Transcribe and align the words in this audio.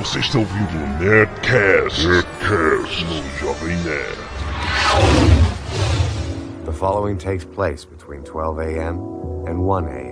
Você 0.00 0.20
está 0.20 0.38
ouvindo 0.38 0.82
o 0.82 0.86
Nerdcast, 0.98 2.06
Nerdcast 2.08 3.04
no 3.04 3.22
Jovem 3.38 3.76
Nerd. 3.84 4.16
The 6.64 6.72
following 6.72 7.18
takes 7.18 7.44
place 7.44 7.84
between 7.84 8.22
12 8.22 8.60
a.m. 8.60 8.96
and 9.46 9.60
1 9.60 9.88
a.m. 9.88 10.09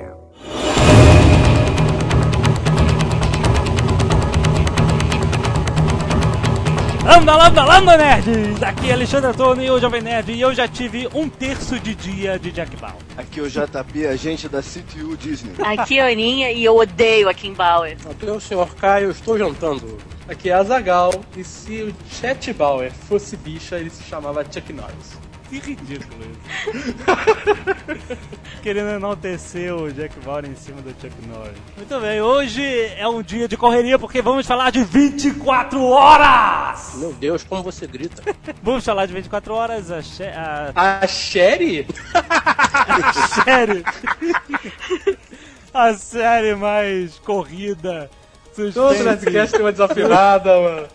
Lambda, 7.09 7.37
lambda, 7.37 7.65
lambda, 7.65 7.97
nerds! 7.97 8.63
Aqui 8.63 8.90
é 8.90 8.93
Alexandre 8.93 9.31
Antônio, 9.31 9.72
o 9.72 9.81
Jovem 9.81 10.03
Nerd, 10.03 10.31
e 10.31 10.43
eu 10.43 10.53
já 10.53 10.69
tive 10.69 11.08
um 11.15 11.27
terço 11.27 11.81
de 11.81 11.95
dia 11.95 12.38
de 12.38 12.53
Jack 12.53 12.77
Bauer. 12.77 12.99
Aqui 13.17 13.40
é 13.40 13.43
o 13.45 13.49
JP, 13.49 14.07
agente 14.07 14.47
da 14.47 14.61
CTU 14.61 15.17
Disney. 15.17 15.54
Aqui 15.58 15.99
é 15.99 16.02
a 16.02 16.12
Aninha 16.12 16.52
e 16.52 16.62
eu 16.62 16.77
odeio 16.77 17.27
a 17.27 17.33
Kim 17.33 17.55
Bauer. 17.55 17.97
Aqui 18.11 18.29
é 18.29 18.30
o 18.30 18.39
Sr. 18.39 18.75
Caio, 18.79 19.07
eu 19.07 19.11
estou 19.12 19.39
jantando. 19.39 19.97
Aqui 20.29 20.51
é 20.51 20.52
a 20.52 20.62
Zagal 20.62 21.11
e 21.35 21.43
se 21.43 21.83
o 21.83 21.95
Chet 22.11 22.52
Bauer 22.52 22.93
fosse 22.93 23.38
bicha, 23.38 23.79
ele 23.79 23.88
se 23.88 24.02
chamava 24.02 24.45
Chuck 24.45 24.71
Norris. 24.71 25.27
Que 25.48 25.59
ridículo 25.61 26.25
isso. 26.25 26.38
Querendo 28.62 28.91
enaltecer 28.91 29.74
o 29.74 29.91
Jack 29.91 30.19
Bauer 30.21 30.45
em 30.45 30.55
cima 30.55 30.83
do 30.83 30.91
Chuck 30.91 31.15
Norris. 31.27 31.57
Muito 31.77 32.01
bem, 32.01 32.21
hoje 32.21 32.62
é 32.98 33.09
um 33.09 33.23
dia 33.23 33.48
de 33.48 33.57
correria 33.57 33.98
porque 33.98 34.21
vamos 34.21 34.47
falar 34.47 34.71
de 34.71 34.84
24 34.84 35.83
horas! 35.83 36.95
Meu 36.97 37.12
Deus, 37.15 37.45
como 37.45 37.62
você 37.62 37.87
grita. 37.87 38.23
Vamos 38.62 38.84
falar 38.84 39.07
de 39.07 39.12
24 39.15 39.55
horas, 39.55 39.91
a, 39.91 40.02
che- 40.02 40.24
a 40.24 40.73
A 41.02 41.07
Sherry? 41.07 41.87
série. 43.45 43.85
a 45.73 45.95
série 45.95 46.55
mais 46.55 47.19
corrida. 47.21 48.10
Todo 48.73 48.73
suspense 48.73 49.05
Nerdcast 49.05 49.53
tem 49.53 49.61
uma 49.61 49.73
desafinada, 49.73 50.51
mano. 50.61 50.87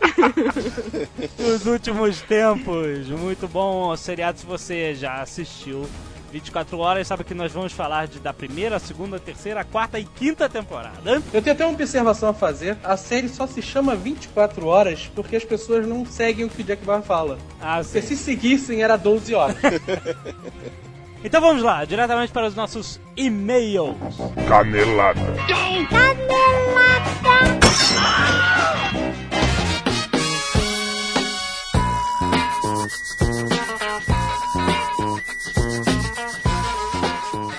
dos 1.37 1.65
últimos 1.65 2.21
tempos. 2.21 3.07
Muito 3.07 3.47
bom 3.47 3.95
seriado 3.95 4.39
se 4.39 4.45
você 4.45 4.93
já 4.93 5.21
assistiu. 5.21 5.87
24 6.31 6.79
horas, 6.79 7.05
sabe 7.07 7.23
que 7.23 7.35
nós 7.35 7.51
vamos 7.51 7.71
falar 7.73 8.07
de, 8.07 8.17
da 8.19 8.33
primeira, 8.33 8.79
segunda, 8.79 9.19
terceira, 9.19 9.63
quarta 9.63 9.99
e 9.99 10.03
quinta 10.03 10.49
temporada. 10.49 11.21
Eu 11.31 11.41
tenho 11.43 11.53
até 11.55 11.63
uma 11.63 11.73
observação 11.75 12.29
a 12.29 12.33
fazer. 12.33 12.75
A 12.83 12.97
série 12.97 13.29
só 13.29 13.45
se 13.45 13.61
chama 13.61 13.95
24 13.95 14.65
horas 14.65 15.11
porque 15.13 15.35
as 15.35 15.45
pessoas 15.45 15.85
não 15.87 16.03
seguem 16.07 16.45
o 16.45 16.49
que 16.49 16.63
o 16.63 16.65
Jack 16.65 16.83
Bauer 16.83 17.03
fala. 17.03 17.37
Ah, 17.61 17.81
Porque 17.83 18.01
sim. 18.01 18.15
se 18.15 18.23
seguissem 18.23 18.81
era 18.81 18.97
12 18.97 19.35
horas. 19.35 19.57
Então 21.23 21.39
vamos 21.41 21.63
lá, 21.63 21.85
diretamente 21.85 22.31
para 22.33 22.47
os 22.47 22.55
nossos 22.55 22.99
e-mails. 23.15 23.95
Canelada. 24.47 25.21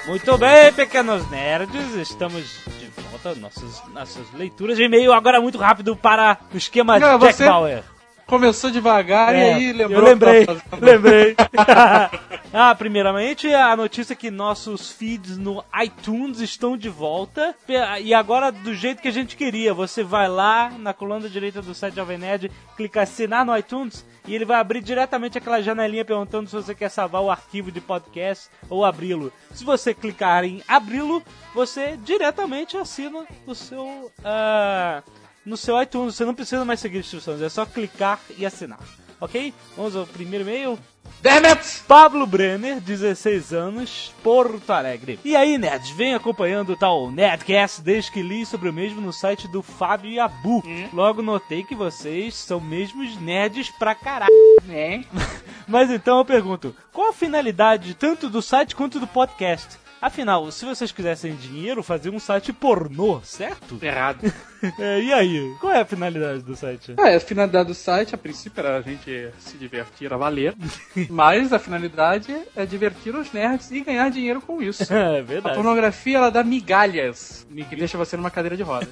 Muito 0.07 0.39
bem, 0.39 0.73
pequenos 0.73 1.29
nerds, 1.31 1.95
estamos 1.97 2.61
de 2.79 2.87
volta, 3.11 3.35
nossas, 3.35 3.83
nossas 3.93 4.31
leituras 4.35 4.77
de 4.77 4.85
e-mail, 4.85 5.13
agora 5.13 5.41
muito 5.41 5.59
rápido 5.59 5.97
para 5.97 6.39
o 6.53 6.57
esquema 6.57 6.99
Não, 6.99 7.19
Jack 7.19 7.35
você- 7.37 7.47
Bauer. 7.47 7.83
Começou 8.27 8.71
devagar 8.71 9.35
e 9.35 9.39
É, 9.39 9.55
aí 9.55 9.73
lembrou 9.73 10.01
eu 10.01 10.05
lembrei, 10.07 10.47
tava 10.47 10.63
lembrei. 10.81 11.37
ah, 12.53 12.75
primeiramente, 12.75 13.53
a 13.53 13.77
notícia 13.77 14.15
é 14.15 14.17
que 14.17 14.31
nossos 14.31 14.91
feeds 14.91 15.37
no 15.37 15.63
iTunes 15.83 16.41
estão 16.41 16.77
de 16.77 16.89
volta. 16.89 17.55
E 18.03 18.15
agora, 18.15 18.51
do 18.51 18.75
jeito 18.75 19.03
que 19.03 19.09
a 19.09 19.13
gente 19.13 19.37
queria. 19.37 19.75
Você 19.75 20.03
vai 20.03 20.29
lá 20.29 20.71
na 20.79 20.95
coluna 20.95 21.29
direita 21.29 21.61
do 21.61 21.75
site 21.75 21.97
Jovem 21.97 22.19
Nerd, 22.19 22.51
clica 22.77 23.03
assinar 23.03 23.45
no 23.45 23.57
iTunes 23.57 24.05
e 24.27 24.35
ele 24.35 24.45
vai 24.45 24.59
abrir 24.59 24.81
diretamente 24.81 25.37
aquela 25.37 25.61
janelinha 25.61 26.05
perguntando 26.05 26.49
se 26.49 26.57
você 26.57 26.75
quer 26.75 26.89
salvar 26.89 27.23
o 27.23 27.31
arquivo 27.31 27.71
de 27.71 27.81
podcast 27.81 28.49
ou 28.71 28.85
abri-lo. 28.85 29.33
Se 29.53 29.65
você 29.65 29.93
clicar 29.93 30.45
em 30.45 30.63
abri-lo, 30.67 31.23
você 31.55 31.99
diretamente 31.99 32.77
assina 32.77 33.27
o 33.47 33.55
seu... 33.55 34.11
ah, 34.25 35.03
no 35.45 35.57
seu 35.57 35.81
iTunes. 35.81 36.15
Você 36.15 36.25
não 36.25 36.35
precisa 36.35 36.65
mais 36.65 36.81
seguir 36.81 36.99
instruções, 36.99 37.41
é 37.41 37.49
só 37.49 37.65
clicar 37.67 38.21
e 38.37 38.45
assinar. 38.45 38.81
Ok? 39.21 39.55
Vamos 39.77 39.97
ao 39.97 40.07
primeiro 40.07 40.45
e-mail. 40.45 40.79
It! 41.27 41.83
Pablo 41.89 42.27
Brenner, 42.27 42.81
16 42.81 43.55
anos, 43.55 44.13
Porto 44.23 44.71
Alegre. 44.71 45.19
E 45.25 45.35
aí, 45.35 45.57
nerds, 45.57 45.91
vem 45.91 46.15
acompanhando 46.15 46.75
o 46.75 46.77
tal 46.77 47.11
Nerdcast 47.11 47.81
desde 47.81 48.13
que 48.13 48.23
li 48.23 48.45
sobre 48.45 48.69
o 48.69 48.73
mesmo 48.73 49.01
no 49.01 49.13
site 49.13 49.49
do 49.49 49.63
Fábio 49.63 50.11
Yabu. 50.11 50.63
Logo 50.93 51.23
notei 51.23 51.65
que 51.65 51.75
vocês 51.75 52.35
são 52.35 52.61
mesmos 52.61 53.19
nerds 53.19 53.71
pra 53.71 53.95
caralho. 53.95 54.31
É. 54.69 55.03
Mas 55.67 55.91
então 55.91 56.19
eu 56.19 56.25
pergunto, 56.27 56.77
qual 56.93 57.09
a 57.09 57.15
finalidade 57.15 57.95
tanto 57.95 58.29
do 58.29 58.43
site 58.43 58.77
quanto 58.77 59.01
do 59.01 59.07
podcast? 59.07 59.79
Afinal, 60.05 60.53
se 60.53 60.67
vocês 60.67 60.93
quisessem 60.93 61.35
dinheiro, 61.35 61.83
faziam 61.83 62.15
um 62.15 62.21
site 62.21 62.53
pornô, 62.53 63.23
certo? 63.23 63.79
Errado. 63.81 64.21
É, 64.79 64.99
e 64.99 65.13
aí, 65.13 65.55
qual 65.61 65.75
é 65.75 65.83
a 65.83 65.85
finalidade 65.85 66.41
do 66.41 66.57
site? 66.57 66.95
É, 66.99 67.17
a 67.17 67.21
finalidade 67.21 67.69
do 67.69 67.75
site, 67.75 68.15
a 68.15 68.19
princípio, 68.19 68.61
era 68.65 68.79
a 68.79 68.81
gente 68.81 69.29
se 69.39 69.59
divertir 69.59 70.11
a 70.11 70.17
valer. 70.17 70.55
Mas 71.11 71.53
a 71.53 71.59
finalidade 71.59 72.35
é 72.57 72.65
divertir 72.65 73.15
os 73.15 73.31
nerds 73.31 73.71
e 73.71 73.83
ganhar 73.83 74.11
dinheiro 74.11 74.41
com 74.41 74.63
isso. 74.63 74.83
É 74.91 75.19
A 75.19 75.23
verdade. 75.23 75.55
pornografia, 75.55 76.17
ela 76.17 76.31
dá 76.31 76.43
migalhas, 76.43 77.47
que 77.69 77.77
deixa 77.77 77.99
você 77.99 78.17
numa 78.17 78.31
cadeira 78.31 78.57
de 78.57 78.63
roda. 78.63 78.89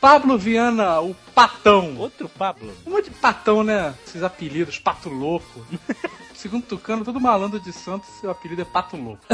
Pablo 0.00 0.38
Viana, 0.38 1.00
o 1.00 1.12
patão. 1.34 1.96
Outro 1.98 2.28
Pablo. 2.28 2.72
Um 2.86 2.90
monte 2.90 3.10
de 3.10 3.16
patão, 3.16 3.64
né? 3.64 3.92
Esses 4.06 4.22
apelidos, 4.22 4.78
pato 4.78 5.08
louco. 5.08 5.66
Segundo 6.34 6.64
Tucano, 6.64 7.04
todo 7.04 7.20
malandro 7.20 7.58
de 7.58 7.72
Santos, 7.72 8.08
seu 8.20 8.30
apelido 8.30 8.62
é 8.62 8.64
pato 8.64 8.96
louco. 8.96 9.24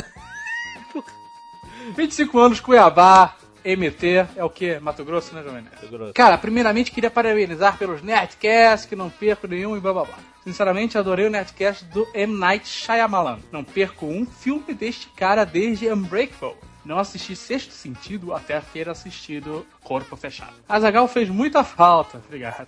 25 1.94 2.38
anos, 2.38 2.60
Cuiabá, 2.60 3.34
MT, 3.64 4.26
é 4.36 4.44
o 4.44 4.50
que? 4.50 4.78
Mato 4.78 5.04
Grosso, 5.04 5.34
né, 5.34 5.42
Jovem 5.42 5.62
Nerd? 5.62 5.86
Grosso. 5.90 6.14
Cara, 6.14 6.38
primeiramente 6.38 6.90
queria 6.90 7.10
parabenizar 7.10 7.76
pelos 7.76 8.02
Nerdcasts, 8.02 8.88
que 8.88 8.96
não 8.96 9.10
perco 9.10 9.46
nenhum 9.46 9.76
e 9.76 9.80
blá 9.80 9.92
blá 9.92 10.04
blá. 10.04 10.18
Sinceramente, 10.44 10.96
adorei 10.96 11.26
o 11.26 11.30
Nerdcast 11.30 11.84
do 11.86 12.06
M. 12.14 12.38
Night 12.38 12.66
Shyamalan. 12.66 13.40
Não 13.52 13.62
perco 13.62 14.06
um 14.06 14.24
filme 14.24 14.72
deste 14.72 15.08
cara 15.08 15.44
desde 15.44 15.92
Unbreakable. 15.92 16.56
Não 16.88 16.98
assisti 16.98 17.36
Sexto 17.36 17.72
Sentido 17.72 18.32
até 18.32 18.58
ter 18.60 18.88
assistido 18.88 19.66
Corpo 19.82 20.16
Fechado. 20.16 20.54
Azagal 20.66 21.06
fez 21.06 21.28
muita 21.28 21.62
falta, 21.62 22.22
obrigado, 22.26 22.66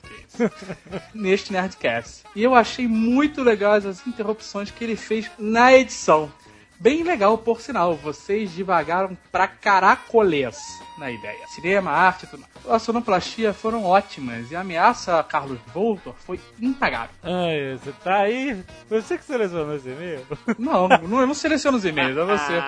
neste 1.14 1.52
Nerdcast. 1.52 2.24
E 2.36 2.42
eu 2.42 2.54
achei 2.54 2.86
muito 2.86 3.42
legais 3.42 3.86
as 3.86 4.06
interrupções 4.06 4.70
que 4.70 4.84
ele 4.84 4.96
fez 4.96 5.30
na 5.38 5.72
edição. 5.72 6.30
Bem 6.80 7.02
legal, 7.02 7.36
por 7.36 7.60
sinal, 7.60 7.94
vocês 7.94 8.52
devagaram 8.52 9.14
pra 9.30 9.46
caracolês 9.46 10.56
na 10.96 11.10
ideia. 11.10 11.46
Cinema, 11.48 11.90
arte 11.90 12.26
tudo 12.26 12.40
mais. 12.40 12.50
A 12.74 12.78
sonoplastia 12.78 13.52
foram 13.52 13.84
ótimas 13.84 14.50
e 14.50 14.56
a 14.56 14.60
ameaça 14.60 15.18
a 15.18 15.22
Carlos 15.22 15.58
Voltor 15.74 16.14
foi 16.20 16.40
impagável. 16.58 17.14
Ai, 17.22 17.76
você 17.78 17.92
tá 18.02 18.20
aí? 18.20 18.64
Você 18.88 19.18
que 19.18 19.24
selecionou 19.26 19.76
esse 19.76 19.90
e-mail? 19.90 20.26
Não, 20.58 20.88
não, 20.88 21.20
eu 21.20 21.26
não 21.26 21.34
seleciono 21.34 21.76
os 21.76 21.84
e-mails, 21.84 22.16
é 22.16 22.24
você. 22.24 22.62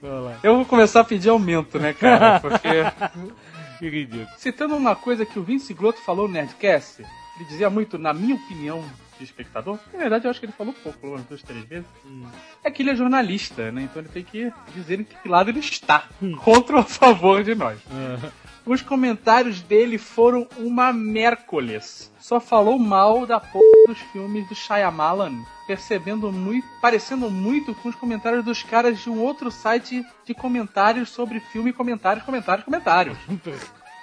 Eu 0.44 0.54
vou 0.56 0.64
começar 0.64 1.00
a 1.00 1.04
pedir 1.04 1.28
aumento, 1.28 1.76
né, 1.78 1.92
cara? 1.92 2.38
Porque, 2.38 2.68
Que 3.80 3.88
ridículo. 3.88 4.28
citando 4.36 4.76
uma 4.76 4.94
coisa 4.94 5.26
que 5.26 5.38
o 5.40 5.42
Vince 5.42 5.74
Glotto 5.74 6.00
falou 6.02 6.28
no 6.28 6.34
Nerdcast, 6.34 7.02
ele 7.36 7.44
dizia 7.48 7.68
muito, 7.68 7.98
na 7.98 8.12
minha 8.14 8.36
opinião, 8.36 8.84
de 9.18 9.24
espectador. 9.24 9.78
Na 9.92 9.98
verdade, 9.98 10.26
eu 10.26 10.30
acho 10.30 10.40
que 10.40 10.46
ele 10.46 10.52
falou 10.52 10.72
pouco, 10.72 10.98
falou 10.98 11.16
umas 11.16 11.26
duas, 11.26 11.42
três 11.42 11.64
vezes. 11.64 11.86
É 12.64 12.70
que 12.70 12.82
ele 12.82 12.90
é 12.90 12.96
jornalista, 12.96 13.70
né? 13.72 13.82
Então 13.82 14.00
ele 14.02 14.08
tem 14.08 14.24
que 14.24 14.52
dizer 14.74 15.00
em 15.00 15.04
que 15.04 15.28
lado 15.28 15.50
ele 15.50 15.60
está. 15.60 16.04
Contra 16.42 16.76
ou 16.76 16.82
a 16.82 16.84
favor 16.84 17.42
de 17.42 17.54
nós. 17.54 17.78
Os 18.64 18.82
comentários 18.82 19.62
dele 19.62 19.96
foram 19.96 20.46
uma 20.58 20.92
mércoles. 20.92 22.12
Só 22.18 22.38
falou 22.38 22.78
mal 22.78 23.24
da 23.24 23.40
porra 23.40 23.86
dos 23.86 23.98
filmes 24.12 24.46
do 24.46 24.54
Shyamalan, 24.54 25.42
percebendo 25.66 26.30
muito, 26.30 26.66
parecendo 26.80 27.30
muito 27.30 27.74
com 27.76 27.88
os 27.88 27.94
comentários 27.94 28.44
dos 28.44 28.62
caras 28.62 29.00
de 29.00 29.08
um 29.08 29.20
outro 29.20 29.50
site 29.50 30.04
de 30.24 30.34
comentários 30.34 31.08
sobre 31.08 31.40
filme, 31.40 31.72
comentários, 31.72 32.24
comentários, 32.24 32.64
comentários. 32.64 33.16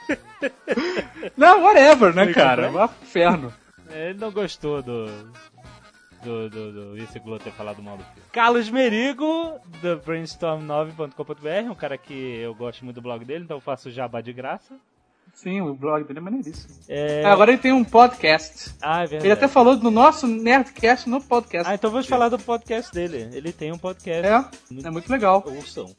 Não, 1.37 1.63
whatever, 1.63 2.15
né, 2.15 2.33
cara? 2.33 2.69
Vá 2.69 2.87
pro 2.87 3.03
inferno. 3.03 3.53
É, 3.95 4.09
Ele 4.09 4.19
não 4.19 4.31
gostou 4.31 4.81
do. 4.83 5.07
Do, 6.23 6.49
do, 6.49 6.71
do 6.71 6.93
Vince 6.95 7.19
Glow 7.19 7.37
ter 7.37 7.51
falado 7.51 7.83
mal 7.83 7.97
do 7.97 8.03
filme. 8.03 8.21
Carlos 8.31 8.67
Merigo, 8.67 9.59
do 9.79 9.99
brainstorm9.com.br, 9.99 11.69
um 11.69 11.75
cara 11.75 11.99
que 11.99 12.13
eu 12.13 12.55
gosto 12.55 12.83
muito 12.83 12.95
do 12.95 13.01
blog 13.01 13.23
dele, 13.23 13.43
então 13.43 13.57
eu 13.57 13.61
faço 13.61 13.91
jabá 13.91 14.21
de 14.21 14.33
graça. 14.33 14.73
Sim, 15.35 15.61
o 15.61 15.75
blog 15.75 16.03
dele 16.03 16.17
é 16.17 16.21
maneiríssimo. 16.21 16.73
É... 16.87 17.23
Agora 17.25 17.51
ele 17.51 17.61
tem 17.61 17.71
um 17.71 17.83
podcast. 17.83 18.73
Ah, 18.81 19.03
é 19.03 19.07
verdade. 19.07 19.27
Ele 19.27 19.33
até 19.33 19.47
falou 19.47 19.77
do 19.77 19.91
nosso 19.91 20.25
Nerdcast 20.25 21.07
no 21.07 21.21
podcast. 21.21 21.69
Ah, 21.69 21.75
então 21.75 21.91
vamos 21.91 22.07
falar 22.07 22.29
do 22.29 22.39
podcast 22.39 22.91
dele. 22.91 23.29
Ele 23.31 23.51
tem 23.51 23.71
um 23.71 23.77
podcast. 23.77 24.25
É, 24.25 24.87
é 24.87 24.89
muito 24.89 25.11
legal. 25.11 25.43
Ouçam. 25.45 25.93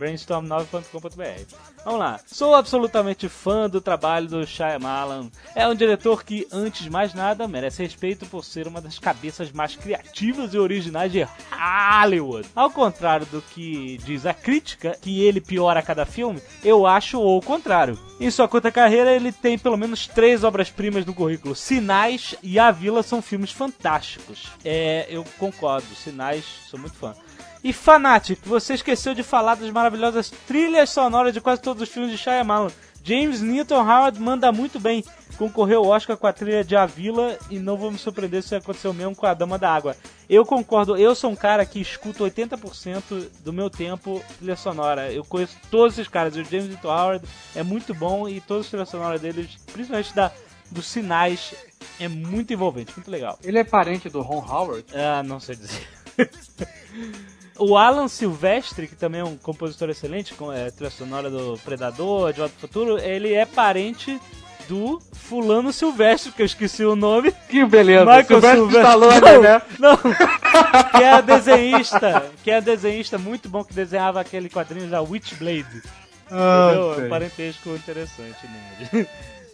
brainstorm9.com.br. 0.00 1.54
Vamos 1.84 2.00
lá. 2.00 2.18
Sou 2.26 2.54
absolutamente 2.54 3.28
fã 3.28 3.68
do 3.68 3.80
trabalho 3.80 4.26
do 4.26 4.46
Shyamalan. 4.46 5.28
É 5.54 5.68
um 5.68 5.74
diretor 5.74 6.24
que, 6.24 6.46
antes 6.50 6.84
de 6.84 6.90
mais 6.90 7.12
nada, 7.12 7.46
merece 7.46 7.82
respeito 7.82 8.24
por 8.26 8.44
ser 8.44 8.66
uma 8.66 8.80
das 8.80 8.98
cabeças 8.98 9.52
mais 9.52 9.76
criativas 9.76 10.54
e 10.54 10.58
originais 10.58 11.12
de 11.12 11.26
Hollywood. 11.52 12.48
Ao 12.56 12.70
contrário 12.70 13.26
do 13.26 13.42
que 13.42 13.98
diz 14.04 14.24
a 14.24 14.32
crítica, 14.32 14.96
que 15.00 15.22
ele 15.22 15.40
piora 15.40 15.80
a 15.80 15.82
cada 15.82 16.06
filme, 16.06 16.40
eu 16.64 16.86
acho 16.86 17.20
o 17.20 17.40
contrário. 17.42 17.98
Em 18.18 18.30
sua 18.30 18.48
curta 18.48 18.70
carreira, 18.70 19.12
ele 19.12 19.32
tem 19.32 19.58
pelo 19.58 19.76
menos 19.76 20.06
três 20.06 20.44
obras-primas 20.44 21.04
no 21.04 21.14
currículo. 21.14 21.54
Sinais 21.54 22.34
e 22.42 22.58
A 22.58 22.70
Vila 22.70 23.02
são 23.02 23.20
filmes 23.20 23.50
fantásticos. 23.50 24.48
É, 24.64 25.06
eu 25.08 25.24
concordo. 25.38 25.86
Sinais, 25.94 26.44
sou 26.68 26.78
muito 26.78 26.96
fã. 26.96 27.14
E 27.62 27.72
Fanatic, 27.72 28.40
você 28.44 28.74
esqueceu 28.74 29.14
de 29.14 29.22
falar 29.22 29.54
das 29.54 29.70
maravilhosas 29.70 30.30
trilhas 30.46 30.90
sonoras 30.90 31.34
de 31.34 31.40
quase 31.40 31.60
todos 31.60 31.82
os 31.82 31.88
filmes 31.88 32.10
de 32.10 32.16
Shyamalan. 32.16 32.70
James 33.04 33.40
Newton 33.40 33.82
Howard 33.82 34.18
manda 34.20 34.50
muito 34.52 34.78
bem. 34.78 35.04
Concorreu 35.36 35.80
ao 35.80 35.90
Oscar 35.90 36.16
com 36.16 36.26
a 36.26 36.32
trilha 36.32 36.62
de 36.62 36.76
A 36.76 36.84
Vila 36.84 37.38
e 37.48 37.58
não 37.58 37.76
vou 37.76 37.90
me 37.90 37.98
surpreender 37.98 38.42
se 38.42 38.54
aconteceu 38.54 38.92
mesmo 38.92 39.16
com 39.16 39.26
a 39.26 39.34
Dama 39.34 39.58
da 39.58 39.72
Água. 39.72 39.96
Eu 40.28 40.44
concordo, 40.44 40.96
eu 40.96 41.14
sou 41.14 41.30
um 41.30 41.36
cara 41.36 41.64
que 41.64 41.80
escuto 41.80 42.24
80% 42.24 43.28
do 43.42 43.52
meu 43.52 43.70
tempo 43.70 44.22
trilha 44.38 44.56
sonora. 44.56 45.12
Eu 45.12 45.24
conheço 45.24 45.56
todos 45.70 45.94
esses 45.94 46.08
caras. 46.08 46.36
O 46.36 46.44
James 46.44 46.68
Newton 46.68 46.88
Howard 46.88 47.24
é 47.54 47.62
muito 47.62 47.94
bom 47.94 48.28
e 48.28 48.40
todas 48.40 48.66
as 48.66 48.70
trilhas 48.70 48.88
sonoras 48.88 49.20
deles, 49.20 49.56
principalmente 49.72 50.14
da, 50.14 50.30
dos 50.70 50.86
sinais, 50.86 51.54
é 51.98 52.08
muito 52.08 52.52
envolvente, 52.52 52.92
muito 52.94 53.10
legal. 53.10 53.38
Ele 53.42 53.58
é 53.58 53.64
parente 53.64 54.08
do 54.08 54.20
Ron 54.20 54.44
Howard? 54.46 54.84
Ah, 54.94 55.22
não 55.22 55.40
sei 55.40 55.56
dizer. 55.56 55.88
o 57.60 57.76
Alan 57.76 58.08
Silvestre, 58.08 58.88
que 58.88 58.96
também 58.96 59.20
é 59.20 59.24
um 59.24 59.36
compositor 59.36 59.90
excelente, 59.90 60.34
com 60.34 60.50
é, 60.50 60.70
trilha 60.70 60.90
sonora 60.90 61.28
do 61.28 61.60
Predador, 61.62 62.32
de 62.32 62.40
Volta 62.40 62.54
ao 62.54 62.60
Futuro, 62.60 62.98
ele 62.98 63.34
é 63.34 63.44
parente 63.44 64.18
do 64.66 64.98
fulano 65.12 65.72
Silvestre, 65.72 66.32
que 66.32 66.40
eu 66.40 66.46
esqueci 66.46 66.84
o 66.84 66.96
nome. 66.96 67.32
Que 67.48 67.64
beleza. 67.66 68.04
Michael 68.04 68.26
Sylvester 68.26 68.56
Silvestre. 68.56 68.82
Stallone, 68.82 69.20
não, 69.20 69.42
né? 69.42 69.62
Não, 69.78 69.96
que 69.96 71.02
é 71.02 71.22
desenhista, 71.22 72.30
que 72.42 72.50
é 72.50 72.60
desenhista 72.60 73.18
muito 73.18 73.48
bom 73.48 73.62
que 73.62 73.74
desenhava 73.74 74.20
aquele 74.20 74.48
quadrinho 74.48 74.88
da 74.88 75.02
Witchblade. 75.02 75.82
Ah, 76.30 76.70
Entendeu? 76.70 76.94
É 76.94 77.06
um 77.06 77.08
parentesco 77.10 77.70
interessante, 77.70 78.38
né? 78.92 79.06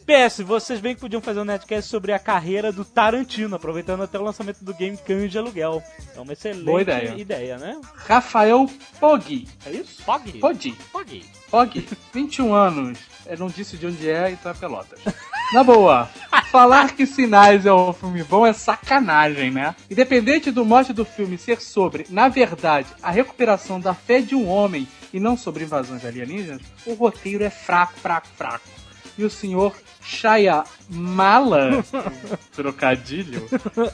PS, 0.06 0.38
vocês 0.42 0.78
bem 0.78 0.94
que 0.94 1.00
podiam 1.00 1.20
fazer 1.20 1.40
um 1.40 1.44
netcast 1.44 1.90
sobre 1.90 2.12
a 2.12 2.18
carreira 2.18 2.70
do 2.70 2.84
Tarantino, 2.84 3.56
aproveitando 3.56 4.04
até 4.04 4.16
o 4.16 4.22
lançamento 4.22 4.64
do 4.64 4.72
game 4.72 4.96
Cães 4.96 5.32
de 5.32 5.36
Aluguel. 5.36 5.82
É 6.14 6.20
uma 6.20 6.32
excelente 6.32 6.64
Boa 6.64 6.80
ideia. 6.80 7.14
ideia, 7.18 7.58
né? 7.58 7.80
Rafael 7.92 8.70
Poggi. 9.00 9.48
É 9.66 9.72
isso? 9.72 10.04
Pog. 10.04 10.38
Poggi. 10.38 10.76
Pog. 10.92 11.24
Poggi, 11.50 11.88
21 12.14 12.54
anos. 12.54 13.00
Eu 13.26 13.36
não 13.36 13.48
disse 13.48 13.76
de 13.76 13.88
onde 13.88 14.08
é, 14.08 14.30
então 14.30 14.52
é 14.52 14.54
Pelotas. 14.54 15.00
Na 15.52 15.64
boa, 15.64 16.08
falar 16.52 16.94
que 16.94 17.04
Sinais 17.04 17.66
é 17.66 17.72
um 17.72 17.92
filme 17.92 18.22
bom 18.22 18.46
é 18.46 18.52
sacanagem, 18.52 19.50
né? 19.50 19.74
Independente 19.90 20.52
do 20.52 20.64
mote 20.64 20.92
do 20.92 21.04
filme 21.04 21.36
ser 21.36 21.60
sobre, 21.60 22.06
na 22.10 22.28
verdade, 22.28 22.88
a 23.02 23.10
recuperação 23.10 23.80
da 23.80 23.92
fé 23.92 24.20
de 24.20 24.36
um 24.36 24.48
homem 24.48 24.86
e 25.12 25.18
não 25.18 25.36
sobre 25.36 25.64
invasões 25.64 26.04
alienígenas, 26.04 26.62
o 26.84 26.94
roteiro 26.94 27.42
é 27.42 27.50
fraco, 27.50 27.94
fraco, 27.98 28.28
fraco. 28.36 28.75
E 29.18 29.24
o 29.24 29.30
senhor 29.30 29.74
Shyamala, 30.02 31.84
trocadilho, 32.54 33.48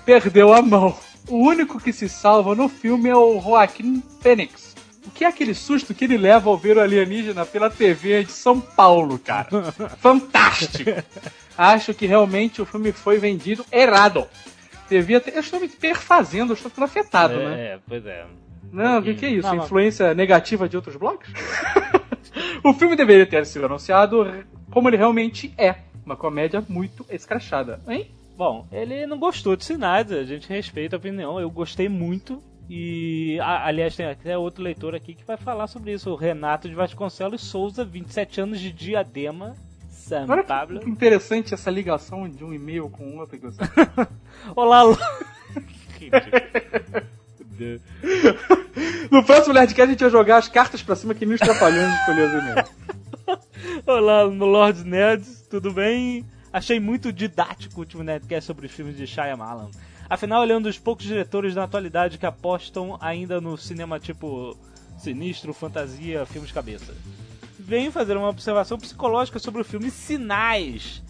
perdeu 0.04 0.52
a 0.52 0.60
mão. 0.60 0.96
O 1.28 1.36
único 1.36 1.80
que 1.80 1.92
se 1.92 2.08
salva 2.08 2.54
no 2.54 2.69
filme 2.69 3.08
é 3.08 3.16
o 3.16 3.40
Joaquim 3.40 4.02
Phoenix. 4.20 4.74
O 5.06 5.10
que 5.10 5.24
é 5.24 5.28
aquele 5.28 5.54
susto 5.54 5.94
que 5.94 6.04
ele 6.04 6.16
leva 6.16 6.48
ao 6.50 6.56
ver 6.56 6.76
o 6.76 6.80
alienígena 6.80 7.44
pela 7.44 7.70
TV 7.70 8.24
de 8.24 8.32
São 8.32 8.60
Paulo, 8.60 9.19
cara? 9.19 9.48
Fantástico! 9.98 10.90
Acho 11.56 11.92
que 11.92 12.06
realmente 12.06 12.62
o 12.62 12.66
filme 12.66 12.92
foi 12.92 13.19
vendido 13.19 13.64
errado. 13.70 14.26
Devia 14.88 15.20
ter. 15.20 15.34
Eu 15.34 15.40
estou 15.40 15.60
me 15.60 15.69
perfazendo, 15.69 16.52
eu 16.52 16.54
estou 16.54 16.70
ficando 16.70 16.84
afetado, 16.84 17.34
né? 17.34 17.60
É, 17.60 17.78
pois 17.86 18.04
é. 18.04 18.26
Não, 18.72 18.98
o 19.00 19.02
que, 19.02 19.14
que 19.14 19.26
é 19.26 19.30
isso? 19.30 19.48
Não, 19.48 19.56
não. 19.56 19.64
Influência 19.64 20.14
negativa 20.14 20.69
de 20.69 20.76
outros 20.76 20.96
blogs? 20.96 21.28
o 22.64 22.72
filme 22.72 22.96
deveria 22.96 23.26
ter 23.26 23.46
sido 23.46 23.66
anunciado 23.66 24.44
como 24.70 24.88
ele 24.88 24.96
realmente 24.96 25.52
é. 25.56 25.76
Uma 26.04 26.16
comédia 26.16 26.64
muito 26.69 27.06
escrachada. 27.10 27.80
Hein? 27.86 28.10
Bom, 28.36 28.66
ele 28.72 29.06
não 29.06 29.19
gostou 29.19 29.54
de 29.54 29.64
sinais, 29.64 30.10
a 30.10 30.24
gente 30.24 30.48
respeita 30.48 30.96
a 30.96 30.98
opinião. 30.98 31.38
Eu 31.38 31.50
gostei 31.50 31.88
muito. 31.88 32.42
E, 32.69 33.38
aliás, 33.40 33.94
tem 33.94 34.06
até 34.06 34.36
outro 34.36 34.62
leitor 34.62 34.94
aqui 34.94 35.14
que 35.14 35.24
vai 35.24 35.36
falar 35.36 35.66
sobre 35.66 35.92
isso. 35.92 36.10
O 36.10 36.16
Renato 36.16 36.69
de 36.69 36.74
Vasconcelos 36.74 37.42
Souza, 37.42 37.84
27 37.84 38.40
anos 38.40 38.60
de 38.60 38.72
Diadema, 38.72 39.54
São 39.90 40.26
Olha 40.28 40.42
Pablo. 40.42 40.80
que 40.80 40.88
interessante 40.88 41.52
essa 41.52 41.70
ligação 41.70 42.28
de 42.28 42.44
um 42.44 42.52
e-mail 42.52 42.88
com 42.88 43.19
outro. 43.19 43.38
Olá, 44.56 44.82
Lu... 44.82 44.96
No 49.10 49.24
próximo 49.24 49.52
Nerdcast 49.54 49.82
a 49.82 49.86
gente 49.92 50.00
vai 50.00 50.10
jogar 50.10 50.38
as 50.38 50.48
cartas 50.48 50.82
pra 50.82 50.96
cima 50.96 51.14
que 51.14 51.26
nem 51.26 51.34
os 51.34 51.40
trapalhões 51.40 51.94
escolher 52.00 52.28
os 52.28 52.32
e-mails. 52.32 52.70
Olá, 53.86 54.22
Lord 54.22 54.84
Nerds, 54.84 55.46
tudo 55.50 55.72
bem? 55.72 56.24
Achei 56.52 56.80
muito 56.80 57.12
didático 57.12 57.76
o 57.76 57.80
último 57.80 58.02
Nerdcast 58.02 58.46
sobre 58.46 58.66
os 58.66 58.72
filmes 58.72 58.96
de 58.96 59.06
Shyamalan. 59.06 59.70
Afinal, 60.08 60.42
ele 60.42 60.52
é 60.52 60.56
um 60.56 60.62
dos 60.62 60.78
poucos 60.78 61.04
diretores 61.04 61.54
na 61.54 61.64
atualidade 61.64 62.18
que 62.18 62.26
apostam 62.26 62.98
ainda 63.00 63.40
no 63.40 63.56
cinema 63.56 63.98
tipo 63.98 64.56
sinistro, 64.98 65.54
fantasia, 65.54 66.26
filmes 66.26 66.52
cabeça. 66.52 66.94
Venho 67.58 67.92
fazer 67.92 68.16
uma 68.16 68.28
observação 68.28 68.78
psicológica 68.78 69.38
sobre 69.38 69.60
o 69.60 69.64
filme 69.64 69.90
Sinais. 69.90 71.02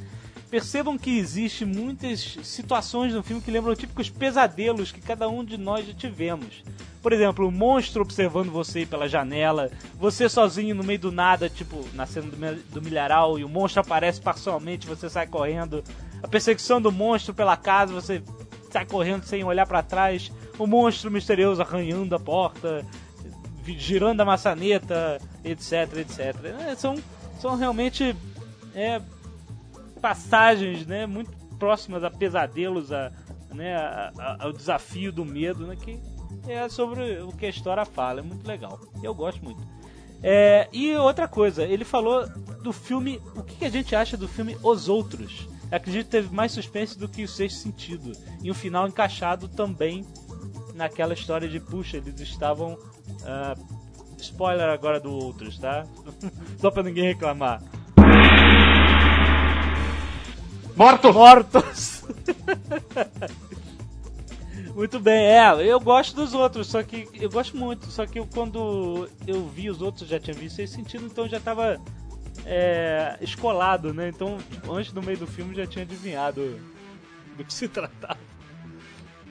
Percebam 0.53 0.99
que 0.99 1.19
existe 1.19 1.65
muitas 1.65 2.37
situações 2.43 3.15
no 3.15 3.23
filme 3.23 3.41
que 3.41 3.51
lembram 3.51 3.75
típicos 3.75 4.11
pesadelos 4.11 4.93
que 4.93 5.01
cada 5.01 5.27
um 5.27 5.43
de 5.43 5.57
nós 5.57 5.87
já 5.87 5.95
tivemos. 5.95 6.63
Por 7.01 7.11
exemplo, 7.11 7.49
o 7.49 7.51
monstro 7.51 8.03
observando 8.03 8.51
você 8.51 8.85
pela 8.85 9.09
janela, 9.09 9.71
você 9.99 10.29
sozinho 10.29 10.75
no 10.75 10.85
meio 10.85 10.99
do 10.99 11.11
nada, 11.11 11.49
tipo 11.49 11.83
na 11.95 12.05
cena 12.05 12.27
do, 12.31 12.37
mil- 12.37 12.63
do 12.69 12.83
milharal, 12.83 13.39
e 13.39 13.45
o 13.45 13.49
monstro 13.49 13.81
aparece 13.81 14.21
parcialmente, 14.21 14.87
você 14.87 15.09
sai 15.09 15.27
correndo. 15.27 15.83
A 16.23 16.29
perseguição 16.29 16.83
do 16.83 16.93
monstro 16.93 17.33
pela 17.33 17.57
casa, 17.57 17.95
você 17.95 18.23
sai 18.71 18.85
correndo 18.85 19.25
sem 19.25 19.43
olhar 19.43 19.67
pra 19.67 19.83
trás. 19.83 20.31
O 20.59 20.67
monstro 20.67 21.11
misterioso 21.11 21.63
arranhando 21.63 22.15
a 22.15 22.21
porta, 22.21 22.85
girando 23.65 24.21
a 24.21 24.25
maçaneta, 24.27 25.19
etc, 25.43 25.97
etc. 25.97 26.37
É, 26.69 26.75
são, 26.75 26.97
são 27.41 27.57
realmente 27.57 28.15
é, 28.75 29.01
passagens, 30.03 30.85
né, 30.87 31.07
muito 31.07 31.31
próximas 31.59 32.03
a 32.05 32.11
pesadelos, 32.11 32.93
a, 32.93 33.11
né, 33.55 33.77
a- 33.77 34.13
a- 34.19 34.37
ao 34.45 34.53
desafio 34.53 35.13
do 35.13 35.25
medo, 35.25 35.67
né, 35.67 35.77
que 35.77 35.99
é 36.49 36.69
sobre 36.69 37.21
o 37.23 37.29
que 37.33 37.47
a 37.47 37.49
história 37.49 37.85
fala, 37.85 38.19
é 38.21 38.23
muito 38.23 38.47
legal. 38.47 38.81
Eu 39.03 39.15
gosto 39.15 39.43
muito. 39.43 39.63
É, 40.23 40.69
e 40.73 40.95
outra 40.97 41.27
coisa, 41.29 41.63
ele 41.65 41.85
falou 41.85 42.29
do 42.63 42.73
filme, 42.73 43.21
o 43.37 43.43
que 43.43 43.57
que 43.57 43.65
a 43.65 43.71
gente 43.71 43.95
acha 43.95 44.17
do 44.17 44.29
filme 44.29 44.57
Os 44.63 44.89
Outros? 44.89 45.49
Acredito 45.71 46.05
que 46.07 46.11
teve 46.11 46.35
mais 46.35 46.53
suspense 46.53 46.99
do 46.99 47.09
que 47.09 47.25
o 47.25 47.29
Sexto 47.29 47.59
Sentido. 47.61 48.13
E 48.43 48.51
um 48.51 48.55
final 48.55 48.87
encaixado 48.87 49.49
também 49.49 50.05
naquela 50.75 51.15
história 51.15 51.49
de, 51.49 51.59
puxa, 51.59 51.97
eles 51.97 52.21
estavam... 52.21 52.77
ah, 53.25 53.55
spoiler 54.19 54.69
agora 54.69 55.01
do 55.01 55.11
Outros, 55.13 55.59
tá? 55.59 55.85
Só 56.59 56.71
pra 56.71 56.83
ninguém 56.85 57.05
reclamar. 57.05 57.61
Morto! 60.77 61.13
Mortos! 61.13 62.03
Muito 64.75 64.99
bem, 64.99 65.27
é, 65.27 65.71
eu 65.71 65.79
gosto 65.79 66.17
dos 66.17 66.33
outros, 66.33 66.67
só 66.67 66.83
que 66.83 67.07
eu 67.13 67.29
gosto 67.29 67.55
muito, 67.59 67.91
só 67.91 68.07
que 68.07 68.19
eu, 68.19 68.27
quando 68.27 69.07
eu 69.27 69.47
vi 69.47 69.69
os 69.69 69.83
outros, 69.83 70.03
eu 70.03 70.09
já 70.09 70.19
tinha 70.19 70.35
visto 70.35 70.61
esse 70.61 70.73
sentido, 70.75 71.05
então 71.05 71.29
já 71.29 71.39
tava 71.39 71.79
é, 72.47 73.19
escolado, 73.21 73.93
né? 73.93 74.09
Então, 74.09 74.39
tipo, 74.51 74.73
antes 74.73 74.91
do 74.91 75.03
meio 75.03 75.19
do 75.19 75.27
filme 75.27 75.55
já 75.55 75.67
tinha 75.67 75.85
adivinhado 75.85 76.59
do 77.37 77.45
que 77.45 77.53
se 77.53 77.69
tratava. 77.69 78.19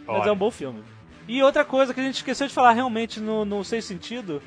Mas 0.06 0.28
é 0.28 0.32
um 0.32 0.38
bom 0.38 0.52
filme. 0.52 0.84
E 1.28 1.42
outra 1.42 1.66
coisa 1.66 1.94
que 1.94 2.00
a 2.00 2.04
gente 2.04 2.16
esqueceu 2.16 2.48
de 2.48 2.54
falar 2.54 2.74
realmente 2.74 3.20
no, 3.20 3.44
no 3.44 3.64
Sem 3.64 3.82
Sentido, 3.82 4.44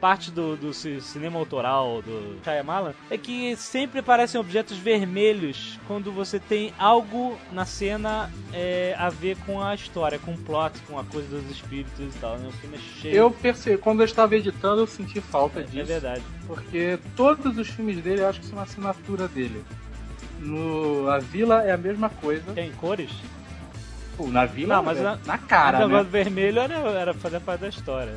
parte 0.00 0.30
do, 0.30 0.56
do 0.56 0.72
ci- 0.72 1.00
cinema 1.00 1.38
autoral 1.38 2.00
do 2.02 2.38
Shyamalan, 2.44 2.92
é 3.10 3.18
que 3.18 3.56
sempre 3.56 4.00
aparecem 4.00 4.40
objetos 4.40 4.76
vermelhos 4.78 5.78
quando 5.86 6.12
você 6.12 6.38
tem 6.38 6.72
algo 6.78 7.36
na 7.52 7.64
cena 7.64 8.30
é, 8.52 8.94
a 8.98 9.08
ver 9.10 9.36
com 9.46 9.60
a 9.62 9.74
história, 9.74 10.18
com 10.18 10.32
o 10.34 10.38
plot, 10.38 10.78
com 10.88 10.98
a 10.98 11.04
coisa 11.04 11.28
dos 11.28 11.50
espíritos 11.50 12.14
e 12.14 12.18
tal. 12.18 12.38
Né? 12.38 12.48
O 12.48 12.52
filme 12.52 12.76
é 12.76 12.80
cheio. 13.00 13.14
Eu 13.14 13.30
percebi, 13.30 13.78
quando 13.78 14.00
eu 14.00 14.04
estava 14.06 14.36
editando, 14.36 14.82
eu 14.82 14.86
senti 14.86 15.20
falta 15.20 15.60
É 15.60 15.62
disso. 15.64 15.86
verdade. 15.86 16.22
Porque 16.46 16.98
todos 17.16 17.58
os 17.58 17.68
filmes 17.68 18.00
dele, 18.02 18.22
eu 18.22 18.28
acho 18.28 18.40
que 18.40 18.46
são 18.46 18.56
uma 18.58 18.62
assinatura 18.64 19.26
dele. 19.28 19.64
No 20.40 21.08
A 21.10 21.18
Vila 21.18 21.62
é 21.64 21.72
a 21.72 21.76
mesma 21.76 22.08
coisa. 22.08 22.52
Tem 22.52 22.70
cores? 22.72 23.10
Pô, 24.16 24.26
na 24.28 24.44
Vila, 24.46 24.76
Não, 24.76 24.82
mas 24.82 24.98
é 24.98 25.02
na- 25.02 25.18
na 25.26 25.34
o 25.34 25.38
cara, 25.38 25.78
negócio 25.80 26.04
né? 26.04 26.10
vermelho 26.10 26.58
era, 26.60 26.74
era 26.74 27.14
fazer 27.14 27.40
parte 27.40 27.60
da 27.62 27.68
história. 27.68 28.14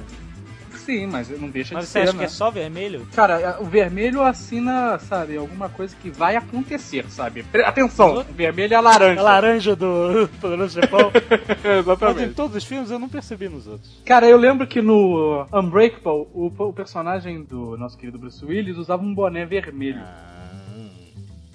Sim, 0.85 1.07
mas 1.07 1.29
não 1.29 1.49
deixa 1.49 1.75
Mas 1.75 1.85
de 1.85 1.91
você 1.91 1.99
ser, 1.99 2.03
acha 2.03 2.13
né? 2.13 2.19
que 2.19 2.25
é 2.25 2.27
só 2.27 2.49
vermelho? 2.49 3.07
Cara, 3.13 3.57
o 3.61 3.65
vermelho 3.65 4.21
assina, 4.23 4.97
sabe, 4.99 5.37
alguma 5.37 5.69
coisa 5.69 5.95
que 6.01 6.09
vai 6.09 6.35
acontecer, 6.35 7.05
sabe? 7.09 7.45
Atenção, 7.63 8.19
o 8.19 8.23
vermelho 8.23 8.73
é 8.73 8.77
a 8.77 8.81
laranja. 8.81 9.19
A 9.19 9.23
laranja 9.23 9.75
do 9.75 10.27
Poderoso 10.41 10.79
Chefão. 10.79 11.11
Mas 11.63 11.65
em 11.65 11.79
Exatamente. 11.79 12.33
todos 12.33 12.55
os 12.55 12.63
filmes 12.63 12.89
eu 12.89 12.99
não 12.99 13.07
percebi 13.09 13.47
nos 13.47 13.67
outros. 13.67 14.01
Cara, 14.05 14.27
eu 14.27 14.37
lembro 14.37 14.65
que 14.65 14.81
no 14.81 15.45
Unbreakable, 15.53 16.27
o, 16.33 16.51
o 16.57 16.73
personagem 16.73 17.43
do 17.43 17.77
nosso 17.77 17.97
querido 17.97 18.17
Bruce 18.17 18.43
Willis 18.43 18.77
usava 18.77 19.03
um 19.03 19.13
boné 19.13 19.45
vermelho. 19.45 20.01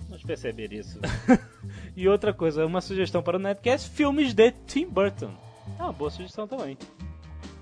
Vamos 0.08 0.22
perceber 0.22 0.72
isso. 0.72 1.00
e 1.96 2.08
outra 2.08 2.32
coisa, 2.32 2.64
uma 2.64 2.80
sugestão 2.80 3.22
para 3.22 3.36
o 3.36 3.40
Netcast, 3.40 3.90
filmes 3.90 4.32
de 4.32 4.52
Tim 4.66 4.86
Burton. 4.86 5.30
É 5.78 5.82
uma 5.82 5.92
boa 5.92 6.10
sugestão 6.10 6.46
também. 6.46 6.78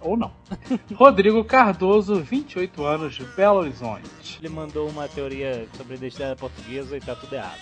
Ou 0.04 0.16
não. 0.18 0.30
Rodrigo 0.94 1.42
Cardoso, 1.42 2.20
28 2.20 2.84
anos, 2.84 3.18
Belo 3.34 3.60
Horizonte. 3.60 4.38
Ele 4.38 4.50
mandou 4.50 4.88
uma 4.88 5.08
teoria 5.08 5.66
sobre 5.74 5.94
a 5.94 5.96
identidade 5.96 6.38
portuguesa 6.38 6.96
e 6.96 7.00
tá 7.00 7.16
tudo 7.16 7.34
errado. 7.34 7.58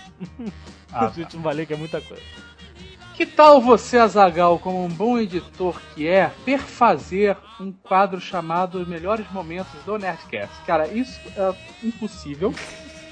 Ah, 0.93 1.09
gente 1.15 1.37
não 1.37 1.43
vai 1.43 1.55
ler 1.55 1.67
que 1.67 1.73
é 1.73 1.77
muita 1.77 2.01
coisa. 2.01 2.23
Que 3.15 3.27
tal 3.27 3.61
você, 3.61 3.99
Azagal, 3.99 4.59
como 4.59 4.85
um 4.85 4.89
bom 4.89 5.19
editor 5.19 5.81
que 5.95 6.09
é, 6.09 6.33
perfazer 6.45 7.37
um 7.61 7.71
quadro 7.71 8.21
chamado 8.21 8.81
Os 8.81 8.89
Melhores 8.89 9.31
Momentos 9.31 9.73
do 9.85 9.97
Nerdcast? 9.97 10.55
Cara, 10.67 10.89
isso 10.89 11.21
é 11.37 11.87
impossível, 11.87 12.53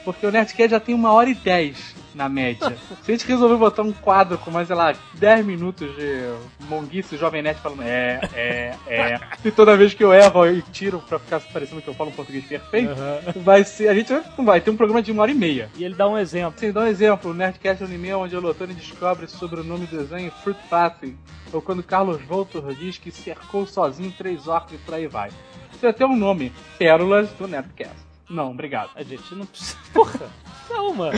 porque 0.05 0.27
o 0.27 0.31
Nerdcast 0.31 0.71
já 0.71 0.81
tem 0.81 0.95
uma 0.95 1.13
hora 1.13 1.31
e 1.31 1.35
dez 1.35 1.95
na 2.15 2.29
média. 2.29 2.77
Se 3.03 3.11
a 3.11 3.15
gente 3.15 3.27
resolver 3.27 3.57
botar 3.57 3.83
um 3.83 3.93
quadro 3.93 4.39
com 4.39 4.51
mais, 4.51 4.67
sei 4.67 4.77
lá, 4.77 4.95
10 5.15 5.45
minutos 5.45 5.95
de 5.97 6.33
monguice, 6.69 7.17
Jovem 7.17 7.43
Nerd 7.43 7.61
falando 7.61 7.83
é, 7.83 8.21
é, 8.35 8.75
é, 8.87 9.21
e 9.45 9.51
toda 9.51 9.77
vez 9.77 9.95
que 9.95 10.03
eu 10.03 10.13
erro 10.13 10.47
e 10.47 10.63
tiro 10.63 11.01
pra 11.01 11.19
ficar 11.19 11.41
parecendo 11.41 11.83
que 11.83 11.89
eu 11.89 11.95
falo 11.95 12.11
um 12.11 12.13
português 12.13 12.45
perfeito, 12.45 12.95
vai 13.37 13.65
ser, 13.65 13.89
a 13.89 13.95
gente 13.95 14.13
vai 14.39 14.61
ter 14.61 14.71
um 14.71 14.77
programa 14.77 15.03
de 15.03 15.13
uma 15.13 15.23
hora 15.23 15.31
e 15.31 15.35
meia. 15.35 15.71
E 15.77 15.85
ele 15.85 15.95
dá 15.95 16.09
um 16.09 16.19
exemplo. 16.19 16.55
Assim, 16.57 16.73
dá 16.73 16.81
um 16.81 16.87
exemplo, 16.87 17.31
o 17.31 17.35
Nerdcast 17.35 17.83
é 17.83 17.87
um 17.87 17.89
anime 17.89 18.15
onde 18.15 18.37
o 18.37 18.41
Lotone 18.41 18.75
descobre 18.75 19.27
sobre 19.27 19.61
o 19.61 19.65
nome 19.65 19.87
do 19.87 19.99
desenho 19.99 20.31
Fruit 20.43 20.61
Basket, 20.71 21.15
ou 21.53 21.61
quando 21.61 21.83
Carlos 21.83 22.21
Voltor 22.23 22.75
diz 22.75 22.99
que 22.99 23.11
cercou 23.11 23.67
sozinho 23.67 24.13
três 24.17 24.47
orcs 24.47 24.75
e 24.75 24.79
por 24.79 24.95
aí 24.95 25.07
vai. 25.07 25.31
Isso 25.75 25.87
é 25.87 25.91
até 25.91 26.05
um 26.05 26.17
nome, 26.17 26.53
Pérolas 26.79 27.31
do 27.31 27.49
Nerdcast. 27.49 28.10
Não, 28.31 28.51
obrigado. 28.53 28.91
A 28.95 29.03
gente 29.03 29.35
não 29.35 29.45
precisa. 29.45 29.77
Porra! 29.93 30.31
Calma! 30.69 31.11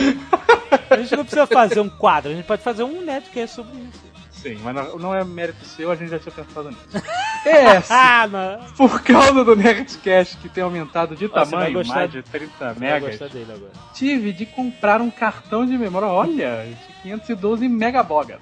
A 0.89 0.97
gente 0.97 1.15
não 1.15 1.23
precisa 1.23 1.45
fazer 1.45 1.79
um 1.79 1.89
quadro, 1.89 2.31
a 2.31 2.35
gente 2.35 2.45
pode 2.45 2.63
fazer 2.63 2.83
um 2.83 3.01
Netcast 3.01 3.55
sobre 3.55 3.77
isso. 3.81 4.13
Sim, 4.31 4.59
mas 4.63 4.75
não, 4.75 4.97
não 4.99 5.15
é 5.15 5.23
mérito 5.23 5.63
seu, 5.63 5.89
a 5.91 5.95
gente 5.95 6.09
já 6.09 6.19
tinha 6.19 6.33
pensado 6.33 6.69
nisso. 6.69 6.81
É, 7.45 7.81
sim, 7.81 7.93
Ah, 7.93 8.25
não! 8.25 8.71
por 8.77 9.01
causa 9.03 9.43
do 9.43 9.53
Nerdcast 9.53 10.37
que 10.37 10.47
tem 10.47 10.63
aumentado 10.63 11.13
de 11.13 11.27
você 11.27 11.51
tamanho, 11.51 11.73
gostar 11.73 11.95
mais 11.95 12.11
de- 12.11 12.21
de 12.21 12.29
30 12.29 12.51
Vai 12.57 12.75
megas, 12.79 13.09
gostar 13.19 13.27
dele 13.27 13.51
agora. 13.51 13.71
tive 13.93 14.31
de 14.31 14.45
comprar 14.45 15.01
um 15.01 15.11
cartão 15.11 15.65
de 15.65 15.77
memória, 15.77 16.07
olha, 16.07 16.65
de 16.65 16.93
512 17.03 17.67
megabogas 17.67 18.39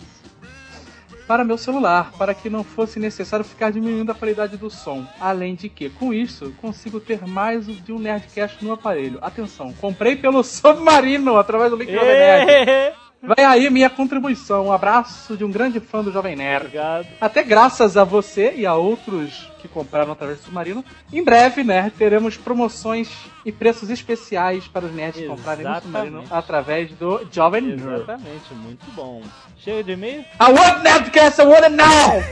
para 1.28 1.44
meu 1.44 1.58
celular, 1.58 2.12
para 2.18 2.34
que 2.34 2.50
não 2.50 2.64
fosse 2.64 3.00
necessário 3.00 3.46
ficar 3.46 3.72
diminuindo 3.72 4.12
a 4.12 4.16
qualidade 4.16 4.58
do 4.58 4.70
som. 4.70 5.06
Além 5.20 5.56
de 5.56 5.70
que, 5.70 5.90
com 5.90 6.14
isso, 6.14 6.54
consigo 6.62 7.00
ter 7.00 7.26
mais 7.28 7.66
de 7.66 7.92
um 7.92 8.00
Nerdcast 8.00 8.64
no 8.64 8.74
aparelho. 8.74 9.20
Atenção, 9.22 9.74
comprei 9.74 10.16
pelo 10.16 10.44
Submarino, 10.44 11.38
através 11.38 11.72
do 11.72 11.78
link 11.78 11.92
do 11.92 11.96
Jovem 11.96 12.14
Nerd. 12.14 12.96
Vai 13.24 13.46
aí 13.46 13.70
minha 13.70 13.90
contribuição. 13.90 14.68
Um 14.68 14.72
abraço 14.72 15.38
de 15.38 15.44
um 15.44 15.52
grande 15.52 15.80
fã 15.80 16.04
do 16.04 16.12
Jovem 16.12 16.36
Nerd. 16.36 16.66
Obrigado. 16.66 17.08
Até 17.22 17.44
graças 17.44 17.96
a 17.96 18.04
você 18.04 18.54
e 18.56 18.66
a 18.66 18.74
outros 18.74 19.48
que 19.62 19.68
compraram 19.68 20.12
através 20.12 20.40
do 20.40 20.46
Submarino. 20.46 20.84
Em 21.14 21.24
breve, 21.24 21.64
né, 21.64 21.92
teremos 21.98 22.36
promoções 22.38 23.10
e 23.46 23.52
preços 23.52 23.90
especiais 23.90 24.68
para 24.68 24.86
os 24.86 24.94
nerds 24.94 25.22
que 25.22 25.28
comprarem 25.28 25.66
no. 25.66 25.82
Submarino 25.82 26.24
através 26.30 26.92
do 26.92 27.26
Jovem 27.32 27.62
Nerd. 27.62 27.84
Exatamente, 27.84 28.54
muito 28.54 28.86
bom. 28.96 29.22
Chega 29.58 29.84
de 29.84 29.92
e-mail? 29.92 30.22
I 30.40 30.52
want 30.52 30.84
Nerdcast, 30.84 31.40
I 31.40 31.46
want 31.46 31.64
it 31.66 31.76
now! 31.76 32.24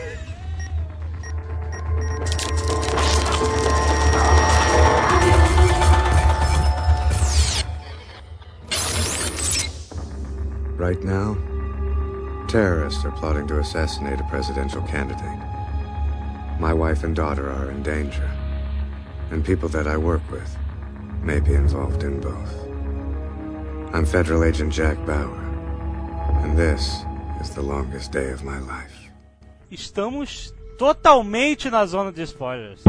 Right 10.79 11.03
now, 11.03 11.37
terrorists 12.47 13.03
are 13.03 13.11
plotting 13.11 13.47
to 13.47 13.59
assassinate 13.59 14.21
a 14.21 14.23
presidential 14.23 14.81
candidate. 14.83 15.58
My 16.59 16.73
wife 16.73 17.05
and 17.05 17.15
daughter 17.15 17.49
are 17.49 17.71
in 17.71 17.81
danger, 17.83 18.29
and 19.31 19.45
people 19.45 19.69
that 19.69 19.87
I 19.87 19.95
work 19.95 20.21
with 20.29 20.57
may 21.23 21.39
be 21.39 21.53
involved 21.53 22.03
in 22.03 22.19
both. 22.19 22.53
I'm 23.93 24.05
Federal 24.05 24.43
Agent 24.43 24.73
Jack 24.73 24.97
Bauer, 25.05 25.39
and 26.43 26.57
this 26.57 27.05
is 27.39 27.51
the 27.51 27.61
longest 27.61 28.11
day 28.11 28.33
of 28.33 28.43
my 28.43 28.59
life. 28.59 29.09
Estamos 29.71 30.53
totalmente 30.77 31.69
na 31.69 31.85
zona 31.85 32.11
de 32.11 32.23
spoilers. 32.23 32.83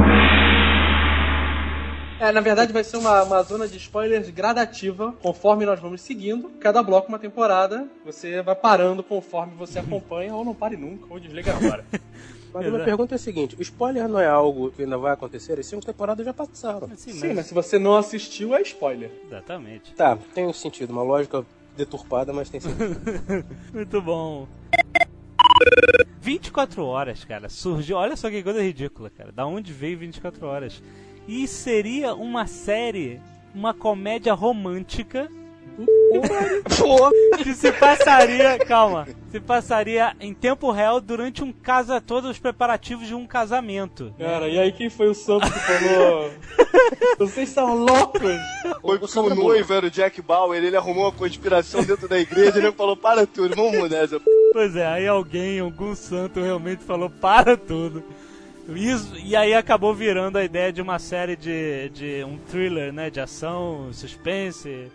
É, 2.19 2.33
na 2.33 2.41
verdade 2.41 2.73
vai 2.73 2.83
ser 2.83 2.97
uma, 2.97 3.23
uma 3.23 3.43
zona 3.45 3.69
de 3.69 3.77
spoilers 3.77 4.31
gradativa, 4.31 5.15
conforme 5.23 5.65
nós 5.65 5.79
vamos 5.79 6.01
seguindo. 6.01 6.51
Cada 6.59 6.83
bloco 6.83 7.09
uma 7.09 7.21
temporada, 7.21 7.87
você 8.05 8.43
vai 8.43 8.57
parando 8.57 9.05
conforme 9.05 9.55
você 9.55 9.79
acompanha, 9.79 10.35
ou 10.35 10.45
não 10.45 10.57
pare 10.57 10.77
nunca, 10.77 11.07
ou 11.09 11.21
desliga 11.21 11.55
agora. 11.55 11.85
Mas 12.53 12.67
a 12.67 12.71
minha 12.71 12.85
pergunta 12.85 13.15
é 13.15 13.17
a 13.17 13.19
seguinte: 13.19 13.57
o 13.59 13.63
spoiler 13.63 14.09
não 14.09 14.19
é 14.19 14.27
algo 14.27 14.71
que 14.71 14.83
ainda 14.83 14.99
vai 14.99 15.13
acontecer? 15.13 15.59
As 15.59 15.67
cinco 15.67 15.85
temporadas 15.85 16.25
já 16.25 16.35
passaram. 16.35 16.89
Assim, 16.93 17.13
Sim, 17.13 17.35
mas 17.35 17.47
se 17.47 17.55
você 17.55 17.79
não 17.79 17.97
assistiu, 17.97 18.55
é 18.55 18.63
spoiler. 18.63 19.11
Exatamente. 19.27 19.95
Tá, 19.95 20.19
tem 20.35 20.47
um 20.47 20.53
sentido, 20.53 20.91
uma 20.91 21.03
lógica 21.03 21.45
deturpada, 21.77 22.33
mas 22.33 22.51
tem 22.51 22.61
sentido. 22.61 22.97
Muito 23.73 24.03
bom. 24.03 24.49
24 26.21 26.85
horas, 26.85 27.25
cara. 27.25 27.49
Surgiu. 27.49 27.97
Olha 27.97 28.17
só 28.17 28.31
que 28.31 28.43
coisa 28.43 28.63
ridícula, 28.63 29.11
cara. 29.11 29.33
Da 29.33 29.47
onde 29.47 29.73
veio 29.73 29.99
24 29.99 30.47
horas? 30.47 30.83
E 31.29 31.47
seria 31.47 32.15
uma 32.15 32.47
série, 32.47 33.21
uma 33.55 33.73
comédia 33.73 34.33
romântica 34.35 35.31
Pô, 36.79 37.11
que 37.37 37.55
se 37.55 37.73
passaria, 37.73 38.59
calma, 38.59 39.07
se 39.31 39.41
passaria 39.41 40.15
em 40.21 40.35
tempo 40.35 40.71
real 40.71 41.01
durante 41.01 41.43
um 41.43 41.53
casa 41.53 42.01
todos 42.01 42.31
os 42.31 42.39
preparativos 42.39 43.07
de 43.07 43.15
um 43.15 43.27
casamento. 43.27 44.13
Cara, 44.19 44.49
e 44.49 44.59
aí 44.59 44.73
quem 44.73 44.91
foi 44.91 45.09
o 45.09 45.15
santo 45.15 45.51
que 45.51 45.59
falou? 45.59 46.31
Vocês 47.19 47.49
são 47.49 47.75
loucos! 47.77 48.21
Foi 48.81 48.99
o 48.99 49.35
noivo 49.35 49.73
era 49.73 49.87
o 49.87 49.91
Jack 49.91 50.21
Bauer, 50.21 50.63
ele 50.63 50.77
arrumou 50.77 51.05
uma 51.05 51.13
conspiração 51.13 51.83
dentro 51.83 52.09
da 52.09 52.19
igreja 52.19 52.59
e 52.59 52.63
ele 52.63 52.73
falou, 52.73 52.97
para 52.97 53.27
tudo, 53.27 53.55
vamos 53.55 53.79
mudar 53.79 54.05
essa 54.05 54.19
p... 54.19 54.27
Pois 54.53 54.75
é, 54.75 54.87
aí 54.87 55.07
alguém, 55.07 55.61
algum 55.61 55.95
santo 55.95 56.41
realmente 56.41 56.83
falou 56.83 57.09
para 57.09 57.57
tudo. 57.57 58.03
Isso, 58.69 59.17
e 59.17 59.35
aí 59.35 59.55
acabou 59.55 59.95
virando 59.95 60.39
a 60.39 60.45
ideia 60.45 60.73
de 60.73 60.81
uma 60.81 60.99
série 60.99 61.37
de, 61.37 61.89
de 61.91 62.25
um 62.25 62.39
thriller, 62.39 62.93
né? 62.93 63.11
De 63.11 63.21
ação, 63.21 63.89
suspense. 63.93 64.91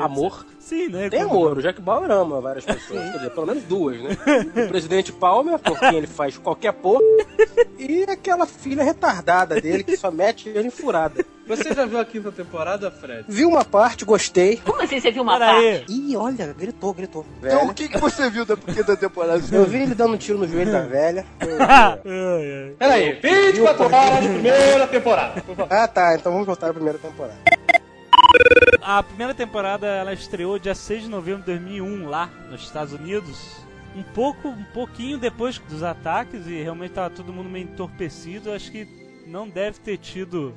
Amor? 0.00 0.44
Sim, 0.58 0.88
né? 0.88 1.08
tem 1.08 1.20
como- 1.24 1.30
amor. 1.46 1.58
O 1.58 1.62
Jack 1.62 1.80
Bauer 1.80 2.10
ama 2.10 2.40
várias 2.40 2.64
pessoas. 2.66 3.00
Quer 3.10 3.16
dizer, 3.18 3.30
pelo 3.30 3.46
menos 3.46 3.62
duas, 3.64 4.00
né? 4.00 4.16
O 4.64 4.68
presidente 4.68 5.12
Palmer, 5.12 5.58
por 5.58 5.78
quem 5.78 5.96
ele 5.96 6.06
faz 6.06 6.36
qualquer 6.38 6.72
porra. 6.72 7.00
E 7.78 8.02
aquela 8.04 8.46
filha 8.46 8.82
retardada 8.82 9.60
dele 9.60 9.84
que 9.84 9.96
só 9.96 10.10
mete 10.10 10.48
ele 10.48 10.68
em 10.68 10.70
furada. 10.70 11.24
Você 11.46 11.72
já 11.72 11.86
viu 11.86 12.00
a 12.00 12.04
quinta 12.04 12.32
temporada, 12.32 12.90
Fred? 12.90 13.24
Vi 13.28 13.44
uma 13.44 13.64
parte, 13.64 14.04
gostei. 14.04 14.56
Como 14.56 14.82
assim 14.82 14.98
você 15.00 15.12
viu 15.12 15.22
uma 15.22 15.38
Pera 15.38 15.52
parte? 15.52 15.66
aí. 15.66 15.84
Ih, 15.88 16.16
olha, 16.16 16.52
gritou, 16.58 16.92
gritou. 16.92 17.24
Então 17.38 17.58
Velha. 17.60 17.70
o 17.70 17.74
que, 17.74 17.88
que 17.88 17.98
você 17.98 18.28
viu 18.28 18.44
da 18.44 18.56
quinta 18.56 18.96
temporada? 18.96 19.40
Eu 19.52 19.64
vi 19.64 19.82
ele 19.82 19.94
dando 19.94 20.14
um 20.14 20.16
tiro 20.16 20.38
no 20.38 20.48
joelho 20.48 20.72
da 20.72 20.80
velha. 20.80 21.24
Peraí, 22.78 23.12
24 23.22 23.84
horas, 23.84 24.26
primeira 24.26 24.86
temporada. 24.88 25.44
Ah, 25.70 25.86
tá. 25.86 26.16
Então 26.16 26.32
vamos 26.32 26.46
voltar 26.46 26.70
à 26.70 26.74
primeira 26.74 26.98
temporada. 26.98 27.36
A 28.82 29.02
primeira 29.02 29.34
temporada 29.34 29.86
ela 29.86 30.12
estreou 30.12 30.58
dia 30.58 30.74
6 30.74 31.02
de 31.04 31.08
novembro 31.08 31.40
de 31.40 31.46
2001 31.46 32.08
lá 32.08 32.30
nos 32.50 32.62
Estados 32.62 32.92
Unidos. 32.92 33.56
Um 33.94 34.02
pouco, 34.02 34.48
um 34.48 34.64
pouquinho 34.74 35.18
depois 35.18 35.58
dos 35.58 35.82
ataques 35.82 36.46
e 36.46 36.62
realmente 36.62 36.92
tava 36.92 37.10
todo 37.10 37.32
mundo 37.32 37.48
meio 37.48 37.64
entorpecido. 37.64 38.52
Acho 38.52 38.70
que 38.70 38.86
não 39.26 39.48
deve 39.48 39.80
ter 39.80 39.96
tido 39.96 40.54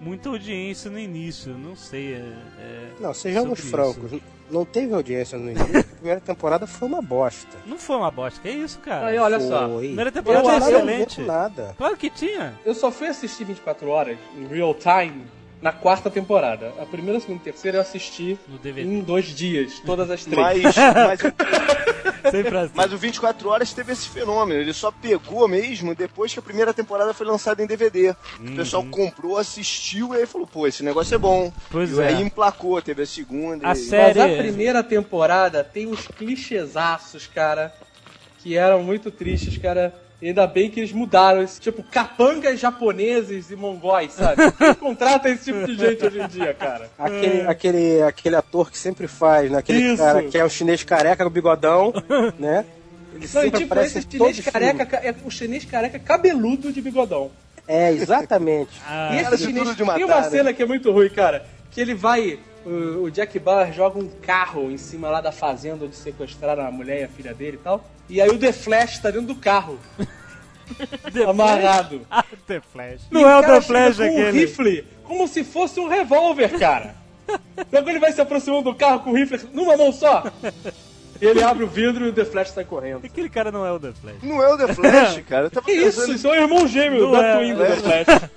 muita 0.00 0.28
audiência 0.30 0.90
no 0.90 0.98
início. 0.98 1.52
Não 1.52 1.76
sei. 1.76 2.14
É, 2.14 2.18
é- 2.58 2.88
Não, 2.98 3.12
sejamos 3.12 3.60
francos. 3.60 4.20
Não 4.50 4.64
teve 4.64 4.94
audiência 4.94 5.36
no 5.38 5.50
início. 5.50 5.80
A 5.80 5.82
primeira 5.84 6.20
temporada 6.20 6.66
foi 6.66 6.88
uma 6.88 7.02
bosta. 7.02 7.56
Não 7.66 7.78
foi 7.78 7.96
uma 7.96 8.10
bosta. 8.10 8.40
Que 8.40 8.48
isso, 8.48 8.78
cara? 8.78 9.06
Aí, 9.08 9.18
olha 9.18 9.40
só. 9.40 9.68
Foi. 9.68 9.86
Primeira 9.88 10.08
Eu 10.08 10.14
temporada 10.14 10.48
é 10.48 10.52
nada 10.52 10.64
a 10.64 10.68
ver 10.70 10.76
excelente. 10.76 11.20
nada. 11.22 11.74
Claro 11.76 11.96
que 11.96 12.08
tinha. 12.08 12.54
Eu 12.64 12.74
só 12.74 12.90
fui 12.90 13.08
assistir 13.08 13.44
24 13.44 13.88
horas 13.88 14.16
em 14.36 14.46
real 14.46 14.72
time 14.74 15.24
na 15.60 15.72
quarta 15.72 16.10
temporada. 16.10 16.72
A 16.80 16.86
primeira, 16.86 17.18
segunda 17.18 17.40
e 17.40 17.44
terceira 17.44 17.78
eu 17.78 17.82
assisti 17.82 18.38
No 18.48 18.58
DVD. 18.58 18.88
em 18.88 19.00
dois 19.00 19.26
dias, 19.26 19.80
todas 19.84 20.10
as 20.10 20.24
três. 20.24 20.62
Mas, 20.76 20.76
mas 20.76 21.20
Sempre 22.30 22.56
assim. 22.58 22.72
Mas 22.74 22.92
o 22.92 22.98
24 22.98 23.48
Horas 23.48 23.72
teve 23.72 23.92
esse 23.92 24.08
fenômeno. 24.08 24.60
Ele 24.60 24.72
só 24.72 24.90
pegou 24.90 25.46
mesmo 25.46 25.94
depois 25.94 26.32
que 26.32 26.38
a 26.38 26.42
primeira 26.42 26.74
temporada 26.74 27.14
foi 27.14 27.26
lançada 27.26 27.62
em 27.62 27.66
DVD. 27.66 28.14
O 28.40 28.56
pessoal 28.56 28.84
comprou, 28.84 29.38
assistiu 29.38 30.14
e 30.14 30.18
aí 30.18 30.26
falou, 30.26 30.46
pô, 30.46 30.66
esse 30.66 30.82
negócio 30.82 31.14
é 31.14 31.18
bom. 31.18 31.52
Pois 31.70 31.96
e 31.96 32.00
é. 32.00 32.08
aí 32.08 32.22
emplacou, 32.22 32.80
teve 32.82 33.02
a 33.02 33.06
segunda. 33.06 33.68
A 33.68 33.72
e... 33.72 33.76
série- 33.76 34.18
Mas 34.18 34.32
a 34.32 34.36
primeira 34.42 34.82
temporada 34.82 35.62
tem 35.62 35.86
uns 35.86 36.06
clichêsaços, 36.08 37.26
cara, 37.26 37.72
que 38.38 38.56
eram 38.56 38.82
muito 38.82 39.10
tristes, 39.10 39.56
cara. 39.58 39.94
E 40.20 40.28
ainda 40.28 40.46
bem 40.46 40.70
que 40.70 40.80
eles 40.80 40.92
mudaram 40.92 41.42
esse 41.42 41.60
tipo 41.60 41.82
capangas 41.82 42.58
japoneses 42.58 43.50
e 43.50 43.56
mongóis, 43.56 44.12
sabe? 44.12 44.50
Quem 44.56 44.74
contrata 44.74 45.28
esse 45.28 45.44
tipo 45.44 45.66
de 45.66 45.76
gente 45.76 46.06
hoje 46.06 46.20
em 46.20 46.28
dia, 46.28 46.54
cara? 46.54 46.88
Aquele, 46.98 47.40
aquele, 47.42 48.02
aquele 48.02 48.36
ator 48.36 48.70
que 48.70 48.78
sempre 48.78 49.06
faz, 49.06 49.50
né? 49.50 49.58
Aquele 49.58 49.92
Isso. 49.92 50.02
cara 50.02 50.22
que 50.22 50.38
é 50.38 50.44
o 50.44 50.48
chinês 50.48 50.82
careca 50.82 51.22
com 51.22 51.30
bigodão, 51.30 51.92
né? 52.38 52.64
Ele 53.12 53.20
Não, 53.20 53.24
e 53.24 53.28
sempre 53.28 53.60
tipo, 53.60 53.72
aparece 53.74 53.98
esse 53.98 54.08
chinês 54.10 54.40
careca, 54.40 54.96
é 54.96 55.14
o 55.24 55.30
chinês 55.30 55.64
careca 55.66 55.98
cabeludo 55.98 56.72
de 56.72 56.80
bigodão. 56.80 57.30
É, 57.68 57.92
exatamente. 57.92 58.80
Ah, 58.86 59.10
e 59.16 59.18
esse 59.18 59.36
de 59.36 59.44
chinês. 59.44 59.76
de 59.76 59.84
matar, 59.84 59.96
tem 59.96 60.04
uma 60.04 60.20
né? 60.22 60.30
cena 60.30 60.52
que 60.52 60.62
é 60.62 60.66
muito 60.66 60.90
ruim, 60.92 61.10
cara. 61.10 61.44
Que 61.76 61.80
ele 61.82 61.94
vai. 61.94 62.38
O, 62.64 63.02
o 63.02 63.10
Jack 63.10 63.38
Bauer 63.38 63.70
joga 63.70 63.98
um 63.98 64.08
carro 64.08 64.70
em 64.70 64.78
cima 64.78 65.10
lá 65.10 65.20
da 65.20 65.30
fazenda 65.30 65.84
onde 65.84 65.94
sequestraram 65.94 66.66
a 66.66 66.70
mulher 66.70 67.02
e 67.02 67.04
a 67.04 67.08
filha 67.08 67.34
dele 67.34 67.58
e 67.60 67.60
tal. 67.62 67.84
E 68.08 68.18
aí 68.20 68.30
o 68.30 68.38
The 68.38 68.50
Flash 68.50 68.98
tá 68.98 69.10
dentro 69.10 69.26
do 69.28 69.34
carro, 69.34 69.78
The 71.12 71.24
amarrado. 71.28 72.00
Ah, 72.10 72.24
The 72.46 72.60
Flash. 72.72 73.02
E 73.10 73.14
Não 73.14 73.28
é 73.28 73.36
o 73.38 73.42
The 73.42 73.60
Flash 73.60 73.96
com 73.98 74.02
um 74.04 74.06
aquele. 74.22 74.30
rifle, 74.40 74.84
como 75.04 75.28
se 75.28 75.44
fosse 75.44 75.78
um 75.78 75.86
revólver, 75.86 76.58
cara. 76.58 76.96
Logo 77.70 77.90
ele 77.90 77.98
vai 78.00 78.10
se 78.12 78.20
aproximando 78.22 78.62
do 78.70 78.74
carro 78.74 79.00
com 79.00 79.10
o 79.10 79.14
rifle 79.14 79.38
numa 79.52 79.76
mão 79.76 79.92
só. 79.92 80.24
Ele 81.20 81.42
abre 81.42 81.62
o 81.62 81.68
vidro 81.68 82.06
e 82.06 82.08
o 82.08 82.12
The 82.12 82.24
Flash 82.24 82.50
sai 82.50 82.64
correndo. 82.64 83.04
Aquele 83.04 83.28
cara 83.28 83.52
não 83.52 83.66
é 83.66 83.70
o 83.72 83.78
The 83.78 83.92
Flash. 83.92 84.16
Não 84.22 84.42
é 84.42 84.48
o 84.52 84.56
The 84.56 84.74
Flash, 84.74 85.20
cara. 85.28 85.46
Eu 85.46 85.50
tava 85.50 85.66
Que 85.66 85.72
isso? 85.72 86.00
pensando- 86.00 86.14
Isso 86.16 86.26
é 86.26 86.30
o 86.30 86.34
irmão 86.42 86.66
gêmeo 86.66 87.02
Não 87.02 87.12
da 87.12 87.22
é, 87.26 87.36
Twin 87.36 87.54
do 87.54 87.64
é. 87.64 87.66
The 87.68 87.76
Flash. 87.76 88.30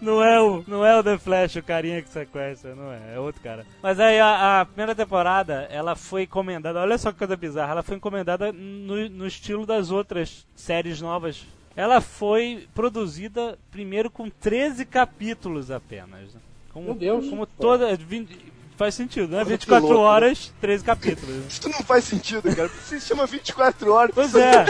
Não 0.00 0.22
é, 0.22 0.40
o, 0.40 0.64
não 0.66 0.84
é 0.84 0.98
o 0.98 1.02
The 1.02 1.18
Flash, 1.18 1.56
o 1.56 1.62
carinha 1.62 2.00
que 2.00 2.08
sequestra, 2.08 2.74
não 2.74 2.90
é, 2.92 3.14
é 3.14 3.18
outro 3.18 3.42
cara. 3.42 3.66
Mas 3.82 4.00
aí 4.00 4.18
a, 4.18 4.60
a 4.60 4.64
primeira 4.64 4.94
temporada, 4.94 5.68
ela 5.70 5.94
foi 5.94 6.22
encomendada, 6.22 6.80
olha 6.80 6.96
só 6.96 7.12
que 7.12 7.18
coisa 7.18 7.36
bizarra, 7.36 7.72
ela 7.72 7.82
foi 7.82 7.96
encomendada 7.96 8.50
no, 8.52 9.08
no 9.08 9.26
estilo 9.26 9.66
das 9.66 9.90
outras 9.90 10.46
séries 10.54 11.00
novas. 11.00 11.44
Ela 11.76 12.00
foi 12.00 12.66
produzida 12.74 13.58
primeiro 13.70 14.10
com 14.10 14.28
13 14.28 14.84
capítulos 14.84 15.70
apenas. 15.70 16.34
né? 16.34 16.40
Como, 16.72 16.86
Meu 16.86 16.94
Deus. 16.94 17.28
Como 17.28 17.46
toda. 17.46 17.94
20 17.96 18.49
faz 18.80 18.94
sentido, 18.94 19.28
né? 19.30 19.40
Todo 19.40 19.48
24 19.48 19.86
piloto, 19.86 20.02
né? 20.02 20.08
horas, 20.08 20.52
13 20.58 20.84
capítulos. 20.84 21.36
Isso 21.50 21.68
não 21.68 21.80
faz 21.80 22.02
sentido, 22.02 22.42
cara. 22.56 22.66
Porque 22.70 22.98
se 22.98 23.06
chama 23.06 23.26
24 23.26 23.92
horas. 23.92 24.10
Pois 24.14 24.34
é. 24.34 24.64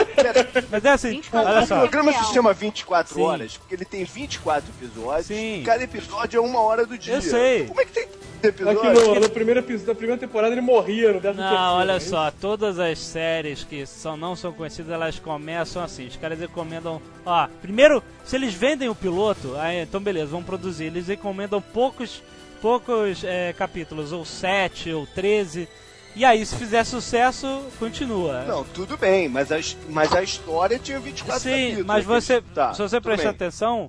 Mas 0.68 0.84
é 0.84 0.88
assim, 0.90 1.10
24 1.10 1.48
olha 1.48 1.62
O 1.62 1.66
só. 1.68 1.78
programa 1.78 2.12
se 2.12 2.34
chama 2.34 2.52
24 2.52 3.14
Sim. 3.14 3.22
horas 3.22 3.56
porque 3.56 3.76
ele 3.76 3.84
tem 3.84 4.02
24 4.02 4.68
episódios. 4.68 5.26
Sim. 5.26 5.62
Cada 5.64 5.84
episódio 5.84 6.38
é 6.38 6.40
uma 6.40 6.60
hora 6.60 6.84
do 6.84 6.98
dia. 6.98 7.14
Eu 7.14 7.22
sei. 7.22 7.66
Como 7.68 7.80
é 7.80 7.84
que 7.84 7.92
tem 7.92 8.02
Aqui 8.02 8.48
episódios? 8.48 9.06
no, 9.06 9.20
no 9.20 9.30
primeiro 9.30 9.60
episódio 9.60 9.86
da 9.86 9.94
primeira 9.94 10.18
temporada 10.18 10.52
ele 10.52 10.60
morria 10.60 11.08
no 11.08 11.14
Não, 11.14 11.20
terceiro, 11.20 11.54
olha 11.54 11.94
né? 11.94 12.00
só, 12.00 12.30
todas 12.32 12.78
as 12.80 12.98
séries 12.98 13.62
que 13.62 13.86
são, 13.86 14.16
não 14.16 14.34
são 14.34 14.50
conhecidas, 14.52 14.90
elas 14.90 15.18
começam 15.20 15.84
assim. 15.84 16.06
Os 16.08 16.16
caras 16.16 16.40
recomendam. 16.40 17.00
Ó, 17.24 17.46
primeiro, 17.62 18.02
se 18.24 18.34
eles 18.34 18.54
vendem 18.54 18.88
o 18.88 18.94
piloto, 18.94 19.54
aí, 19.56 19.82
então 19.82 20.00
beleza, 20.00 20.26
vão 20.32 20.42
produzir. 20.42 20.84
Eles 20.86 21.06
recomendam 21.06 21.60
poucos, 21.60 22.22
poucos 22.60 23.24
é, 23.24 23.52
capítulos, 23.52 24.12
ou 24.12 24.24
7, 24.24 24.92
ou 24.92 25.06
13. 25.06 25.68
E 26.16 26.24
aí, 26.24 26.44
se 26.44 26.56
fizer 26.56 26.84
sucesso, 26.84 27.62
continua. 27.78 28.42
Não, 28.44 28.64
tudo 28.64 28.96
bem, 28.96 29.28
mas 29.28 29.52
a, 29.52 29.56
mas 29.88 30.12
a 30.12 30.22
história 30.22 30.78
tinha 30.78 30.98
24 30.98 31.40
Sim, 31.40 31.50
capítulos. 31.50 31.86
mas 31.86 32.04
você, 32.04 32.42
Tá, 32.42 32.74
se 32.74 32.82
você 32.82 33.00
prestar 33.00 33.30
atenção, 33.30 33.88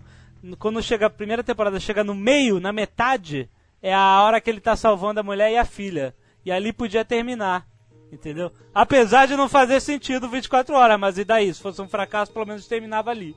quando 0.60 0.82
chega 0.84 1.08
a 1.08 1.10
primeira 1.10 1.44
temporada, 1.44 1.80
chega 1.80 2.04
no 2.04 2.14
meio, 2.14 2.60
na 2.60 2.72
metade, 2.72 3.50
é 3.82 3.94
a 3.94 4.22
hora 4.22 4.40
que 4.40 4.50
ele 4.50 4.60
tá 4.62 4.76
salvando 4.76 5.20
a 5.20 5.24
mulher 5.24 5.52
e 5.52 5.58
a 5.58 5.66
filha. 5.66 6.16
E 6.46 6.52
ali 6.52 6.72
podia 6.72 7.04
terminar. 7.04 7.66
Entendeu? 8.12 8.52
Apesar 8.74 9.26
de 9.26 9.38
não 9.38 9.48
fazer 9.48 9.80
sentido 9.80 10.28
24 10.28 10.76
horas, 10.76 11.00
mas 11.00 11.18
e 11.18 11.24
daí? 11.24 11.52
Se 11.54 11.62
fosse 11.62 11.82
um 11.82 11.88
fracasso, 11.88 12.32
pelo 12.32 12.46
menos 12.46 12.68
terminava 12.68 13.10
ali. 13.10 13.36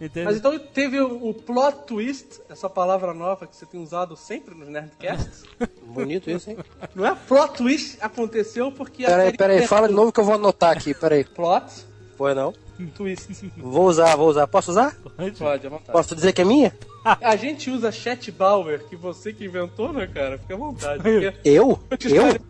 Entendeu? 0.00 0.24
Mas 0.24 0.36
então 0.38 0.58
teve 0.58 0.98
o, 0.98 1.28
o 1.28 1.34
plot 1.34 1.84
twist, 1.86 2.40
essa 2.48 2.70
palavra 2.70 3.12
nova 3.12 3.46
que 3.46 3.54
você 3.54 3.66
tem 3.66 3.82
usado 3.82 4.16
sempre 4.16 4.54
nos 4.54 4.68
Nerdcasts. 4.68 5.44
Bonito 5.84 6.30
isso, 6.30 6.50
hein? 6.50 6.56
Não 6.94 7.04
é 7.04 7.14
plot 7.14 7.58
twist, 7.58 7.98
aconteceu 8.00 8.72
porque 8.72 9.04
a 9.04 9.08
Peraí, 9.08 9.36
peraí, 9.36 9.66
fala 9.66 9.88
de 9.88 9.94
novo 9.94 10.10
que 10.10 10.18
eu 10.18 10.24
vou 10.24 10.34
anotar 10.34 10.76
aqui, 10.76 10.94
peraí. 10.94 11.24
Plot 11.24 11.90
Pois 12.20 12.36
não? 12.36 12.52
twist. 12.94 13.50
Vou 13.56 13.86
usar, 13.86 14.14
vou 14.14 14.28
usar. 14.28 14.46
Posso 14.46 14.70
usar? 14.70 14.94
Pode, 15.38 15.66
à 15.66 15.70
vontade. 15.70 15.90
Posso 15.90 16.14
dizer 16.14 16.34
que 16.34 16.42
é 16.42 16.44
minha? 16.44 16.74
A 17.02 17.34
gente 17.34 17.70
usa 17.70 17.90
chat 17.90 18.30
Bauer, 18.30 18.84
que 18.88 18.94
você 18.94 19.32
que 19.32 19.46
inventou, 19.46 19.90
né, 19.90 20.06
cara? 20.06 20.36
Fica 20.36 20.52
à 20.52 20.56
vontade. 20.58 21.02
Eu? 21.08 21.32
Eu? 21.42 21.80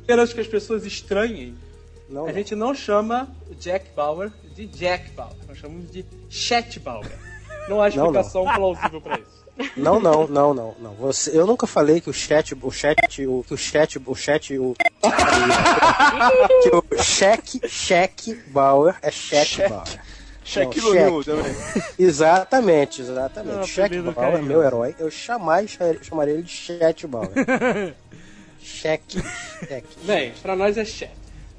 apenas 0.03 0.33
que 0.33 0.41
as 0.41 0.49
pessoas 0.49 0.85
estranhem, 0.85 1.55
Não. 2.09 2.27
a 2.27 2.33
gente 2.33 2.57
não 2.57 2.75
chama 2.75 3.29
Jack 3.61 3.95
Bauer 3.95 4.33
de 4.57 4.67
Jack 4.67 5.13
Bauer. 5.13 5.37
Nós 5.47 5.59
chamamos 5.59 5.89
de 5.91 6.05
Chat 6.29 6.81
Bauer. 6.81 7.30
Não 7.69 7.81
há 7.81 7.89
Não, 7.89 7.97
não. 7.97 8.05
explicação 8.07 8.45
plausível 8.45 9.01
pra 9.01 9.19
isso. 9.19 9.41
Não, 9.77 10.01
não, 10.01 10.27
não, 10.27 10.55
não, 10.55 10.75
não. 10.79 10.95
Você, 10.95 11.37
eu 11.37 11.47
nunca 11.47 11.67
falei 11.67 12.01
que 12.01 12.09
o 12.09 12.13
chat, 12.13 12.55
o 12.61 12.71
chat, 12.71 13.27
o, 13.27 13.45
que 13.47 13.55
o 13.55 13.57
chat, 13.57 13.99
o 14.07 14.15
chat, 14.15 14.59
o 14.59 14.75
que 16.63 16.71
o 16.97 17.03
cheque, 17.03 17.61
cheque 17.69 18.35
Bauer 18.49 18.97
é 19.03 19.11
Cheque. 19.11 19.69
Bauer. 19.69 19.85
Não, 20.57 20.73
cheque. 20.73 20.81
também. 21.25 21.57
Exatamente, 21.99 23.03
exatamente. 23.03 23.57
É 23.57 23.61
um 23.61 23.65
Cheque 23.67 23.87
apelido 23.99 24.13
Bauer 24.13 24.39
é 24.39 24.43
meu 24.43 24.63
herói. 24.63 24.97
Eu 24.99 25.11
jamais 25.11 25.79
chamaria 26.03 26.35
ele 26.35 26.43
de 26.43 26.53
chat 26.53 27.07
Bauer. 27.07 27.31
cheque, 28.61 29.23
cheque. 29.69 29.97
Bem, 30.05 30.33
pra 30.43 30.57
nós 30.57 30.77
é 30.79 30.85
Chat. 30.85 31.11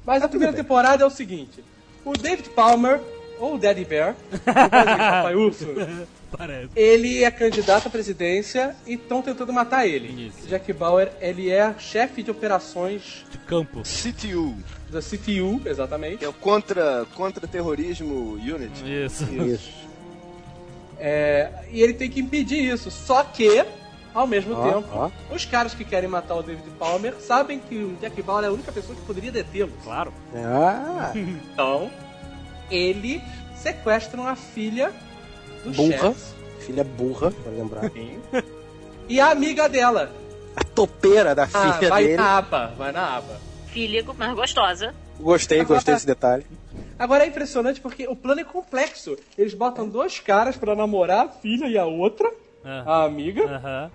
Mas 0.04 0.22
a 0.22 0.28
primeira 0.28 0.52
temporada 0.52 1.04
é 1.04 1.06
o 1.06 1.10
seguinte: 1.10 1.62
o 2.04 2.12
David 2.12 2.50
Palmer, 2.50 3.00
ou 3.42 3.58
Daddy 3.58 3.84
Bear, 3.84 4.14
o 4.32 4.38
Papai 4.40 5.34
Urso, 5.34 5.66
Parece. 6.36 6.68
ele 6.74 7.24
é 7.24 7.30
candidato 7.30 7.88
à 7.88 7.90
presidência 7.90 8.74
e 8.86 8.94
estão 8.94 9.20
tentando 9.20 9.52
matar 9.52 9.86
ele. 9.86 10.28
Isso. 10.28 10.48
Jack 10.48 10.72
Bauer, 10.72 11.10
ele 11.20 11.50
é 11.50 11.74
chefe 11.78 12.22
de 12.22 12.30
operações 12.30 13.24
De 13.30 13.36
campo. 13.38 13.82
CTU, 13.82 14.54
da 14.90 15.00
CTU, 15.00 15.60
exatamente. 15.66 16.18
que 16.18 16.24
é 16.24 16.28
o 16.28 16.32
contra, 16.32 17.04
contra 17.14 17.46
terrorismo 17.46 18.34
unit. 18.34 18.72
Isso. 18.84 19.24
Isso. 19.24 19.70
É, 20.98 21.50
e 21.70 21.82
ele 21.82 21.94
tem 21.94 22.08
que 22.08 22.20
impedir 22.20 22.62
isso. 22.72 22.90
Só 22.90 23.22
que, 23.24 23.64
ao 24.14 24.26
mesmo 24.26 24.54
Ó, 24.54 24.72
tempo, 24.72 24.88
ó. 24.92 25.10
os 25.34 25.44
caras 25.44 25.74
que 25.74 25.84
querem 25.84 26.08
matar 26.08 26.36
o 26.36 26.42
David 26.42 26.70
Palmer 26.78 27.14
sabem 27.20 27.58
que 27.58 27.74
o 27.76 27.96
Jack 28.00 28.22
Bauer 28.22 28.44
é 28.44 28.48
a 28.48 28.52
única 28.52 28.70
pessoa 28.72 28.94
que 28.94 29.02
poderia 29.02 29.32
detê-lo. 29.32 29.72
Claro. 29.82 30.12
Ah, 30.34 31.12
Então, 31.14 31.90
ele 32.74 33.22
sequestram 33.56 34.26
a 34.26 34.34
filha 34.34 34.92
do 35.64 35.70
Burra. 35.70 35.98
chefe 36.14 36.32
filha 36.66 36.84
burra, 36.84 37.30
pra 37.32 37.50
lembrar. 37.52 37.90
e 39.08 39.20
a 39.20 39.30
amiga 39.30 39.68
dela. 39.68 40.12
A 40.54 40.62
topeira 40.62 41.34
da 41.34 41.44
Ah, 41.52 41.72
filha 41.74 41.88
vai 41.88 42.04
dele. 42.04 42.16
na 42.16 42.38
aba, 42.38 42.66
vai 42.78 42.92
na 42.92 43.16
aba. 43.16 43.40
Filha, 43.66 44.04
mas 44.16 44.34
gostosa. 44.34 44.94
Gostei, 45.18 45.64
gostei 45.64 45.94
desse 45.94 46.06
detalhe. 46.06 46.46
Agora 46.98 47.24
é 47.24 47.26
impressionante 47.26 47.80
porque 47.80 48.06
o 48.06 48.14
plano 48.14 48.42
é 48.42 48.44
complexo. 48.44 49.16
Eles 49.36 49.54
botam 49.54 49.88
dois 49.88 50.20
caras 50.20 50.56
pra 50.56 50.76
namorar 50.76 51.26
a 51.26 51.28
filha 51.30 51.66
e 51.66 51.76
a 51.76 51.84
outra, 51.86 52.30
Ah. 52.64 52.84
a 52.86 53.04
amiga, 53.04 53.44
Aham. 53.44 53.90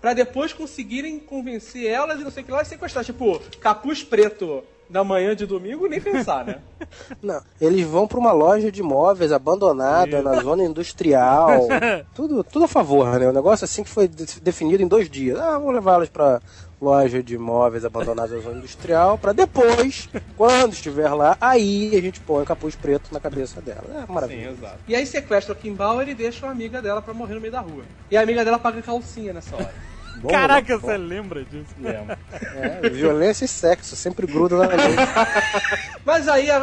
pra 0.00 0.12
depois 0.14 0.52
conseguirem 0.52 1.18
convencer 1.18 1.86
elas 1.90 2.20
e 2.20 2.24
não 2.24 2.30
sei 2.30 2.42
o 2.42 2.46
que 2.46 2.52
lá 2.52 2.62
e 2.62 2.66
sequestrar. 2.66 3.04
Tipo, 3.04 3.40
capuz 3.60 4.04
preto 4.04 4.62
da 4.90 5.04
manhã 5.04 5.34
de 5.36 5.46
domingo, 5.46 5.86
nem 5.86 6.00
pensar, 6.00 6.44
né? 6.44 6.58
Não, 7.22 7.40
eles 7.60 7.86
vão 7.86 8.06
pra 8.08 8.18
uma 8.18 8.32
loja 8.32 8.70
de 8.72 8.82
móveis 8.82 9.30
abandonada 9.32 10.20
na 10.22 10.40
zona 10.40 10.64
industrial. 10.64 11.60
tudo, 12.14 12.42
tudo 12.44 12.64
a 12.64 12.68
favor, 12.68 13.18
né? 13.18 13.28
O 13.28 13.32
negócio 13.32 13.64
assim 13.64 13.84
que 13.84 13.90
foi 13.90 14.08
de- 14.08 14.40
definido 14.40 14.82
em 14.82 14.88
dois 14.88 15.08
dias. 15.08 15.38
Ah, 15.38 15.58
vou 15.58 15.70
levá-las 15.70 16.08
pra 16.08 16.40
loja 16.80 17.22
de 17.22 17.36
móveis 17.38 17.84
abandonada 17.84 18.34
na 18.34 18.40
zona 18.42 18.58
industrial 18.58 19.16
pra 19.18 19.32
depois, 19.32 20.08
quando 20.36 20.72
estiver 20.72 21.12
lá, 21.12 21.36
aí 21.40 21.94
a 21.94 22.00
gente 22.00 22.18
põe 22.20 22.42
o 22.42 22.46
capuz 22.46 22.74
preto 22.74 23.12
na 23.12 23.20
cabeça 23.20 23.60
dela. 23.60 23.84
É 24.08 24.12
maravilha. 24.12 24.48
exato. 24.50 24.78
E 24.88 24.94
aí 24.96 25.06
sequestram 25.06 25.54
a 25.54 25.58
Kim 25.58 25.74
Bauer 25.74 26.08
e 26.08 26.14
deixam 26.14 26.48
a 26.48 26.52
amiga 26.52 26.80
dela 26.82 27.00
pra 27.02 27.12
morrer 27.14 27.34
no 27.34 27.40
meio 27.40 27.52
da 27.52 27.60
rua. 27.60 27.84
E 28.10 28.16
a 28.16 28.22
amiga 28.22 28.44
dela 28.44 28.58
paga 28.58 28.80
calcinha 28.82 29.32
nessa 29.32 29.54
hora. 29.54 29.89
Bom, 30.16 30.28
Caraca, 30.28 30.76
bom. 30.78 30.86
você 30.86 30.96
lembra 30.98 31.44
disso? 31.44 31.72
Lembro. 31.78 32.16
É, 32.56 32.88
violência 32.90 33.44
e 33.44 33.48
sexo, 33.48 33.94
sempre 33.96 34.26
gruda 34.26 34.56
na 34.56 34.66
gente. 34.76 35.00
Mas 36.04 36.28
aí 36.28 36.50
a, 36.50 36.58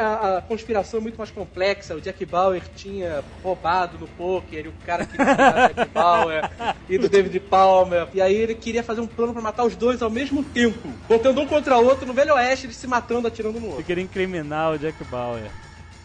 a- 0.00 0.38
a 0.38 0.42
conspiração 0.42 1.00
é 1.00 1.02
muito 1.02 1.16
mais 1.16 1.30
complexa. 1.30 1.94
O 1.94 2.00
Jack 2.00 2.24
Bauer 2.26 2.62
tinha 2.76 3.24
roubado 3.42 3.98
no 3.98 4.06
poker, 4.06 4.66
e 4.66 4.68
o 4.68 4.74
cara 4.86 5.06
queria 5.06 5.24
matar 5.26 5.70
o 5.70 5.74
Jack 5.74 5.90
Bauer 5.94 6.50
e 6.88 6.98
do 6.98 7.08
David 7.08 7.40
Palmer. 7.40 8.08
E 8.12 8.20
aí 8.20 8.34
ele 8.36 8.54
queria 8.54 8.82
fazer 8.82 9.00
um 9.00 9.06
plano 9.06 9.32
pra 9.32 9.42
matar 9.42 9.64
os 9.64 9.74
dois 9.74 10.02
ao 10.02 10.10
mesmo 10.10 10.44
tempo, 10.44 10.88
botando 11.08 11.38
um 11.38 11.46
contra 11.46 11.78
o 11.78 11.84
outro 11.84 12.06
no 12.06 12.12
Velho 12.12 12.34
Oeste, 12.34 12.66
eles 12.66 12.76
se 12.76 12.86
matando, 12.86 13.26
atirando 13.26 13.58
no 13.58 13.68
outro. 13.68 13.84
queria 13.84 14.04
incriminar 14.04 14.72
o 14.72 14.78
Jack 14.78 15.02
Bauer. 15.04 15.50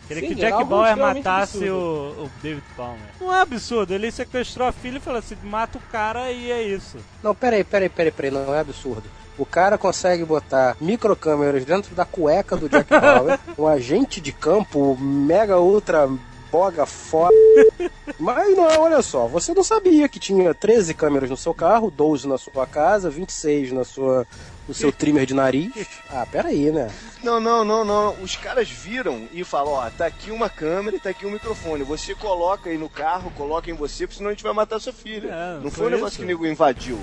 Queria 0.08 0.22
Sim, 0.22 0.36
que 0.36 0.42
Jack 0.42 0.54
algo 0.54 0.66
Bauer 0.66 0.96
matasse 0.98 1.58
absurdo. 1.58 2.22
o, 2.22 2.26
o 2.26 2.32
David 2.42 2.64
Palmer. 2.78 3.00
Não 3.20 3.34
é 3.34 3.42
absurdo, 3.42 3.94
ele 3.94 4.12
sequestrou 4.12 4.68
a 4.68 4.72
filha 4.72 4.98
e 4.98 5.02
falou 5.02 5.20
assim: 5.20 5.36
mata 5.44 5.78
o 5.78 5.82
cara 5.92 6.32
e 6.32 6.52
é 6.52 6.62
isso. 6.62 6.98
Não, 7.24 7.34
peraí, 7.34 7.64
peraí, 7.64 7.90
peraí, 7.90 8.12
peraí, 8.12 8.32
não 8.32 8.54
é 8.54 8.60
absurdo. 8.60 9.04
O 9.38 9.46
cara 9.46 9.78
consegue 9.78 10.24
botar 10.24 10.78
microcâmeras 10.80 11.66
dentro 11.66 11.94
da 11.94 12.06
cueca 12.06 12.56
do 12.56 12.70
Jack 12.70 12.88
Bauer, 13.02 13.40
um 13.58 13.68
agente 13.68 14.22
de 14.22 14.32
campo 14.32 14.96
mega 14.98 15.60
ultra 15.60 16.08
boga 16.52 16.86
foda. 16.86 17.36
Mas 18.18 18.56
não, 18.56 18.64
olha 18.80 19.02
só, 19.02 19.28
você 19.28 19.54
não 19.54 19.64
sabia 19.64 20.08
que 20.08 20.20
tinha 20.20 20.54
13 20.54 20.94
câmeras 20.94 21.30
no 21.30 21.36
seu 21.36 21.54
carro, 21.54 21.92
12 21.92 22.28
na 22.30 22.38
sua 22.38 22.66
casa, 22.66 23.10
26 23.10 23.74
na 23.74 23.84
sua, 23.84 24.26
no 24.68 24.74
seu 24.74 24.92
trimmer 24.92 25.26
de 25.26 25.34
nariz. 25.34 25.72
Ah, 26.10 26.26
peraí, 26.30 26.72
né? 26.72 26.90
Não, 27.24 27.40
não, 27.40 27.64
não, 27.64 27.84
não. 27.86 28.16
Os 28.22 28.36
caras 28.36 28.70
viram 28.70 29.28
e 29.32 29.44
falam, 29.44 29.74
ó, 29.74 29.90
tá 29.90 30.06
aqui 30.06 30.32
uma 30.32 30.50
câmera 30.50 30.96
e 30.96 31.00
tá 31.00 31.10
aqui 31.10 31.26
um 31.26 31.32
microfone. 31.32 31.84
Você 31.84 32.14
coloca 32.16 32.70
aí 32.70 32.78
no 32.78 32.90
carro, 32.90 33.32
coloca 33.32 33.70
em 33.70 33.74
você, 33.74 34.06
porque 34.06 34.18
senão 34.18 34.30
a 34.30 34.34
gente 34.34 34.44
vai 34.44 34.54
matar 34.54 34.80
sua 34.80 34.94
filha. 34.94 35.30
É, 35.30 35.54
não 35.64 35.70
foi 35.72 35.86
um 35.88 35.90
foi 35.90 35.90
negócio 35.92 36.08
isso? 36.08 36.18
que 36.18 36.24
o 36.24 36.28
nego 36.28 36.46
invadiu. 36.46 37.00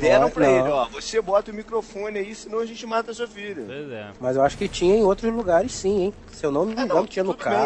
Deram 0.00 0.28
pra 0.30 0.46
Não. 0.46 0.58
ele, 0.58 0.68
ó, 0.70 0.88
você 0.88 1.20
bota 1.20 1.52
o 1.52 1.54
microfone 1.54 2.18
aí, 2.18 2.34
senão 2.34 2.58
a 2.58 2.66
gente 2.66 2.84
mata 2.86 3.12
sua 3.14 3.28
filha. 3.28 3.62
Pois 3.66 3.90
é. 3.92 4.10
Mas 4.18 4.34
eu 4.34 4.42
acho 4.42 4.56
que 4.56 4.66
tinha 4.66 4.96
em 4.96 5.04
outros 5.04 5.32
lugares 5.32 5.72
sim, 5.72 6.04
hein? 6.04 6.14
Se 6.32 6.44
eu 6.44 6.50
não 6.50 6.64
me 6.64 6.72
Ah, 6.72 6.82
engano, 6.82 7.00
não, 7.00 7.06
tinha 7.06 7.22
no 7.22 7.34
tudo 7.34 7.44
bem. 7.48 7.58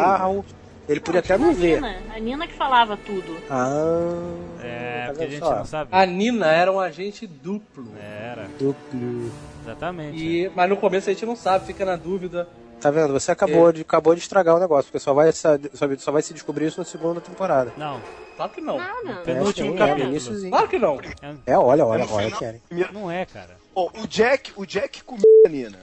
Ele 0.89 0.99
podia 0.99 1.19
até 1.19 1.35
Tinha 1.35 1.45
não 1.47 1.51
a 1.53 1.55
ver. 1.55 1.75
Nina, 1.75 1.97
a 2.15 2.19
Nina 2.19 2.47
que 2.47 2.53
falava 2.53 2.97
tudo. 2.97 3.37
Ah. 3.49 4.33
É, 4.61 5.05
porque 5.07 5.23
a 5.23 5.27
gente 5.27 5.39
só? 5.39 5.55
não 5.57 5.65
sabe. 5.65 5.89
A 5.93 6.05
Nina 6.05 6.47
era 6.51 6.71
um 6.71 6.79
agente 6.79 7.27
duplo. 7.27 7.87
Era, 8.01 8.47
Duplo. 8.59 9.31
exatamente. 9.63 10.17
E, 10.17 10.51
mas 10.55 10.69
no 10.69 10.75
começo 10.77 11.09
a 11.09 11.13
gente 11.13 11.25
não 11.25 11.35
sabe, 11.35 11.65
fica 11.67 11.85
na 11.85 11.95
dúvida. 11.95 12.47
Tá 12.81 12.89
vendo? 12.89 13.11
Você 13.13 13.31
acabou, 13.31 13.71
de, 13.71 13.81
acabou 13.81 14.15
de 14.15 14.21
estragar 14.21 14.55
o 14.55 14.59
negócio, 14.59 14.85
porque 14.85 14.99
só 15.03 15.13
vai, 15.13 15.31
só, 15.33 15.49
só 15.97 16.11
vai 16.11 16.21
se 16.21 16.33
descobrir 16.33 16.65
isso 16.67 16.79
na 16.79 16.85
segunda 16.85 17.19
temporada. 17.21 17.73
Não, 17.77 18.01
Claro 18.39 18.53
que 18.53 18.61
não. 18.61 18.77
Nada. 18.77 19.21
Penúltimo 19.25 19.75
É, 19.75 19.77
capítulo. 19.77 20.45
É. 20.45 20.49
Claro 20.49 20.67
que 20.69 20.79
não. 20.79 20.97
é 21.45 21.57
olha, 21.57 21.85
olha, 21.85 22.03
É 22.03 22.05
no 22.05 22.13
olha, 22.13 22.25
final. 22.27 22.39
Kenny. 22.39 22.61
não 22.93 23.11
é, 23.11 23.25
cara. 23.25 23.57
Ó, 23.75 23.89
o 24.01 24.07
Jack, 24.07 24.53
o 24.55 24.65
Jack 24.65 25.03
comia 25.03 25.23
a 25.45 25.49
Nina. 25.49 25.77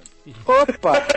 Opa! 0.47 1.03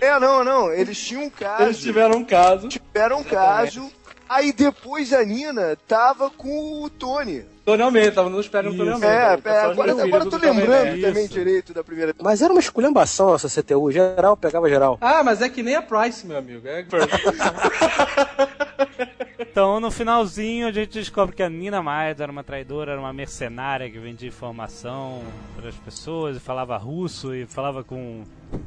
É, 0.00 0.18
não, 0.20 0.44
não, 0.44 0.72
eles 0.72 0.96
tinham 0.98 1.24
um 1.24 1.30
caso. 1.30 1.62
Eles 1.64 1.80
tiveram 1.80 2.18
um 2.18 2.24
caso. 2.24 2.68
tiveram 2.68 3.18
um 3.20 3.24
caso. 3.24 3.90
Aí 4.28 4.52
depois 4.52 5.12
a 5.12 5.24
Nina 5.24 5.76
tava 5.88 6.30
com 6.30 6.82
o 6.82 6.90
Tony. 6.90 7.44
Tony 7.64 7.82
Almeida, 7.82 8.12
tava 8.12 8.30
pés 8.30 8.44
do 8.44 8.50
Tony. 8.76 8.90
Almeida. 8.90 9.06
É, 9.06 9.36
personagem 9.36 9.72
agora, 9.72 10.04
agora 10.04 10.24
eu 10.24 10.30
tô 10.30 10.36
lembrando 10.36 10.68
Nerd. 10.68 11.02
também 11.02 11.24
Isso. 11.24 11.34
direito 11.34 11.74
da 11.74 11.82
primeira 11.82 12.14
Mas 12.20 12.40
era 12.42 12.52
uma 12.52 12.60
esculhambação 12.60 13.34
essa 13.34 13.48
CTU, 13.48 13.90
geral 13.90 14.36
pegava 14.36 14.68
geral. 14.68 14.98
Ah, 15.00 15.24
mas 15.24 15.42
é 15.42 15.48
que 15.48 15.60
nem 15.62 15.74
a 15.74 15.82
Price, 15.82 16.24
meu 16.26 16.38
amigo. 16.38 16.68
É... 16.68 16.84
Então, 19.50 19.80
no 19.80 19.90
finalzinho, 19.90 20.66
a 20.68 20.72
gente 20.72 20.92
descobre 20.92 21.34
que 21.34 21.42
a 21.42 21.48
Nina 21.48 21.82
Myers 21.82 22.20
era 22.20 22.30
uma 22.30 22.44
traidora, 22.44 22.92
era 22.92 23.00
uma 23.00 23.12
mercenária 23.12 23.90
que 23.90 23.98
vendia 23.98 24.28
informação 24.28 25.22
para 25.56 25.68
as 25.68 25.74
pessoas 25.74 26.36
e 26.36 26.40
falava 26.40 26.76
russo 26.76 27.34
e 27.34 27.46
falava 27.46 27.82
com. 27.82 28.22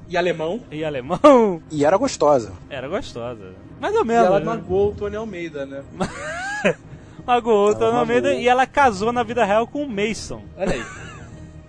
e 0.08 0.18
alemão. 0.18 0.60
e 0.72 0.84
alemão. 0.84 1.62
E 1.72 1.86
era 1.86 1.96
gostosa. 1.98 2.54
Era 2.70 2.88
gostosa. 2.90 3.54
Mais 3.80 3.96
ou 3.96 4.02
E 4.04 4.08
menos. 4.08 4.26
ela 4.26 4.40
né? 4.40 4.46
magoou 4.46 4.92
o 4.92 4.96
Tony 4.96 5.16
Almeida, 5.16 5.66
né? 5.66 5.84
Magoou 7.26 7.70
o 7.70 7.76
Tony 7.76 7.98
Almeida 7.98 8.30
magoou. 8.30 8.44
e 8.44 8.48
ela 8.48 8.66
casou 8.66 9.12
na 9.12 9.22
vida 9.24 9.46
real 9.46 9.68
com 9.68 9.84
o 9.84 9.90
Mason. 9.90 10.42
Olha 10.58 10.74
aí. 10.74 10.84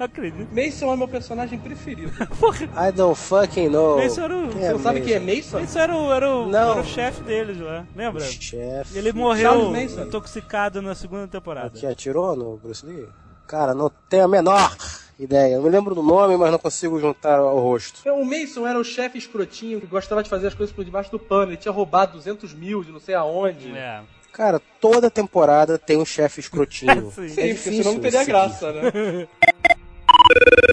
Não 0.02 0.06
acredito. 0.06 0.48
Mason 0.52 0.92
é 0.92 0.96
meu 0.96 1.06
personagem 1.06 1.58
preferido. 1.60 2.10
Porra, 2.40 2.64
I 2.88 2.90
don't 2.92 3.16
fucking 3.16 3.68
know. 3.68 3.98
Mason 3.98 4.22
era 4.24 4.36
o. 4.36 4.48
Quem 4.48 4.60
Você 4.60 4.72
não 4.72 4.78
sabe 4.80 4.98
Mason? 5.00 5.04
quem 5.06 5.14
é 5.14 5.36
Mason? 5.36 5.58
Esse 5.60 5.78
era 5.78 5.96
o, 5.96 6.12
era 6.12 6.28
o, 6.30 6.46
Não. 6.48 6.72
era 6.72 6.80
o 6.80 6.84
chefe 6.84 7.22
deles 7.22 7.60
lá, 7.60 7.86
lembra? 7.94 8.20
Chefe. 8.24 8.98
Ele 8.98 9.12
morreu 9.12 9.72
intoxicado 9.76 10.82
na 10.82 10.94
segunda 10.96 11.28
temporada. 11.28 11.70
Que 11.78 11.86
atirou 11.86 12.34
no 12.34 12.56
Bruce 12.56 12.84
Lee? 12.84 13.06
Cara, 13.46 13.74
não 13.74 13.92
tenho 14.08 14.24
a 14.24 14.28
menor 14.28 14.76
ideia. 15.20 15.54
Eu 15.54 15.62
me 15.62 15.68
lembro 15.70 15.94
do 15.94 16.02
nome, 16.02 16.36
mas 16.36 16.50
não 16.50 16.58
consigo 16.58 16.98
juntar 16.98 17.38
ao 17.38 17.60
rosto. 17.60 18.00
O 18.10 18.24
Mason 18.24 18.66
era 18.66 18.78
o 18.80 18.84
chefe 18.84 19.18
escrotinho 19.18 19.80
que 19.80 19.86
gostava 19.86 20.20
de 20.22 20.28
fazer 20.28 20.48
as 20.48 20.54
coisas 20.54 20.74
por 20.74 20.84
debaixo 20.84 21.12
do 21.12 21.18
pano. 21.18 21.50
Ele 21.52 21.56
tinha 21.58 21.70
roubado 21.70 22.14
200 22.14 22.52
mil 22.54 22.82
de 22.82 22.90
não 22.90 22.98
sei 22.98 23.14
aonde. 23.14 23.70
É. 23.76 24.00
Cara, 24.32 24.58
toda 24.80 25.10
temporada 25.10 25.76
tem 25.78 25.98
um 25.98 26.06
chefe 26.06 26.40
escrotinho. 26.40 27.12
Sim. 27.14 27.28
Sim, 27.28 27.32
É 27.32 27.34
porque 27.34 27.52
difícil 27.52 27.82
senão 27.82 27.92
não 27.94 28.00
teria 28.00 28.18
seguir. 28.20 28.30
graça, 28.32 28.72
né? 28.72 28.82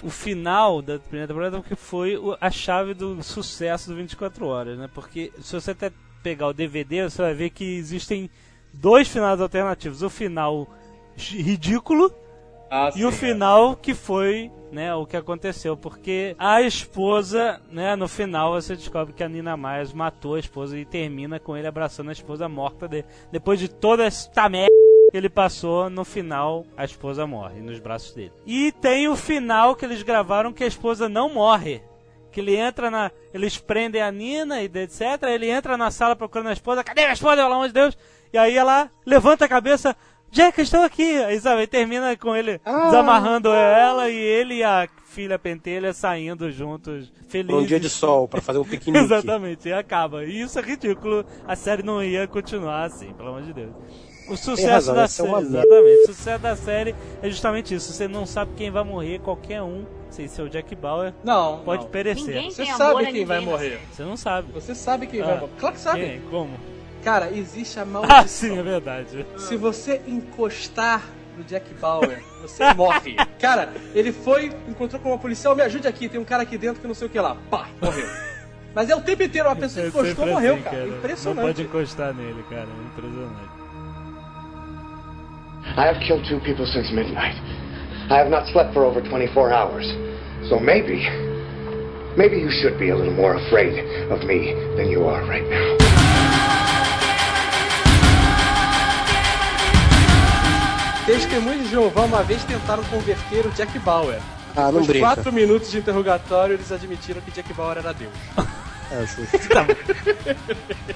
O 0.02 0.10
final 0.10 0.80
da 0.82 0.98
primeira 0.98 1.28
temporada 1.28 1.60
que 1.62 1.74
foi 1.76 2.16
o- 2.16 2.36
a 2.40 2.50
chave 2.50 2.94
do 2.94 3.22
sucesso 3.22 3.90
do 3.90 3.96
24 3.96 4.46
Horas, 4.46 4.78
né? 4.78 4.88
Porque 4.92 5.32
se 5.40 5.52
você 5.52 5.72
até 5.72 5.90
pegar 6.22 6.48
o 6.48 6.52
DVD, 6.52 7.08
você 7.08 7.22
vai 7.22 7.34
ver 7.34 7.50
que 7.50 7.64
existem 7.76 8.30
dois 8.72 9.08
finais 9.08 9.40
alternativos. 9.40 10.02
O 10.02 10.10
final 10.10 10.66
ridículo 11.16 12.12
Ah, 12.70 12.90
e 12.94 13.04
o 13.04 13.10
sim, 13.10 13.18
final 13.18 13.76
que 13.76 13.94
foi 13.94 14.50
né, 14.70 14.94
o 14.94 15.04
que 15.04 15.16
aconteceu, 15.16 15.76
porque 15.76 16.36
a 16.38 16.62
esposa, 16.62 17.60
né, 17.72 17.96
no 17.96 18.06
final 18.06 18.52
você 18.52 18.76
descobre 18.76 19.12
que 19.12 19.24
a 19.24 19.28
Nina 19.28 19.56
Myers 19.56 19.92
matou 19.92 20.36
a 20.36 20.38
esposa 20.38 20.78
e 20.78 20.84
termina 20.84 21.40
com 21.40 21.56
ele 21.56 21.66
abraçando 21.66 22.10
a 22.10 22.12
esposa 22.12 22.48
morta 22.48 22.86
dele. 22.86 23.04
Depois 23.32 23.58
de 23.58 23.66
toda 23.68 24.04
esta 24.04 24.48
merda 24.48 24.70
que 25.10 25.16
ele 25.16 25.28
passou, 25.28 25.90
no 25.90 26.04
final 26.04 26.64
a 26.76 26.84
esposa 26.84 27.26
morre 27.26 27.60
nos 27.60 27.78
braços 27.78 28.12
dele. 28.14 28.32
E 28.46 28.72
tem 28.72 29.08
o 29.08 29.16
final 29.16 29.74
que 29.74 29.84
eles 29.84 30.02
gravaram 30.02 30.52
que 30.52 30.64
a 30.64 30.66
esposa 30.68 31.08
não 31.08 31.32
morre. 31.34 31.82
Que 32.32 32.38
ele 32.40 32.54
entra 32.56 32.90
na. 32.90 33.10
Eles 33.34 33.58
prendem 33.58 34.00
a 34.00 34.10
Nina 34.12 34.62
e 34.62 34.66
etc. 34.66 35.00
Ele 35.24 35.50
entra 35.50 35.76
na 35.76 35.90
sala 35.90 36.14
procurando 36.14 36.48
a 36.48 36.52
esposa. 36.52 36.84
Cadê 36.84 37.02
a 37.02 37.12
esposa? 37.12 37.42
Pelo 37.42 37.54
amor 37.54 37.66
de 37.66 37.74
Deus! 37.74 37.98
E 38.32 38.38
aí 38.38 38.56
ela 38.56 38.88
levanta 39.04 39.44
a 39.46 39.48
cabeça. 39.48 39.96
Jack, 40.30 40.60
estou 40.60 40.80
aqui! 40.82 41.18
Aí 41.24 41.40
sabe, 41.40 41.62
aí 41.62 41.66
termina 41.66 42.16
com 42.16 42.36
ele 42.36 42.60
Ah. 42.64 42.84
desamarrando 42.84 43.50
ela 43.52 44.08
e 44.08 44.14
ele 44.16 44.54
e 44.58 44.62
a 44.62 44.88
filha 45.06 45.36
pentelha 45.40 45.92
saindo 45.92 46.52
juntos, 46.52 47.12
felizes. 47.28 47.62
Um 47.62 47.66
dia 47.66 47.80
de 47.80 47.90
sol, 47.90 48.28
pra 48.28 48.40
fazer 48.40 48.60
um 48.60 48.64
piquenique. 48.64 49.02
Exatamente, 49.04 49.68
e 49.68 49.72
acaba. 49.72 50.24
E 50.24 50.40
isso 50.40 50.56
é 50.56 50.62
ridículo. 50.62 51.26
A 51.48 51.56
série 51.56 51.82
não 51.82 52.00
ia 52.00 52.28
continuar 52.28 52.84
assim, 52.84 53.12
pelo 53.14 53.30
amor 53.30 53.42
de 53.42 53.52
Deus. 53.52 53.72
O 54.30 54.36
sucesso 54.36 54.68
razão, 54.70 54.94
da 54.94 55.02
é 55.02 55.08
série. 55.08 55.28
uma 55.28 55.40
exatamente. 55.40 56.00
O 56.02 56.06
sucesso 56.06 56.42
da 56.42 56.56
série 56.56 56.94
é 57.22 57.28
justamente 57.30 57.74
isso. 57.74 57.92
Você 57.92 58.06
não 58.08 58.24
sabe 58.26 58.52
quem 58.56 58.70
vai 58.70 58.84
morrer, 58.84 59.18
qualquer 59.20 59.62
um. 59.62 59.84
Sem 60.10 60.26
ser 60.26 60.42
o 60.42 60.48
Jack 60.50 60.74
Bauer, 60.74 61.14
Não, 61.22 61.60
pode 61.60 61.84
não. 61.84 61.90
perecer. 61.90 62.26
Ninguém 62.34 62.50
Você 62.50 62.66
sabe 62.66 63.06
quem 63.12 63.24
vai 63.24 63.38
morrer. 63.40 63.78
Você 63.92 64.02
não 64.02 64.16
sabe. 64.16 64.50
Você 64.52 64.74
sabe 64.74 65.06
quem 65.06 65.20
Ah. 65.22 65.26
vai 65.26 65.34
morrer. 65.40 65.52
Claro 65.58 65.74
que 65.76 65.80
sabe. 65.80 66.00
Quem? 66.00 66.20
Como? 66.22 66.50
Cara, 67.04 67.30
existe 67.30 67.78
a 67.78 67.82
Ah, 67.84 67.86
maldição. 67.86 68.26
sim, 68.26 68.58
é 68.58 68.62
verdade. 68.62 69.24
Se 69.36 69.56
você 69.56 70.00
encostar 70.08 71.04
no 71.38 71.44
Jack 71.44 71.72
Bauer, 71.74 72.22
você 72.42 72.64
morre. 72.74 73.14
Cara, 73.38 73.72
ele 73.94 74.10
foi, 74.12 74.52
encontrou 74.68 75.00
com 75.00 75.10
uma 75.10 75.18
policial, 75.18 75.54
me 75.54 75.62
ajude 75.62 75.86
aqui, 75.86 76.08
tem 76.08 76.18
um 76.20 76.24
cara 76.24 76.42
aqui 76.42 76.58
dentro 76.58 76.80
que 76.80 76.88
não 76.88 76.94
sei 76.94 77.06
o 77.06 77.10
que 77.10 77.20
lá. 77.20 77.36
Pá, 77.48 77.68
morreu. 77.80 78.08
Mas 78.74 78.90
é 78.90 78.96
o 78.96 79.00
tempo 79.00 79.22
inteiro, 79.22 79.48
a 79.48 79.54
pessoa 79.56 79.84
É 79.84 79.88
encostou, 79.88 80.26
morreu, 80.26 80.54
assim, 80.54 80.62
cara. 80.62 80.76
Não 80.76 80.84
pode 80.86 80.98
Impressionante. 80.98 81.62
encostar 81.62 82.14
nele, 82.14 82.42
cara. 82.50 82.66
É 82.66 82.86
impressionante. 82.98 83.59
I 85.76 85.86
have 85.86 86.00
killed 86.06 86.24
two 86.28 86.40
people 86.40 86.66
since 86.66 86.90
midnight. 86.92 87.36
I 88.10 88.18
have 88.18 88.28
not 88.28 88.46
slept 88.52 88.74
for 88.74 88.84
over 88.84 89.00
24 89.00 89.52
hours. 89.52 89.86
So 90.48 90.58
maybe, 90.58 91.06
maybe 92.16 92.38
you 92.38 92.50
should 92.50 92.78
be 92.78 92.90
a 92.90 92.96
little 92.96 93.14
more 93.14 93.34
afraid 93.36 93.78
of 94.10 94.24
me 94.24 94.52
than 94.76 94.88
you 94.90 95.04
are 95.04 95.22
right 95.28 95.48
now. 95.48 95.76
Testemunhos 101.06 101.64
de 101.64 101.70
Jeová 101.70 102.02
uma 102.02 102.22
vez 102.22 102.44
tentaram 102.44 102.84
converter 102.84 103.46
o 103.46 103.50
Jack 103.50 103.76
Bauer. 103.80 104.20
Ah, 104.56 104.70
não 104.70 104.80
Nos 104.80 104.86
brinca. 104.86 105.06
quatro 105.06 105.32
minutos 105.32 105.70
de 105.70 105.78
interrogatório, 105.78 106.54
eles 106.54 106.70
admitiram 106.70 107.20
que 107.20 107.30
Jack 107.30 107.52
Bauer 107.54 107.78
era 107.78 107.92
Deus. 107.92 108.12
É, 108.92 109.06
justo. 109.06 109.38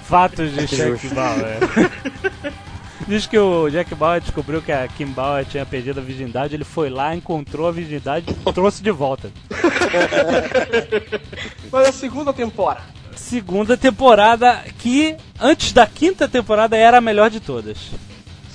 Fatos 0.03 0.51
de 0.51 0.67
Jack 0.67 1.01
Justo. 1.01 1.15
Bauer. 1.15 1.61
Diz 3.07 3.27
que 3.27 3.39
o 3.39 3.69
Jack 3.69 3.95
Bauer 3.95 4.21
descobriu 4.21 4.63
que 4.63 4.73
a 4.73 4.89
Kim 4.89 5.07
Bauer 5.07 5.45
tinha 5.45 5.65
perdido 5.67 6.01
a 6.01 6.03
virgindade, 6.03 6.55
ele 6.55 6.65
foi 6.65 6.89
lá, 6.89 7.15
encontrou 7.15 7.69
a 7.69 7.73
virgindade 7.73 8.25
e 8.29 8.53
trouxe 8.53 8.83
de 8.83 8.91
volta. 8.91 9.31
Mas 11.71 11.89
a 11.89 11.93
segunda 11.93 12.33
temporada. 12.33 12.83
Segunda 13.15 13.77
temporada 13.77 14.65
que, 14.79 15.17
antes 15.41 15.73
da 15.73 15.87
quinta 15.87 16.27
temporada, 16.27 16.77
era 16.77 16.99
a 16.99 17.01
melhor 17.01 17.31
de 17.31 17.41
todas. 17.41 17.77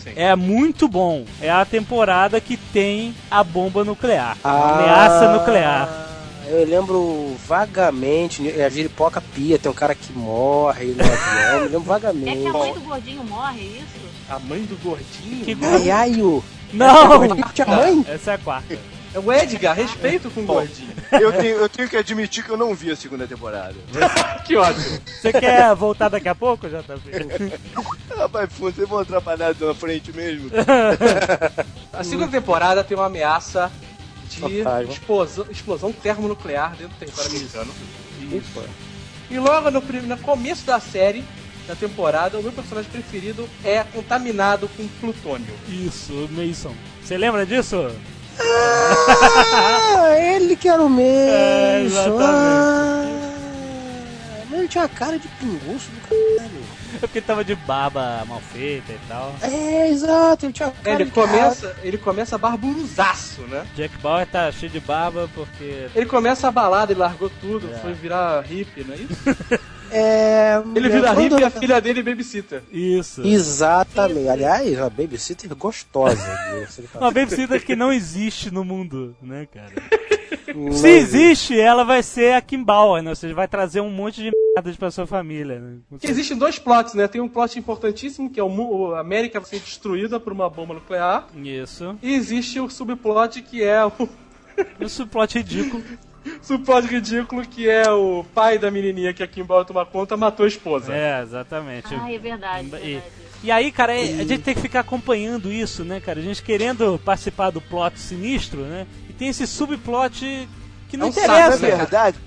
Sim. 0.03 0.13
É 0.15 0.35
muito 0.35 0.87
bom. 0.87 1.25
É 1.41 1.49
a 1.49 1.63
temporada 1.63 2.41
que 2.41 2.57
tem 2.57 3.13
a 3.29 3.43
bomba 3.43 3.83
nuclear. 3.83 4.35
A 4.43 4.49
Ah, 4.49 4.79
ameaça 4.79 5.31
nuclear. 5.37 6.07
Eu 6.47 6.65
lembro 6.65 7.35
vagamente, 7.47 8.49
é 8.49 8.65
a 8.65 8.69
giripoca 8.69 9.21
pia, 9.21 9.59
tem 9.59 9.71
um 9.71 9.75
cara 9.75 9.93
que 9.93 10.11
morre 10.11 10.85
no 10.87 11.03
avião, 11.03 11.59
eu 11.61 11.69
lembro 11.69 11.81
É 11.81 11.85
vagamente. 11.85 12.41
que 12.41 12.47
a 12.47 12.53
mãe 12.53 12.73
do 12.73 12.79
gordinho 12.81 13.23
morre, 13.23 13.61
é 13.61 13.65
isso? 13.65 14.08
A 14.29 14.39
mãe 14.39 14.61
do 14.63 14.75
gordinho. 14.83 15.43
Que 15.43 15.57
Ai, 15.61 15.89
ai, 15.89 16.21
o... 16.21 16.43
Não! 16.71 17.35
Tinha 17.53 17.67
mãe? 17.67 18.05
Essa 18.07 18.31
é 18.31 18.33
a 18.35 18.37
quarta. 18.37 18.77
É 19.13 19.17
o 19.17 19.33
Edgar, 19.33 19.75
respeito 19.75 20.29
com 20.29 20.41
o 20.41 20.45
gordinho. 20.45 20.93
Eu 21.11 21.33
tenho, 21.33 21.57
eu 21.57 21.67
tenho 21.67 21.89
que 21.89 21.97
admitir 21.97 22.43
que 22.43 22.51
eu 22.51 22.57
não 22.57 22.75
vi 22.75 22.91
a 22.91 22.95
segunda 22.95 23.25
temporada. 23.25 23.73
que 24.45 24.55
ótimo. 24.55 24.99
Você 25.07 25.33
quer 25.33 25.73
voltar 25.73 26.09
daqui 26.09 26.29
a 26.29 26.35
pouco, 26.35 26.67
JP? 26.67 27.59
Rapaz, 28.15 28.49
pô, 28.53 28.71
vocês 28.71 28.87
vão 28.87 28.99
atrapalhar 28.99 29.55
na 29.59 29.73
frente 29.73 30.13
mesmo? 30.13 30.51
A 31.91 32.03
segunda 32.03 32.27
temporada 32.27 32.83
tem 32.83 32.95
uma 32.95 33.07
ameaça 33.07 33.71
de 34.29 34.61
explosão, 34.91 35.45
explosão 35.49 35.91
termonuclear 35.91 36.75
dentro 36.75 36.89
do 36.89 36.99
território 36.99 37.31
americano. 37.31 37.73
E 39.29 39.39
logo 39.39 39.71
no, 39.71 39.81
no 39.81 40.17
começo 40.19 40.65
da 40.65 40.79
série, 40.79 41.23
da 41.69 41.75
temporada, 41.75 42.39
o 42.39 42.41
meu 42.41 42.51
personagem 42.51 42.89
preferido 42.89 43.47
é 43.63 43.83
contaminado 43.83 44.67
com 44.75 44.87
plutônio. 44.99 45.53
Isso, 45.67 46.11
o 46.11 46.27
Mason. 46.31 46.73
Você 47.03 47.15
lembra 47.15 47.45
disso? 47.45 47.91
Ah, 48.39 50.15
ele 50.17 50.55
que 50.55 50.67
era 50.67 50.81
o 50.81 50.89
mesmo. 50.89 51.31
É, 51.31 51.83
exatamente. 51.83 52.23
Ah, 52.25 53.05
mas 54.49 54.59
ele 54.59 54.67
tinha 54.67 54.83
uma 54.83 54.89
cara 54.89 55.19
de 55.19 55.27
pinguço 55.27 55.89
do 55.91 56.01
caralho. 56.09 56.59
É 56.95 56.99
porque 57.01 57.21
tava 57.21 57.43
de 57.43 57.53
barba 57.53 58.23
mal 58.27 58.41
feita 58.51 58.91
e 58.91 58.99
tal. 59.07 59.35
É, 59.43 59.89
exato, 59.89 60.47
ele 60.47 60.53
tinha 60.53 60.69
uma 60.69 60.75
cara 60.83 60.95
Ele 60.95 61.05
de 61.05 61.11
começa, 61.11 61.75
ele 61.83 61.97
começa 61.99 62.35
barburuzaço, 62.35 63.41
né? 63.43 63.63
Jack 63.75 63.95
Bauer 63.99 64.25
tá 64.25 64.51
cheio 64.51 64.71
de 64.71 64.79
barba 64.79 65.29
porque. 65.35 65.85
Ele 65.93 66.07
começa 66.07 66.47
a 66.47 66.51
balada, 66.51 66.91
ele 66.91 66.99
largou 66.99 67.29
tudo, 67.39 67.69
É. 67.71 67.77
foi 67.77 67.93
virar 67.93 68.41
hippie, 68.41 68.83
não 68.83 68.95
é 68.95 68.97
isso? 68.97 69.59
É, 69.91 70.61
Ele 70.75 70.89
vira 70.89 71.13
quando- 71.13 71.19
hippie 71.35 71.41
e 71.41 71.43
a 71.43 71.49
filha 71.49 71.79
dele 71.81 72.03
babysitter. 72.03 72.61
Isso. 72.71 73.21
Exatamente. 73.25 74.27
Aliás, 74.29 74.77
uma 74.77 74.89
babysitter 74.89 75.53
gostosa. 75.55 76.27
Uma 76.95 77.11
babysitter 77.11 77.63
que 77.65 77.75
não 77.75 77.91
existe 77.91 78.51
no 78.51 78.63
mundo, 78.63 79.15
né, 79.21 79.47
cara? 79.51 79.73
Se 80.73 80.87
existe, 80.89 81.59
ela 81.59 81.83
vai 81.83 82.01
ser 82.01 82.33
a 82.33 82.41
Kim 82.41 82.63
Bauer, 82.63 83.03
né? 83.03 83.09
Ou 83.11 83.15
seja, 83.15 83.33
vai 83.35 83.47
trazer 83.47 83.81
um 83.81 83.89
monte 83.89 84.21
de 84.21 84.31
merdas 84.55 84.75
pra 84.75 84.89
sua 84.89 85.05
família, 85.05 85.59
né? 85.59 85.77
Que 85.99 86.07
existem 86.09 86.35
dois 86.37 86.57
plots, 86.57 86.93
né? 86.95 87.07
Tem 87.07 87.21
um 87.21 87.29
plot 87.29 87.57
importantíssimo, 87.59 88.29
que 88.29 88.39
é 88.39 88.43
o, 88.43 88.93
a 88.95 88.99
América 88.99 89.39
ser 89.43 89.59
destruída 89.59 90.19
por 90.19 90.33
uma 90.33 90.49
bomba 90.49 90.73
nuclear. 90.73 91.27
Isso. 91.35 91.97
E 92.01 92.13
existe 92.15 92.59
o 92.59 92.69
subplot 92.69 93.41
que 93.43 93.63
é 93.63 93.85
o 93.85 93.91
Isso 94.79 95.05
plot 95.07 95.37
ridículo. 95.37 95.83
subplot 96.41 96.87
ridículo 96.87 97.41
que 97.45 97.69
é 97.69 97.89
o 97.91 98.23
pai 98.33 98.57
da 98.57 98.69
menininha 98.69 99.13
que 99.13 99.23
a 99.23 99.27
Kim 99.27 99.43
Bauer 99.43 99.65
toma 99.65 99.85
conta 99.85 100.15
matou 100.17 100.45
a 100.45 100.47
esposa. 100.47 100.93
É, 100.93 101.21
exatamente. 101.21 101.93
Ah, 101.93 102.11
é 102.11 102.17
verdade, 102.17 102.67
E- 102.67 102.69
verdade. 102.69 103.03
E 103.41 103.51
aí, 103.51 103.71
cara, 103.71 103.93
é- 103.95 104.01
a 104.01 104.25
gente 104.25 104.39
tem 104.39 104.53
que 104.53 104.59
ficar 104.61 104.81
acompanhando 104.81 105.49
isso, 105.51 105.85
né, 105.85 106.01
cara? 106.01 106.19
A 106.19 106.23
gente 106.23 106.43
querendo 106.43 106.99
participar 107.05 107.49
do 107.51 107.61
plot 107.61 107.97
sinistro, 107.97 108.61
né? 108.61 108.85
E 109.09 109.13
tem 109.13 109.29
esse 109.29 109.47
subplot 109.47 110.47
que 110.89 110.97
não 110.97 111.07
É 111.07 111.11
saco, 111.11 111.27
Na 111.27 111.39
interessa. 111.39 111.67
né, 111.67 111.75
verdade, 111.77 112.17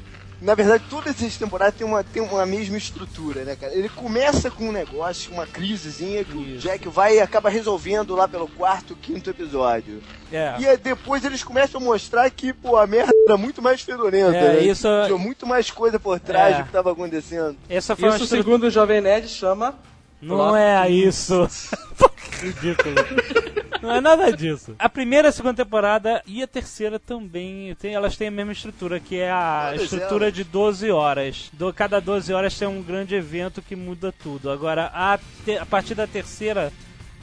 na 0.43 0.55
verdade, 0.57 0.83
todas 0.91 1.15
essas 1.15 1.37
temporadas 1.37 1.75
têm 1.77 1.87
uma, 1.87 2.03
tem 2.03 2.21
uma 2.21 2.45
mesma 2.45 2.77
estrutura, 2.77 3.45
né, 3.45 3.57
cara? 3.57 3.73
Ele 3.75 3.89
começa 3.89 4.51
com 4.51 4.69
um 4.69 4.73
negócio, 4.73 5.33
uma 5.33 5.47
crisezinha 5.47 6.25
que 6.25 6.37
o 6.37 6.43
Isso. 6.43 6.59
Jack 6.59 6.89
vai 6.89 7.17
e 7.17 7.21
acaba 7.21 7.49
resolvendo 7.49 8.15
lá 8.17 8.27
pelo 8.27 8.49
quarto, 8.49 8.97
quinto 8.97 9.31
episódio. 9.31 10.03
É. 10.33 10.57
E 10.59 10.67
aí 10.67 10.77
depois 10.77 11.25
eles 11.25 11.45
começam 11.45 11.81
a 11.81 11.85
mostrar 11.85 12.29
que, 12.31 12.53
pô, 12.53 12.77
a 12.77 12.87
merda 12.87 13.13
era 13.27 13.37
muito 13.37 13.63
mais 13.63 13.81
fedorenta, 13.83 14.37
É, 14.37 14.55
né? 14.55 14.61
isso- 14.65 14.89
Tinha 15.07 15.17
muito 15.19 15.47
mais 15.47 15.71
coisa 15.71 16.01
por 16.01 16.19
trás 16.19 16.57
É. 16.57 16.59
do 16.59 16.65
que 16.67 16.73
tava 16.73 16.91
acontecendo. 16.93 17.57
Essa 17.69 17.95
foi 17.95 18.09
Isso, 18.09 18.27
segundo 18.27 18.65
o 18.65 18.71
Jovem 18.71 19.01
Nerd, 19.01 19.29
chama 19.29 19.75
Não 20.21 20.57
é 20.57 20.91
isso. 20.91 21.49
Ridículo. 22.43 22.95
Não 23.83 23.93
é 23.97 24.01
nada 24.01 24.33
disso. 24.35 24.75
A 24.79 24.89
primeira 24.89 25.29
e 25.29 25.31
a 25.31 25.33
segunda 25.33 25.55
temporada 25.65 26.23
e 26.27 26.43
a 26.43 26.47
terceira 26.47 26.99
também, 26.99 27.75
tem, 27.75 27.95
elas 27.95 28.17
têm 28.17 28.29
a 28.29 28.31
mesma 28.31 28.53
estrutura, 28.53 29.01
que 29.01 29.19
é 29.19 29.31
a 29.31 29.69
Todas 29.73 29.83
estrutura 29.85 30.25
elas. 30.27 30.35
de 30.35 30.45
12 30.45 30.91
horas. 30.91 31.51
Do, 31.53 31.73
cada 31.75 32.01
12 32.01 32.33
horas 32.33 32.57
tem 32.59 32.69
um 32.69 32.81
grande 32.83 33.15
evento 33.15 33.61
que 33.61 33.75
muda 33.77 34.13
tudo. 34.13 34.51
Agora, 34.51 34.91
a, 34.95 35.19
te- 35.45 35.59
a 35.59 35.67
partir 35.67 35.95
da 35.97 36.07
terceira, 36.07 36.73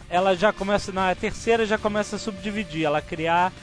ela 0.10 0.36
já 0.36 0.52
começa, 0.52 0.92
na 0.92 1.16
terceira 1.16 1.66
já 1.66 1.78
começa 1.78 2.18
a 2.18 2.20
subdividir, 2.20 2.84
ela 2.86 3.02
criar 3.02 3.54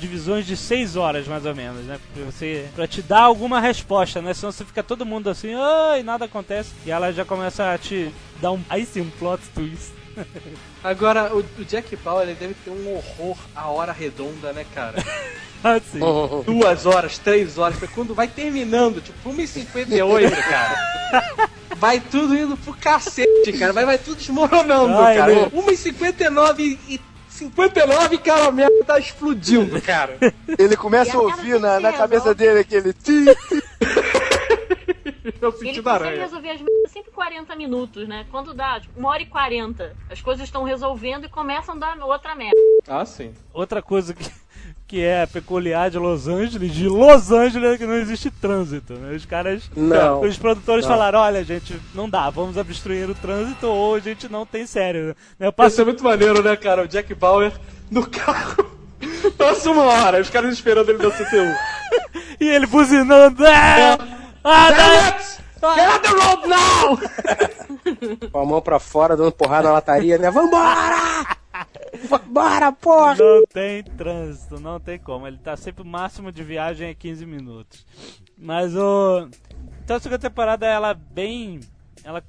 divisões 0.00 0.44
de 0.46 0.56
6 0.56 0.94
horas 0.96 1.26
mais 1.26 1.46
ou 1.46 1.54
menos, 1.54 1.82
né? 1.86 1.98
Pra 2.14 2.24
você 2.24 2.68
para 2.74 2.86
te 2.86 3.00
dar 3.00 3.22
alguma 3.22 3.60
resposta, 3.60 4.20
né? 4.20 4.34
Senão 4.34 4.52
você 4.52 4.62
fica 4.64 4.82
todo 4.82 5.06
mundo 5.06 5.30
assim, 5.30 5.54
ai, 5.54 6.02
nada 6.02 6.26
acontece. 6.26 6.70
E 6.84 6.90
ela 6.90 7.10
já 7.12 7.24
começa 7.24 7.72
a 7.72 7.78
te 7.78 8.10
dar 8.40 8.52
um 8.52 8.60
aí 8.68 8.84
sim 8.84 9.00
um 9.00 9.10
plot 9.18 9.42
twist. 9.54 9.92
Agora, 10.86 11.34
o, 11.34 11.38
o 11.38 11.64
Jack 11.64 11.96
Bauer 11.96 12.28
ele 12.28 12.36
deve 12.38 12.54
ter 12.64 12.70
um 12.70 12.94
horror 12.94 13.36
à 13.56 13.66
hora 13.68 13.90
redonda, 13.90 14.52
né, 14.52 14.64
cara? 14.72 14.94
Assim. 15.64 15.98
Duas 16.44 16.86
horas, 16.86 17.18
três 17.18 17.58
horas, 17.58 17.76
porque 17.76 17.92
quando 17.92 18.14
vai 18.14 18.28
terminando, 18.28 19.00
tipo 19.00 19.30
1h58, 19.30 20.30
cara. 20.48 21.40
Vai 21.76 21.98
tudo 21.98 22.36
indo 22.36 22.56
pro 22.56 22.72
cacete, 22.72 23.52
cara. 23.58 23.72
Vai, 23.72 23.84
vai 23.84 23.98
tudo 23.98 24.16
desmoronando, 24.16 24.96
Ai, 24.98 25.16
cara. 25.16 25.34
meu. 25.34 25.50
1h59 25.50 26.78
e 26.88 27.00
59, 27.30 28.18
cara, 28.18 28.46
a 28.46 28.52
merda 28.52 28.84
tá 28.86 28.98
explodindo, 28.98 29.80
cara. 29.82 30.16
Ele 30.56 30.76
começa 30.76 31.16
a 31.16 31.20
ouvir 31.20 31.58
na, 31.58 31.80
na 31.80 31.92
cabeça 31.92 32.32
dele 32.32 32.60
aquele 32.60 32.94
ti, 35.32 35.38
Eu 35.42 35.48
Ele 35.50 35.58
senti 35.58 35.64
consegue 35.66 35.82
da 35.82 35.92
aranha. 35.92 36.22
resolver 36.22 36.50
as 36.50 36.60
merdas 36.60 36.90
sempre 36.92 37.10
40 37.12 37.56
minutos, 37.56 38.08
né? 38.08 38.26
Quando 38.30 38.54
dá, 38.54 38.80
tipo, 38.80 38.98
uma 38.98 39.08
hora 39.10 39.22
e 39.22 39.26
40, 39.26 39.94
as 40.10 40.20
coisas 40.20 40.44
estão 40.44 40.62
resolvendo 40.64 41.24
e 41.26 41.28
começam 41.28 41.74
a 41.74 41.78
dar 41.78 41.98
outra 42.04 42.34
merda. 42.34 42.56
Ah, 42.88 43.04
sim. 43.04 43.32
Outra 43.52 43.82
coisa 43.82 44.14
que, 44.14 44.30
que 44.86 45.02
é 45.02 45.26
peculiar 45.26 45.90
de 45.90 45.98
Los 45.98 46.28
Angeles, 46.28 46.72
de 46.72 46.88
Los 46.88 47.30
Angeles 47.32 47.74
é 47.74 47.78
que 47.78 47.86
não 47.86 47.94
existe 47.94 48.30
trânsito, 48.30 48.94
né? 48.94 49.14
Os 49.14 49.24
caras, 49.26 49.70
Não. 49.76 50.20
os 50.22 50.36
produtores 50.38 50.84
Não. 50.84 50.92
falaram, 50.92 51.18
olha 51.20 51.42
gente, 51.44 51.78
não 51.94 52.08
dá, 52.08 52.30
vamos 52.30 52.56
obstruir 52.56 53.08
o 53.10 53.14
trânsito 53.14 53.66
ou 53.66 53.94
a 53.96 54.00
gente 54.00 54.28
não 54.28 54.46
tem 54.46 54.66
sério. 54.66 55.08
Né? 55.08 55.14
Eu 55.40 55.48
Isso 55.48 55.52
passo 55.56 55.80
é 55.80 55.84
muito 55.84 56.02
maneiro, 56.04 56.42
né, 56.42 56.56
cara? 56.56 56.82
O 56.84 56.88
Jack 56.88 57.14
Bauer 57.14 57.52
no 57.90 58.06
carro. 58.08 58.74
Passa 59.36 59.70
uma 59.70 59.82
hora, 59.84 60.20
os 60.20 60.30
caras 60.30 60.52
esperando 60.54 60.88
ele 60.88 61.02
no 61.02 61.10
CTU. 61.10 61.54
e 62.40 62.48
ele 62.48 62.66
buzinando, 62.66 63.44
é! 63.44 63.98
Ah, 64.48 64.70
não! 64.70 65.74
Get 65.74 65.88
out 65.88 66.02
the 66.02 66.08
road 66.10 66.46
now! 66.48 66.96
Com 68.30 68.38
a 68.40 68.44
mão 68.46 68.60
pra 68.62 68.78
fora, 68.78 69.16
dando 69.16 69.32
porrada 69.32 69.68
na 69.68 69.74
lataria, 69.74 70.18
né? 70.18 70.30
Vambora! 70.30 71.36
Vambora, 72.08 72.70
porra! 72.72 73.14
Não 73.16 73.42
tem 73.52 73.82
trânsito, 73.82 74.60
não 74.60 74.78
tem 74.78 74.98
como. 74.98 75.26
Ele 75.26 75.38
tá 75.38 75.56
sempre 75.56 75.82
o 75.82 75.86
máximo 75.86 76.30
de 76.30 76.44
viagem 76.44 76.88
é 76.90 76.94
15 76.94 77.26
minutos. 77.26 77.84
Mas 78.38 78.76
o. 78.76 79.28
Então 79.84 79.96
a 79.96 80.00
segunda 80.00 80.18
temporada 80.20 80.66
ela 80.66 80.90
é 80.90 80.94
bem. 80.94 81.60
Ela 82.04 82.22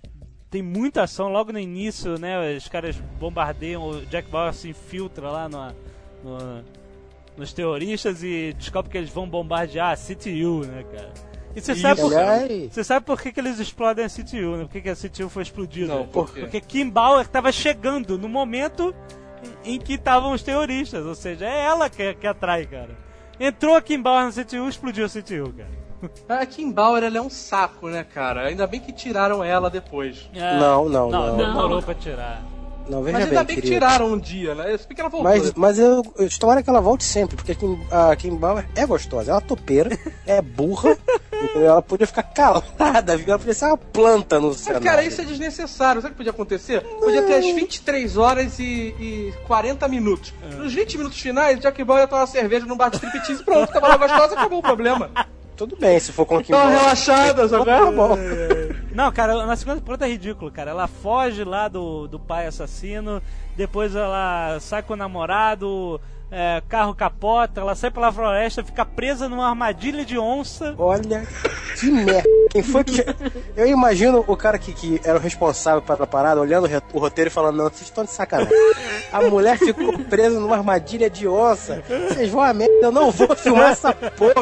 tem 0.49 0.61
muita 0.63 1.03
ação 1.03 1.27
logo 1.29 1.51
no 1.51 1.59
início, 1.59 2.17
né? 2.17 2.55
Os 2.55 2.67
caras 2.67 2.95
bombardeiam, 3.19 3.83
o 3.87 4.05
Jack 4.05 4.29
Bauer 4.31 4.53
se 4.53 4.69
infiltra 4.69 5.29
lá 5.29 5.49
no, 5.49 5.67
no- 6.23 6.63
nos 7.35 7.53
terroristas 7.53 8.23
e 8.23 8.53
descobre 8.57 8.89
que 8.89 8.97
eles 8.97 9.09
vão 9.11 9.27
bombardear 9.29 9.91
a 9.91 9.97
CTU, 9.97 10.65
né, 10.65 10.83
cara? 10.91 11.13
E 11.57 11.61
você 11.61 11.75
sabe 11.75 11.99
por 12.01 12.15
Aliás, 12.15 12.71
você 12.71 12.83
sabe 12.83 13.05
por 13.05 13.19
que, 13.19 13.31
que 13.31 13.39
eles 13.39 13.59
explodem 13.59 14.05
a 14.05 14.09
CTU, 14.09 14.57
né? 14.57 14.63
Por 14.65 14.69
que, 14.71 14.81
que 14.81 14.89
a 14.89 14.95
CTU 14.95 15.27
foi 15.27 15.41
explodida? 15.41 15.93
Não, 15.93 16.05
por 16.05 16.31
quê? 16.31 16.41
Porque 16.41 16.61
Kim 16.61 16.87
Bauer 16.87 17.25
estava 17.25 17.51
chegando 17.51 18.15
no 18.17 18.29
momento 18.29 18.93
em 19.65 19.75
em 19.75 19.79
que 19.79 19.93
estavam 19.93 20.33
os 20.33 20.43
terroristas, 20.43 21.05
ou 21.05 21.15
seja, 21.15 21.45
é 21.45 21.65
ela 21.65 21.89
que, 21.89 22.13
que 22.15 22.27
atrai, 22.27 22.65
cara. 22.65 22.95
Entrou 23.39 23.75
a 23.75 23.81
Kim 23.81 24.01
Bauer 24.01 24.25
na 24.25 24.31
CTU, 24.31 24.67
explodiu 24.67 25.05
a 25.05 25.09
CTU, 25.09 25.53
cara. 25.53 26.41
A 26.41 26.45
Kim 26.45 26.71
Bauer, 26.71 27.03
ela 27.03 27.17
é 27.17 27.21
um 27.21 27.29
saco, 27.29 27.87
né, 27.87 28.03
cara? 28.03 28.47
Ainda 28.47 28.65
bem 28.67 28.79
que 28.79 28.91
tiraram 28.91 29.43
ela 29.43 29.69
depois. 29.69 30.29
É, 30.33 30.59
Não, 30.59 30.87
não, 30.87 31.09
não. 31.09 31.27
não. 31.27 31.37
demorou 31.37 31.81
pra 31.81 31.95
tirar. 31.95 32.43
Não, 32.89 33.03
veja 33.03 33.17
Mas 33.19 33.27
bem, 33.29 33.37
ainda 33.37 33.43
bem 33.47 33.55
que 33.55 33.61
querido. 33.61 33.85
tiraram 33.85 34.07
um 34.13 34.19
dia, 34.19 34.55
né? 34.55 34.73
Eu 34.73 34.77
sei 34.77 34.87
que 34.95 34.99
ela 35.01 35.09
voltou. 35.09 35.29
Mas, 35.29 35.53
mas 35.53 35.79
eu, 35.79 36.03
eu 36.17 36.29
tomara 36.39 36.61
que 36.63 36.69
ela 36.69 36.79
volte 36.81 37.03
sempre, 37.03 37.35
porque 37.35 37.55
a 37.91 38.15
Kim, 38.15 38.35
Bauer 38.35 38.65
é 38.75 38.85
gostosa, 38.85 39.31
ela 39.31 39.39
é 39.39 39.43
topeira, 39.43 39.97
é 40.25 40.41
burra, 40.41 40.97
ela 41.55 41.81
podia 41.81 42.07
ficar 42.07 42.23
calada, 42.23 43.15
viu? 43.17 43.27
ela 43.29 43.37
podia 43.39 43.53
ser 43.53 43.65
uma 43.65 43.77
planta 43.77 44.39
no 44.39 44.47
Mas, 44.49 44.57
cenário. 44.57 44.85
cara, 44.85 45.03
isso 45.03 45.21
é 45.21 45.25
desnecessário. 45.25 46.01
Sabe 46.01 46.11
o 46.11 46.13
que 46.13 46.17
podia 46.17 46.31
acontecer? 46.31 46.81
Podia 46.81 47.21
ter 47.23 47.35
as 47.35 47.45
23 47.45 48.17
horas 48.17 48.59
e, 48.59 48.63
e 48.99 49.33
40 49.47 49.87
minutos. 49.87 50.33
Nos 50.57 50.73
20 50.73 50.97
minutos 50.97 51.19
finais, 51.19 51.59
Jack 51.59 51.83
Bauer 51.83 52.01
ia 52.01 52.07
tomar 52.07 52.21
uma 52.21 52.27
cerveja 52.27 52.65
num 52.65 52.75
bar 52.77 52.89
de 52.89 52.95
striptease 52.97 53.41
e 53.41 53.45
pronto, 53.45 53.71
tava 53.71 53.87
lá 53.87 53.97
gostosa, 53.97 54.33
acabou 54.33 54.59
o 54.59 54.63
problema. 54.63 55.09
Tudo 55.55 55.75
bem, 55.75 55.99
se 55.99 56.11
for 56.11 56.25
com 56.25 56.37
a 56.37 56.43
Kim 56.43 56.51
Bauer. 56.51 56.69
relaxada, 56.77 57.47
sabe? 57.47 57.65
Tá 57.65 57.91
bom. 57.91 58.15
Não, 58.97 59.11
cara, 59.11 59.45
na 59.45 59.55
segunda 59.55 59.77
temporada 59.79 60.07
é 60.07 60.09
ridículo, 60.09 60.51
cara. 60.51 60.71
Ela 60.71 60.87
foge 60.87 61.43
lá 61.43 61.67
do, 61.67 62.07
do 62.07 62.19
pai 62.19 62.47
assassino, 62.47 63.21
depois 63.55 63.95
ela 63.95 64.57
sai 64.59 64.81
com 64.81 64.93
o 64.93 64.97
namorado, 64.97 66.01
é, 66.31 66.63
carro 66.67 66.95
capota, 66.95 67.61
ela 67.61 67.75
sai 67.75 67.91
pela 67.91 68.11
floresta, 68.11 68.63
fica 68.63 68.83
presa 68.83 69.29
numa 69.29 69.49
armadilha 69.49 70.03
de 70.03 70.17
onça. 70.17 70.73
Olha 70.79 71.27
que 71.79 71.91
merda. 71.91 72.27
Quem 72.49 72.63
foi 72.63 72.83
que. 72.83 73.05
Eu 73.55 73.67
imagino 73.67 74.25
o 74.27 74.35
cara 74.35 74.57
que, 74.57 74.73
que 74.73 74.99
era 75.03 75.19
o 75.19 75.21
responsável 75.21 75.83
pela 75.83 76.07
parada, 76.07 76.41
olhando 76.41 76.67
o 76.91 76.99
roteiro 76.99 77.29
e 77.29 77.31
falando: 77.31 77.57
Não, 77.57 77.65
vocês 77.65 77.81
estão 77.81 78.03
de 78.03 78.09
sacanagem. 78.09 78.51
A 79.13 79.21
mulher 79.21 79.59
ficou 79.59 79.95
presa 80.09 80.39
numa 80.39 80.57
armadilha 80.57 81.07
de 81.07 81.27
onça. 81.27 81.83
Vocês 81.87 82.31
vão 82.31 82.41
a 82.41 82.51
merda, 82.51 82.73
eu 82.81 82.91
não 82.91 83.11
vou 83.11 83.35
filmar 83.35 83.73
essa 83.73 83.93
porra. 83.93 84.41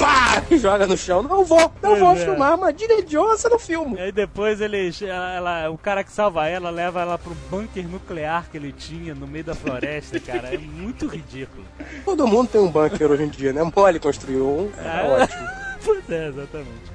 Pá! 0.00 0.42
E 0.50 0.56
joga 0.58 0.86
no 0.86 0.96
chão. 0.96 1.22
Não 1.22 1.44
vou, 1.44 1.70
não 1.82 1.94
vou 1.96 2.12
é. 2.12 2.16
filmar 2.16 2.52
armadilha 2.52 3.02
de 3.02 3.18
onça 3.18 3.48
no 3.50 3.58
filme. 3.58 3.96
E 3.96 4.00
aí 4.00 4.10
depois 4.12 4.60
eles. 4.60 5.00
Ela, 5.02 5.34
ela- 5.34 5.70
o 5.70 5.76
cara 5.76 6.02
que 6.02 6.10
salva 6.10 6.48
ela 6.48 6.70
leva 6.70 7.02
ela 7.02 7.18
pro 7.18 7.34
bunker 7.50 7.86
nuclear 7.86 8.46
que 8.50 8.56
ele 8.56 8.72
tinha 8.72 9.14
no 9.14 9.26
meio 9.26 9.44
da 9.44 9.54
floresta, 9.54 10.18
cara. 10.18 10.54
É 10.54 10.58
muito 10.58 11.06
ridículo. 11.06 11.64
Todo 12.04 12.26
mundo 12.26 12.48
tem 12.48 12.60
um 12.60 12.70
bunker 12.70 13.10
hoje 13.10 13.24
em 13.24 13.28
dia, 13.28 13.52
né? 13.52 13.62
Mole 13.76 14.00
construiu 14.00 14.46
um. 14.48 14.70
É 14.82 14.88
Ah, 14.88 15.04
ótimo. 15.22 15.48
pois 15.84 16.10
é, 16.10 16.28
exatamente. 16.28 16.89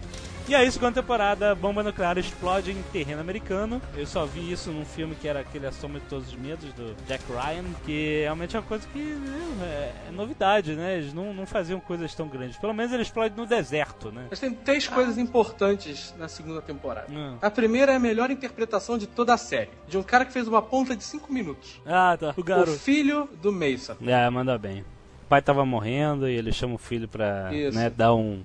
E 0.48 0.54
aí, 0.54 0.72
segunda 0.72 1.02
temporada, 1.02 1.56
bomba 1.56 1.82
nuclear 1.82 2.20
explode 2.20 2.70
em 2.72 2.80
terreno 2.94 3.20
americano. 3.20 3.82
Eu 3.98 4.06
só 4.06 4.28
vi 4.28 4.52
isso 4.52 4.70
num 4.70 4.86
filme 4.86 5.16
que 5.16 5.28
era 5.28 5.40
aquele 5.40 5.66
A 5.66 5.72
Soma 5.72 6.00
de 6.00 6.06
Todos 6.06 6.28
os 6.28 6.36
Medos, 6.36 6.72
do 6.74 6.96
Jack 7.08 7.24
Ryan, 7.28 7.64
que 7.84 8.20
realmente 8.22 8.56
é 8.56 8.60
uma 8.60 8.66
coisa 8.68 8.88
que 8.94 9.00
né, 9.00 9.40
é, 9.64 10.10
é 10.10 10.12
novidade, 10.12 10.76
né? 10.76 11.00
Eles 11.00 11.14
não, 11.16 11.34
não 11.34 11.48
faziam 11.48 11.80
coisas 11.80 12.14
tão 12.14 12.28
grandes. 12.28 12.58
Pelo 12.58 12.76
menos 12.76 12.94
ele 12.94 13.02
explode 13.02 13.36
no 13.36 13.48
deserto, 13.48 14.12
né? 14.12 14.28
Mas 14.30 14.40
tem 14.40 14.54
três 14.54 14.88
coisas 14.88 15.18
importantes 15.18 16.14
na 16.16 16.28
segunda 16.28 16.62
temporada. 16.62 17.08
Hum. 17.12 17.38
A 17.42 17.50
primeira 17.50 17.94
é 17.94 17.96
a 17.96 18.00
melhor 18.00 18.30
interpretação 18.30 19.00
de 19.00 19.08
toda 19.08 19.34
a 19.34 19.38
série. 19.38 19.72
De 19.88 19.98
um 19.98 20.04
cara 20.04 20.26
que 20.26 20.32
fez 20.32 20.48
uma 20.48 20.62
ponta 20.62 20.96
de 20.96 21.04
5 21.04 21.34
minutos. 21.34 21.82
Ah, 21.84 22.16
tá. 22.20 22.36
O 22.38 22.42
O 22.42 22.44
garoto. 22.44 22.78
filho 22.78 23.28
do 23.42 23.52
Mason. 23.52 23.96
É, 24.06 24.30
manda 24.30 24.56
bem. 24.60 24.82
O 25.24 25.28
pai 25.28 25.42
tava 25.42 25.66
morrendo 25.66 26.30
e 26.30 26.36
ele 26.36 26.52
chama 26.52 26.76
o 26.76 26.78
filho 26.78 27.08
pra 27.08 27.50
né, 27.74 27.90
dar 27.90 28.14
um, 28.14 28.44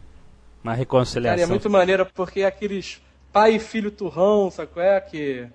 uma 0.63 0.73
Cara, 0.73 0.79
reconciliação. 0.79 1.45
é 1.45 1.47
muito 1.47 1.71
maneiro 1.71 2.07
porque 2.15 2.41
é 2.41 2.47
aqueles 2.47 3.01
pai 3.33 3.57
e 3.57 3.59
filho 3.59 3.91
turrão, 3.91 4.51
sabe 4.51 4.71
qual 4.73 4.85
é? 4.85 5.01
Que, 5.01 5.47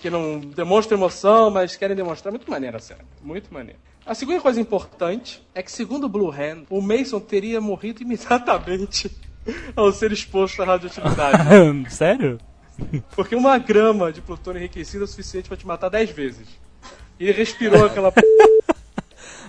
que 0.00 0.08
não 0.08 0.40
demonstram 0.40 0.98
emoção, 0.98 1.50
mas 1.50 1.76
querem 1.76 1.96
demonstrar. 1.96 2.32
Muito 2.32 2.50
maneiro 2.50 2.76
a 2.76 2.80
série. 2.80 3.02
Muito 3.22 3.52
maneiro. 3.52 3.78
A 4.04 4.14
segunda 4.14 4.40
coisa 4.40 4.60
importante 4.60 5.46
é 5.54 5.62
que, 5.62 5.70
segundo 5.70 6.04
o 6.04 6.08
Blue 6.08 6.30
Hand, 6.30 6.64
o 6.68 6.80
Mason 6.80 7.20
teria 7.20 7.60
morrido 7.60 8.02
imediatamente 8.02 9.10
ao 9.76 9.92
ser 9.92 10.10
exposto 10.10 10.60
à 10.62 10.64
radioatividade. 10.64 11.90
Sério? 11.94 12.38
Porque 13.14 13.36
uma 13.36 13.58
grama 13.58 14.12
de 14.12 14.20
plutônio 14.20 14.58
enriquecido 14.58 15.02
é 15.02 15.04
o 15.04 15.08
suficiente 15.08 15.48
pra 15.48 15.56
te 15.56 15.66
matar 15.66 15.88
10 15.88 16.10
vezes. 16.10 16.48
E 17.20 17.24
ele 17.24 17.32
respirou 17.32 17.84
aquela 17.84 18.10
p... 18.10 18.20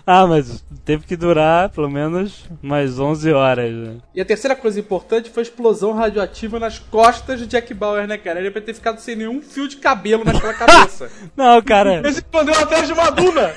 Ah, 0.06 0.28
mas 0.28 0.64
teve 0.84 1.06
que 1.06 1.16
durar 1.16 1.70
pelo 1.70 1.90
menos 1.90 2.46
mais 2.62 3.00
11 3.00 3.32
horas. 3.32 3.74
Né? 3.74 3.96
E 4.14 4.20
a 4.20 4.26
terceira 4.26 4.56
coisa 4.56 4.80
importante 4.80 5.30
foi 5.30 5.42
a 5.42 5.46
explosão 5.46 5.94
radioativa 5.94 6.60
nas 6.60 6.78
costas 6.78 7.40
de 7.40 7.48
Jack 7.48 7.74
Bauer, 7.74 8.08
né, 8.08 8.18
cara? 8.18 8.40
Ele 8.40 8.50
ia 8.50 8.62
ter 8.62 8.74
ficado 8.74 9.00
sem 9.00 9.16
nenhum 9.16 9.42
fio 9.42 9.68
de 9.68 9.78
cabelo 9.78 10.26
naquela 10.26 10.54
cabeça. 10.56 11.10
Não, 11.36 11.62
cara. 11.62 11.96
Ele 11.96 12.12
se 12.12 12.20
escondeu 12.20 12.54
atrás 12.56 12.88
de 12.88 12.94
uma 12.94 13.10
duna! 13.10 13.54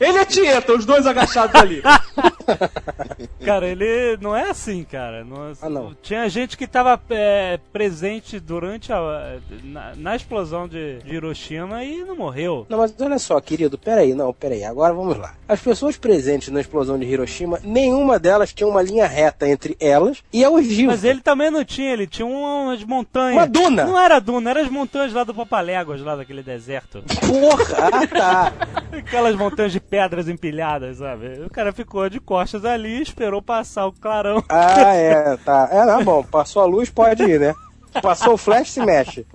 Ele 0.00 0.18
a 0.18 0.24
Tieta, 0.24 0.72
os 0.72 0.84
dois 0.86 1.06
agachados 1.06 1.54
ali. 1.54 1.82
Cara, 3.44 3.68
ele 3.68 4.16
não 4.20 4.34
é 4.34 4.50
assim, 4.50 4.82
cara. 4.84 5.24
Não- 5.24 5.52
Ah, 5.62 5.68
não. 5.68 5.94
Tinha 6.02 6.28
gente 6.28 6.56
que 6.56 6.66
tava 6.66 7.00
é, 7.10 7.58
presente 7.72 8.38
durante 8.40 8.92
a. 8.92 9.38
Na, 9.64 9.92
na 9.96 10.16
explosão 10.16 10.66
de, 10.68 10.98
de 10.98 11.14
Hiroshima 11.14 11.82
e 11.84 12.04
não 12.04 12.16
morreu. 12.16 12.66
Não, 12.68 12.78
mas 12.78 12.94
olha 13.00 13.18
só, 13.18 13.40
querido, 13.40 13.78
peraí, 13.78 14.14
não, 14.14 14.32
peraí, 14.32 14.64
agora 14.64 14.92
vamos 14.92 15.16
lá. 15.16 15.34
As 15.48 15.60
pessoas 15.60 15.96
presentes 15.96 16.48
na 16.50 16.60
explosão 16.60 16.98
de 16.98 17.06
Hiroshima, 17.06 17.58
nenhuma 17.62 18.18
delas 18.18 18.52
tinha 18.52 18.68
uma 18.68 18.82
linha 18.82 19.06
reta 19.06 19.48
entre 19.48 19.76
elas 19.80 20.22
e 20.32 20.44
a 20.44 20.50
ogiva. 20.50 20.92
Mas 20.92 21.04
ele 21.04 21.20
também 21.20 21.50
não 21.50 21.64
tinha, 21.64 21.92
ele 21.92 22.06
tinha 22.06 22.26
umas 22.26 22.82
montanhas. 22.84 23.34
Uma 23.34 23.46
duna. 23.46 23.84
Não 23.84 23.98
era 23.98 24.18
duna, 24.18 24.50
eram 24.50 24.62
as 24.62 24.68
montanhas 24.70 25.12
lá 25.12 25.24
do 25.24 25.34
Papaléguas, 25.34 26.00
lá 26.02 26.16
daquele 26.16 26.42
deserto. 26.42 27.02
Porra, 27.26 27.88
ah, 27.92 28.06
tá. 28.06 28.52
Aquelas 28.98 29.34
montanhas 29.36 29.72
de 29.72 29.80
pedras 29.90 30.28
empilhadas, 30.28 30.98
sabe? 30.98 31.42
O 31.44 31.50
cara 31.50 31.72
ficou 31.72 32.08
de 32.08 32.20
costas 32.20 32.64
ali 32.64 32.98
e 32.98 33.02
esperou 33.02 33.42
passar 33.42 33.86
o 33.86 33.92
clarão. 33.92 34.42
Ah, 34.48 34.94
é, 34.94 35.36
tá. 35.44 35.68
É, 35.70 35.84
tá 35.84 36.00
bom, 36.02 36.22
passou 36.22 36.62
a 36.62 36.66
luz, 36.66 36.88
pode 36.88 37.24
ir, 37.24 37.40
né? 37.40 37.54
Passou 38.00 38.34
o 38.34 38.38
flash, 38.38 38.70
se 38.70 38.80
mexe. 38.86 39.26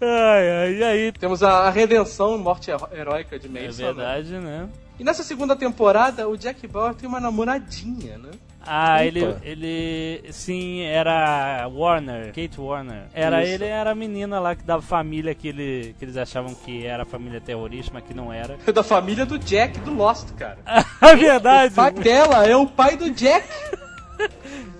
Ai, 0.00 0.50
ai, 0.50 0.74
e 0.74 0.82
aí? 0.82 1.12
Temos 1.12 1.42
a 1.42 1.68
redenção, 1.68 2.38
morte 2.38 2.70
heróica 2.90 3.38
de 3.38 3.50
Mason. 3.50 3.82
É 3.82 3.86
né? 3.86 3.92
verdade, 3.92 4.38
né? 4.38 4.68
E 4.98 5.04
nessa 5.04 5.22
segunda 5.22 5.54
temporada, 5.54 6.26
o 6.26 6.36
Jack 6.36 6.66
Bauer 6.66 6.94
tem 6.94 7.06
uma 7.06 7.20
namoradinha, 7.20 8.16
né? 8.16 8.30
Ah, 8.66 8.94
Opa. 8.94 9.04
ele, 9.04 9.36
ele, 9.42 10.32
sim, 10.32 10.82
era 10.82 11.68
Warner, 11.68 12.26
Kate 12.28 12.60
Warner. 12.60 13.04
Era 13.12 13.42
Isso. 13.42 13.52
ele, 13.54 13.64
era 13.64 13.90
a 13.90 13.94
menina 13.94 14.38
lá 14.40 14.54
que 14.54 14.62
da 14.64 14.80
família 14.80 15.34
que, 15.34 15.48
ele, 15.48 15.94
que 15.98 16.04
eles 16.04 16.16
achavam 16.16 16.54
que 16.54 16.86
era 16.86 17.04
família 17.04 17.40
terrorista, 17.40 17.90
mas 17.94 18.04
que 18.04 18.14
não 18.14 18.32
era. 18.32 18.56
Da 18.72 18.82
família 18.82 19.26
do 19.26 19.38
Jack 19.38 19.78
do 19.80 19.92
Lost, 19.94 20.30
cara. 20.34 20.58
É 21.02 21.16
verdade, 21.16 21.72
O 21.72 21.76
pai 21.76 21.90
dela 21.90 22.46
é 22.46 22.56
o 22.56 22.66
pai 22.66 22.96
do 22.96 23.10
Jack. 23.10 23.46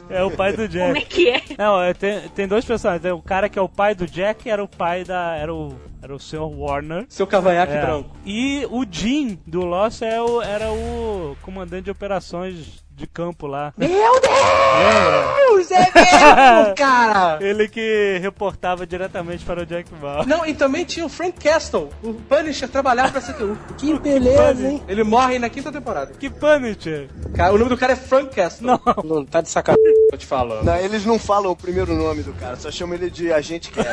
é 0.09 0.23
o 0.23 0.31
pai 0.31 0.53
do 0.53 0.69
Como 0.69 0.79
é 0.85 0.95
Jack. 0.95 1.07
que 1.07 1.29
é? 1.29 1.43
Não, 1.59 1.81
é, 1.83 1.93
tem, 1.95 2.21
tem 2.29 2.47
dois 2.49 2.65
personagens. 2.65 3.03
Tem 3.03 3.13
o 3.13 3.21
cara 3.23 3.49
que 3.49 3.59
é 3.59 3.63
o 3.63 3.69
pai 3.69 3.95
do 3.95 4.07
Jack 4.07 4.49
era 4.49 4.63
o 4.63 4.69
pai 4.69 5.05
da. 5.05 5.35
era 5.37 5.53
o. 5.53 5.75
Era 6.03 6.15
o 6.15 6.19
Sr. 6.19 6.41
Warner. 6.43 7.07
Seu 7.09 7.29
cavanhaque 7.29 7.75
É. 7.75 7.81
branco. 7.81 8.11
E 8.27 8.67
o 8.71 8.85
Jim 8.91 9.39
do 9.47 9.61
Lost 9.65 10.03
é 10.03 10.21
o, 10.21 10.43
era 10.43 10.73
o 10.73 11.37
comandante 11.43 11.85
de 11.85 11.91
operações 11.93 12.82
de 13.03 13.07
campo 13.09 13.47
lá. 13.49 13.75
Meu 13.77 13.89
Deus! 14.21 15.71
É 15.73 15.91
mesmo, 15.95 16.75
cara! 16.77 17.39
Ele 17.41 17.69
que 17.69 18.19
reportava 18.23 18.87
diretamente 18.87 19.45
para 19.45 19.63
o 19.63 19.67
Jack 19.67 19.93
Bauer. 19.95 20.27
Não, 20.27 20.47
e 20.47 20.55
também 20.55 20.85
tinha 20.85 21.05
o 21.05 21.09
Frank 21.09 21.39
Castle. 21.41 21.91
O 22.03 22.15
Punisher 22.15 22.69
trabalhava 22.69 23.13
pra 23.13 23.21
CTU. 23.21 23.59
Que 23.77 23.99
beleza, 23.99 24.69
hein? 24.69 24.83
Ele 24.87 25.03
morre 25.03 25.39
na 25.39 25.49
quinta 25.49 25.73
temporada. 25.73 26.13
Que 26.19 26.31
Punisher! 26.31 27.09
Cara, 27.35 27.53
o 27.53 27.59
nome 27.59 27.71
do 27.71 27.77
cara 27.77 27.95
é 27.95 27.97
Frank 27.97 28.35
Castle. 28.35 28.67
Não. 28.67 28.81
Não 29.03 29.25
tá 29.25 29.41
de 29.41 29.49
sacanagem. 29.49 29.83
Tô 30.11 30.17
te 30.17 30.27
falando. 30.27 30.65
Não, 30.65 30.77
eles 30.77 31.05
não 31.05 31.19
falam 31.19 31.51
o 31.51 31.57
primeiro 31.57 31.95
nome 31.95 32.23
do 32.23 32.33
cara, 32.35 32.57
só 32.57 32.71
chamam 32.71 32.95
ele 32.95 33.11
de 33.11 33.33
Agente 33.33 33.71
Castle. 33.71 33.93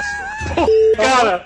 Cara, 0.95 1.43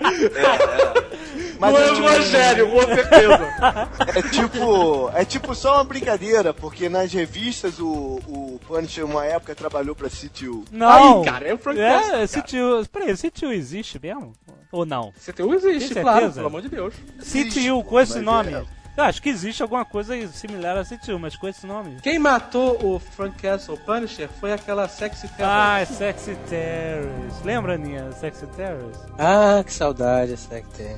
Mas 1.58 1.74
é 1.74 1.78
é 1.88 1.90
o 1.90 1.94
tipo, 1.94 2.08
Rogério, 2.08 2.70
com 2.70 2.80
certeza. 2.82 3.88
é 4.14 4.22
tipo. 4.22 5.10
É 5.14 5.24
tipo 5.24 5.54
só 5.54 5.74
uma 5.74 5.84
brincadeira, 5.84 6.52
porque 6.52 6.88
nas 6.88 7.12
revistas 7.12 7.78
o, 7.78 8.20
o 8.26 8.60
Punisher 8.66 9.04
uma 9.04 9.24
época 9.24 9.54
trabalhou 9.54 9.94
pra 9.94 10.08
CTU. 10.08 10.64
Não! 10.70 11.20
Aí, 11.20 11.24
cara, 11.24 11.48
é 11.48 11.54
o 11.54 11.58
Frank 11.58 11.80
É, 11.80 12.00
Castle, 12.00 12.28
cara. 12.28 12.46
tio. 12.46 12.86
Peraí, 12.92 13.16
tio 13.30 13.52
existe 13.52 13.98
mesmo? 14.02 14.32
Ou 14.72 14.84
não? 14.84 15.12
CTU 15.12 15.54
existe, 15.54 15.94
claro, 15.94 16.32
pelo 16.32 16.46
amor 16.48 16.60
de 16.62 16.68
Deus. 16.68 16.94
CTU, 17.20 17.84
com 17.84 18.00
esse 18.00 18.18
nome. 18.20 18.52
é. 18.54 18.64
Eu 18.96 19.02
acho 19.02 19.20
que 19.20 19.28
existe 19.28 19.60
alguma 19.60 19.84
coisa 19.84 20.14
similar 20.28 20.76
a 20.76 20.84
CTU, 20.84 21.18
mas 21.18 21.34
com 21.36 21.48
esse 21.48 21.66
nome. 21.66 21.96
Quem 22.00 22.16
matou 22.16 22.78
o 22.80 23.00
Frank 23.00 23.40
Castle 23.42 23.76
Punisher 23.78 24.28
foi 24.40 24.52
aquela 24.52 24.86
sexy 24.86 25.26
terror. 25.28 25.52
Ah, 25.52 25.80
é 25.80 25.84
Sexy 25.84 26.36
Terrorist. 26.48 27.44
Lembra, 27.44 27.74
Aninha? 27.74 28.12
Sexy 28.12 28.46
Terrorist? 28.48 29.00
Ah, 29.18 29.62
que 29.64 29.72
saudade 29.72 30.36
que 30.36 30.76
tem. 30.76 30.96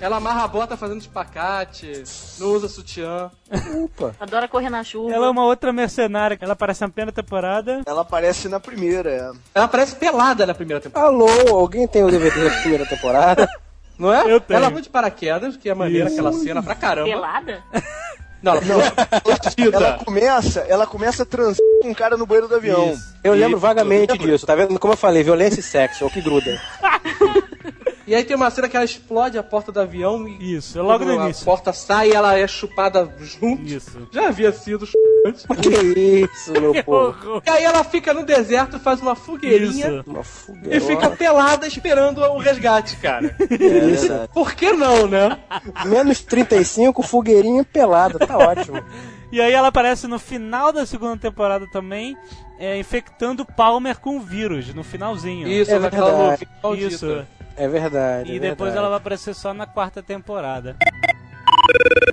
Ela 0.00 0.16
amarra 0.16 0.44
a 0.44 0.48
bota 0.48 0.76
fazendo 0.76 1.00
espacate, 1.00 2.04
não 2.38 2.48
usa 2.48 2.68
sutiã. 2.68 3.30
Opa. 3.82 4.14
Adora 4.20 4.46
correr 4.46 4.68
na 4.68 4.84
chuva. 4.84 5.12
Ela 5.12 5.26
é 5.26 5.30
uma 5.30 5.44
outra 5.44 5.72
mercenária. 5.72 6.36
Ela 6.40 6.52
aparece 6.52 6.82
na 6.82 6.88
primeira 6.88 7.12
temporada. 7.12 7.82
Ela 7.86 8.02
aparece 8.02 8.48
na 8.48 8.60
primeira, 8.60 9.10
é. 9.10 9.30
Ela 9.54 9.64
aparece 9.64 9.96
pelada 9.96 10.44
na 10.46 10.54
primeira 10.54 10.80
temporada. 10.80 11.08
Alô, 11.08 11.56
alguém 11.56 11.88
tem 11.88 12.04
o 12.04 12.10
DVD 12.10 12.48
da 12.48 12.60
primeira 12.60 12.86
temporada? 12.86 13.48
Não 13.98 14.12
é? 14.12 14.30
Eu 14.30 14.38
tenho. 14.40 14.58
Ela 14.58 14.70
foi 14.70 14.82
de 14.82 14.90
paraquedas, 14.90 15.56
que 15.56 15.70
é 15.70 15.74
maneira 15.74 16.08
aquela 16.08 16.32
cena 16.32 16.62
pra 16.62 16.74
caramba. 16.74 17.08
Pelada? 17.08 17.62
Não, 18.42 18.52
ela 18.52 18.62
foi 18.62 19.72
Ela 19.72 19.98
começa, 20.04 20.60
ela 20.60 20.86
começa 20.86 21.22
a 21.22 21.26
transar 21.26 21.58
com 21.82 21.88
um 21.88 21.94
cara 21.94 22.16
no 22.16 22.26
banheiro 22.26 22.46
do 22.46 22.54
avião. 22.54 22.92
Isso. 22.92 23.14
Eu 23.24 23.32
lembro 23.32 23.52
Isso, 23.52 23.58
vagamente 23.60 24.18
disso, 24.18 24.46
tá 24.46 24.54
vendo? 24.54 24.78
Como 24.78 24.92
eu 24.92 24.96
falei, 24.96 25.22
violência 25.24 25.60
e 25.60 25.62
sexo, 25.62 26.04
é 26.04 26.06
o 26.06 26.10
que 26.10 26.20
gruda. 26.20 26.60
E 28.06 28.14
aí 28.14 28.22
tem 28.24 28.36
uma 28.36 28.50
cena 28.50 28.68
que 28.68 28.76
ela 28.76 28.84
explode 28.84 29.36
a 29.36 29.42
porta 29.42 29.72
do 29.72 29.80
avião 29.80 30.28
e 30.28 30.54
Isso, 30.54 30.78
é 30.78 30.82
logo 30.82 31.04
no 31.04 31.12
início. 31.24 31.42
a 31.42 31.44
porta 31.44 31.72
sai 31.72 32.10
e 32.10 32.12
ela 32.14 32.38
é 32.38 32.46
chupada 32.46 33.12
junto. 33.18 33.62
Isso. 33.62 34.06
Já 34.12 34.28
havia 34.28 34.52
sido 34.52 34.86
antes. 35.26 35.44
Que 35.60 36.24
isso, 36.24 36.52
meu 36.52 36.72
Que 36.72 36.82
povo. 36.84 37.42
E 37.44 37.50
aí 37.50 37.64
ela 37.64 37.82
fica 37.82 38.14
no 38.14 38.24
deserto, 38.24 38.78
faz 38.78 39.00
uma 39.00 39.16
fogueirinha 39.16 39.88
Isso. 40.00 40.04
Uma 40.06 40.22
fogueira. 40.22 40.76
e 40.76 40.80
fica 40.80 41.10
pelada 41.10 41.66
esperando 41.66 42.18
o 42.22 42.38
resgate, 42.38 42.96
cara. 42.96 43.34
Isso. 43.92 44.08
Por 44.32 44.54
que 44.54 44.72
não, 44.72 45.08
né? 45.08 45.38
Menos 45.84 46.20
35, 46.20 47.02
fogueirinha 47.02 47.64
pelada, 47.64 48.18
tá 48.20 48.38
ótimo. 48.38 48.80
E 49.32 49.40
aí 49.40 49.52
ela 49.52 49.68
aparece 49.68 50.06
no 50.06 50.20
final 50.20 50.72
da 50.72 50.86
segunda 50.86 51.16
temporada 51.16 51.66
também, 51.72 52.16
é, 52.58 52.78
infectando 52.78 53.44
Palmer 53.44 53.98
com 53.98 54.16
o 54.16 54.20
vírus, 54.20 54.72
no 54.74 54.82
finalzinho. 54.84 55.46
Isso, 55.48 55.70
É 55.72 55.78
naquela 55.78 56.36
maldita. 56.62 56.94
Isso. 56.94 57.26
É 57.56 57.66
verdade. 57.68 58.32
E 58.32 58.36
é 58.36 58.40
depois 58.40 58.72
verdade. 58.72 58.78
ela 58.78 58.88
vai 58.88 58.98
aparecer 58.98 59.34
só 59.34 59.54
na 59.54 59.66
quarta 59.66 60.02
temporada. 60.02 60.76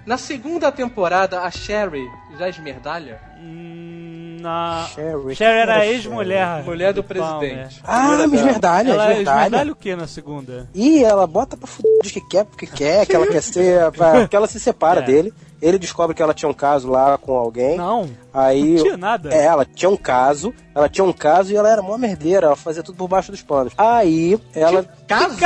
Na 0.06 0.18
segunda 0.18 0.72
temporada, 0.72 1.42
a 1.42 1.52
Sherry, 1.52 2.06
já 2.38 2.50
esmerdalha, 2.50 3.20
Hum, 3.40 4.03
na... 4.44 4.86
Sherry. 4.94 5.36
Sherry 5.36 5.58
era 5.60 5.86
ex-mulher. 5.88 6.64
mulher 6.64 6.94
do 6.94 7.04
Palmer. 7.04 7.40
presidente. 7.40 7.82
Ah, 7.84 8.28
me 8.28 8.38
esmerdalha, 8.38 8.92
Ela 8.92 9.08
é 9.08 9.12
esmerdalha. 9.14 9.38
esmerdalha 9.46 9.72
o 9.72 9.76
que 9.76 9.96
na 9.96 10.06
segunda? 10.06 10.70
Ih, 10.76 11.04
ela 11.04 11.26
bota 11.26 11.58
pra 11.58 11.66
fuder, 11.68 11.92
diz 12.04 12.12
que 12.12 12.22
quer 12.22 12.46
porque 12.46 12.68
quer, 12.68 13.06
que 13.08 13.16
ela 13.16 13.26
quer 13.26 13.42
ser. 13.42 13.90
pra- 13.94 14.28
ela 14.32 14.48
se 14.48 14.60
separa 14.60 15.00
É. 15.00 15.04
dele. 15.04 15.34
Ele 15.62 15.80
descobre 15.80 16.14
que 16.14 16.22
ela 16.22 16.34
tinha 16.34 16.50
um 16.50 16.54
caso 16.54 16.90
lá 16.92 17.18
com 17.18 17.32
alguém. 17.38 17.78
Não, 17.78 18.10
Aí. 18.34 18.76
não 18.76 18.84
tinha 18.84 18.98
nada. 18.98 19.34
É, 19.34 19.46
ela 19.46 19.64
tinha 19.64 19.90
um 19.90 19.96
caso, 19.96 20.54
ela 20.76 20.90
tinha 20.90 21.06
um 21.06 21.14
caso 21.14 21.54
e 21.54 21.56
ela 21.56 21.72
era 21.72 21.82
mó 21.82 21.98
merdeira, 21.98 22.48
ela 22.48 22.56
fazia 22.58 22.84
tudo 22.84 22.98
por 22.98 23.08
baixo 23.08 23.32
dos 23.32 23.42
panos. 23.42 23.72
Aí, 23.78 24.38
ela 24.54 24.84
Que 24.84 24.90
caso? 25.08 25.38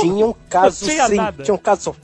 tinha 0.00 0.26
um 0.26 0.34
caso 0.50 0.84
tinha 0.84 1.06
sim, 1.06 1.14
nada. 1.14 1.44
tinha 1.44 1.54
um 1.54 1.58
caso. 1.58 1.94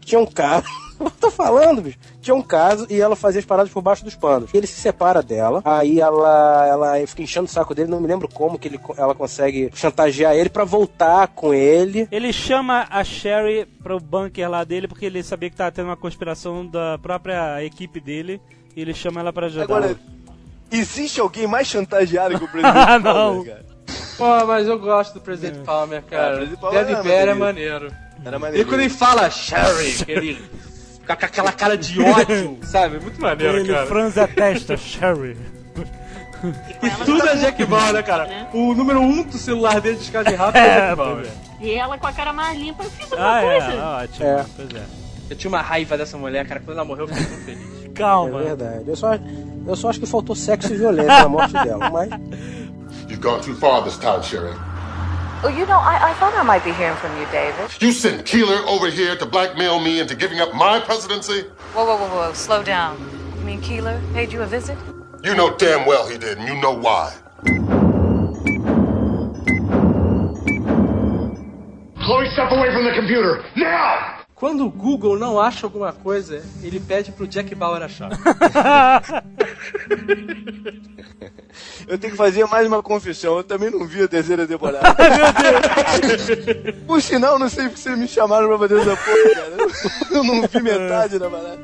Tinha 0.00 0.20
um 0.20 0.26
caso. 0.26 0.66
Eu 1.04 1.10
tô 1.10 1.30
falando, 1.30 1.82
bicho. 1.82 1.98
Tinha 2.20 2.34
um 2.34 2.42
caso 2.42 2.86
e 2.90 3.00
ela 3.00 3.14
fazia 3.16 3.38
as 3.38 3.44
paradas 3.44 3.72
por 3.72 3.80
baixo 3.82 4.04
dos 4.04 4.14
panos. 4.14 4.50
Ele 4.52 4.66
se 4.66 4.80
separa 4.80 5.22
dela, 5.22 5.62
aí 5.64 6.00
ela, 6.00 6.66
ela 6.66 7.06
fica 7.06 7.22
enchendo 7.22 7.46
o 7.46 7.50
saco 7.50 7.74
dele, 7.74 7.90
não 7.90 8.00
me 8.00 8.06
lembro 8.06 8.28
como 8.28 8.58
que 8.58 8.68
ele, 8.68 8.80
ela 8.96 9.14
consegue 9.14 9.70
chantagear 9.74 10.34
ele 10.34 10.48
pra 10.48 10.64
voltar 10.64 11.28
com 11.28 11.54
ele. 11.54 12.08
Ele 12.10 12.32
chama 12.32 12.86
a 12.90 13.04
Sherry 13.04 13.64
pro 13.82 14.00
bunker 14.00 14.50
lá 14.50 14.64
dele 14.64 14.88
porque 14.88 15.06
ele 15.06 15.22
sabia 15.22 15.48
que 15.50 15.56
tava 15.56 15.70
tendo 15.72 15.86
uma 15.86 15.96
conspiração 15.96 16.66
da 16.66 16.98
própria 16.98 17.62
equipe 17.64 18.00
dele. 18.00 18.40
E 18.76 18.80
ele 18.82 18.94
chama 18.94 19.20
ela 19.20 19.32
pra 19.32 19.46
ajudar. 19.46 19.64
Agora, 19.64 19.96
existe 20.70 21.20
alguém 21.20 21.46
mais 21.46 21.66
chantageado 21.66 22.38
que 22.38 22.44
o 22.44 22.48
presidente 22.50 22.76
Ah, 22.76 22.98
não. 22.98 23.36
Palmer? 23.44 23.64
Pô, 24.16 24.46
mas 24.46 24.66
eu 24.66 24.78
gosto 24.78 25.14
do 25.14 25.20
Presidente 25.20 25.60
Palmer, 25.64 26.02
Ah, 26.06 26.10
cara. 26.10 26.34
o 26.34 26.36
Presidente 26.38 26.60
Palmer 26.60 26.84
Bear 27.04 27.28
é 27.28 27.34
maneiro. 27.34 27.38
maneiro. 27.38 27.94
Era 28.24 28.36
E 28.36 28.40
maneiro. 28.40 28.68
quando 28.68 28.80
ele 28.80 28.90
fala 28.90 29.30
Sherry, 29.30 29.92
que 30.04 30.10
ele 30.10 30.44
com 31.16 31.24
aquela 31.24 31.52
cara 31.52 31.76
de 31.76 32.00
ódio, 32.00 32.58
sabe? 32.64 32.98
Muito 33.00 33.20
maneiro, 33.20 33.58
ele 33.58 33.72
cara. 33.72 33.86
franze 33.86 34.18
a 34.20 34.26
testa, 34.28 34.76
Sherry. 34.76 35.36
E 36.82 37.04
tudo 37.04 37.28
é 37.28 37.36
Jack 37.36 37.64
Bauer, 37.64 37.92
né, 37.92 38.02
cara? 38.02 38.26
Né? 38.26 38.48
O 38.52 38.72
número 38.74 39.00
um 39.00 39.22
do 39.24 39.36
celular 39.36 39.80
dele 39.80 39.96
de 39.96 40.04
escada 40.04 40.30
de 40.30 40.36
rápido 40.36 40.56
é 40.58 40.68
É, 40.68 40.80
Jack 40.86 40.96
Bauer. 40.96 41.26
é. 41.26 41.48
E 41.64 41.74
ela 41.74 41.98
com 41.98 42.06
a 42.06 42.12
cara 42.12 42.32
mais 42.32 42.56
limpa, 42.58 42.84
eu 42.84 42.90
fiz 42.90 43.10
alguma 43.12 43.34
Ah, 43.36 43.42
é, 43.42 43.60
coisa. 43.60 43.84
ótimo. 43.84 44.26
É. 44.26 44.46
Pois 44.56 44.68
é. 44.74 44.82
Eu 45.30 45.36
tinha 45.36 45.48
uma 45.48 45.60
raiva 45.60 45.98
dessa 45.98 46.16
mulher, 46.16 46.46
cara. 46.46 46.60
Quando 46.64 46.76
ela 46.78 46.84
morreu, 46.86 47.06
eu 47.08 47.14
fiquei 47.14 47.26
muito 47.26 47.44
feliz. 47.44 47.78
É 47.98 48.00
Calma. 48.00 48.38
verdade. 48.42 48.84
Eu 48.86 48.94
só, 48.94 49.10
eu 49.66 49.74
só 49.74 49.88
acho 49.90 49.98
que 49.98 50.06
faltou 50.06 50.36
sexo 50.36 50.72
e 50.72 50.76
violência 50.76 51.18
na 51.18 51.28
morte 51.28 51.52
dela, 51.52 51.90
mas. 51.90 52.08
You've 53.08 53.16
gone 53.20 53.42
too 53.42 53.56
far 53.56 53.82
this 53.82 53.98
time, 53.98 54.22
Sherry. 54.22 54.54
Oh, 55.40 55.48
you 55.48 55.66
know, 55.66 55.78
I, 55.78 56.10
I 56.10 56.14
thought 56.14 56.34
I 56.34 56.42
might 56.42 56.64
be 56.64 56.72
hearing 56.72 56.96
from 56.96 57.16
you, 57.16 57.24
David. 57.30 57.70
You 57.80 57.92
sent 57.92 58.26
Keeler 58.26 58.56
over 58.66 58.90
here 58.90 59.14
to 59.16 59.24
blackmail 59.24 59.78
me 59.78 60.00
into 60.00 60.16
giving 60.16 60.40
up 60.40 60.52
my 60.52 60.80
presidency? 60.80 61.42
Whoa, 61.74 61.84
whoa, 61.84 61.96
whoa, 61.96 62.08
whoa, 62.08 62.32
slow 62.32 62.64
down. 62.64 62.98
You 63.38 63.44
mean 63.44 63.60
Keeler 63.60 64.02
paid 64.12 64.32
you 64.32 64.42
a 64.42 64.46
visit? 64.46 64.76
You 65.22 65.36
know 65.36 65.56
damn 65.56 65.86
well 65.86 66.08
he 66.08 66.18
did, 66.18 66.38
and 66.38 66.48
you 66.48 66.60
know 66.60 66.72
why. 66.72 67.14
Chloe, 72.04 72.30
step 72.32 72.50
away 72.50 72.72
from 72.72 72.84
the 72.84 72.94
computer. 72.96 73.44
Now! 73.56 74.17
Quando 74.38 74.64
o 74.64 74.70
Google 74.70 75.18
não 75.18 75.40
acha 75.40 75.66
alguma 75.66 75.92
coisa, 75.92 76.44
ele 76.62 76.78
pede 76.78 77.10
pro 77.10 77.26
Jack 77.26 77.54
Bauer 77.56 77.82
achar. 77.82 78.10
Eu 81.88 81.98
tenho 81.98 82.12
que 82.12 82.16
fazer 82.16 82.44
mais 82.46 82.66
uma 82.68 82.82
confissão. 82.82 83.38
Eu 83.38 83.44
também 83.44 83.70
não 83.70 83.86
vi 83.86 84.02
a 84.02 84.08
terceira 84.08 84.46
temporada. 84.46 84.94
Por 86.86 87.02
sinal, 87.02 87.38
não 87.38 87.48
sei 87.48 87.64
porque 87.64 87.80
vocês 87.80 87.98
me 87.98 88.06
chamaram 88.06 88.46
pra 88.48 88.58
fazer 88.58 88.78
essa 88.80 88.96
porra, 88.96 89.34
cara. 89.34 89.56
Eu 90.12 90.22
não 90.24 90.42
vi 90.46 90.62
metade 90.62 91.18
da 91.18 91.28
parada. 91.30 91.58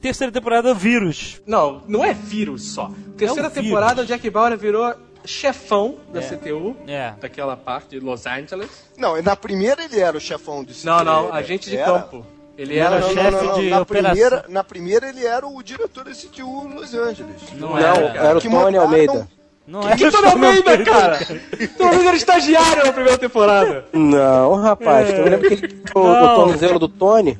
Terceira 0.00 0.32
temporada, 0.32 0.74
Vírus. 0.74 1.40
Não, 1.46 1.82
não 1.88 2.04
é 2.04 2.12
vírus 2.14 2.70
só. 2.72 2.90
Terceira 3.16 3.48
É 3.48 3.50
um 3.50 3.52
vírus. 3.52 3.66
temporada, 3.68 4.02
o 4.02 4.06
Jack 4.06 4.28
Bauer 4.30 4.56
virou 4.56 4.94
chefão 5.26 5.96
da 6.12 6.20
CTU, 6.20 6.76
É. 6.86 7.12
daquela 7.20 7.56
parte 7.56 7.90
de 7.90 8.00
Los 8.00 8.26
Angeles. 8.26 8.70
Não, 8.96 9.20
na 9.22 9.36
primeira 9.36 9.84
ele 9.84 9.98
era 10.00 10.16
o 10.16 10.20
chefão 10.20 10.62
de 10.64 10.84
Não, 10.86 11.02
não, 11.04 11.26
Era- 11.28 11.36
agente 11.36 11.68
de 11.70 11.76
era- 11.76 11.92
campo. 11.92 12.26
Ele 12.58 12.78
Não, 12.78 12.86
era 12.86 13.00
não, 13.00 13.08
chefe 13.08 13.20
não, 13.22 13.30
Não, 13.30 13.42
não, 13.44 13.52
não. 13.52 13.60
de 13.60 13.68
Na, 13.70 13.80
operação. 13.80 14.10
primeira, 14.12 14.44
na 14.48 14.64
primeira 14.64 15.08
ele 15.10 15.26
era 15.26 15.46
o 15.46 15.62
diretor 15.62 16.04
da 16.04 16.12
CTU 16.14 16.66
Los 16.68 16.94
Angeles. 16.94 17.42
Não, 17.54 17.70
Não, 17.70 17.78
era. 17.78 17.98
era 18.16 18.38
o 18.38 18.40
Que 18.40 18.48
Tony 18.48 18.62
mandaram- 18.64 18.80
Almeida. 18.84 19.28
Não 19.66 19.88
é 19.88 19.96
Que 19.96 20.10
Tony 20.10 20.26
Almeida, 20.28 20.84
cara! 20.84 21.18
Tony 21.18 21.88
Almeida 21.90 22.08
era 22.08 22.16
estagiário 22.16 22.86
na 22.86 22.92
primeira 22.92 23.18
temporada. 23.18 23.84
Não, 23.92 24.54
rapaz, 24.54 25.08
tu 25.12 25.20
lembra 25.22 25.38
que 25.48 25.54
ele, 25.54 25.82
o, 25.94 25.98
o 26.00 26.04
Não. 26.12 26.34
tornozelo 26.36 26.78
do 26.78 26.88
Tony? 26.88 27.36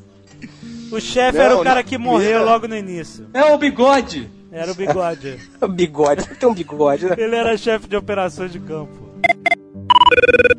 O 0.92 1.00
chefe 1.00 1.38
Não, 1.38 1.44
era 1.44 1.56
o 1.56 1.62
cara 1.64 1.82
que 1.82 1.96
morreu 1.96 2.44
logo 2.44 2.68
no 2.68 2.76
início. 2.76 3.26
É 3.32 3.44
o 3.44 3.56
bigode. 3.58 4.30
Era 4.56 4.72
o 4.72 4.74
bigode. 4.74 5.38
O 5.60 5.68
bigode, 5.68 6.26
tem 6.36 6.48
um 6.48 6.54
bigode, 6.54 7.06
né? 7.06 7.14
Ele 7.18 7.36
era 7.36 7.56
chefe 7.56 7.86
de 7.88 7.96
operações 7.96 8.50
de 8.52 8.58
campo. 8.60 9.06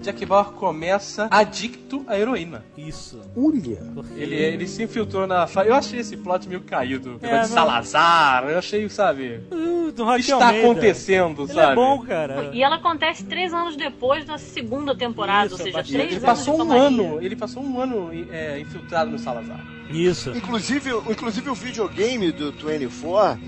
Jack 0.02 0.26
Bauer 0.26 0.48
começa 0.52 1.28
adicto 1.32 2.04
à 2.08 2.18
heroína. 2.20 2.64
Isso. 2.78 3.20
Ulha. 3.36 3.80
Ele, 4.16 4.36
ele 4.36 4.68
se 4.68 4.84
infiltrou 4.84 5.26
na. 5.26 5.48
fa- 5.48 5.66
Eu 5.66 5.74
achei 5.74 6.00
esse 6.00 6.16
plot 6.18 6.48
meio 6.48 6.62
caído. 6.62 7.18
É, 7.22 7.42
de 7.42 7.48
Salazar, 7.48 8.46
eu 8.50 8.58
achei, 8.58 8.88
sabe? 8.90 9.42
Uh, 9.52 9.92
do 9.92 9.92
O 9.92 9.94
que 9.94 10.02
Rock 10.04 10.20
está 10.22 10.48
Almeida. 10.48 10.68
acontecendo, 10.68 11.44
Ele 11.44 11.54
sabe? 11.54 11.72
é 11.72 11.76
bom, 11.76 12.00
cara. 12.02 12.50
E 12.54 12.62
ela 12.62 12.76
acontece 12.76 13.24
três 13.24 13.54
anos 13.54 13.76
depois 13.76 14.26
da 14.26 14.38
segunda 14.38 14.96
temporada, 14.96 15.48
Isso, 15.48 15.56
ou 15.56 15.60
seja, 15.60 15.78
bastante. 15.78 15.94
três 15.94 16.08
Ele 16.08 16.16
anos 16.18 16.26
passou 16.26 16.56
de 16.56 16.62
um 16.62 16.72
ano, 16.74 17.22
ele 17.22 17.36
passou 17.36 17.64
um 17.64 17.82
ano 17.82 18.10
é, 18.32 18.60
infiltrado 18.60 19.10
no 19.12 19.18
Salazar. 19.20 19.60
Isso. 19.90 20.32
Inclusive, 20.32 20.90
inclusive 21.10 21.50
o 21.50 21.56
videogame 21.56 22.32
do 22.32 22.52
24, 22.52 23.40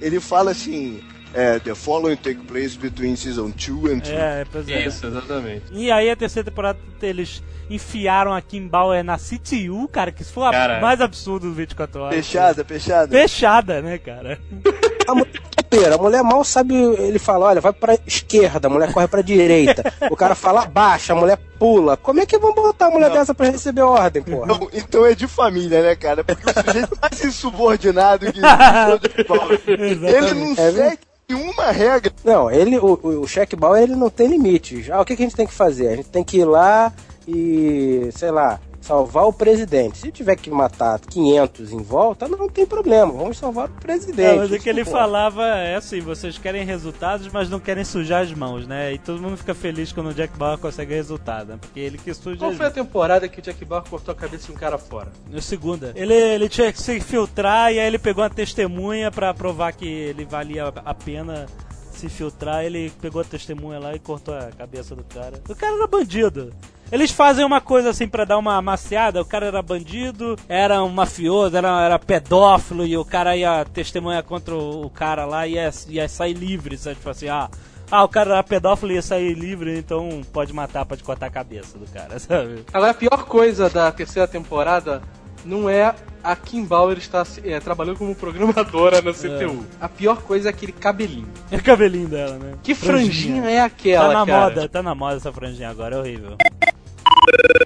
ele 0.00 0.20
fala 0.20 0.50
assim, 0.50 1.02
é, 1.34 1.58
The 1.58 1.74
following 1.74 2.16
take 2.16 2.40
place 2.46 2.78
between 2.78 3.14
season 3.14 3.50
2 3.50 3.92
and 3.92 4.00
3. 4.00 4.08
É, 4.08 4.44
pois 4.50 4.68
é. 4.68 4.86
Isso, 4.86 5.06
exatamente. 5.06 5.64
E 5.72 5.90
aí 5.90 6.10
a 6.10 6.16
terceira 6.16 6.48
temporada 6.48 6.78
eles 7.02 7.42
enfiaram 7.68 8.32
a 8.32 8.40
Kim 8.40 8.66
Bauer 8.66 9.04
na 9.04 9.18
CTU, 9.18 9.86
cara, 9.88 10.12
que 10.12 10.22
isso 10.22 10.32
foi 10.32 10.44
o 10.44 10.80
mais 10.80 11.00
absurdo 11.00 11.48
do 11.48 11.54
24 11.54 12.00
horas. 12.00 12.14
Fechada, 12.14 12.64
fechada. 12.64 13.18
Fechada, 13.18 13.82
né, 13.82 13.98
cara? 13.98 14.40
A 15.06 15.14
mulher, 15.14 15.90
é 15.90 15.94
a 15.94 15.98
mulher 15.98 16.22
mal 16.22 16.44
sabe, 16.44 16.74
ele 16.74 17.18
fala, 17.18 17.46
olha, 17.46 17.60
vai 17.60 17.72
pra 17.72 17.98
esquerda, 18.06 18.68
a 18.68 18.70
mulher 18.70 18.92
corre 18.92 19.08
pra 19.08 19.22
direita. 19.22 19.92
O 20.10 20.16
cara 20.16 20.34
fala 20.34 20.62
abaixa, 20.62 21.12
a 21.12 21.16
mulher 21.16 21.38
pula. 21.58 21.96
Como 21.96 22.20
é 22.20 22.26
que 22.26 22.38
vão 22.38 22.54
botar 22.54 22.86
a 22.86 22.90
mulher 22.90 23.10
dessa 23.10 23.34
pra 23.34 23.50
receber 23.50 23.82
ordem, 23.82 24.22
porra? 24.22 24.54
Então, 24.54 24.68
então 24.72 25.06
é 25.06 25.14
de 25.14 25.26
família, 25.26 25.82
né, 25.82 25.96
cara? 25.96 26.24
Porque 26.24 26.50
o 26.50 26.64
sujeito 26.64 26.98
mais 27.00 27.22
insubordinado 27.24 28.32
que 28.32 28.38
existe. 28.38 30.06
Ele 30.06 30.34
não 30.34 30.52
É 30.52 30.72
segue 30.72 30.98
nenhuma 31.28 31.70
regra. 31.70 32.12
Não, 32.24 32.50
ele, 32.50 32.78
o, 32.78 32.94
o, 32.94 33.56
Bauer, 33.58 33.82
ele 33.82 33.96
não 33.96 34.10
tem 34.10 34.28
limites. 34.28 34.90
Ah, 34.90 35.00
o 35.00 35.04
que, 35.04 35.16
que 35.16 35.22
a 35.22 35.26
gente 35.26 35.36
tem 35.36 35.46
que 35.46 35.52
fazer? 35.52 35.88
A 35.88 35.96
gente 35.96 36.08
tem 36.08 36.24
que 36.24 36.38
ir 36.38 36.44
lá 36.44 36.92
e, 37.26 38.08
sei 38.12 38.30
lá, 38.30 38.60
salvar 38.86 39.26
o 39.26 39.32
presidente. 39.32 39.98
Se 39.98 40.12
tiver 40.12 40.36
que 40.36 40.48
matar 40.48 41.00
500 41.00 41.72
em 41.72 41.82
volta, 41.82 42.28
não 42.28 42.48
tem 42.48 42.64
problema. 42.64 43.12
Vamos 43.12 43.36
salvar 43.36 43.68
o 43.68 43.72
presidente. 43.72 44.20
É, 44.20 44.36
mas 44.36 44.50
o 44.52 44.58
que 44.58 44.68
ele 44.68 44.84
Pô, 44.84 44.92
falava 44.92 45.44
é 45.44 45.74
assim, 45.74 46.00
vocês 46.00 46.38
querem 46.38 46.64
resultados, 46.64 47.28
mas 47.32 47.50
não 47.50 47.58
querem 47.58 47.84
sujar 47.84 48.22
as 48.22 48.32
mãos, 48.32 48.66
né? 48.66 48.92
E 48.92 48.98
todo 48.98 49.20
mundo 49.20 49.36
fica 49.36 49.54
feliz 49.54 49.92
quando 49.92 50.10
o 50.10 50.14
Jack 50.14 50.38
Bauer 50.38 50.58
consegue 50.58 50.94
resultado, 50.94 51.48
né? 51.48 51.58
Porque 51.60 51.80
ele 51.80 51.98
que 51.98 52.14
suja 52.14 52.38
Qual 52.38 52.50
as 52.50 52.56
foi 52.56 52.66
a 52.66 52.70
temporada 52.70 53.28
que 53.28 53.40
o 53.40 53.42
Jack 53.42 53.64
Bauer 53.64 53.84
cortou 53.88 54.12
a 54.12 54.14
cabeça 54.14 54.46
de 54.46 54.52
um 54.52 54.56
cara 54.56 54.78
fora? 54.78 55.10
No 55.28 55.42
segunda. 55.42 55.92
Ele, 55.96 56.14
ele 56.14 56.48
tinha 56.48 56.72
que 56.72 56.80
se 56.80 57.00
filtrar 57.00 57.72
e 57.72 57.80
aí 57.80 57.86
ele 57.86 57.98
pegou 57.98 58.22
uma 58.22 58.30
testemunha 58.30 59.10
pra 59.10 59.34
provar 59.34 59.72
que 59.72 59.86
ele 59.86 60.24
valia 60.24 60.68
a 60.68 60.94
pena 60.94 61.46
se 61.90 62.08
filtrar. 62.08 62.64
Ele 62.64 62.90
pegou 63.00 63.20
a 63.20 63.24
testemunha 63.24 63.80
lá 63.80 63.94
e 63.94 63.98
cortou 63.98 64.34
a 64.34 64.50
cabeça 64.56 64.94
do 64.94 65.02
cara. 65.02 65.40
O 65.48 65.54
cara 65.56 65.74
era 65.74 65.86
bandido. 65.88 66.52
Eles 66.90 67.10
fazem 67.10 67.44
uma 67.44 67.60
coisa 67.60 67.90
assim 67.90 68.06
pra 68.06 68.24
dar 68.24 68.38
uma 68.38 68.60
maciada. 68.62 69.20
O 69.20 69.24
cara 69.24 69.46
era 69.46 69.60
bandido, 69.60 70.36
era 70.48 70.82
um 70.82 70.88
mafioso, 70.88 71.56
era, 71.56 71.84
era 71.84 71.98
pedófilo 71.98 72.86
e 72.86 72.96
o 72.96 73.04
cara 73.04 73.36
ia 73.36 73.64
testemunhar 73.64 74.22
contra 74.22 74.54
o, 74.54 74.86
o 74.86 74.90
cara 74.90 75.24
lá 75.24 75.46
e 75.46 75.54
ia, 75.54 75.70
ia 75.88 76.08
sair 76.08 76.34
livre, 76.34 76.78
sabe? 76.78 76.96
Tipo 76.96 77.10
assim, 77.10 77.28
ah. 77.28 77.48
Ah, 77.90 78.02
o 78.02 78.08
cara 78.08 78.32
era 78.32 78.42
pedófilo 78.42 78.90
e 78.92 78.96
ia 78.96 79.02
sair 79.02 79.32
livre, 79.34 79.78
então 79.78 80.20
pode 80.32 80.52
matar, 80.52 80.84
pode 80.84 81.04
cortar 81.04 81.26
a 81.26 81.30
cabeça 81.30 81.78
do 81.78 81.86
cara, 81.86 82.18
sabe? 82.20 82.64
Agora, 82.72 82.90
a 82.90 82.94
pior 82.94 83.24
coisa 83.24 83.70
da 83.70 83.90
terceira 83.92 84.26
temporada 84.26 85.02
não 85.44 85.70
é 85.70 85.94
a 86.22 86.34
Kim 86.34 86.64
Bauer 86.64 86.98
estar 86.98 87.24
é, 87.44 87.60
trabalhando 87.60 87.98
como 87.98 88.12
programadora 88.14 89.00
na 89.00 89.12
CTU. 89.12 89.64
A 89.80 89.88
pior 89.88 90.22
coisa 90.22 90.48
é 90.48 90.50
aquele 90.50 90.72
cabelinho. 90.72 91.28
É 91.48 91.56
o 91.58 91.62
cabelinho 91.62 92.08
dela, 92.08 92.36
né? 92.38 92.54
Que 92.60 92.74
franjinha, 92.74 93.48
é 93.48 93.60
aquela, 93.60 94.08
Tá 94.08 94.14
na 94.14 94.26
cara? 94.26 94.40
moda, 94.40 94.68
tá 94.68 94.82
na 94.82 94.94
moda 94.96 95.16
essa 95.16 95.32
franjinha 95.32 95.70
agora, 95.70 95.94
é 95.94 95.98
horrível. 96.00 96.36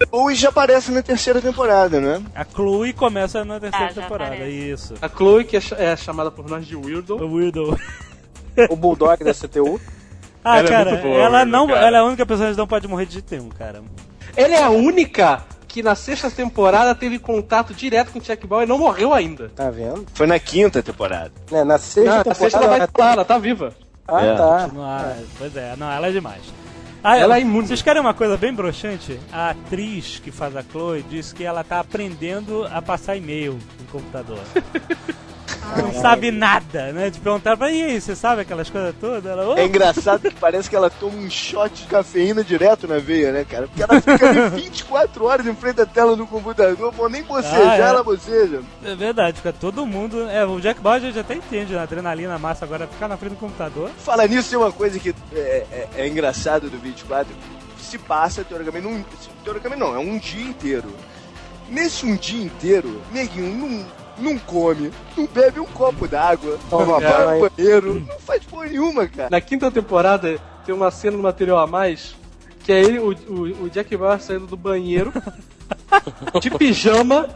Chloe 0.09 0.35
já 0.35 0.49
aparece 0.49 0.91
na 0.91 1.01
terceira 1.01 1.41
temporada, 1.41 1.99
né? 1.99 2.21
A 2.35 2.43
Chloe 2.45 2.93
começa 2.93 3.43
na 3.45 3.59
terceira 3.59 3.87
Ah, 3.91 3.93
temporada, 3.93 4.33
aparece. 4.35 4.69
isso. 4.71 4.93
A 5.01 5.07
Chloe, 5.09 5.43
que 5.45 5.57
é, 5.57 5.61
ch- 5.61 5.73
é 5.77 5.95
chamada 5.95 6.29
por 6.31 6.49
nós 6.49 6.65
de 6.65 6.75
Weirdo. 6.75 7.15
O 7.17 7.35
Weirdo. 7.35 7.77
O 8.69 8.75
Bulldog 8.75 9.23
da 9.23 9.33
CTU. 9.33 9.79
Ah, 10.43 10.57
Ela 10.57 10.67
é 10.67 10.71
cara, 10.71 10.89
muito 10.93 11.03
boa, 11.03 11.15
ela 11.17 11.37
Weirdo, 11.37 11.51
não, 11.51 11.67
cara. 11.67 11.85
ela 11.85 11.97
é 11.97 11.99
a 11.99 12.03
única 12.03 12.25
personagem 12.25 12.55
que 12.55 12.59
não 12.59 12.65
pode 12.67 12.87
morrer 12.87 13.05
de 13.05 13.23
nenhum, 13.29 13.49
cara. 13.49 13.83
Ela 14.35 14.55
é 14.55 14.63
a 14.63 14.71
única 14.71 15.43
que 15.67 15.83
na 15.83 15.93
sexta 15.93 16.31
temporada 16.31 16.95
teve 16.95 17.19
contato 17.19 17.75
direto 17.75 18.11
com 18.11 18.17
o 18.17 18.21
Jack 18.23 18.47
Bauer 18.47 18.65
e 18.65 18.67
não 18.67 18.79
morreu 18.79 19.13
ainda. 19.13 19.49
Tá 19.49 19.69
vendo? 19.69 20.03
Foi 20.15 20.25
na 20.25 20.39
quinta 20.39 20.81
temporada. 20.81 21.31
Né, 21.51 21.63
na 21.63 21.77
sexta 21.77 22.09
Não, 22.09 22.17
na 22.17 22.23
temporada. 22.23 22.39
sexta 22.39 22.57
ela 22.57 22.67
vai 22.69 22.75
ela- 22.77 22.85
estar 22.85 23.05
lá, 23.05 23.11
ela 23.13 23.23
tá 23.25 23.37
viva. 23.37 23.71
Ah, 24.07 24.25
É. 24.25 24.35
tá. 24.35 24.69
Ah, 24.79 25.15
Pois 25.37 25.55
é, 25.55 25.75
não, 25.77 25.91
ela 25.91 26.07
é 26.07 26.11
demais. 26.11 26.41
Ah, 27.03 27.17
Ela 27.17 27.37
é 27.37 27.41
imune. 27.41 27.67
Vocês 27.67 27.81
querem 27.81 28.01
uma 28.01 28.13
coisa 28.13 28.37
bem 28.37 28.53
broxante? 28.53 29.19
A 29.31 29.49
atriz 29.51 30.19
que 30.23 30.31
faz 30.31 30.55
a 30.55 30.61
Chloe 30.61 31.03
disse 31.09 31.33
que 31.33 31.43
ela 31.43 31.63
tá 31.63 31.79
aprendendo 31.79 32.65
a 32.65 32.81
passar 32.81 33.15
e-mail 33.15 33.53
no 33.79 33.85
computador. 33.91 34.39
Não 35.77 35.93
sabe 36.01 36.31
nada, 36.31 36.91
né? 36.91 37.09
Te 37.11 37.19
perguntaram 37.19 37.57
pra 37.57 37.71
e 37.71 37.81
aí, 37.83 38.01
você 38.01 38.15
sabe 38.15 38.41
aquelas 38.41 38.69
coisas 38.69 38.93
todas? 38.99 39.25
Ela, 39.25 39.47
"Ô, 39.49 39.57
É 39.57 39.65
engraçado 39.65 40.21
que 40.21 40.35
parece 40.35 40.69
que 40.69 40.75
ela 40.75 40.89
toma 40.89 41.17
um 41.17 41.29
shot 41.29 41.73
de 41.73 41.87
cafeína 41.87 42.43
direto 42.43 42.87
na 42.87 42.97
veia, 42.97 43.31
né, 43.31 43.45
cara? 43.49 43.67
Porque 43.67 43.83
ela 43.83 44.01
fica 44.01 44.29
ali 44.29 44.49
24 44.61 45.25
horas 45.25 45.45
em 45.47 45.55
frente 45.55 45.81
à 45.81 45.85
tela 45.85 46.15
do 46.15 46.25
computador, 46.27 46.93
pô, 46.93 47.07
nem 47.07 47.23
bocejar, 47.23 47.69
Ah, 47.71 47.77
é. 47.77 47.79
ela 47.81 48.03
boceja. 48.03 48.61
É 48.83 48.95
verdade, 48.95 49.37
fica 49.37 49.53
todo 49.53 49.85
mundo. 49.85 50.29
É, 50.29 50.45
o 50.45 50.59
Jack 50.59 50.79
Bauer 50.81 50.97
a 50.97 51.05
gente 51.05 51.19
até 51.19 51.35
entende, 51.35 51.73
né? 51.73 51.81
Adrenalina 51.81 52.37
massa 52.37 52.65
agora 52.65 52.87
ficar 52.87 53.07
na 53.07 53.17
frente 53.17 53.33
do 53.33 53.37
computador. 53.39 53.89
Falar 53.99 54.27
nisso, 54.27 54.49
tem 54.49 54.59
uma 54.59 54.71
coisa 54.71 54.99
que 54.99 55.15
é, 55.33 55.65
é, 55.71 55.87
é 55.97 56.07
engraçado 56.07 56.69
do 56.69 56.77
24. 56.77 57.33
Se 57.79 57.97
passa, 57.97 58.43
teoricamente, 58.43 58.87
num, 58.87 59.03
teoricamente 59.43 59.79
não, 59.81 59.95
é 59.95 59.99
um 59.99 60.17
dia 60.17 60.43
inteiro. 60.43 60.93
Nesse 61.69 62.05
um 62.05 62.15
dia 62.15 62.43
inteiro, 62.43 63.01
neguinho 63.11 63.53
não, 63.57 63.85
não 64.17 64.37
come, 64.37 64.91
não 65.17 65.25
bebe 65.25 65.59
um 65.59 65.65
copo 65.65 66.07
d'água, 66.07 66.57
Toma 66.69 66.85
não 66.85 66.99
vai 66.99 67.49
banheiro, 67.49 68.05
não 68.07 68.19
faz 68.19 68.43
porra 68.43 68.65
nenhuma, 68.65 69.07
cara. 69.07 69.29
Na 69.29 69.41
quinta 69.41 69.71
temporada 69.71 70.39
tem 70.65 70.73
uma 70.73 70.91
cena 70.91 71.17
no 71.17 71.23
material 71.23 71.59
a 71.59 71.67
mais 71.67 72.15
que 72.63 72.71
é 72.71 72.79
ele, 72.79 72.99
o, 72.99 73.09
o, 73.09 73.63
o 73.63 73.69
Jack 73.69 73.95
Bauer 73.97 74.21
saindo 74.21 74.47
do 74.47 74.55
banheiro 74.55 75.11
de 76.39 76.49
pijama 76.51 77.29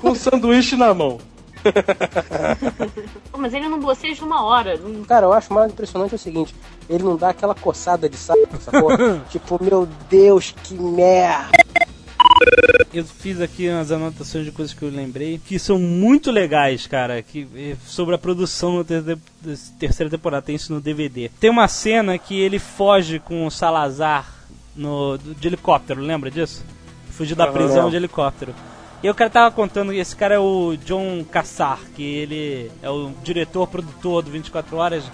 com 0.00 0.10
um 0.10 0.14
sanduíche 0.14 0.76
na 0.76 0.92
mão. 0.92 1.18
Pô, 3.30 3.38
mas 3.38 3.54
ele 3.54 3.68
não 3.68 3.78
boceja 3.78 4.24
uma 4.24 4.44
hora. 4.44 4.76
Não... 4.76 5.04
Cara, 5.04 5.26
eu 5.26 5.32
acho 5.32 5.52
mais 5.52 5.70
impressionante 5.70 6.14
o 6.14 6.18
seguinte: 6.18 6.54
ele 6.88 7.04
não 7.04 7.16
dá 7.16 7.28
aquela 7.28 7.54
coçada 7.54 8.08
de 8.08 8.16
saco, 8.16 8.60
sacou? 8.60 8.90
tipo, 9.30 9.62
meu 9.62 9.86
Deus, 10.10 10.52
que 10.64 10.74
merda. 10.74 11.52
Eu 12.92 13.04
fiz 13.04 13.40
aqui 13.40 13.68
umas 13.68 13.90
anotações 13.90 14.44
de 14.44 14.50
coisas 14.50 14.74
que 14.74 14.82
eu 14.82 14.90
lembrei 14.90 15.40
que 15.46 15.58
são 15.58 15.78
muito 15.78 16.30
legais, 16.30 16.86
cara, 16.86 17.22
que 17.22 17.46
eh, 17.56 17.76
sobre 17.86 18.14
a 18.14 18.18
produção 18.18 18.76
da 18.78 18.84
ter- 18.84 19.02
da 19.02 19.16
terceira 19.78 20.10
temporada, 20.10 20.42
tem 20.42 20.56
isso 20.56 20.72
no 20.72 20.80
DVD. 20.80 21.30
Tem 21.40 21.48
uma 21.50 21.68
cena 21.68 22.18
que 22.18 22.38
ele 22.38 22.58
foge 22.58 23.18
com 23.18 23.46
o 23.46 23.50
Salazar 23.50 24.30
no, 24.76 25.16
de 25.18 25.48
helicóptero, 25.48 26.00
lembra 26.02 26.30
disso? 26.30 26.64
Fugir 27.10 27.34
da 27.34 27.46
prisão 27.52 27.90
de 27.90 27.96
helicóptero. 27.96 28.54
E 29.02 29.08
o 29.10 29.14
cara 29.14 29.30
tava 29.30 29.50
contando 29.54 29.92
que 29.92 29.98
esse 29.98 30.14
cara 30.14 30.34
é 30.34 30.38
o 30.38 30.76
John 30.84 31.24
Cassar, 31.24 31.80
que 31.96 32.02
ele 32.02 32.70
é 32.82 32.90
o 32.90 33.10
diretor, 33.24 33.66
produtor 33.66 34.22
do 34.22 34.30
24 34.30 34.76
Horas, 34.76 35.04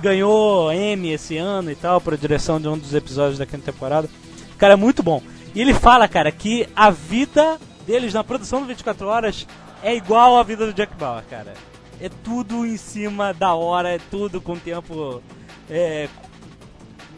ganhou 0.00 0.72
Emmy 0.72 1.12
esse 1.12 1.36
ano 1.36 1.70
e 1.70 1.74
tal, 1.74 2.00
por 2.00 2.16
direção 2.16 2.60
de 2.60 2.68
um 2.68 2.78
dos 2.78 2.94
episódios 2.94 3.38
da 3.38 3.46
quinta 3.46 3.70
temporada. 3.72 4.08
O 4.54 4.56
cara 4.56 4.74
é 4.74 4.76
muito 4.76 5.02
bom. 5.02 5.22
E 5.54 5.60
ele 5.60 5.72
fala, 5.72 6.08
cara, 6.08 6.32
que 6.32 6.68
a 6.74 6.90
vida 6.90 7.60
deles 7.86 8.12
na 8.12 8.24
produção 8.24 8.60
do 8.60 8.66
24 8.66 9.06
Horas 9.06 9.46
é 9.82 9.94
igual 9.94 10.36
à 10.36 10.42
vida 10.42 10.66
do 10.66 10.72
Jack 10.72 10.96
Bauer, 10.96 11.22
cara. 11.30 11.54
É 12.00 12.08
tudo 12.08 12.66
em 12.66 12.76
cima 12.76 13.32
da 13.32 13.54
hora, 13.54 13.90
é 13.90 14.00
tudo 14.10 14.40
com 14.40 14.58
tempo. 14.58 15.22
É, 15.70 16.08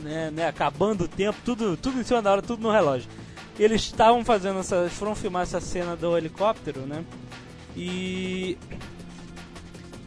né, 0.02 0.30
né, 0.30 0.46
acabando 0.46 1.04
o 1.04 1.08
tempo, 1.08 1.38
tudo, 1.44 1.76
tudo 1.76 1.98
em 1.98 2.04
cima 2.04 2.20
da 2.20 2.32
hora, 2.32 2.42
tudo 2.42 2.62
no 2.62 2.70
relógio. 2.70 3.08
Eles 3.58 3.82
estavam 3.82 4.22
fazendo 4.24 4.58
essa. 4.58 4.88
Foram 4.90 5.14
filmar 5.14 5.42
essa 5.42 5.60
cena 5.60 5.96
do 5.96 6.16
helicóptero, 6.16 6.80
né? 6.80 7.04
E. 7.74 8.58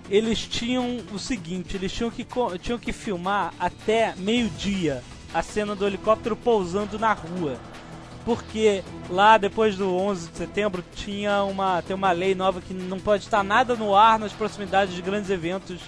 Eles 0.08 0.40
tinham 0.40 1.02
o 1.14 1.20
seguinte, 1.20 1.78
eles 1.78 1.92
tinham 1.92 2.10
que, 2.10 2.26
tinham 2.60 2.80
que 2.80 2.92
filmar 2.92 3.54
até 3.60 4.16
meio-dia 4.18 5.04
a 5.32 5.44
cena 5.44 5.76
do 5.76 5.86
helicóptero 5.86 6.36
pousando 6.36 6.98
na 6.98 7.14
rua. 7.14 7.60
Porque 8.26 8.84
lá 9.10 9.38
depois 9.38 9.76
do 9.76 9.96
11 9.96 10.30
de 10.30 10.38
setembro 10.38 10.84
tinha 10.94 11.44
uma, 11.44 11.82
tem 11.82 11.96
uma 11.96 12.12
lei 12.12 12.36
nova 12.36 12.62
que 12.62 12.74
não 12.74 13.00
pode 13.00 13.24
estar 13.24 13.44
nada 13.44 13.76
no 13.76 13.96
ar 13.96 14.20
nas 14.20 14.34
proximidades 14.34 14.94
de 14.94 15.02
grandes 15.02 15.30
eventos 15.30 15.80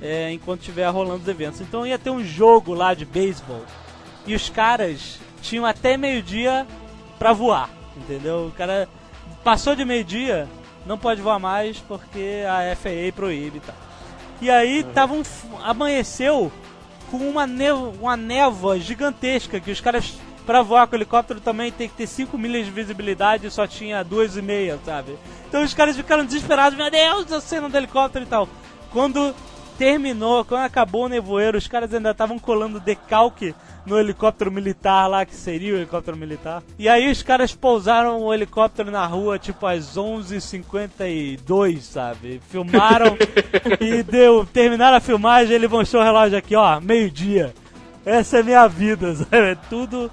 é, 0.00 0.32
enquanto 0.32 0.60
estiver 0.60 0.88
rolando 0.88 1.22
os 1.22 1.28
eventos. 1.28 1.60
Então 1.60 1.86
ia 1.86 1.98
ter 1.98 2.10
um 2.10 2.24
jogo 2.24 2.74
lá 2.74 2.94
de 2.94 3.04
beisebol 3.04 3.64
e 4.26 4.34
os 4.34 4.48
caras 4.48 5.18
tinham 5.42 5.64
até 5.64 5.96
meio-dia 5.96 6.66
pra 7.18 7.32
voar, 7.32 7.70
entendeu? 7.96 8.46
O 8.46 8.52
cara 8.52 8.88
passou 9.42 9.74
de 9.74 9.84
meio-dia, 9.84 10.48
não 10.86 10.98
pode 10.98 11.20
voar 11.20 11.38
mais 11.38 11.78
porque 11.78 12.42
a 12.46 12.74
FAA 12.76 13.12
proíbe 13.14 13.58
e 13.58 13.60
tal. 13.60 13.74
E 14.40 14.50
aí 14.50 14.84
tava 14.84 15.14
um, 15.14 15.22
amanheceu 15.64 16.52
com 17.10 17.16
uma, 17.16 17.46
nevo, 17.46 17.92
uma 18.00 18.16
névoa 18.16 18.78
gigantesca 18.78 19.58
que 19.58 19.70
os 19.70 19.80
caras 19.80 20.14
pra 20.48 20.62
voar 20.62 20.86
com 20.86 20.94
o 20.94 20.96
helicóptero 20.96 21.42
também 21.42 21.70
tem 21.70 21.90
que 21.90 21.94
ter 21.94 22.06
5 22.06 22.38
milhas 22.38 22.64
de 22.64 22.70
visibilidade 22.70 23.46
e 23.46 23.50
só 23.50 23.66
tinha 23.66 24.02
2,5, 24.02 24.78
sabe? 24.82 25.18
Então 25.46 25.62
os 25.62 25.74
caras 25.74 25.94
ficaram 25.94 26.24
desesperados, 26.24 26.78
meu 26.78 26.90
Deus, 26.90 27.30
a 27.30 27.38
cena 27.38 27.68
do 27.68 27.76
helicóptero 27.76 28.24
e 28.24 28.28
tal. 28.28 28.48
Quando 28.90 29.34
terminou, 29.76 30.46
quando 30.46 30.62
acabou 30.62 31.04
o 31.04 31.08
nevoeiro, 31.08 31.58
os 31.58 31.68
caras 31.68 31.92
ainda 31.92 32.12
estavam 32.12 32.38
colando 32.38 32.80
decalque 32.80 33.54
no 33.84 33.98
helicóptero 33.98 34.50
militar 34.50 35.06
lá, 35.06 35.26
que 35.26 35.34
seria 35.34 35.74
o 35.74 35.76
helicóptero 35.76 36.16
militar. 36.16 36.62
E 36.78 36.88
aí 36.88 37.10
os 37.10 37.22
caras 37.22 37.54
pousaram 37.54 38.22
o 38.22 38.32
helicóptero 38.32 38.90
na 38.90 39.04
rua, 39.04 39.38
tipo, 39.38 39.66
às 39.66 39.98
11h52, 39.98 41.82
sabe? 41.82 42.40
Filmaram 42.48 43.18
e 43.78 44.02
deu, 44.02 44.46
terminaram 44.46 44.96
a 44.96 45.00
filmagem, 45.00 45.54
ele 45.54 45.68
mostrou 45.68 46.00
o 46.00 46.06
relógio 46.06 46.38
aqui, 46.38 46.56
ó, 46.56 46.80
meio-dia. 46.80 47.52
Essa 48.06 48.38
é 48.38 48.42
minha 48.42 48.66
vida, 48.66 49.12
sabe? 49.30 49.36
É 49.36 49.54
tudo 49.68 50.10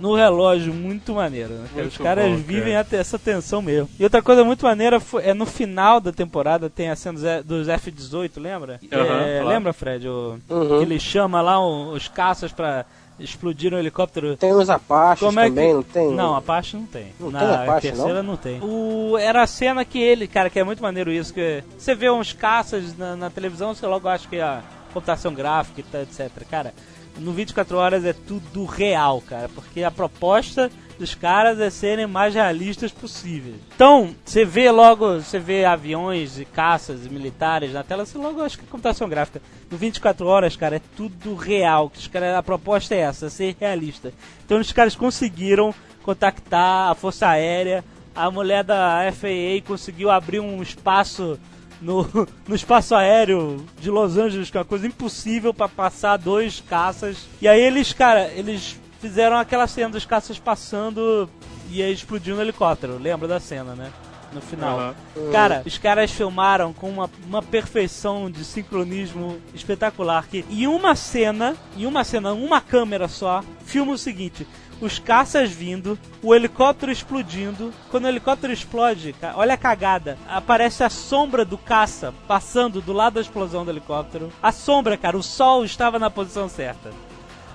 no 0.00 0.14
relógio, 0.14 0.72
muito 0.72 1.14
maneiro. 1.14 1.50
Né? 1.54 1.68
Muito 1.74 1.88
Os 1.88 1.98
caras 1.98 2.30
bom, 2.30 2.36
vivem 2.38 2.72
cara. 2.72 2.80
até 2.80 2.96
essa 2.96 3.18
tensão 3.18 3.60
mesmo. 3.62 3.88
E 3.98 4.04
outra 4.04 4.22
coisa 4.22 4.42
muito 4.44 4.64
maneira 4.64 4.98
foi- 4.98 5.24
é 5.24 5.34
no 5.34 5.46
final 5.46 6.00
da 6.00 6.10
temporada 6.12 6.68
tem 6.70 6.90
a 6.90 6.96
cena 6.96 7.14
dos 7.14 7.24
F- 7.24 7.42
dos 7.44 7.68
F-18, 7.68 8.40
lembra? 8.40 8.80
Aham, 8.92 9.20
É, 9.22 9.34
claro. 9.40 9.48
Lembra, 9.48 9.72
Fred? 9.72 10.08
O, 10.08 10.38
Uhum. 10.48 10.78
que 10.78 10.84
Ele 10.84 10.98
chama 10.98 11.40
lá 11.42 11.60
o- 11.60 11.92
os 11.92 12.08
caças 12.08 12.50
pra 12.52 12.84
explodir 13.18 13.74
um 13.74 13.78
helicóptero. 13.78 14.34
Tem 14.36 14.52
os 14.54 14.70
Apaches 14.70 15.20
Como 15.26 15.38
é 15.38 15.48
também, 15.48 15.68
que... 15.68 15.74
não 15.74 15.82
tem? 15.82 16.10
Não, 16.14 16.34
Apache 16.34 16.76
não 16.76 16.86
tem. 16.86 17.12
Não 17.20 17.30
Na 17.30 17.38
tem 17.40 17.48
Apache, 17.54 17.88
terceira 17.92 18.22
não, 18.22 18.36
tem. 18.36 18.58
O... 18.62 19.18
Era 19.18 19.42
a 19.42 19.46
cena 19.46 19.84
que 19.84 20.00
ele, 20.00 20.26
cara, 20.26 20.48
que 20.48 20.58
é 20.58 20.64
muito 20.64 20.82
maneiro 20.82 21.12
isso, 21.12 21.34
que 21.34 21.62
você 21.76 21.94
vê 21.94 22.10
uns 22.10 22.32
caças 22.32 22.96
na, 22.96 23.14
na 23.16 23.28
televisão, 23.28 23.74
você 23.74 23.86
logo 23.86 24.08
acha 24.08 24.26
que 24.26 24.36
é 24.36 24.42
a 24.42 24.62
computação 24.94 25.34
gráfica 25.34 25.80
e 25.80 25.84
tal, 25.84 26.00
etc. 26.00 26.30
Cara, 26.50 26.72
no 27.18 27.32
24 27.32 27.76
horas 27.76 28.04
é 28.04 28.12
tudo 28.12 28.64
real, 28.64 29.20
cara, 29.20 29.48
porque 29.48 29.82
a 29.82 29.90
proposta 29.90 30.70
dos 30.98 31.14
caras 31.14 31.58
é 31.58 31.70
serem 31.70 32.06
mais 32.06 32.34
realistas 32.34 32.92
possíveis. 32.92 33.56
Então, 33.74 34.14
você 34.22 34.44
vê 34.44 34.70
logo, 34.70 35.14
você 35.14 35.38
vê 35.38 35.64
aviões 35.64 36.38
e 36.38 36.44
caças 36.44 37.06
e 37.06 37.08
militares 37.08 37.72
na 37.72 37.82
tela, 37.82 38.04
você 38.04 38.18
logo 38.18 38.42
acha 38.42 38.58
que 38.58 38.64
é 38.64 38.68
computação 38.68 39.08
gráfica. 39.08 39.40
No 39.70 39.78
24 39.78 40.26
horas, 40.26 40.56
cara, 40.56 40.76
é 40.76 40.82
tudo 40.94 41.34
real. 41.34 41.90
Os 41.96 42.10
a 42.36 42.42
proposta 42.42 42.94
é 42.94 42.98
essa, 42.98 43.30
ser 43.30 43.56
realista. 43.58 44.12
Então 44.44 44.60
os 44.60 44.72
caras 44.72 44.94
conseguiram 44.94 45.74
contactar 46.02 46.90
a 46.90 46.94
Força 46.94 47.28
Aérea, 47.28 47.82
a 48.14 48.30
mulher 48.30 48.62
da 48.62 49.10
FAA 49.12 49.66
conseguiu 49.66 50.10
abrir 50.10 50.40
um 50.40 50.62
espaço 50.62 51.38
no, 51.80 52.06
no 52.46 52.54
espaço 52.54 52.94
aéreo 52.94 53.64
de 53.80 53.90
Los 53.90 54.16
Angeles, 54.16 54.50
que 54.50 54.56
é 54.56 54.60
uma 54.60 54.66
coisa 54.66 54.86
impossível 54.86 55.52
para 55.54 55.68
passar 55.68 56.16
dois 56.16 56.62
caças. 56.68 57.28
E 57.40 57.48
aí 57.48 57.60
eles, 57.60 57.92
cara, 57.92 58.28
eles 58.34 58.78
fizeram 59.00 59.36
aquela 59.36 59.66
cena 59.66 59.90
dos 59.90 60.04
caças 60.04 60.38
passando 60.38 61.28
e 61.70 61.82
aí 61.82 61.92
explodindo 61.92 62.38
o 62.38 62.42
helicóptero. 62.42 62.98
Lembra 62.98 63.26
da 63.26 63.40
cena, 63.40 63.74
né? 63.74 63.90
No 64.32 64.40
final. 64.40 64.78
Aham. 64.78 64.94
Cara, 65.32 65.62
os 65.66 65.76
caras 65.76 66.10
filmaram 66.10 66.72
com 66.72 66.88
uma, 66.88 67.10
uma 67.26 67.42
perfeição 67.42 68.30
de 68.30 68.44
sincronismo 68.44 69.38
espetacular. 69.52 70.26
Que 70.28 70.44
em 70.48 70.68
uma 70.68 70.94
cena, 70.94 71.56
em 71.76 71.84
uma 71.84 72.04
cena, 72.04 72.32
uma 72.32 72.60
câmera 72.60 73.08
só, 73.08 73.42
filma 73.64 73.92
o 73.92 73.98
seguinte. 73.98 74.46
Os 74.80 74.98
caças 74.98 75.50
vindo, 75.50 75.98
o 76.22 76.34
helicóptero 76.34 76.90
explodindo. 76.90 77.72
Quando 77.90 78.04
o 78.04 78.08
helicóptero 78.08 78.52
explode, 78.52 79.14
olha 79.34 79.54
a 79.54 79.58
cagada. 79.58 80.16
Aparece 80.26 80.82
a 80.82 80.88
sombra 80.88 81.44
do 81.44 81.58
caça 81.58 82.14
passando 82.26 82.80
do 82.80 82.92
lado 82.92 83.14
da 83.14 83.20
explosão 83.20 83.64
do 83.64 83.70
helicóptero. 83.70 84.32
A 84.42 84.50
sombra, 84.52 84.96
cara, 84.96 85.16
o 85.18 85.22
sol 85.22 85.64
estava 85.64 85.98
na 85.98 86.08
posição 86.08 86.48
certa. 86.48 86.90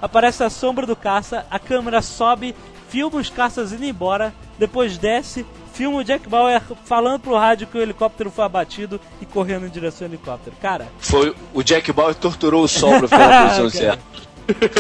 Aparece 0.02 0.44
a 0.44 0.50
sombra 0.50 0.86
do 0.86 0.96
caça, 0.96 1.48
a 1.50 1.58
câmera 1.58 2.02
sobe, 2.02 2.54
filma 2.90 3.20
os 3.20 3.30
caças 3.30 3.72
indo 3.74 3.86
embora, 3.86 4.34
depois 4.60 4.98
desce, 4.98 5.46
filma 5.74 5.98
o 6.00 6.04
Jack 6.04 6.30
Bauer 6.30 6.62
falando 6.84 7.20
pro 7.22 7.36
rádio 7.36 7.66
que 7.66 7.78
o 7.78 7.82
helicóptero 7.82 8.30
foi 8.30 8.46
abatido 8.46 9.00
e 9.20 9.26
correndo 9.26 9.66
em 9.66 9.70
direção 9.70 10.06
ao 10.06 10.12
helicóptero. 10.14 10.56
Cara, 10.62 10.88
Foi 11.00 11.36
o 11.54 11.64
Jack 11.64 11.92
Bauer 11.92 12.14
torturou 12.14 12.64
o 12.64 12.68
sol 12.68 13.00
pra 13.00 13.08
ficar 13.08 13.28
na 13.30 13.44
posição 13.48 13.70
certa. 13.70 14.04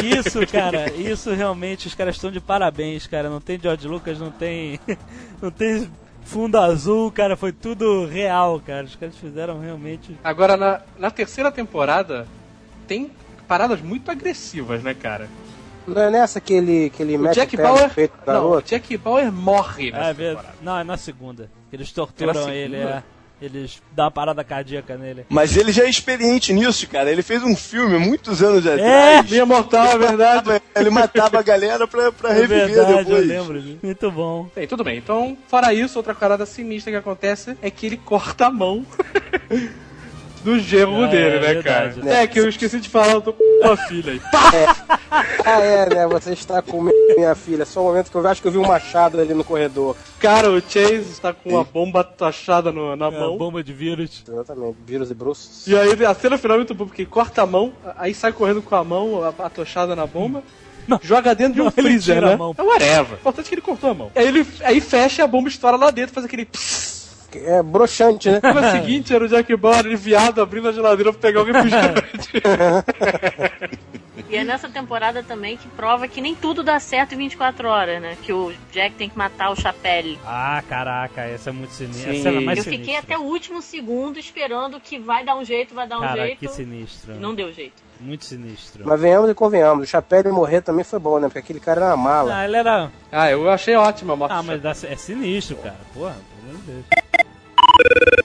Isso, 0.04 0.46
cara, 0.48 0.92
isso 0.94 1.32
realmente, 1.34 1.88
os 1.88 1.96
caras 1.96 2.16
estão 2.16 2.32
de 2.32 2.40
parabéns, 2.40 3.08
cara. 3.08 3.30
Não 3.30 3.42
tem 3.42 3.60
George 3.60 3.88
Lucas, 3.88 4.20
não 4.20 4.32
tem. 4.32 4.80
Não 5.42 5.52
tem 5.52 5.90
fundo 6.24 6.58
azul, 6.58 7.12
cara. 7.12 7.36
Foi 7.38 7.52
tudo 7.52 8.06
real, 8.06 8.60
cara. 8.66 8.86
Os 8.86 8.96
caras 8.96 9.16
fizeram 9.16 9.60
realmente. 9.60 10.18
Agora, 10.24 10.56
na, 10.58 10.82
na 10.98 11.12
terceira 11.12 11.52
temporada, 11.52 12.26
tem 12.88 13.12
paradas 13.48 13.82
muito 13.82 14.10
agressivas, 14.10 14.82
né, 14.82 14.94
cara? 14.94 15.28
Não 15.88 16.02
é 16.02 16.10
nessa 16.10 16.42
que 16.42 16.54
ele, 16.54 16.90
que 16.90 17.04
ele 17.04 17.16
O 17.16 17.20
mete 17.20 17.36
Jack 17.36 17.56
o 17.56 17.62
Bauer. 17.62 17.94
peito 17.94 18.14
do 18.26 18.32
Não, 18.32 18.40
o 18.46 18.50
garoto? 18.50 18.68
Jack 18.70 18.98
Bauer 18.98 19.32
morre 19.32 19.90
Ah, 19.94 19.98
nessa 19.98 20.10
é 20.10 20.14
verdade. 20.14 20.38
temporada. 20.48 20.58
Não, 20.64 20.80
é 20.80 20.84
na 20.84 20.98
segunda. 20.98 21.50
Eles 21.72 21.92
É 21.92 21.94
torturam 21.94 22.34
na 22.34 22.40
segunda? 22.40 22.56
ele, 22.56 22.76
é. 22.78 23.04
Eles 23.42 23.82
dão 23.92 24.06
uma 24.06 24.12
parada 24.12 24.44
cardíaca 24.44 24.96
nele. 24.98 25.26
Mas 25.30 25.58
ele 25.58 25.72
já 25.72 25.84
é 25.84 25.90
experiente 25.90 26.54
nisso, 26.54 26.88
cara. 26.88 27.12
Ele 27.12 27.22
fez 27.22 27.44
um 27.44 27.56
filme 27.56 27.98
muitos 27.98 28.42
anos 28.42 28.66
É, 28.66 28.74
atrás. 28.76 29.30
Linha 29.30 29.46
Mortal, 29.46 29.88
é 29.88 29.98
verdade. 29.98 30.62
Ele 30.76 30.90
matava 30.90 31.40
a 31.40 31.42
galera 31.42 31.86
pra, 31.88 32.12
pra 32.14 32.30
É 32.32 32.34
reviver 32.34 32.68
verdade, 32.68 32.92
eu 32.92 32.98
depois. 33.06 33.28
lembro 33.28 33.62
disso. 33.62 33.80
Muito 33.84 34.12
bom. 34.12 34.50
Bem, 34.56 34.68
tudo 34.68 34.84
bem. 34.84 34.98
Então, 34.98 35.38
fora 35.48 35.74
isso, 35.74 35.98
outra 36.00 36.16
parada 36.16 36.46
sinistra 36.46 36.92
que 36.92 36.98
acontece 36.98 37.58
é 37.62 37.70
que 37.70 37.86
ele 37.86 37.98
corta 37.98 38.46
a 38.48 38.52
mão 38.52 38.86
do 40.46 40.60
genro 40.60 41.04
Ah, 41.04 41.08
dele, 41.08 41.38
é 41.38 41.40
né, 41.40 41.54
verdade. 41.56 42.00
cara? 42.02 42.14
É 42.22 42.28
que 42.28 42.40
eu 42.40 42.48
esqueci 42.48 42.80
de 42.80 42.88
falar, 42.88 43.14
eu 43.14 43.22
tô 43.22 43.34
com 43.34 43.44
uma 43.64 43.76
filha 43.76 44.14
aí. 44.14 44.22
Ah, 45.48 45.60
é, 45.62 45.90
né? 45.94 46.08
Você 46.08 46.34
está 46.34 46.62
com 46.62 46.82
minha 47.16 47.36
filha. 47.36 47.66
Só 47.66 47.82
um 47.82 47.86
momento 47.86 48.10
que 48.12 48.18
eu 48.18 48.28
acho 48.28 48.42
que 48.42 48.48
eu 48.48 48.52
vi 48.52 48.58
um 48.58 48.66
machado 48.68 49.20
ali 49.22 49.34
no 49.34 49.44
corredor. 49.44 49.96
Cara, 50.20 50.50
o 50.52 50.60
Chase 50.60 51.12
está 51.12 51.32
com 51.34 51.50
uma 51.52 51.64
bomba 51.64 52.04
tachada 52.04 52.72
no- 52.72 52.96
na 52.96 53.08
É, 53.08 53.12
mão. 53.12 53.38
bomba 53.38 53.64
de 53.64 53.72
vírus. 53.72 54.24
Exatamente, 54.28 54.76
vírus 54.86 55.12
e 55.12 55.14
bruços. 55.14 55.68
E 55.68 55.78
aí 55.78 56.04
a 56.06 56.14
cena 56.16 56.38
final 56.38 56.56
é 56.56 56.58
muito 56.60 56.74
boa, 56.74 56.88
porque 56.88 57.06
corta 57.06 57.44
a 57.44 57.46
mão, 57.46 57.72
aí 57.96 58.14
sai 58.14 58.34
correndo 58.34 58.62
com 58.62 58.76
a 58.76 58.84
mão 58.84 59.24
a- 59.24 59.46
atochada 59.46 59.96
na 59.96 60.06
bomba. 60.08 60.44
Não. 60.88 61.00
Joga 61.02 61.34
dentro 61.34 61.54
de 61.54 61.62
um 61.62 61.66
Não, 61.66 61.74
ele 61.78 61.88
freezer, 61.90 62.16
tira 62.16 62.28
a 62.28 62.30
né? 62.32 62.36
mão. 62.36 62.54
É 62.58 62.62
whatever. 62.62 63.14
O 63.14 63.20
importante 63.20 63.46
é 63.46 63.50
que 63.50 63.56
ele 63.56 63.62
cortou 63.62 63.92
a 63.92 63.94
mão. 63.94 64.12
Aí 64.16 64.28
ele 64.28 64.46
aí 64.64 64.82
fecha 64.82 65.22
e 65.22 65.24
a 65.24 65.28
bomba 65.28 65.48
estoura 65.48 65.78
lá 65.78 65.92
dentro, 65.92 66.14
faz 66.14 66.26
aquele. 66.26 66.46
pss. 66.46 67.05
É 67.46 67.62
broxante, 67.64 68.30
né? 68.30 68.40
No 68.44 68.60
dia 68.62 68.72
seguinte 68.72 69.14
era 69.14 69.24
o 69.26 69.28
Jack 69.28 69.56
Bauer 69.56 69.80
aliviado 69.80 70.42
abrindo 70.42 70.70
a 70.70 70.72
geladeira 70.72 71.12
pra 71.12 71.22
pegar 71.22 71.42
o 71.42 71.44
refrigerante. 71.46 72.30
E 74.30 74.36
é 74.38 74.44
nessa 74.44 74.68
temporada 74.70 75.22
também 75.22 75.56
que 75.56 75.68
prova 75.70 76.08
que 76.08 76.20
nem 76.20 76.34
tudo 76.34 76.64
dá 76.64 76.80
certo 76.80 77.14
em 77.14 77.18
24 77.18 77.68
horas, 77.68 78.02
né? 78.02 78.18
Que 78.24 78.34
o 78.34 78.52
Jack 78.72 78.96
tem 78.96 79.08
que 79.10 79.18
matar 79.18 79.52
o 79.52 79.56
Chapelle. 79.56 80.18
Ah, 80.26 80.64
caraca, 80.68 81.22
essa 81.22 81.50
é 81.52 81.54
muito 81.54 81.72
sinistra. 81.74 82.12
Sim. 82.14 82.20
A 82.20 82.24
cena 82.24 82.42
mais 82.42 82.58
Eu 82.58 82.64
fiquei 82.64 82.80
sinistra. 82.86 83.04
até 83.04 83.18
o 83.18 83.24
último 83.28 83.62
segundo 83.62 84.18
esperando 84.18 84.80
que 84.80 84.98
vai 84.98 85.24
dar 85.24 85.36
um 85.36 85.44
jeito, 85.44 85.76
vai 85.76 85.88
dar 85.88 85.98
um 86.00 86.02
Cara, 86.02 86.26
jeito. 86.26 86.40
que 86.40 86.48
sinistro. 86.48 87.14
E 87.14 87.18
não 87.20 87.36
deu 87.36 87.52
jeito. 87.54 87.74
Muito 88.00 88.26
sinistro. 88.26 88.84
Mas 88.86 89.00
venhamos 89.00 89.30
e 89.30 89.34
convenhamos. 89.34 89.84
O 89.84 89.88
Chapéu 89.90 90.34
morrer 90.34 90.62
também 90.62 90.84
foi 90.84 90.98
bom, 91.00 91.20
né? 91.20 91.28
Porque 91.28 91.40
aquele 91.40 91.60
cara 91.60 91.82
era 91.86 91.96
uma 91.96 92.04
mala. 92.04 92.38
Ah, 92.40 92.46
ele 92.46 92.58
era. 92.58 92.92
ah, 93.12 93.30
eu 93.30 93.50
achei 93.50 93.76
ótima 93.76 94.14
a 94.14 94.16
morte. 94.16 94.32
Ah, 94.34 94.42
mas 94.44 94.62
dá- 94.62 94.72
é 94.72 94.96
sinistro, 94.96 95.58
cara. 95.58 95.76
Porra, 95.94 96.16
Deus. 96.66 96.86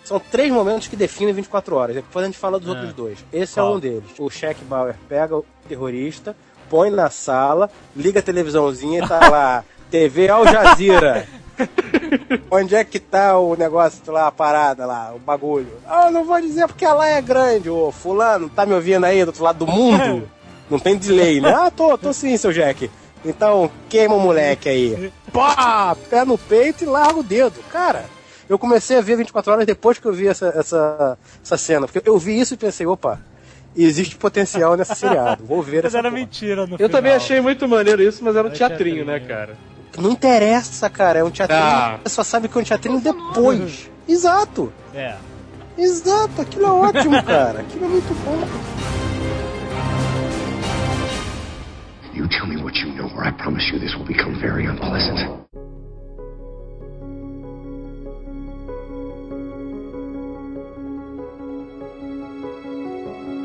São 0.05 0.19
três 0.21 0.53
momentos 0.53 0.89
que 0.89 0.97
definem 0.97 1.33
24 1.35 1.75
horas. 1.77 1.95
Depois 1.97 2.23
a 2.25 2.27
gente 2.27 2.39
fala 2.39 2.59
dos 2.59 2.69
Ah. 2.69 2.73
outros 2.73 2.93
dois. 2.95 3.19
Esse 3.33 3.55
Qual? 3.55 3.73
é 3.73 3.77
um 3.77 3.81
deles. 3.81 4.05
O 4.19 4.31
Shaq 4.31 4.65
Bauer 4.65 4.95
pega 5.09 5.37
o 5.37 5.45
terrorista, 5.69 6.37
põe 6.69 6.91
na 6.91 7.11
sala, 7.11 7.71
liga 7.97 8.21
a 8.21 8.23
televisãozinha 8.23 9.03
e 9.05 9.09
tá 9.09 9.21
lá. 9.31 9.65
TV 9.91 10.29
Al 10.29 10.45
Jazeera. 10.47 11.27
Onde 12.51 12.75
é 12.75 12.85
que 12.85 12.99
tá 12.99 13.37
o 13.39 13.55
negócio 13.57 14.01
lá, 14.13 14.29
a 14.29 14.33
parada 14.33 14.87
lá, 14.87 15.13
o 15.15 15.19
bagulho? 15.19 15.69
Ah, 15.87 16.11
não 16.11 16.25
vou 16.25 16.41
dizer 16.41 16.67
porque 16.67 16.87
lá 16.87 17.07
é 17.09 17.21
grande, 17.21 17.69
ô 17.69 17.91
fulano, 17.93 18.49
tá 18.49 18.65
me 18.65 18.73
ouvindo 18.73 19.05
aí 19.05 19.23
do 19.25 19.29
outro 19.29 19.45
lado 19.45 19.65
do 19.65 19.67
mundo? 19.71 20.29
Não 20.71 20.79
tem 20.79 20.97
delay, 20.97 21.41
né? 21.41 21.53
Ah, 21.53 21.69
tô, 21.69 21.99
tô 21.99 22.13
sim, 22.13 22.37
seu 22.37 22.53
Jack. 22.53 22.89
Então, 23.25 23.69
queima 23.89 24.15
o 24.15 24.21
moleque 24.21 24.69
aí. 24.69 25.13
Pá! 25.33 25.97
Pé 26.09 26.25
no 26.25 26.39
peito 26.39 26.85
e 26.85 26.87
larga 26.87 27.19
o 27.19 27.25
dedo. 27.25 27.59
Cara, 27.73 28.05
eu 28.51 28.59
comecei 28.59 28.99
a 28.99 29.01
ver 29.01 29.17
24 29.17 29.53
horas 29.53 29.65
depois 29.65 29.97
que 30.01 30.07
eu 30.07 30.13
vi 30.13 30.27
essa, 30.27 30.49
essa, 30.57 31.17
essa 31.41 31.57
cena. 31.57 31.87
Porque 31.87 32.03
eu 32.09 32.19
vi 32.19 32.39
isso 32.41 32.55
e 32.55 32.57
pensei, 32.57 32.85
opa, 32.85 33.21
existe 33.77 34.17
potencial 34.17 34.77
nesse 34.77 34.93
seriado. 34.97 35.45
Vou 35.45 35.63
ver 35.63 35.77
Mas 35.85 35.95
essa 35.95 35.99
era 35.99 36.11
porra. 36.11 36.21
mentira 36.21 36.67
no 36.67 36.73
Eu 36.75 36.77
final. 36.77 36.91
também 36.91 37.13
achei 37.13 37.41
muito 37.41 37.69
maneiro 37.69 38.03
isso, 38.03 38.25
mas 38.25 38.35
era 38.35 38.49
um 38.49 38.51
teatrinho, 38.51 39.05
né, 39.05 39.21
cara? 39.21 39.57
Não 39.97 40.11
interessa, 40.11 40.91
cara. 40.91 41.21
É 41.21 41.25
um 41.25 41.31
teatrinho. 41.31 41.63
Ah. 41.63 42.01
Você 42.03 42.13
só 42.15 42.25
sabe 42.25 42.49
que 42.49 42.59
é 42.59 42.61
um 42.61 42.65
teatrinho 42.65 43.01
depois. 43.01 43.89
Exato. 44.09 44.73
É. 44.93 45.15
Exato. 45.79 46.43
Aquilo 46.43 46.67
é 46.67 46.71
ótimo, 46.71 47.23
cara. 47.23 47.61
Aquilo 47.61 47.85
é 47.85 47.89
muito 47.89 48.15
bom. 48.25 48.49
You 52.13 52.29
tell 52.29 52.47
me 52.49 52.61
what 52.63 52.77
you 52.81 52.93
know, 52.97 53.07
or 53.17 53.25
I 53.25 53.31
promise 53.33 53.65
you 53.73 53.79
this 53.79 53.95
will 53.95 54.05
become 54.07 54.35
very 54.41 54.67
unpleasant. 54.67 55.47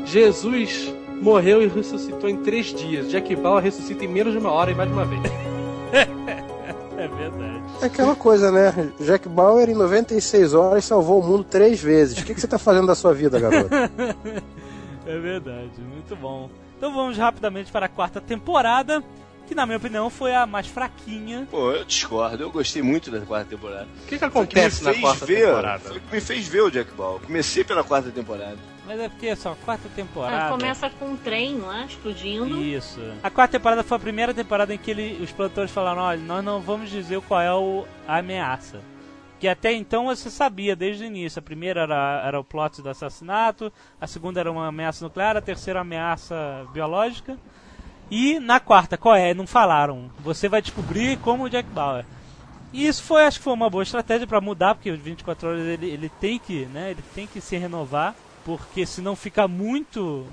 Jesus 0.06 0.94
morreu 1.20 1.62
e 1.62 1.66
ressuscitou 1.66 2.28
em 2.30 2.36
três 2.36 2.66
dias. 2.66 3.10
Jack 3.10 3.34
Bauer 3.36 3.62
ressuscita 3.62 4.04
em 4.04 4.08
menos 4.08 4.32
de 4.32 4.38
uma 4.38 4.50
hora 4.50 4.70
e 4.70 4.74
mais 4.74 4.88
de 4.88 4.94
uma 4.94 5.04
vez. 5.04 5.22
É 6.98 7.08
verdade. 7.08 7.62
É 7.82 7.86
aquela 7.86 8.16
coisa, 8.16 8.50
né? 8.50 8.90
Jack 8.98 9.28
Bauer, 9.28 9.68
em 9.68 9.74
96 9.74 10.54
horas, 10.54 10.82
salvou 10.82 11.20
o 11.20 11.22
mundo 11.22 11.44
três 11.44 11.78
vezes. 11.78 12.18
O 12.18 12.24
que, 12.24 12.32
que 12.34 12.40
você 12.40 12.48
tá 12.48 12.58
fazendo 12.58 12.86
da 12.86 12.94
sua 12.94 13.12
vida, 13.12 13.38
garoto? 13.38 13.68
É 15.06 15.18
verdade, 15.20 15.70
muito 15.78 16.16
bom. 16.16 16.50
Então 16.76 16.92
vamos 16.92 17.16
rapidamente 17.16 17.70
para 17.70 17.86
a 17.86 17.88
quarta 17.88 18.20
temporada, 18.20 19.04
que 19.46 19.54
na 19.54 19.64
minha 19.64 19.78
opinião 19.78 20.10
foi 20.10 20.34
a 20.34 20.46
mais 20.46 20.66
fraquinha. 20.66 21.46
Pô, 21.48 21.70
eu 21.70 21.84
discordo. 21.84 22.42
Eu 22.42 22.50
gostei 22.50 22.82
muito 22.82 23.08
da 23.08 23.20
quarta 23.20 23.50
temporada. 23.50 23.86
O 24.02 24.06
que, 24.08 24.18
que 24.18 24.24
acontece 24.24 24.80
que 24.80 24.84
na 24.84 24.90
me 24.90 24.96
fez 24.96 25.06
quarta 25.06 25.26
ver, 25.26 25.46
temporada? 25.46 25.78
Foi 25.78 26.00
que 26.00 26.12
me 26.12 26.20
fez 26.20 26.48
ver 26.48 26.62
o 26.62 26.70
Jack 26.70 26.90
Ball. 26.92 27.20
Comecei 27.24 27.62
pela 27.62 27.84
quarta 27.84 28.10
temporada. 28.10 28.56
Mas 28.86 29.00
é 29.00 29.08
porque 29.08 29.34
só 29.34 29.52
a 29.52 29.56
quarta 29.56 29.88
Ah, 29.88 29.96
temporada. 29.96 30.50
começa 30.50 30.88
com 30.90 31.06
um 31.06 31.16
trem, 31.16 31.56
não 31.56 31.72
é? 31.72 31.86
Explodindo. 31.86 32.62
Isso. 32.62 33.00
A 33.22 33.28
quarta 33.30 33.58
temporada 33.58 33.82
foi 33.82 33.96
a 33.96 34.00
primeira 34.00 34.32
temporada 34.32 34.72
em 34.72 34.78
que 34.78 34.90
ele, 34.90 35.18
os 35.22 35.32
produtores 35.32 35.70
falaram: 35.72 36.02
olha, 36.02 36.20
nós 36.20 36.44
não 36.44 36.60
vamos 36.60 36.88
dizer 36.88 37.20
qual 37.22 37.40
é 37.40 37.52
o, 37.52 37.84
a 38.06 38.18
ameaça. 38.18 38.80
Que 39.40 39.48
até 39.48 39.72
então 39.72 40.06
você 40.06 40.30
sabia 40.30 40.74
desde 40.76 41.04
o 41.04 41.06
início. 41.06 41.40
A 41.40 41.42
primeira 41.42 41.82
era, 41.82 42.22
era 42.24 42.40
o 42.40 42.44
plot 42.44 42.80
do 42.80 42.88
assassinato, 42.88 43.70
a 44.00 44.06
segunda 44.06 44.40
era 44.40 44.50
uma 44.50 44.68
ameaça 44.68 45.04
nuclear, 45.04 45.36
a 45.36 45.42
terceira 45.42 45.80
ameaça 45.80 46.64
biológica. 46.72 47.36
E 48.10 48.38
na 48.38 48.60
quarta, 48.60 48.96
qual 48.96 49.16
é? 49.16 49.34
Não 49.34 49.46
falaram. 49.46 50.08
Você 50.20 50.48
vai 50.48 50.62
descobrir 50.62 51.18
como 51.18 51.44
o 51.44 51.50
Jack 51.50 51.68
Bauer. 51.70 52.04
E 52.72 52.86
isso 52.86 53.02
foi, 53.02 53.24
acho 53.24 53.38
que 53.38 53.44
foi 53.44 53.52
uma 53.52 53.68
boa 53.68 53.82
estratégia 53.82 54.26
para 54.26 54.40
mudar, 54.40 54.74
porque 54.74 54.90
os 54.90 55.00
24 55.00 55.48
horas 55.48 55.60
ele, 55.66 55.86
ele 55.90 56.08
tem 56.20 56.38
que, 56.38 56.66
né, 56.66 56.90
ele 56.90 57.02
tem 57.14 57.26
que 57.26 57.40
se 57.40 57.56
renovar, 57.56 58.14
porque 58.46 58.86
senão 58.86 59.16
fica 59.16 59.48
muito 59.48 60.24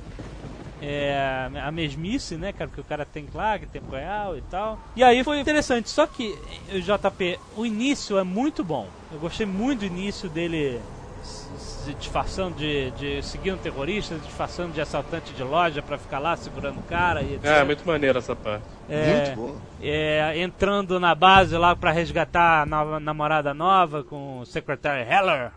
é, 0.79 1.49
a 1.59 1.71
mesmice, 1.71 2.35
né, 2.35 2.53
cara, 2.53 2.69
que 2.69 2.79
o 2.79 2.83
cara 2.83 3.03
tem 3.03 3.27
lá, 3.33 3.57
que 3.57 3.65
tem 3.65 3.81
real 3.89 4.37
e 4.37 4.41
tal. 4.43 4.77
E 4.95 5.03
aí 5.03 5.23
foi 5.23 5.39
interessante, 5.39 5.89
só 5.89 6.05
que 6.05 6.37
o 6.71 6.79
JP, 6.79 7.39
o 7.57 7.65
início 7.65 8.17
é 8.17 8.23
muito 8.23 8.63
bom. 8.63 8.87
Eu 9.11 9.19
gostei 9.19 9.47
muito 9.47 9.79
do 9.79 9.85
início 9.85 10.29
dele 10.29 10.79
se 11.23 11.73
se 11.83 11.93
disfarçando 11.95 12.55
de, 12.55 12.91
de 12.91 13.21
seguindo 13.21 13.59
terrorista, 13.59 14.15
disfarçando 14.15 14.71
de 14.71 14.79
assaltante 14.79 15.33
de 15.33 15.43
loja 15.43 15.81
pra 15.81 15.97
ficar 15.97 16.19
lá 16.19 16.35
segurando 16.37 16.79
o 16.79 16.83
cara 16.83 17.21
e 17.21 17.35
etc. 17.35 17.45
É, 17.45 17.63
muito 17.63 17.85
maneiro 17.85 18.17
essa 18.19 18.35
parte. 18.35 18.63
É, 18.87 19.15
Muito 19.15 19.35
bom. 19.35 19.61
é, 19.81 20.39
entrando 20.39 20.99
na 20.99 21.13
base 21.13 21.57
lá 21.57 21.75
pra 21.75 21.91
resgatar 21.91 22.61
a 22.61 22.65
nova, 22.65 22.99
namorada 22.99 23.53
nova 23.53 24.03
com 24.03 24.39
o 24.39 24.45
Secretary 24.45 25.01
Heller. 25.01 25.51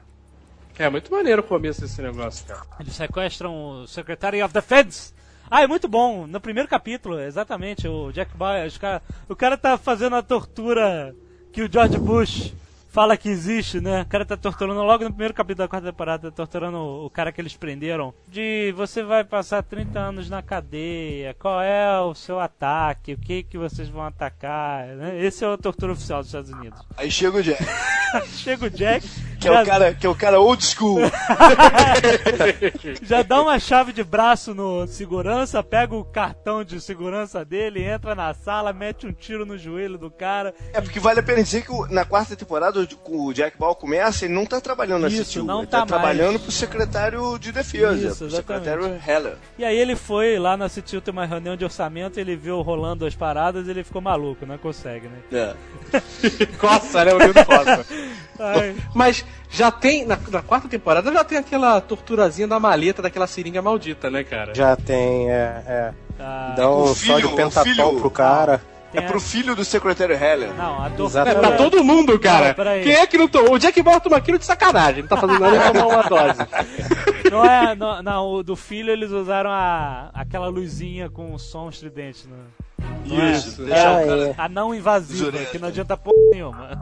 É 0.78 0.90
muito 0.90 1.10
maneiro 1.10 1.40
o 1.40 1.44
começo 1.44 1.80
desse 1.80 2.02
negócio, 2.02 2.44
cara. 2.46 2.62
Eles 2.78 2.94
sequestram 2.94 3.54
o 3.54 3.86
Secretary 3.86 4.42
of 4.42 4.52
Defense. 4.52 5.14
Ah, 5.50 5.62
é 5.62 5.66
muito 5.66 5.88
bom. 5.88 6.26
No 6.26 6.40
primeiro 6.40 6.68
capítulo, 6.68 7.18
exatamente, 7.18 7.88
o 7.88 8.12
Jack 8.12 8.36
Bauer, 8.36 8.70
cara, 8.78 9.02
o 9.28 9.34
cara 9.34 9.56
tá 9.56 9.78
fazendo 9.78 10.16
a 10.16 10.22
tortura 10.22 11.14
que 11.52 11.62
o 11.62 11.72
George 11.72 11.98
Bush 11.98 12.52
fala 12.96 13.16
que 13.16 13.28
existe, 13.28 13.78
né? 13.78 14.02
O 14.02 14.06
cara 14.06 14.24
tá 14.24 14.38
torturando 14.38 14.82
logo 14.82 15.04
no 15.04 15.10
primeiro 15.10 15.34
capítulo 15.34 15.64
da 15.64 15.68
quarta 15.68 15.90
temporada, 15.90 16.30
tá 16.30 16.34
torturando 16.36 16.78
o, 16.78 17.04
o 17.04 17.10
cara 17.10 17.30
que 17.30 17.38
eles 17.40 17.54
prenderam. 17.54 18.14
De 18.26 18.72
você 18.76 19.02
vai 19.02 19.22
passar 19.22 19.62
30 19.62 19.98
anos 19.98 20.30
na 20.30 20.42
cadeia, 20.42 21.34
qual 21.38 21.60
é 21.60 22.00
o 22.00 22.14
seu 22.14 22.40
ataque, 22.40 23.12
o 23.12 23.18
que 23.18 23.42
que 23.42 23.58
vocês 23.58 23.88
vão 23.88 24.02
atacar, 24.02 24.86
né? 24.88 25.22
Esse 25.22 25.44
é 25.44 25.46
a 25.46 25.58
tortura 25.58 25.92
oficial 25.92 26.20
dos 26.20 26.28
Estados 26.28 26.50
Unidos. 26.50 26.80
Aí 26.96 27.10
chega 27.10 27.36
o 27.36 27.42
Jack. 27.42 27.64
Chega 28.32 28.66
o 28.66 28.70
Jack 28.70 29.06
Que 29.40 29.48
é 29.48 29.62
o 29.62 29.66
cara, 29.66 29.94
que 29.94 30.06
é 30.06 30.08
o 30.08 30.14
cara 30.14 30.40
old 30.40 30.64
school. 30.64 30.98
Já 33.02 33.22
dá 33.22 33.42
uma 33.42 33.58
chave 33.58 33.92
de 33.92 34.02
braço 34.02 34.54
no 34.54 34.86
segurança, 34.86 35.62
pega 35.62 35.94
o 35.94 36.04
cartão 36.04 36.64
de 36.64 36.80
segurança 36.80 37.44
dele, 37.44 37.82
entra 37.82 38.14
na 38.14 38.32
sala, 38.34 38.72
mete 38.72 39.06
um 39.06 39.12
tiro 39.12 39.44
no 39.44 39.58
joelho 39.58 39.98
do 39.98 40.10
cara. 40.10 40.54
É 40.72 40.80
porque 40.80 40.98
vale 40.98 41.20
a 41.20 41.22
pena 41.22 41.42
dizer 41.42 41.64
que 41.64 41.72
na 41.92 42.04
quarta 42.04 42.36
temporada 42.36 42.80
o 42.80 43.26
o 43.26 43.32
Jack 43.32 43.58
Ball 43.58 43.74
começa, 43.74 44.24
ele 44.24 44.34
não 44.34 44.46
tá 44.46 44.60
trabalhando 44.60 45.02
na 45.02 45.08
Isso, 45.08 45.40
CTU, 45.40 45.44
não 45.44 45.60
ele 45.60 45.66
tá 45.66 45.78
tá, 45.78 45.78
mais. 45.78 45.88
trabalhando 45.88 46.40
pro 46.40 46.50
secretário 46.50 47.38
de 47.38 47.52
defesa, 47.52 48.08
Isso, 48.08 48.18
pro 48.18 48.30
secretário 48.30 49.00
Heller. 49.06 49.36
E 49.58 49.64
aí 49.64 49.76
ele 49.76 49.96
foi 49.96 50.38
lá 50.38 50.56
na 50.56 50.68
CTU 50.68 51.00
ter 51.00 51.10
uma 51.10 51.26
reunião 51.26 51.56
de 51.56 51.64
orçamento, 51.64 52.18
ele 52.18 52.36
viu 52.36 52.60
rolando 52.62 53.06
as 53.06 53.14
paradas 53.14 53.68
ele 53.68 53.84
ficou 53.84 54.00
maluco, 54.00 54.46
não 54.46 54.58
consegue, 54.58 55.08
né? 55.08 55.18
É. 55.32 56.46
Coça, 56.58 57.04
né? 57.04 57.14
O 57.14 57.18
dedo 57.18 57.44
coça. 57.44 57.86
Ai, 58.38 58.76
Mas 58.94 59.24
já 59.50 59.70
tem, 59.70 60.04
na, 60.04 60.18
na 60.30 60.42
quarta 60.42 60.68
temporada, 60.68 61.12
já 61.12 61.22
tem 61.24 61.38
aquela 61.38 61.80
torturazinha 61.80 62.48
da 62.48 62.58
maleta, 62.60 63.00
daquela 63.02 63.26
seringa 63.26 63.62
maldita, 63.62 64.10
né, 64.10 64.24
cara? 64.24 64.54
Já 64.54 64.74
tem, 64.76 65.30
é, 65.30 65.62
é. 65.66 65.92
tá. 66.18 66.54
Dá 66.56 66.70
um 66.70 66.82
o 66.82 66.86
só 66.94 67.16
de 67.16 67.22
filho- 67.22 67.36
pentatol 67.36 67.64
filho- 67.64 68.00
pro 68.00 68.10
cara. 68.10 68.60
É 68.94 69.00
pro 69.02 69.20
filho 69.20 69.54
do 69.54 69.62
secretário 69.62 70.16
Heller. 70.16 70.54
Não, 70.54 70.82
a 70.82 70.88
É 70.88 71.02
Exatamente. 71.02 71.38
pra 71.40 71.56
todo 71.58 71.84
mundo, 71.84 72.18
cara. 72.18 72.54
Não. 72.56 72.82
Quem 72.82 72.94
é 72.94 73.06
que 73.06 73.18
não 73.18 73.28
tomou? 73.28 73.52
O 73.54 73.58
Jack 73.58 73.82
Bauer 73.82 74.00
toma 74.00 74.16
aquilo 74.16 74.38
de 74.38 74.46
sacanagem. 74.46 75.02
Não 75.02 75.08
tá 75.08 75.18
fazendo 75.18 75.38
nada, 75.40 75.54
ele 75.54 75.64
tomou 75.72 75.90
uma 75.92 76.02
dose. 76.04 76.38
Não 77.30 77.44
é, 77.44 77.74
não, 77.74 78.02
não, 78.04 78.26
o 78.34 78.42
do 78.44 78.54
filho 78.54 78.88
eles 78.92 79.10
usaram 79.10 79.50
a, 79.50 80.10
aquela 80.14 80.46
luzinha 80.46 81.10
com 81.10 81.34
o 81.34 81.38
som 81.40 81.68
estridente, 81.68 82.26
né? 82.28 82.36
Isso, 83.34 83.62
É, 83.62 83.64
deixa 83.66 83.88
Ah, 83.88 83.92
o 84.00 84.06
cara... 84.06 84.22
é. 84.28 84.34
A 84.38 84.48
não 84.48 84.72
invasiva, 84.72 85.36
que 85.50 85.58
não 85.58 85.66
adianta 85.68 85.96
porra 85.96 86.16
nenhuma. 86.32 86.80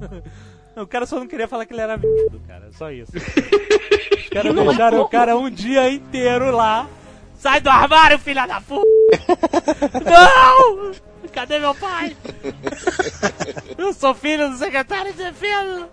O 0.76 0.86
cara 0.86 1.06
só 1.06 1.18
não 1.18 1.26
queria 1.26 1.46
falar 1.46 1.66
que 1.66 1.72
ele 1.72 1.80
era 1.80 1.96
viado, 1.96 2.40
cara. 2.46 2.70
Só 2.72 2.90
isso. 2.90 3.12
Os 3.16 4.28
caras 4.28 4.54
deixaram 4.54 5.00
o 5.00 5.08
cara 5.08 5.36
um 5.36 5.48
dia 5.48 5.88
inteiro 5.90 6.50
lá. 6.50 6.88
Sai 7.38 7.60
do 7.60 7.68
armário, 7.68 8.18
filha 8.18 8.46
da 8.46 8.60
puta! 8.60 8.86
Não! 10.04 10.92
Cadê 11.32 11.58
meu 11.58 11.74
pai? 11.74 12.16
Eu 13.76 13.92
sou 13.92 14.14
filho 14.14 14.48
do 14.48 14.56
secretário 14.56 15.12
de 15.12 15.18
defesa. 15.24 15.88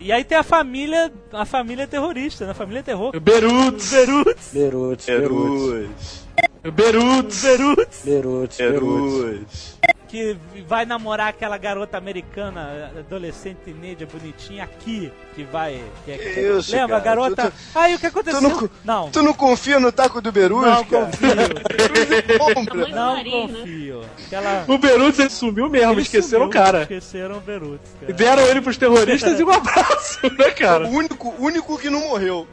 E 0.00 0.10
aí 0.10 0.24
tem 0.24 0.38
a 0.38 0.42
família, 0.42 1.12
a 1.30 1.44
família 1.44 1.86
terrorista, 1.86 2.46
né? 2.46 2.52
A 2.52 2.54
família 2.54 2.82
terror. 2.82 3.12
Beruts, 3.20 3.92
Beruts, 3.92 4.50
Beruts, 4.52 5.06
Beruts, 5.06 5.06
Perus. 5.06 6.26
Beruts. 6.62 7.42
Beruts, 7.42 8.02
Beruts, 8.04 8.56
Beruts. 8.56 9.78
Que 10.10 10.36
vai 10.66 10.84
namorar 10.84 11.28
aquela 11.28 11.56
garota 11.56 11.96
americana, 11.96 12.90
adolescente, 12.98 13.58
teenager, 13.64 14.08
bonitinha, 14.08 14.64
aqui, 14.64 15.12
que 15.36 15.44
vai... 15.44 15.80
Que, 16.04 16.18
Que 16.18 16.40
isso, 16.58 16.72
Lembra, 16.74 16.96
a 16.96 17.00
cara? 17.00 17.16
garota... 17.16 17.42
Tu- 17.44 17.50
tu- 17.50 17.78
Aí 17.78 17.94
o 17.94 17.98
que 18.00 18.06
aconteceu? 18.06 18.40
tu 18.40 18.48
não- 18.48 18.70
não, 18.84 19.10
Tu 19.10 19.22
não 19.22 19.32
confia 19.32 19.78
no 19.78 19.92
taco 19.92 20.20
do 20.20 20.32
Berus, 20.32 20.66
não 20.66 20.84
cara? 20.84 21.06
confio, 21.06 21.28
não 22.90 23.16
né? 23.16 23.24
confio. 23.30 24.00
Aquela... 24.26 24.64
O 24.66 24.78
Beruts 24.78 25.18
ele 25.20 25.30
sumiu 25.30 25.68
mesmo, 25.68 25.92
Ele 25.92 26.02
esqueceram 26.02 26.44
sumiu, 26.44 26.46
o 26.46 26.50
cara. 26.50 26.82
Esqueceram 26.82 27.36
o 27.36 27.40
Beruts, 27.40 27.90
E 28.02 28.06
cara. 28.06 28.12
deram 28.12 28.42
ele 28.46 28.60
pros 28.60 28.76
terroristas 28.76 29.38
e 29.38 29.44
um 29.44 29.50
abraço, 29.50 30.18
né, 30.38 30.50
cara? 30.50 30.86
O 30.86 30.90
único, 30.90 31.34
único 31.38 31.78
que 31.78 31.88
não 31.90 32.00
morreu. 32.00 32.46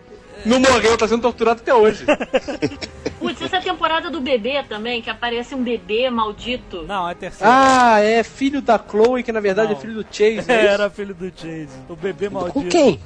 Não 0.48 0.60
morreu, 0.60 0.98
tá 0.98 1.08
sendo 1.08 1.22
torturado 1.22 1.62
até 1.62 1.74
hoje. 1.74 2.06
Putz, 3.20 3.42
essa 3.42 3.60
temporada 3.60 4.10
do 4.12 4.22
bebê 4.22 4.62
também, 4.64 5.02
que 5.02 5.10
aparece 5.10 5.54
um 5.56 5.64
bebê 5.64 6.10
maldito. 6.10 6.84
Não, 6.84 7.08
é 7.08 7.12
a 7.12 7.16
terceira. 7.16 7.52
Ah, 7.54 8.00
é 8.00 8.24
filho 8.24 8.62
da 8.62 8.78
Chloe, 8.80 9.24
que 9.24 9.32
na 9.32 9.40
verdade 9.40 9.72
Não. 9.72 9.78
é 9.78 9.82
filho 9.82 9.96
do 9.96 10.06
Chase. 10.10 10.48
né? 10.48 10.66
Era 10.68 10.90
filho 10.90 11.14
do 11.16 11.26
Chase. 11.36 11.70
O 11.90 11.96
bebê 11.96 12.30
maldito. 12.30 12.54
Com 12.62 12.70
quem? 12.70 13.00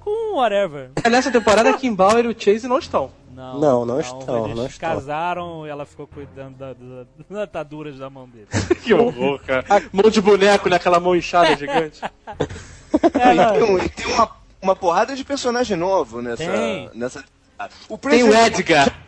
Com 0.00 0.36
whatever. 0.36 0.90
Nessa 1.10 1.30
temporada, 1.32 1.72
Kim 1.74 1.92
Bauer 1.94 2.24
e 2.24 2.28
o 2.28 2.34
Chase 2.38 2.68
não 2.68 2.78
estão. 2.78 3.10
Não, 3.34 3.60
Não, 3.60 3.84
não 3.84 4.00
estão, 4.00 4.44
Eles 4.46 4.56
não 4.56 4.66
estão. 4.66 4.88
casaram 4.94 5.66
e 5.66 5.68
ela 5.68 5.84
ficou 5.84 6.06
cuidando 6.06 6.56
da- 6.56 6.72
da- 6.72 7.04
das 7.28 7.38
ataduras 7.42 7.98
da 7.98 8.08
mão 8.08 8.26
dele. 8.26 8.46
Que 8.82 8.94
horror, 8.94 9.38
cara. 9.44 9.64
Mão 9.92 10.08
de 10.10 10.22
boneco 10.22 10.70
naquela 10.70 10.98
mão 10.98 11.14
inchada 11.14 11.54
gigante. 11.54 12.00
Ela- 13.20 13.52
Tem, 13.52 13.62
um- 13.62 13.88
tem 13.88 14.06
uma, 14.14 14.30
uma 14.62 14.74
porrada 14.76 15.14
de 15.14 15.24
personagem 15.24 15.76
novo 15.76 16.20
nessa. 16.22 16.44
Tem. 16.44 16.90
nessa 16.94 17.24
o 17.88 17.96
Tem 17.96 18.22
o 18.22 18.28
presidente- 18.28 18.60
Edgar. 18.60 18.98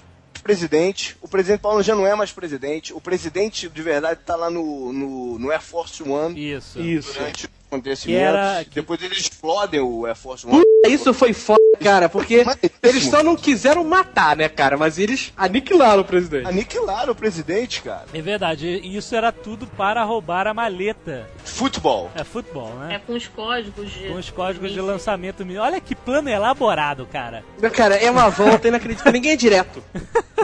presidente. 0.43 1.17
O 1.21 1.29
presidente 1.29 1.61
Paulo 1.61 1.83
já 1.83 1.95
não 1.95 2.07
é 2.07 2.15
mais 2.15 2.33
presidente. 2.33 2.93
O 2.95 3.01
presidente 3.01 3.69
de 3.69 3.83
verdade 3.83 4.21
tá 4.25 4.35
lá 4.37 4.49
no, 4.49 4.93
no, 4.93 5.39
no 5.39 5.51
Air 5.51 5.61
Force 5.61 6.03
One 6.03 6.53
Isso. 6.53 6.81
Isso. 6.81 7.13
durante 7.13 7.45
os 7.47 7.51
acontecimentos. 7.67 8.07
Que 8.07 8.15
era- 8.39 8.65
Depois 8.73 9.03
eles 9.03 9.19
explodem 9.19 9.81
o 9.81 10.07
Air 10.07 10.17
Force 10.17 10.47
One. 10.47 10.63
Isso 10.87 11.13
foi 11.13 11.33
foda, 11.35 11.58
cara, 11.83 12.09
porque 12.09 12.45
eles 12.83 13.05
só 13.05 13.23
não 13.23 13.37
quiseram 13.37 13.85
matar, 13.85 14.37
né, 14.37 14.49
cara? 14.49 14.77
Mas 14.77 14.99
eles 14.99 15.33
aniquilaram 15.37 16.03
o 16.03 16.05
presidente. 16.05 16.47
Aniquilaram 16.47 17.13
o 17.13 17.17
presidente, 17.17 17.83
cara. 17.83 18.07
É 18.13 18.21
verdade, 18.21 18.67
e 18.83 18.97
isso 18.97 19.15
era 19.15 19.31
tudo 19.33 19.67
para 19.67 20.03
roubar 20.05 20.47
a 20.47 20.55
maleta. 20.55 21.29
Futebol. 21.45 22.11
É 22.15 22.25
futebol, 22.25 22.73
né? 22.81 22.97
É 22.97 22.99
com 22.99 23.15
os 23.15 23.27
códigos 23.27 23.91
de. 23.91 24.09
Com 24.09 24.15
os 24.15 24.31
códigos 24.31 24.73
de 24.73 24.81
lançamento. 24.81 25.45
Olha 25.59 25.81
que 25.81 25.95
plano 25.95 26.29
elaborado, 26.29 27.07
cara. 27.07 27.45
Cara, 27.73 27.97
é 27.97 28.11
uma 28.11 28.29
volta 28.29 28.69
inacreditável. 28.69 29.13
Ninguém 29.13 29.33
é 29.33 29.37
direto. 29.37 29.83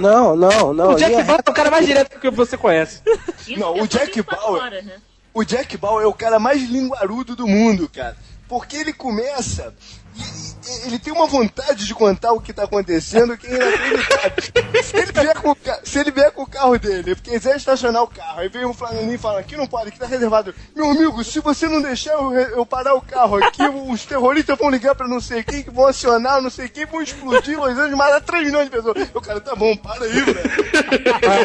Não, 0.01 0.35
não, 0.37 0.72
não. 0.74 0.93
O 0.93 0.97
Jack 0.97 1.14
é- 1.14 1.22
Bauer 1.22 1.43
é 1.47 1.51
o 1.51 1.55
cara 1.55 1.70
mais 1.70 1.87
direto 1.87 2.18
que 2.18 2.30
você 2.30 2.57
conhece. 2.57 3.01
Isso 3.47 3.59
Não, 3.59 3.76
é 3.76 3.82
o 3.82 3.87
Jack 3.87 4.07
24 4.07 4.37
Bauer- 4.45 4.62
horas, 4.62 4.85
né? 4.85 4.95
O 5.32 5.45
Jack 5.45 5.76
Bauer 5.76 6.05
é 6.05 6.09
o 6.09 6.12
cara 6.12 6.39
mais 6.39 6.62
linguarudo 6.68 7.35
do 7.37 7.47
mundo, 7.47 7.89
cara. 7.89 8.16
Porque 8.49 8.76
ele 8.76 8.93
começa. 8.93 9.74
E- 10.17 10.87
Ele 10.87 10.99
tem 10.99 11.12
uma 11.12 11.27
vontade 11.27 11.87
de 11.87 11.95
contar 11.95 12.33
o 12.33 12.41
que 12.41 12.53
tá 12.53 12.65
acontecendo 12.65 13.37
que 13.37 13.47
é 13.47 13.51
inacreditável. 13.55 14.83
se, 14.83 14.97
ele 14.97 15.12
vier 15.12 15.35
com, 15.41 15.57
se 15.85 15.99
ele 15.99 16.11
vier 16.11 16.31
com 16.33 16.43
o 16.43 16.47
carro 16.47 16.79
dele, 16.79 17.15
porque 17.15 17.31
quiser 17.31 17.57
estacionar 17.57 18.03
o 18.03 18.07
carro, 18.09 18.41
aí 18.41 18.49
vem 18.49 18.65
um 18.65 18.73
flamenguinho 18.73 19.15
e 19.15 19.19
fala: 19.19 19.41
aqui 19.41 19.57
não 19.57 19.67
pode, 19.67 19.89
aqui 19.89 19.99
tá 19.99 20.07
reservado. 20.07 20.55
Meu 20.75 20.91
amigo, 20.91 21.23
se 21.23 21.41
você 21.41 21.69
não 21.69 21.83
deixar 21.83 22.12
eu, 22.15 22.33
eu 22.33 22.65
parar 22.67 22.95
o 22.95 23.01
carro 23.03 23.37
aqui, 23.45 23.62
os 23.89 24.05
terroristas 24.07 24.57
vão 24.59 24.71
ligar 24.71 24.95
pra 24.95 25.07
não 25.07 25.21
sei 25.21 25.43
quem, 25.43 25.62
que 25.62 25.71
vão 25.71 25.87
acionar 25.87 26.41
não 26.41 26.51
sei 26.51 26.69
quem, 26.69 26.87
vão 26.87 27.03
explodir 27.03 27.59
Los 27.59 27.71
Angeles, 27.77 27.95
matar 27.97 28.21
3 28.23 28.47
milhões 28.47 28.65
de 28.65 28.71
pessoas. 28.71 29.09
O 29.15 29.21
cara, 29.21 29.41
tá 29.41 29.55
bom, 29.55 29.77
para 29.77 30.05
aí, 30.05 30.21
velho. 30.23 30.41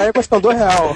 Aí 0.02 0.14
custou 0.14 0.40
dois 0.40 0.58
real. 0.58 0.94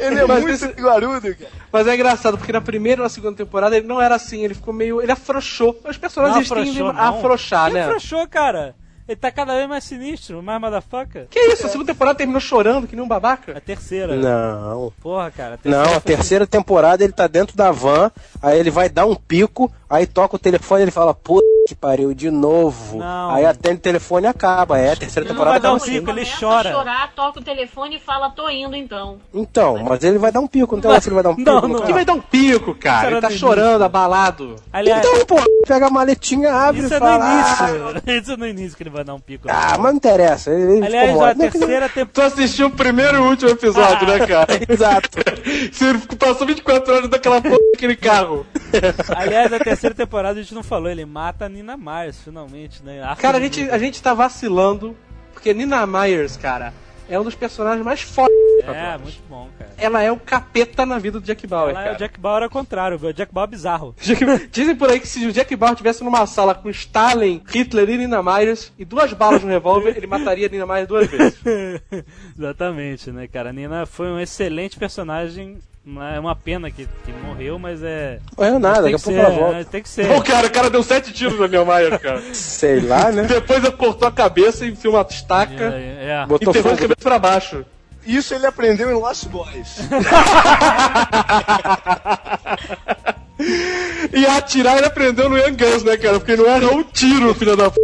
Ele 0.00 0.20
é 0.20 0.26
Mas 0.26 0.40
muito 0.42 0.54
esse- 0.54 0.72
linguarudo, 0.72 1.34
cara. 1.36 1.50
Mas 1.72 1.86
é 1.86 1.94
engraçado, 1.94 2.38
porque 2.38 2.52
na 2.52 2.60
primeira 2.60 3.00
e 3.00 3.04
na 3.04 3.08
segunda 3.08 3.36
temporada 3.36 3.76
ele 3.76 3.86
não 3.86 4.00
era 4.00 4.14
assim, 4.14 4.44
ele 4.44 4.54
ficou 4.54 4.72
meio. 4.72 5.02
Ele 5.02 5.12
afrouxou. 5.12 5.78
Os 5.84 5.96
personagens 6.02 6.48
Não 6.50 6.56
tendem 6.56 6.72
afrouxou, 6.72 6.88
a 6.90 6.92
não. 7.10 7.18
afrouxar, 7.18 7.64
Quem 7.66 7.74
né? 7.74 7.84
afrouxou, 7.84 8.28
cara? 8.28 8.74
Ele 9.08 9.16
tá 9.16 9.30
cada 9.32 9.54
vez 9.56 9.68
mais 9.68 9.82
sinistro, 9.84 10.42
mais 10.42 10.60
motherfucker. 10.60 11.26
Que 11.28 11.38
isso? 11.38 11.66
A 11.66 11.68
segunda 11.68 11.92
temporada 11.92 12.18
terminou 12.18 12.40
chorando, 12.40 12.86
que 12.86 12.94
nem 12.94 13.04
um 13.04 13.08
babaca? 13.08 13.56
A 13.56 13.60
terceira. 13.60 14.14
Não. 14.16 14.92
Porra, 15.00 15.30
cara. 15.30 15.58
Não, 15.64 15.94
a 15.96 16.00
terceira 16.00 16.46
temporada 16.46 17.02
ele 17.02 17.12
tá 17.12 17.26
dentro 17.26 17.56
da 17.56 17.70
van, 17.72 18.10
aí 18.40 18.58
ele 18.58 18.70
vai 18.70 18.88
dar 18.88 19.04
um 19.06 19.14
pico, 19.16 19.70
aí 19.92 20.06
toca 20.06 20.36
o 20.36 20.38
telefone 20.38 20.80
e 20.80 20.84
ele 20.84 20.90
fala, 20.90 21.14
puta 21.14 21.42
que 21.68 21.76
pariu, 21.76 22.12
de 22.12 22.28
novo. 22.28 22.98
Não. 22.98 23.30
Aí 23.30 23.46
atende 23.46 23.76
o 23.76 23.80
telefone 23.80 24.26
e 24.26 24.28
acaba. 24.28 24.78
É, 24.78 24.92
a 24.92 24.96
terceira 24.96 25.28
Não, 25.28 25.32
temporada 25.34 25.52
vai 25.52 25.60
dar 25.60 25.72
um 25.72 25.76
ele 25.76 26.00
pico, 26.00 26.10
assim. 26.10 26.20
ele 26.20 26.30
chora. 26.40 26.72
chorar, 26.72 27.12
toca 27.14 27.38
o 27.38 27.42
telefone 27.42 27.96
e 27.96 28.00
fala, 28.00 28.30
tô 28.30 28.48
indo 28.50 28.74
então. 28.74 29.18
Então, 29.32 29.78
mas 29.84 30.02
ele 30.02 30.18
vai 30.18 30.32
dar 30.32 30.40
um 30.40 30.48
pico, 30.48 30.74
não 30.74 30.82
tem 30.82 31.00
que 31.00 31.06
ele 31.08 31.14
vai 31.14 31.22
dar 31.22 31.30
um 31.30 31.36
pico 31.36 31.50
Não, 31.50 31.68
não. 31.68 31.80
Que 31.82 31.92
vai 31.92 32.04
dar 32.04 32.14
um 32.14 32.20
pico, 32.20 32.74
cara. 32.74 33.06
Isso 33.06 33.14
Ele 33.14 33.20
tá 33.20 33.30
chorando, 33.30 33.82
abalado. 33.82 34.56
Aliás, 34.72 35.06
Então, 35.06 35.24
pô, 35.24 35.36
pega 35.66 35.86
a 35.86 35.90
maletinha, 35.90 36.52
abre 36.52 36.80
isso 36.82 36.92
e 36.92 36.96
é 36.96 36.98
no 37.00 37.06
fala... 37.06 37.24
"Ah, 37.24 37.70
início. 37.70 38.02
Isso 38.22 38.32
é 38.32 38.36
no 38.36 38.46
início 38.46 38.76
que 38.76 38.82
ele 38.82 38.90
vai 38.90 39.04
dar 39.04 39.14
um 39.14 39.20
pico. 39.20 39.46
Ah, 39.48 39.76
mas 39.78 39.82
não 39.92 39.92
interessa. 39.92 40.50
Ele, 40.50 40.78
ele 40.78 40.86
Aliás, 40.86 41.10
ficou 41.10 41.24
a. 41.24 41.34
Não, 41.34 41.50
que- 41.50 41.58
terceira 41.58 41.88
temporada. 41.88 42.10
Tu 42.12 42.20
assistiu 42.22 42.66
o 42.66 42.70
primeiro 42.70 43.16
e 43.16 43.20
o 43.20 43.28
último 43.28 43.50
episódio, 43.50 44.06
né, 44.06 44.26
cara? 44.26 44.48
Exato. 44.68 45.08
Você 45.72 46.16
passou 46.16 46.46
24 46.46 46.92
horas 46.94 47.08
daquela 47.08 47.40
porra 47.40 47.56
daquele 47.72 47.96
carro. 47.96 48.44
Aliás, 49.16 49.52
a 49.52 49.58
terceira 49.58 49.81
temporada 49.90 50.38
a 50.38 50.42
gente 50.42 50.54
não 50.54 50.62
falou, 50.62 50.88
ele 50.88 51.04
mata 51.04 51.46
a 51.46 51.48
Nina 51.48 51.76
Myers, 51.76 52.20
finalmente, 52.22 52.82
né? 52.82 53.02
Arca 53.02 53.22
Cara, 53.22 53.38
a 53.38 53.40
gente, 53.40 53.68
a 53.70 53.78
gente 53.78 54.02
tá 54.02 54.14
vacilando, 54.14 54.96
porque 55.32 55.52
Nina 55.52 55.86
Myers, 55.86 56.36
cara, 56.36 56.72
é 57.08 57.18
um 57.18 57.24
dos 57.24 57.34
personagens 57.34 57.84
mais 57.84 58.00
fodas. 58.00 58.32
É, 58.64 58.96
muito 58.96 59.20
bom, 59.28 59.48
cara. 59.58 59.72
Ela 59.76 60.02
é 60.02 60.12
o 60.12 60.16
capeta 60.16 60.86
na 60.86 60.98
vida 60.98 61.18
do 61.18 61.26
Jack 61.26 61.46
Bauer, 61.46 61.70
Ela 61.70 61.80
é 61.80 61.84
cara. 61.84 61.96
o 61.96 61.98
Jack 61.98 62.20
Bauer 62.20 62.42
ao 62.44 62.50
contrário, 62.50 62.98
o 63.02 63.12
Jack 63.12 63.34
Bauer 63.34 63.48
é 63.48 63.50
bizarro. 63.50 63.94
Dizem 64.50 64.76
por 64.76 64.88
aí 64.88 65.00
que 65.00 65.08
se 65.08 65.26
o 65.26 65.32
Jack 65.32 65.54
Bauer 65.56 65.72
estivesse 65.72 66.04
numa 66.04 66.26
sala 66.26 66.54
com 66.54 66.70
Stalin, 66.70 67.42
Hitler 67.48 67.90
e 67.90 67.98
Nina 67.98 68.22
Myers 68.22 68.72
e 68.78 68.84
duas 68.84 69.12
balas 69.12 69.42
no 69.42 69.48
revólver, 69.48 69.96
ele 69.96 70.06
mataria 70.06 70.48
Nina 70.48 70.64
Myers 70.66 70.86
duas 70.86 71.08
vezes. 71.08 71.40
Exatamente, 72.38 73.10
né, 73.10 73.26
cara? 73.26 73.50
A 73.50 73.52
Nina 73.52 73.84
foi 73.84 74.06
um 74.06 74.20
excelente 74.20 74.78
personagem. 74.78 75.58
É 76.14 76.20
uma 76.20 76.36
pena 76.36 76.70
que, 76.70 76.86
que 77.04 77.12
morreu, 77.24 77.58
mas 77.58 77.82
é. 77.82 78.20
Não 78.38 78.44
morreu 78.44 78.58
nada, 78.60 78.82
tem 78.84 78.92
daqui 78.92 79.02
que 79.04 79.10
a 79.10 79.12
pouco 79.12 79.18
ser, 79.20 79.26
ela 79.26 79.30
volta. 79.44 79.58
né? 79.58 79.64
Tem 79.68 79.82
que 79.82 79.88
ser. 79.88 80.06
Pô, 80.06 80.22
cara, 80.22 80.46
o 80.46 80.50
cara 80.50 80.70
deu 80.70 80.82
sete 80.82 81.12
tiros 81.12 81.38
na 81.40 81.48
Nina 81.48 81.64
Myers, 81.64 82.00
cara. 82.00 82.22
Sei 82.32 82.80
lá, 82.80 83.10
né? 83.10 83.24
Depois 83.24 83.64
ele 83.64 83.72
cortou 83.72 84.06
a 84.06 84.12
cabeça 84.12 84.64
e 84.64 84.70
enfiou 84.70 84.94
uma 84.94 85.04
estaca 85.08 85.64
É, 85.74 86.20
é. 86.20 86.22
e 86.24 86.26
Botou 86.28 86.50
enterrou 86.52 86.72
a 86.72 86.76
cabeça 86.76 87.00
pra 87.02 87.18
baixo. 87.18 87.64
Isso 88.06 88.32
ele 88.34 88.46
aprendeu 88.46 88.90
em 88.90 88.94
Lost 88.94 89.26
Boys. 89.26 89.78
E 94.12 94.26
atirar 94.26 94.76
ele 94.76 94.86
aprendeu 94.86 95.28
no 95.28 95.36
Young 95.36 95.56
Guns, 95.56 95.82
né, 95.82 95.96
cara? 95.96 96.18
Porque 96.20 96.36
não 96.36 96.46
era 96.46 96.66
um 96.72 96.82
tiro, 96.84 97.34
filho 97.34 97.56
da 97.56 97.70
p. 97.70 97.80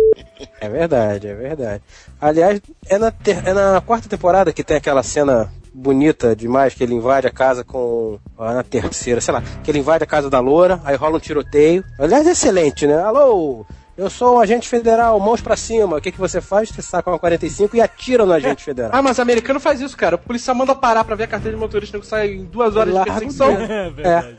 É 0.60 0.68
verdade, 0.68 1.26
é 1.26 1.34
verdade. 1.34 1.82
Aliás, 2.20 2.60
é 2.88 2.98
na, 2.98 3.10
ter- 3.10 3.42
é 3.46 3.52
na 3.52 3.80
quarta 3.80 4.08
temporada 4.08 4.52
que 4.52 4.62
tem 4.62 4.76
aquela 4.76 5.02
cena 5.02 5.50
bonita 5.78 6.34
demais 6.34 6.74
que 6.74 6.82
ele 6.82 6.94
invade 6.94 7.26
a 7.26 7.30
casa 7.30 7.64
com. 7.64 8.18
ah, 8.38 8.54
na 8.54 8.62
terceira, 8.62 9.20
sei 9.20 9.32
lá, 9.32 9.42
que 9.62 9.70
ele 9.70 9.78
invade 9.78 10.04
a 10.04 10.06
casa 10.06 10.28
da 10.28 10.40
loura, 10.40 10.80
aí 10.84 10.96
rola 10.96 11.16
um 11.16 11.20
tiroteio. 11.20 11.84
Aliás, 11.98 12.26
é 12.26 12.32
excelente, 12.32 12.86
né? 12.86 13.00
Alô, 13.00 13.64
eu 13.96 14.10
sou 14.10 14.36
um 14.36 14.40
agente 14.40 14.68
federal, 14.68 15.18
mãos 15.18 15.40
pra 15.40 15.56
cima. 15.56 15.96
O 15.96 16.00
que, 16.00 16.12
que 16.12 16.18
você 16.18 16.40
faz? 16.40 16.68
Você 16.68 16.82
saca 16.82 17.10
uma 17.10 17.18
45 17.18 17.76
e 17.76 17.80
atira 17.80 18.26
no 18.26 18.32
agente 18.32 18.62
federal. 18.62 18.90
Ah, 18.92 19.02
mas 19.02 19.18
americano 19.18 19.60
faz 19.60 19.80
isso, 19.80 19.96
cara. 19.96 20.16
O 20.16 20.18
policial 20.18 20.54
manda 20.54 20.74
parar 20.74 21.04
pra 21.04 21.16
ver 21.16 21.24
a 21.24 21.28
carteira 21.28 21.56
de 21.56 21.60
motorista 21.60 21.98
que 21.98 22.06
sai 22.06 22.32
em 22.32 22.44
duas 22.44 22.76
horas 22.76 22.92
de 22.92 22.98
Larga 22.98 23.12
perseguição. 23.12 23.50
É. 23.50 23.88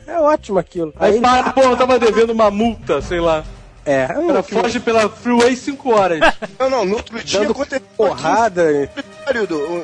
É, 0.06 0.12
é 0.14 0.20
ótimo 0.20 0.58
aquilo. 0.58 0.92
Aí 0.98 1.20
para, 1.20 1.52
pô, 1.52 1.60
eu 1.60 1.76
tava 1.76 1.98
devendo 1.98 2.30
uma 2.30 2.50
multa, 2.50 3.00
sei 3.00 3.20
lá. 3.20 3.44
É, 3.84 4.04
O 4.18 4.26
cara 4.26 4.42
foge 4.42 4.80
pela 4.80 5.08
Freeway 5.08 5.56
5 5.56 5.90
horas. 5.90 6.20
Não, 6.58 6.68
não, 6.70 6.84
no 6.84 6.96
outro 6.96 7.22
dia 7.22 7.40
dando 7.40 7.52
aconteceu 7.52 7.80
porrada. 7.96 8.84
aqui 8.84 9.10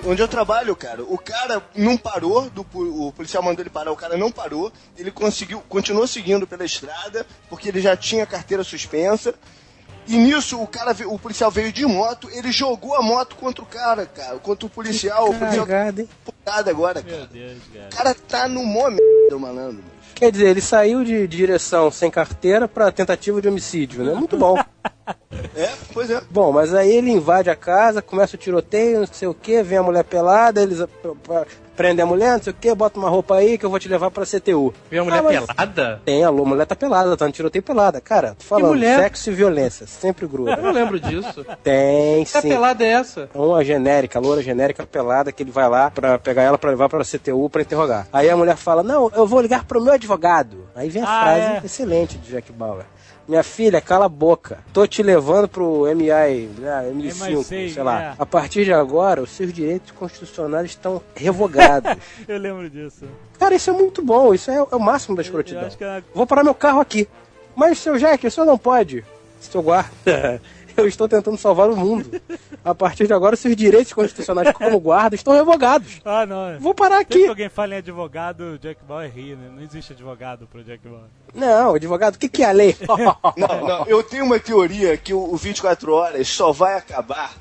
onde 0.06 0.20
eu 0.20 0.28
trabalho, 0.28 0.74
cara. 0.74 1.02
O 1.02 1.18
cara 1.18 1.62
não 1.74 1.96
parou, 1.96 2.50
do, 2.50 2.66
o 2.72 3.12
policial 3.12 3.42
mandou 3.42 3.62
ele 3.62 3.70
parar, 3.70 3.92
o 3.92 3.96
cara 3.96 4.16
não 4.16 4.30
parou. 4.30 4.72
Ele 4.98 5.10
conseguiu, 5.10 5.62
continuou 5.68 6.06
seguindo 6.06 6.46
pela 6.46 6.64
estrada, 6.64 7.26
porque 7.48 7.68
ele 7.68 7.80
já 7.80 7.96
tinha 7.96 8.24
a 8.24 8.26
carteira 8.26 8.64
suspensa. 8.64 9.34
E 10.08 10.16
nisso 10.16 10.60
o 10.60 10.66
cara, 10.66 10.94
o 11.08 11.18
policial 11.18 11.50
veio 11.50 11.72
de 11.72 11.84
moto, 11.84 12.28
ele 12.32 12.52
jogou 12.52 12.94
a 12.94 13.02
moto 13.02 13.34
contra 13.34 13.62
o 13.62 13.66
cara, 13.66 14.06
cara, 14.06 14.38
contra 14.38 14.66
o 14.66 14.70
policial. 14.70 15.30
O 15.30 15.34
policial 15.34 15.66
Cagada, 15.66 16.00
hein? 16.02 16.08
agora, 16.46 17.02
Meu 17.02 17.12
cara. 17.12 17.26
Deus, 17.32 17.58
cara. 17.74 17.86
O 17.86 17.96
cara 17.96 18.14
tá 18.14 18.48
no 18.48 18.64
mó 18.64 18.88
merda, 18.88 19.38
malandro. 19.38 19.82
Quer 20.16 20.32
dizer, 20.32 20.48
ele 20.48 20.62
saiu 20.62 21.04
de 21.04 21.28
direção 21.28 21.90
sem 21.90 22.10
carteira 22.10 22.66
pra 22.66 22.90
tentativa 22.90 23.40
de 23.42 23.48
homicídio, 23.48 24.02
né? 24.02 24.14
Muito 24.14 24.36
bom. 24.36 24.56
É, 25.54 25.72
pois 25.94 26.10
é. 26.10 26.20
Bom, 26.28 26.50
mas 26.50 26.74
aí 26.74 26.90
ele 26.90 27.12
invade 27.12 27.48
a 27.48 27.54
casa, 27.54 28.02
começa 28.02 28.34
o 28.34 28.38
tiroteio, 28.38 28.98
não 29.00 29.06
sei 29.06 29.28
o 29.28 29.34
que, 29.34 29.62
vem 29.62 29.78
a 29.78 29.82
mulher 29.82 30.02
pelada, 30.02 30.60
eles 30.60 30.80
prendem 31.76 32.02
a 32.02 32.06
mulher, 32.06 32.32
não 32.36 32.42
sei 32.42 32.52
o 32.52 32.56
que, 32.58 32.74
bota 32.74 32.98
uma 32.98 33.08
roupa 33.08 33.36
aí 33.36 33.58
que 33.58 33.64
eu 33.66 33.70
vou 33.70 33.78
te 33.78 33.88
levar 33.88 34.10
pra 34.10 34.24
CTU. 34.24 34.72
Vem 34.90 35.00
a 35.00 35.04
mulher 35.04 35.18
Ah, 35.18 35.22
mas 35.22 35.46
pelada? 35.46 36.00
Tem, 36.04 36.24
a 36.24 36.32
mulher 36.32 36.66
tá 36.66 36.74
pelada, 36.74 37.16
tá 37.16 37.26
no 37.26 37.32
tiroteio 37.32 37.62
pelada. 37.62 38.00
Cara, 38.00 38.34
tô 38.38 38.44
falando, 38.44 38.68
mulher? 38.68 38.98
sexo 39.00 39.30
e 39.30 39.34
violência, 39.34 39.86
sempre 39.86 40.24
Eu 40.24 40.28
gruda. 40.28 40.56
não 40.56 40.72
lembro 40.72 40.98
disso. 40.98 41.44
Tem 41.62 42.24
Que 42.24 42.40
sim. 42.40 42.48
pelada 42.48 42.84
é 42.84 42.88
essa? 42.88 43.28
É 43.34 43.38
Uma 43.38 43.64
genérica, 43.64 44.18
loura 44.18 44.42
genérica 44.42 44.86
pelada, 44.86 45.30
que 45.30 45.42
ele 45.42 45.50
vai 45.50 45.68
lá 45.68 45.90
pra 45.90 46.18
pegar 46.18 46.42
ela 46.42 46.56
pra 46.58 46.70
levar 46.70 46.88
pra 46.88 47.04
CTU 47.04 47.48
pra 47.50 47.62
interrogar. 47.62 48.06
Aí 48.12 48.28
a 48.30 48.36
mulher 48.36 48.56
fala: 48.56 48.82
Não, 48.82 49.10
eu 49.14 49.26
vou 49.26 49.40
ligar 49.40 49.64
pro 49.64 49.80
meu 49.82 49.92
advogado. 49.94 50.66
Aí 50.74 50.88
vem 50.88 51.02
a 51.02 51.06
Ah, 51.06 51.22
frase 51.22 51.40
é. 51.40 51.60
excelente 51.64 52.18
de 52.18 52.30
Jack 52.30 52.50
Bauer. 52.52 52.84
Minha 53.28 53.42
filha, 53.42 53.80
cala 53.80 54.04
a 54.06 54.08
boca. 54.08 54.58
Tô 54.72 54.86
te 54.86 55.02
levando 55.02 55.48
pro 55.48 55.84
MI, 55.94 56.48
né, 56.58 56.90
MI5, 56.94 57.40
MI6, 57.40 57.74
sei 57.74 57.82
lá. 57.82 58.02
é. 58.02 58.14
A 58.18 58.24
partir 58.24 58.64
de 58.64 58.72
agora, 58.72 59.20
os 59.20 59.30
seus 59.30 59.52
direitos 59.52 59.90
constitucionais 59.90 60.66
estão 60.70 61.02
revogados. 61.14 61.96
Eu 62.28 62.38
lembro 62.38 62.70
disso. 62.70 63.04
Cara, 63.38 63.54
isso 63.56 63.68
é 63.68 63.72
muito 63.72 64.00
bom. 64.00 64.32
Isso 64.32 64.50
é, 64.50 64.56
é 64.56 64.62
o 64.76 64.78
máximo 64.78 65.16
da 65.16 65.22
Eu 65.22 65.24
escrotidão. 65.24 65.66
acho 65.66 65.76
que 65.76 65.84
é 65.84 66.02
Vou 66.14 66.26
parar 66.26 66.44
meu 66.44 66.54
carro 66.54 66.80
aqui. 66.80 67.08
Mas, 67.56 67.78
seu 67.78 67.96
Jack, 67.98 68.26
o 68.26 68.30
senhor 68.30 68.46
não 68.46 68.58
pode. 68.58 69.04
Seu 69.40 69.62
guarda, 69.62 69.90
eu 70.78 70.86
estou 70.86 71.08
tentando 71.08 71.38
salvar 71.38 71.70
o 71.70 71.76
mundo. 71.76 72.20
A 72.64 72.74
partir 72.74 73.06
de 73.06 73.12
agora, 73.12 73.36
seus 73.36 73.56
direitos 73.56 73.92
constitucionais 73.92 74.52
como 74.52 74.78
guarda 74.78 75.14
estão 75.14 75.32
revogados. 75.32 76.00
Ah, 76.04 76.26
não. 76.26 76.58
Vou 76.60 76.74
parar 76.74 77.00
aqui. 77.00 77.26
alguém 77.26 77.48
fala 77.48 77.74
em 77.74 77.78
advogado, 77.78 78.54
o 78.54 78.58
Jack 78.58 78.82
Bauer 78.84 79.10
ri, 79.12 79.34
né? 79.34 79.50
Não 79.54 79.62
existe 79.62 79.92
advogado 79.92 80.46
pro 80.46 80.62
Jack 80.62 80.86
Bauer. 80.86 81.04
Não, 81.34 81.74
advogado, 81.74 82.14
o 82.16 82.18
que, 82.18 82.28
que 82.28 82.42
é 82.42 82.48
a 82.48 82.52
lei? 82.52 82.76
Não, 83.36 83.66
não, 83.66 83.84
eu 83.86 84.02
tenho 84.02 84.24
uma 84.24 84.38
teoria 84.38 84.96
que 84.96 85.12
o, 85.12 85.18
o 85.18 85.36
24 85.36 85.92
Horas 85.92 86.28
só 86.28 86.52
vai 86.52 86.76
acabar, 86.76 87.34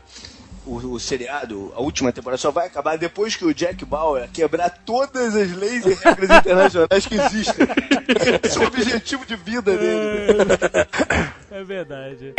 o, 0.65 0.75
o 0.75 0.99
seriado, 0.99 1.71
a 1.75 1.81
última 1.81 2.11
temporada, 2.11 2.37
só 2.37 2.51
vai 2.51 2.67
acabar 2.67 2.97
depois 2.97 3.35
que 3.35 3.45
o 3.45 3.53
Jack 3.53 3.85
Bauer 3.85 4.29
quebrar 4.31 4.69
todas 4.85 5.35
as 5.35 5.51
leis 5.51 5.85
e 5.85 5.93
regras 5.93 6.29
internacionais 6.39 7.05
que 7.05 7.15
existem. 7.15 7.67
Esse 8.43 8.57
é 8.57 8.61
o 8.61 8.67
objetivo 8.67 9.25
de 9.25 9.35
vida 9.35 9.77
dele. 9.77 10.37
É 11.51 11.63
verdade. 11.63 12.33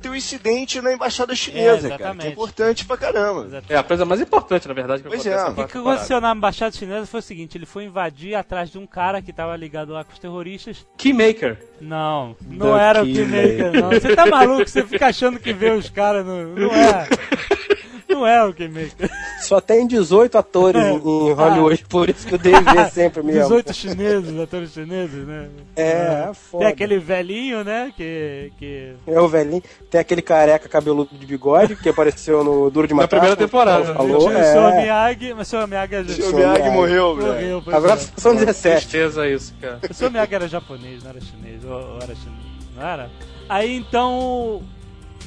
Tem 0.00 0.10
um 0.10 0.14
incidente 0.14 0.80
na 0.80 0.92
embaixada 0.92 1.34
chinesa, 1.34 1.86
É, 1.86 1.90
cara, 1.90 1.96
que 1.96 2.02
exatamente. 2.02 2.26
é 2.26 2.30
importante 2.30 2.84
pra 2.84 2.96
caramba. 2.96 3.62
É 3.68 3.76
a 3.76 3.82
coisa 3.82 4.04
mais 4.04 4.20
importante, 4.20 4.68
na 4.68 4.74
verdade, 4.74 5.02
que 5.02 5.08
Pois 5.08 5.20
acontece 5.26 5.46
é. 5.46 5.50
O 5.50 5.54
que, 5.66 5.78
aconteceu 5.78 6.20
na 6.20 6.32
embaixada 6.32 6.76
chinesa 6.76 7.06
foi 7.06 7.20
o 7.20 7.22
seguinte: 7.22 7.56
ele 7.56 7.66
foi 7.66 7.84
invadir 7.84 8.34
atrás 8.34 8.70
de 8.70 8.78
um 8.78 8.86
cara 8.86 9.22
que 9.22 9.32
tava 9.32 9.56
ligado 9.56 9.92
lá 9.92 10.04
com 10.04 10.12
os 10.12 10.18
terroristas. 10.18 10.86
Keymaker. 10.96 11.58
Não, 11.80 12.36
não 12.48 12.74
The 12.76 12.82
era 12.84 13.02
o 13.02 13.06
Keymaker. 13.06 13.56
Keymaker, 13.56 13.82
não. 13.82 13.90
Você 13.90 14.16
tá 14.16 14.26
maluco? 14.26 14.68
Você 14.68 14.82
fica 14.84 15.06
achando 15.06 15.38
que 15.38 15.52
vê 15.52 15.70
os 15.70 15.88
caras 15.88 16.24
no. 16.24 16.54
Não 16.54 16.70
é. 16.74 17.08
Não 18.14 18.26
é 18.26 18.44
o 18.44 18.54
Keymaker. 18.54 19.10
Só 19.42 19.60
tem 19.60 19.86
18 19.86 20.38
atores 20.38 20.80
em, 20.80 20.94
em 20.96 21.32
Hollywood, 21.32 21.84
por 21.88 22.08
isso 22.08 22.26
que 22.26 22.34
o 22.36 22.38
Dave 22.38 22.62
vê 22.62 22.88
sempre 22.90 23.22
mesmo. 23.22 23.42
18 23.42 23.74
chineses, 23.74 24.38
atores 24.40 24.72
chineses, 24.72 25.26
né? 25.26 25.48
É, 25.74 26.30
foda. 26.32 26.64
Tem 26.64 26.72
aquele 26.72 26.98
velhinho, 26.98 27.64
né? 27.64 27.92
Que. 27.96 28.52
que... 28.58 28.92
É 29.06 29.20
o 29.20 29.28
velhinho. 29.28 29.62
Tem 29.90 30.00
aquele 30.00 30.22
careca 30.22 30.68
cabeludo 30.68 31.10
de 31.16 31.26
bigode 31.26 31.74
que 31.76 31.88
apareceu 31.88 32.44
no 32.44 32.70
Duro 32.70 32.86
de 32.86 32.94
Na 32.94 33.02
Matar. 33.02 33.08
primeira 33.08 33.36
como 33.36 33.46
temporada. 33.48 33.90
o 33.92 33.94
Paulo 33.94 34.12
Falou, 34.12 34.28
Tinha 34.28 34.60
o 34.62 34.68
é. 34.68 34.82
Miyagi, 34.82 35.34
mas 35.34 35.46
o 35.48 35.50
seu 35.50 35.66
Miyagi 35.66 35.94
é 35.96 36.00
O 36.00 36.04
Miyagi 36.04 36.34
Miyagi. 36.34 36.70
morreu, 36.70 37.16
velho. 37.16 37.28
morreu. 37.32 37.62
pois 37.64 37.76
Agora 37.76 37.94
é. 37.94 37.96
são 38.16 38.34
17. 38.36 38.76
Tristeza 38.76 39.28
isso, 39.28 39.52
cara. 39.60 39.80
O 39.82 40.10
Miyagi 40.10 40.34
era 40.34 40.48
japonês, 40.48 41.02
não 41.02 41.10
era 41.10 41.20
chinês. 41.20 41.64
Ou, 41.64 41.72
ou 41.72 41.96
era 41.96 42.14
chinês, 42.14 42.44
não 42.76 42.86
era? 42.86 43.10
Aí 43.48 43.76
então. 43.76 44.62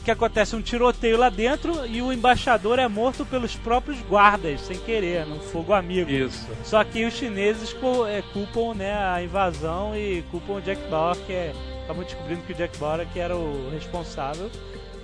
Que 0.07 0.11
acontece? 0.11 0.55
Um 0.55 0.61
tiroteio 0.61 1.17
lá 1.17 1.27
dentro 1.27 1.85
e 1.85 2.01
o 2.01 2.13
embaixador 2.13 2.79
é 2.79 2.87
morto 2.87 3.25
pelos 3.25 3.57
próprios 3.57 3.99
guardas, 4.03 4.61
sem 4.61 4.79
querer, 4.79 5.25
num 5.25 5.41
fogo 5.41 5.73
amigo. 5.73 6.09
Isso. 6.09 6.47
Só 6.63 6.81
que 6.81 7.03
os 7.03 7.13
chineses 7.13 7.75
é, 8.07 8.21
culpam 8.31 8.73
né, 8.73 8.97
a 8.97 9.21
invasão 9.21 9.93
e 9.97 10.21
culpam 10.31 10.53
o 10.53 10.61
Jack 10.61 10.81
Bauer, 10.89 11.17
que 11.25 11.33
é. 11.33 11.53
Acabam 11.83 12.05
descobrindo 12.05 12.41
que 12.43 12.53
o 12.53 12.55
Jack 12.55 12.77
Bauer 12.77 13.05
que 13.11 13.19
era 13.19 13.35
o 13.35 13.69
responsável. 13.69 14.49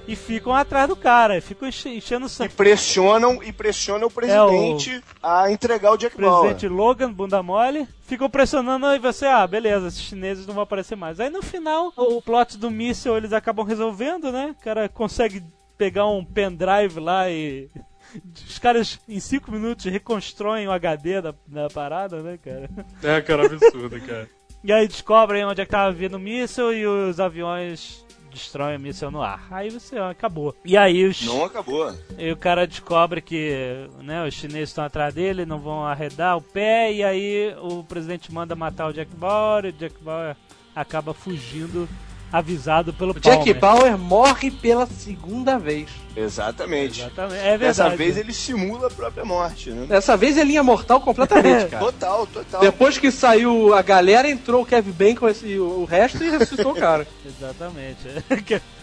E 0.06 0.18
ficam 0.18 0.54
atrás 0.54 0.90
do 0.90 0.96
cara, 0.98 1.40
ficam 1.42 1.68
enche- 1.68 1.88
enchendo 1.96 2.26
o 2.26 2.28
E 2.28 2.30
saco. 2.30 2.54
pressionam, 2.56 3.42
e 3.42 3.54
pressionam 3.54 4.08
o 4.08 4.12
presidente 4.12 5.02
a 5.22 5.50
entregar 5.50 5.92
o 5.94 5.98
Jack 5.98 6.16
O 6.16 6.18
presidente 6.18 6.68
Bauer. 6.68 6.78
Logan, 6.88 7.12
bunda 7.14 7.42
mole, 7.42 7.88
ficou 8.06 8.30
pressionando 8.30 8.86
e 8.88 9.00
você, 9.00 9.26
ah, 9.26 9.48
beleza, 9.48 9.88
esses 9.88 10.02
chineses 10.02 10.46
não 10.46 10.54
vão 10.56 10.64
aparecer 10.64 10.98
mais. 10.98 11.22
Aí 11.22 11.30
no 11.30 11.42
final, 11.42 11.94
o 11.96 12.22
plot 12.22 12.58
do 12.58 12.70
míssil 12.70 13.16
eles 13.16 13.32
acabam 13.32 13.66
resolvendo, 13.66 14.30
né? 14.30 14.54
O 14.60 14.64
cara 14.64 14.90
consegue 14.90 15.42
pegar 15.78 16.06
um 16.08 16.24
pendrive 16.24 17.00
lá 17.00 17.30
e. 17.30 17.70
Os 18.48 18.60
caras 18.60 19.00
em 19.10 19.20
5 19.20 19.50
minutos 19.52 19.86
reconstroem 19.86 20.68
o 20.68 20.72
HD 20.72 21.22
da, 21.22 21.34
da 21.48 21.68
parada, 21.70 22.22
né, 22.22 22.38
cara? 22.44 22.70
É, 23.02 23.22
cara, 23.22 23.46
absurdo, 23.46 24.00
cara. 24.02 24.30
E 24.66 24.72
aí 24.72 24.88
descobrem 24.88 25.44
onde 25.44 25.60
é 25.60 25.66
que 25.66 25.72
tava 25.72 25.92
vindo 25.92 26.16
o 26.16 26.20
míssil 26.20 26.72
e 26.74 26.88
os 26.88 27.20
aviões 27.20 28.03
destroem 28.34 28.78
o 28.78 28.80
míssil 28.80 29.12
no 29.12 29.22
ar. 29.22 29.48
Aí 29.52 29.70
você, 29.70 29.98
ó, 30.00 30.10
acabou. 30.10 30.56
E 30.66 30.76
aí 30.76 31.06
os. 31.06 31.22
Não 31.22 31.46
acabou. 31.46 31.94
E 32.18 32.32
o 32.32 32.38
cara 32.38 32.68
descobre 32.68 33.22
que 33.22 33.88
né, 34.02 34.26
os 34.28 34.34
chineses 34.34 34.70
estão 34.70 34.84
atrás 34.84 35.14
dele, 35.14 35.46
não 35.46 35.60
vão 35.60 35.86
arredar 35.86 36.38
o 36.38 36.42
pé, 36.42 36.92
e 36.92 37.04
aí 37.04 37.56
o 37.62 37.84
presidente 37.84 38.34
manda 38.34 38.56
matar 38.56 38.88
o 38.88 38.94
Jack 38.94 39.16
Bauer, 39.16 39.66
e 39.66 39.70
o 39.70 39.74
Jack 39.74 39.96
Bauer 40.04 40.36
acaba 40.76 41.14
fugindo, 41.14 41.88
avisado 42.34 42.92
pelo 42.92 43.12
O 43.12 43.20
Jack 43.20 43.54
Palmer. 43.54 43.60
Bauer 43.60 43.98
morre 43.98 44.50
pela 44.50 44.88
segunda 44.88 45.60
vez. 45.60 45.88
Exatamente. 46.16 47.02
Exatamente, 47.02 47.38
é 47.38 47.58
verdade. 47.58 47.60
Dessa 47.60 47.90
vez 47.90 48.18
ele 48.18 48.34
simula 48.34 48.88
a 48.88 48.90
própria 48.90 49.24
morte, 49.24 49.70
né? 49.70 49.86
Dessa 49.86 50.18
vez 50.18 50.36
é 50.36 50.44
linha 50.44 50.64
mortal 50.64 51.00
completamente, 51.00 51.70
cara. 51.70 51.86
Total, 51.86 52.26
total. 52.26 52.62
Depois 52.62 52.98
que 52.98 53.12
saiu 53.12 53.76
a 53.76 53.84
galera, 53.84 54.28
entrou 54.28 54.64
o 54.64 54.66
Kevin 54.66 54.92
Bacon 54.92 55.30
e 55.44 55.60
o 55.60 55.86
resto 55.86 56.24
e 56.24 56.30
ressuscitou 56.32 56.72
o 56.72 56.76
cara. 56.76 57.08
Exatamente. 57.24 58.08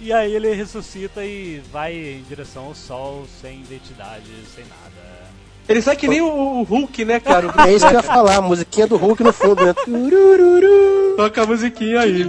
E 0.00 0.12
aí 0.12 0.32
ele 0.32 0.54
ressuscita 0.54 1.24
e 1.24 1.60
vai 1.72 1.92
em 1.92 2.22
direção 2.22 2.66
ao 2.66 2.74
sol, 2.74 3.26
sem 3.42 3.62
identidade, 3.62 4.30
sem 4.54 4.64
nada. 4.66 5.27
Ele 5.68 5.82
sai 5.82 5.96
que 5.96 6.08
nem 6.08 6.22
o 6.22 6.62
Hulk, 6.62 7.04
né, 7.04 7.20
cara? 7.20 7.52
É 7.68 7.72
isso 7.72 7.86
que 7.86 7.92
eu 7.92 7.98
ia 7.98 8.02
falar, 8.02 8.36
a 8.36 8.40
musiquinha 8.42 8.86
do 8.86 8.96
Hulk 8.96 9.22
no 9.22 9.32
fundo, 9.32 9.64
né? 9.64 9.74
Toca 11.16 11.42
a 11.42 11.46
musiquinha 11.46 12.00
aí. 12.00 12.24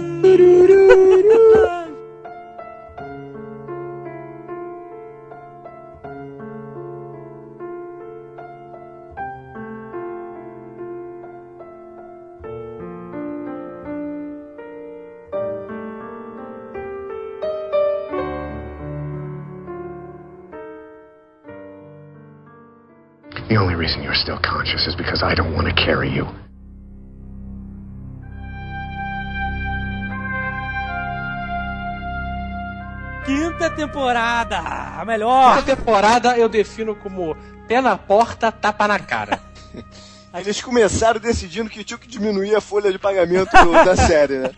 reason 23.80 24.02
you're 24.02 24.14
still 24.14 24.38
conscious 24.44 24.86
is 24.86 24.94
because 24.94 25.22
I 25.22 25.34
don't 25.34 25.54
want 25.54 25.66
to 25.66 25.74
carry 25.74 26.10
you. 26.10 26.26
Quinta 33.24 33.70
temporada! 33.70 34.58
A 35.00 35.04
melhor! 35.06 35.56
Quinta 35.56 35.76
temporada 35.76 36.36
eu 36.36 36.48
defino 36.48 36.94
como 36.94 37.34
pé 37.66 37.80
na 37.80 37.96
porta, 37.96 38.52
tapa 38.52 38.86
na 38.86 38.98
cara. 38.98 39.40
Eles 40.34 40.60
começaram 40.60 41.18
decidindo 41.18 41.70
que 41.70 41.82
tinha 41.82 41.98
que 41.98 42.06
diminuir 42.06 42.54
a 42.54 42.60
folha 42.60 42.92
de 42.92 42.98
pagamento 42.98 43.50
da 43.84 43.96
série, 43.96 44.38
né? 44.38 44.50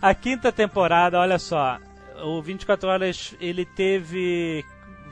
A 0.00 0.14
quinta 0.14 0.52
temporada, 0.52 1.18
olha 1.18 1.38
só, 1.38 1.78
o 2.22 2.40
24 2.40 2.88
Horas 2.88 3.34
ele 3.40 3.64
teve 3.64 4.64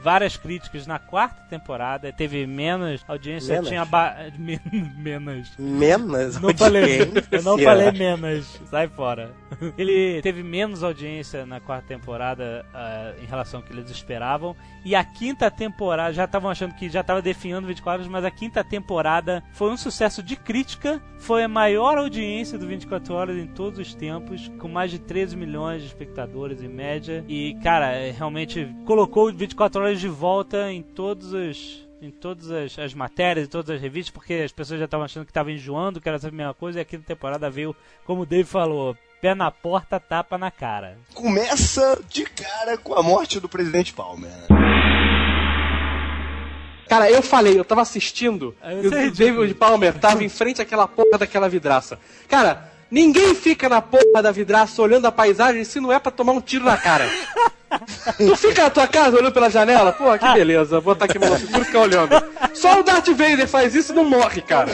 várias 0.05 0.37
críticas 0.37 0.85
na 0.85 0.99
quarta 0.99 1.41
temporada, 1.49 2.13
teve 2.13 2.45
menos 2.45 3.03
audiência, 3.07 3.55
Menos? 3.55 3.69
tinha 3.69 3.83
ba... 3.83 4.15
men- 4.37 4.59
menos. 4.95 5.51
Menos 5.57 6.39
Não 6.39 6.55
falei, 6.55 7.01
eu 7.31 7.41
não 7.41 7.57
falei 7.57 7.91
menos, 7.91 8.61
sai 8.69 8.87
fora. 8.87 9.33
Ele 9.75 10.21
teve 10.21 10.43
menos 10.43 10.83
audiência 10.83 11.43
na 11.43 11.59
quarta 11.59 11.87
temporada 11.87 12.63
ah, 12.71 13.13
em 13.19 13.25
relação 13.25 13.61
ao 13.61 13.65
que 13.65 13.73
eles 13.73 13.89
esperavam. 13.89 14.55
E 14.83 14.93
a 14.93 15.03
quinta 15.03 15.49
temporada, 15.49 16.13
já 16.13 16.25
estavam 16.25 16.51
achando 16.51 16.75
que 16.75 16.87
já 16.87 17.01
estava 17.01 17.19
definhando 17.19 17.65
24 17.65 18.01
horas, 18.01 18.11
mas 18.11 18.23
a 18.23 18.29
quinta 18.29 18.63
temporada 18.63 19.43
foi 19.53 19.71
um 19.71 19.77
sucesso 19.77 20.21
de 20.21 20.35
crítica. 20.35 21.01
Foi 21.17 21.43
a 21.43 21.47
maior 21.47 21.97
audiência 21.97 22.59
do 22.59 22.67
24 22.67 23.11
horas 23.11 23.37
em 23.37 23.47
todos 23.47 23.79
os 23.79 23.95
tempos, 23.95 24.51
com 24.59 24.67
mais 24.67 24.91
de 24.91 24.99
13 24.99 25.35
milhões 25.35 25.81
de 25.81 25.87
espectadores 25.87 26.61
em 26.61 26.67
média. 26.67 27.25
E, 27.27 27.57
cara, 27.63 28.11
realmente 28.15 28.67
colocou 28.85 29.29
o 29.29 29.33
24 29.33 29.81
horas 29.81 29.94
de 29.99 30.07
volta 30.07 30.71
em 30.71 30.81
todos 30.81 31.33
os 31.33 31.85
em 32.01 32.11
todas 32.11 32.51
as, 32.51 32.77
as 32.77 32.93
matérias, 32.93 33.47
em 33.47 33.49
todas 33.49 33.75
as 33.75 33.81
revistas, 33.81 34.11
porque 34.11 34.33
as 34.33 34.51
pessoas 34.51 34.79
já 34.79 34.85
estavam 34.85 35.05
achando 35.05 35.25
que 35.25 35.31
estavam 35.31 35.51
enjoando, 35.51 35.99
que 35.99 36.07
era 36.07 36.19
sempre 36.19 36.35
a 36.35 36.37
mesma 36.37 36.53
coisa, 36.53 36.77
e 36.77 36.81
a 36.81 36.85
quinta 36.85 37.03
temporada 37.03 37.49
veio, 37.49 37.75
como 38.05 38.21
o 38.21 38.25
Dave 38.25 38.43
falou, 38.43 38.95
pé 39.21 39.33
na 39.33 39.49
porta, 39.49 39.99
tapa 39.99 40.37
na 40.37 40.51
cara. 40.51 40.97
Começa 41.13 41.99
de 42.07 42.25
cara 42.25 42.77
com 42.77 42.93
a 42.93 43.01
morte 43.01 43.39
do 43.39 43.49
presidente 43.49 43.93
Palmer. 43.93 44.29
Cara, 46.87 47.09
eu 47.09 47.23
falei, 47.23 47.57
eu 47.57 47.65
tava 47.65 47.81
assistindo 47.81 48.55
Aí 48.61 48.83
e 48.83 48.87
o. 48.87 49.11
David 49.11 49.55
Palmer 49.55 49.97
tava 49.97 50.23
em 50.23 50.29
frente 50.29 50.61
àquela 50.61 50.87
porra 50.87 51.17
daquela 51.17 51.49
vidraça. 51.49 51.99
Cara, 52.27 52.71
ninguém 52.89 53.35
fica 53.35 53.67
na 53.67 53.81
porra 53.81 54.21
da 54.21 54.31
vidraça 54.31 54.81
olhando 54.81 55.05
a 55.05 55.11
paisagem 55.11 55.63
se 55.63 55.79
não 55.79 55.91
é 55.91 55.99
pra 55.99 56.11
tomar 56.11 56.33
um 56.33 56.41
tiro 56.41 56.65
na 56.65 56.77
cara. 56.77 57.09
tu 58.17 58.35
fica 58.35 58.63
na 58.63 58.69
tua 58.69 58.87
casa 58.87 59.17
olhando 59.17 59.33
pela 59.33 59.49
janela? 59.49 59.91
Pô, 59.91 60.17
que 60.17 60.33
beleza, 60.33 60.79
vou 60.79 60.93
botar 60.93 61.05
aqui 61.05 61.19
meu 61.19 61.37
seguro 61.37 61.65
ficar 61.65 61.79
olhando. 61.79 62.11
Só 62.53 62.79
o 62.79 62.83
Darth 62.83 63.07
Vader 63.09 63.47
faz 63.47 63.75
isso 63.75 63.91
e 63.91 63.95
não 63.95 64.05
morre, 64.05 64.41
cara. 64.41 64.71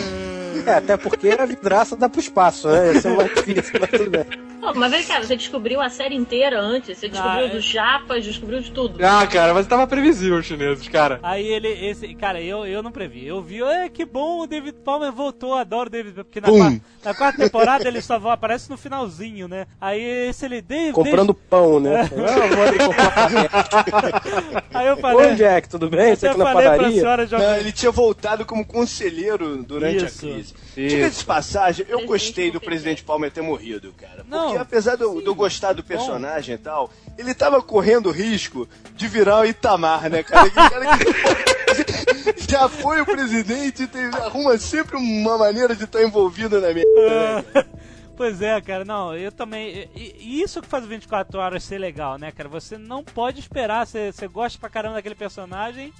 É, 0.66 0.76
até 0.76 0.97
porque 0.97 1.30
a 1.30 1.45
vidraça 1.45 1.95
dá 1.95 2.07
pro 2.07 2.20
espaço, 2.20 2.68
né? 2.68 2.93
Isso 2.93 3.07
é 3.07 3.16
mais 3.16 3.34
difícil, 3.34 3.80
mas 3.80 3.89
tudo 3.89 4.09
bem. 4.09 4.50
Mas 4.76 4.91
vem 4.91 5.03
cá, 5.03 5.20
você 5.22 5.36
descobriu 5.36 5.82
a 5.82 5.89
série 5.89 6.16
inteira 6.16 6.59
antes, 6.59 6.97
você 6.97 7.09
descobriu 7.09 7.45
Ah, 7.45 7.49
dos 7.49 7.66
japas, 7.66 8.24
descobriu 8.24 8.62
de 8.62 8.72
tudo. 8.72 9.03
Ah, 9.03 9.26
cara, 9.26 9.53
mas 9.53 9.66
tava 9.66 9.88
previsível 9.88 10.38
os 10.38 10.45
chineses, 10.45 10.88
cara. 10.88 11.20
Aí 11.24 11.47
ele, 11.47 11.68
esse, 11.68 12.14
cara, 12.14 12.41
eu, 12.41 12.66
eu 12.66 12.84
não 12.84 12.91
previ. 12.91 13.26
Eu 13.26 13.41
vi, 13.41 13.62
é 13.64 13.89
que 13.89 14.05
bom, 14.05 14.41
o 14.41 14.47
David 14.47 14.78
Palmer 14.84 15.12
voltou, 15.12 15.55
adoro 15.55 15.88
o 15.88 15.91
David, 15.91 16.16
porque 16.16 16.39
na, 16.39 16.49
quarta, 16.49 16.82
na 17.03 17.14
quarta 17.14 17.38
temporada 17.39 17.88
ele 17.88 18.01
só 18.01 18.16
aparece 18.30 18.70
no 18.70 18.78
finalzinho, 18.78 19.47
né? 19.47 19.66
Aí 19.80 20.01
esse 20.30 20.45
ele, 20.45 20.62
Dave, 20.62 20.93
Comprando 20.93 21.34
pão, 21.34 21.80
né? 21.80 22.01
Ah, 22.01 22.55
vou 22.55 22.64
ali 22.64 22.78
comprar. 22.78 23.30
Dave- 23.30 24.62
Aí 24.74 24.88
eu 24.88 24.97
falei, 24.97 25.28
Oi, 25.32 25.36
Jack, 25.36 25.70
tudo 25.70 25.89
bem? 25.89 26.16
Você 26.16 26.28
aqui 26.28 26.38
na 26.38 26.45
padaria? 26.53 26.91
senhora 26.91 27.28
Não, 27.32 27.55
ele 27.57 27.72
tinha 27.72 27.91
voltado 27.91 28.45
como 28.45 28.66
conselheiro 28.66 29.64
durante 29.64 30.05
Isso. 30.05 30.26
a 30.26 30.30
crise. 30.32 30.53
Diga 30.76 31.09
de 31.09 31.26
passagem, 31.26 31.86
eu 31.89 32.05
gostei 32.05 32.51
do 32.51 32.59
presidente 32.59 33.03
Palmer 33.03 33.32
ter 33.32 33.41
morrido, 33.41 33.93
cara. 33.97 34.24
Não, 34.28 34.50
Porque 34.51 34.63
apesar 34.63 34.95
de 34.95 35.03
eu, 35.03 35.35
gostar 35.35 35.73
do 35.73 35.83
personagem 35.83 36.55
e 36.55 36.57
tal, 36.57 36.89
ele 37.17 37.33
tava 37.33 37.61
correndo 37.61 38.11
risco 38.11 38.67
de 38.95 39.07
virar 39.07 39.39
o 39.39 39.45
Itamar, 39.45 40.09
né, 40.09 40.23
cara? 40.23 40.47
Aquele 40.47 40.69
cara 40.69 40.97
que 40.97 42.45
já 42.51 42.67
foi 42.69 43.01
o 43.01 43.05
presidente 43.05 43.83
e 43.83 44.15
arruma 44.17 44.57
sempre 44.57 44.97
uma 44.97 45.37
maneira 45.37 45.75
de 45.75 45.85
estar 45.85 46.01
envolvido 46.03 46.59
na 46.59 46.73
merda. 46.73 47.43
né? 47.53 47.65
Pois 48.21 48.39
é, 48.39 48.61
cara, 48.61 48.85
não, 48.85 49.17
eu 49.17 49.31
também. 49.31 49.89
E, 49.95 50.15
e 50.19 50.41
isso 50.43 50.61
que 50.61 50.67
faz 50.67 50.83
o 50.83 50.87
24 50.87 51.39
horas 51.39 51.63
ser 51.63 51.79
legal, 51.79 52.19
né, 52.19 52.31
cara? 52.31 52.47
Você 52.49 52.77
não 52.77 53.03
pode 53.03 53.39
esperar, 53.39 53.87
você, 53.87 54.11
você 54.11 54.27
gosta 54.27 54.59
pra 54.59 54.69
caramba 54.69 54.93
daquele 54.93 55.15
personagem. 55.15 55.91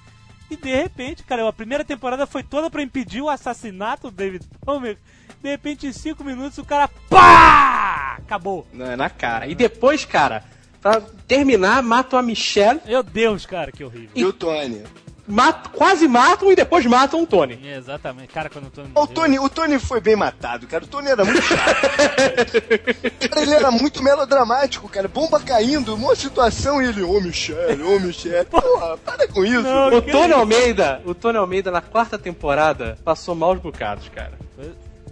E 0.48 0.56
de 0.56 0.70
repente, 0.70 1.24
cara, 1.24 1.48
a 1.48 1.54
primeira 1.54 1.84
temporada 1.84 2.28
foi 2.28 2.44
toda 2.44 2.70
pra 2.70 2.84
impedir 2.84 3.22
o 3.22 3.30
assassinato 3.30 4.12
do 4.12 4.16
David 4.16 4.46
Palmer. 4.64 5.00
De 5.42 5.50
repente, 5.50 5.88
em 5.88 5.94
5 5.94 6.24
minutos, 6.24 6.58
o 6.58 6.64
cara. 6.66 6.90
PÁ! 7.10 8.16
Acabou. 8.20 8.66
Não, 8.72 8.92
é 8.92 8.96
na 8.96 9.10
cara. 9.10 9.48
E 9.48 9.56
depois, 9.56 10.06
cara, 10.06 10.44
pra 10.82 11.02
terminar, 11.28 11.82
matam 11.82 12.18
a 12.20 12.22
Michelle, 12.22 12.80
Meu 12.86 13.02
Deus, 13.04 13.46
cara, 13.46 13.72
que 13.72 13.84
horrível. 13.84 14.10
E 14.16 14.24
o 14.26 14.32
Tony? 14.34 14.84
mat- 15.28 15.70
quase 15.72 16.08
matam 16.08 16.52
e 16.52 16.56
depois 16.56 16.86
matam 16.86 17.22
o 17.24 17.28
Tony. 17.28 17.60
É, 17.66 17.78
Exatamente, 17.78 18.34
cara, 18.34 18.50
quando 18.50 18.68
o 18.68 18.70
Tony. 18.70 18.90
O 18.94 19.08
Tony, 19.08 19.40
o 19.40 19.50
Tony 19.50 19.80
foi 19.80 20.00
bem 20.02 20.16
matado, 20.16 20.68
cara. 20.68 20.84
O 20.84 20.88
Tony 20.88 21.08
era 21.10 21.24
muito 21.26 21.42
chato. 21.42 21.82
Cara, 23.32 23.42
ele 23.44 23.54
era 23.54 23.72
muito 23.72 24.04
melodramático, 24.04 24.90
cara. 24.90 25.08
Bomba 25.08 25.40
caindo, 25.40 25.96
uma 25.96 26.16
situação 26.16 26.82
e 26.82 26.88
ele, 26.88 27.02
ô 27.02 27.20
Michelle, 27.22 27.82
ô 27.84 28.00
Michelle. 28.00 28.46
Porra, 28.46 28.98
para 28.98 29.28
com 29.28 29.46
isso. 29.46 29.62
Não, 29.62 29.88
O 29.98 30.02
Tony? 30.02 30.34
Almeida, 30.34 31.02
o 31.06 31.14
Tony 31.16 31.38
Almeida 31.38 31.72
na 31.72 31.82
quarta 31.82 32.18
temporada 32.20 32.98
passou 33.06 33.34
maus 33.36 33.60
bocados, 33.60 34.10
cara. 34.10 34.34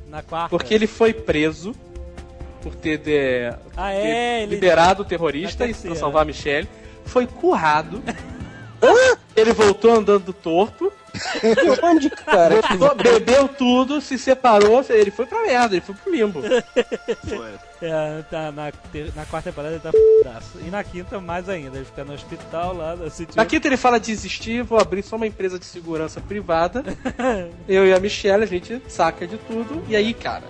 Na 0.10 0.22
quarta. 0.24 0.50
Porque 0.50 0.74
ele 0.74 0.88
foi 0.88 1.14
preso 1.14 1.74
por 2.62 2.76
ter, 2.76 2.98
de- 2.98 3.54
Ah, 3.78 3.90
ter 3.92 3.96
é, 3.96 4.44
ele. 4.44 4.56
liberado 4.56 5.04
o 5.04 5.06
terrorista 5.06 5.66
e 5.68 5.74
pra 5.74 5.96
salvar 5.96 6.24
a 6.24 6.26
Michelle. 6.26 6.68
Foi 7.06 7.26
currado. 7.28 8.02
ele 9.36 9.54
voltou 9.54 9.92
andando 9.94 10.34
torto. 10.34 10.92
Onde, 11.84 12.10
cara? 12.10 12.56
bebeu 13.02 13.48
tudo, 13.48 14.02
se 14.02 14.18
separou. 14.18 14.84
Ele 14.90 15.12
foi 15.12 15.26
pra 15.26 15.42
merda, 15.42 15.76
ele 15.76 15.86
foi 15.86 15.96
pro 15.96 16.12
limbo. 16.12 16.42
É, 17.82 18.24
tá, 18.30 18.52
na, 18.52 18.72
na 19.16 19.26
quarta 19.26 19.50
temporada 19.50 19.76
ele 19.76 19.82
tá 19.82 19.90
f***daço. 19.90 20.60
E 20.66 20.70
na 20.70 20.84
quinta, 20.84 21.20
mais 21.22 21.48
ainda. 21.48 21.78
Ele 21.78 21.86
fica 21.86 22.04
no 22.04 22.14
hospital 22.14 22.76
lá 22.76 22.96
da 22.96 23.10
City. 23.10 23.38
Na 23.38 23.46
quinta 23.46 23.68
ele 23.68 23.78
fala 23.78 24.00
desistir, 24.00 24.64
vou 24.64 24.80
abrir 24.80 25.02
só 25.02 25.16
uma 25.16 25.28
empresa 25.28 25.58
de 25.58 25.66
segurança 25.66 26.20
privada. 26.20 26.84
Eu 27.68 27.88
e 27.88 27.94
a 27.94 28.00
Michelle, 28.00 28.44
a 28.44 28.48
gente 28.48 28.82
saca 28.88 29.26
de 29.26 29.38
tudo. 29.38 29.82
E 29.88 29.96
aí, 29.96 30.14
cara. 30.14 30.44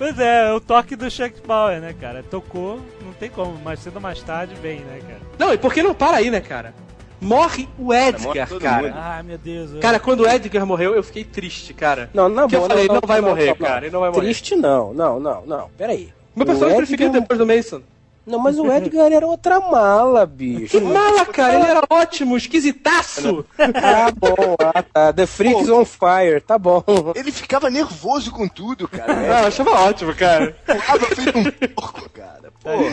Pois 0.00 0.18
é, 0.18 0.48
é 0.48 0.52
o 0.54 0.58
toque 0.60 0.96
do 0.96 1.10
Chuck 1.10 1.42
Power, 1.42 1.78
né, 1.78 1.92
cara? 2.00 2.22
Tocou, 2.22 2.80
não 3.04 3.12
tem 3.12 3.28
como, 3.28 3.52
mais 3.58 3.80
cedo 3.80 3.96
ou 3.96 4.00
mais 4.00 4.22
tarde 4.22 4.54
vem, 4.54 4.80
né, 4.80 4.98
cara? 5.06 5.20
Não, 5.38 5.52
e 5.52 5.58
por 5.58 5.74
que 5.74 5.82
não 5.82 5.94
para 5.94 6.16
aí, 6.16 6.30
né, 6.30 6.40
cara? 6.40 6.72
Morre 7.20 7.68
o 7.78 7.82
morre 7.84 8.08
Edgar, 8.08 8.48
todo 8.48 8.62
cara. 8.62 8.82
mundo. 8.82 8.94
Ai, 8.96 9.22
meu 9.22 9.36
Deus. 9.36 9.72
eu- 9.74 9.80
Cara, 9.80 10.00
quando 10.00 10.20
o 10.20 10.26
Edgar 10.26 10.64
morreu, 10.64 10.94
eu 10.94 11.02
fiquei 11.02 11.22
triste, 11.22 11.74
cara. 11.74 12.08
Não, 12.14 12.30
na 12.30 12.42
Porque 12.44 12.56
eu 12.56 12.62
falei, 12.66 12.88
não 12.88 13.00
vai 13.06 13.20
morrer, 13.20 13.54
cara, 13.56 13.84
ele 13.84 13.92
não 13.92 14.00
vai 14.00 14.08
morrer. 14.08 14.22
Triste 14.22 14.56
não, 14.56 14.94
não, 14.94 15.20
não, 15.20 15.44
não. 15.44 15.68
Peraí. 15.76 16.10
Meu 16.34 16.46
personagem 16.46 16.78
Edgar- 16.78 16.86
preferido 16.96 17.20
depois 17.20 17.38
do 17.38 17.46
Mason. 17.46 17.82
Não, 18.26 18.38
mas 18.38 18.58
o 18.58 18.70
Edgar 18.70 19.12
era 19.12 19.26
outra 19.26 19.60
mala, 19.60 20.26
bicho. 20.26 20.78
Que 20.78 20.80
mala, 20.80 21.24
cara, 21.26 21.54
ele 21.54 21.66
era 21.66 21.82
ótimo, 21.88 22.36
esquisitaço. 22.36 23.44
Ah, 23.58 24.10
bom, 24.10 24.56
ah, 24.74 24.82
tá. 24.82 25.12
The 25.12 25.26
Freaks 25.26 25.68
on 25.68 25.84
Fire, 25.84 26.40
tá 26.40 26.58
bom. 26.58 26.84
Ele 27.14 27.32
ficava 27.32 27.70
nervoso 27.70 28.30
com 28.30 28.46
tudo, 28.46 28.86
cara. 28.86 29.12
Ah, 29.12 29.42
eu 29.42 29.46
achava 29.48 29.70
ótimo, 29.70 30.14
cara. 30.14 30.56
tava 30.66 31.06
feito 31.06 31.38
um 31.38 31.68
porco, 31.74 32.08
cara. 32.10 32.52
Porra. 32.62 32.84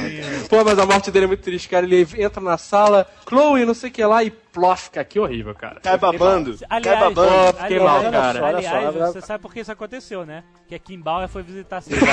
Pô, 0.50 0.64
mas 0.64 0.80
a 0.80 0.86
morte 0.86 1.12
dele 1.12 1.26
é 1.26 1.28
muito 1.28 1.44
triste, 1.44 1.68
cara. 1.68 1.86
Ele 1.86 2.08
entra 2.18 2.42
na 2.42 2.58
sala, 2.58 3.08
Chloe, 3.28 3.66
não 3.66 3.74
sei 3.74 3.90
o 3.90 3.94
que 3.94 4.04
lá, 4.04 4.24
e 4.24 4.32
plof, 4.58 4.90
cara, 4.90 5.06
que 5.06 5.20
horrível, 5.20 5.54
cara. 5.54 5.80
Cai 5.82 5.98
babando. 5.98 6.58
Cai 6.58 6.68
Aliás, 6.70 7.00
babando. 7.00 7.54
Pô, 7.54 7.62
fiquei 7.62 7.80
mal, 7.80 8.02
cara. 8.12 8.44
Olha 8.44 8.58
aliás, 8.58 8.84
só, 8.96 9.08
você 9.12 9.22
sabe 9.22 9.42
por 9.42 9.54
que 9.54 9.60
isso 9.60 9.72
aconteceu, 9.72 10.26
né? 10.26 10.44
Que 10.68 10.74
a 10.76 10.80
Kim 10.80 11.00
Bauer 11.00 11.28
foi 11.28 11.44
visitar 11.44 11.78
a 11.78 11.82
cidade. 11.82 12.10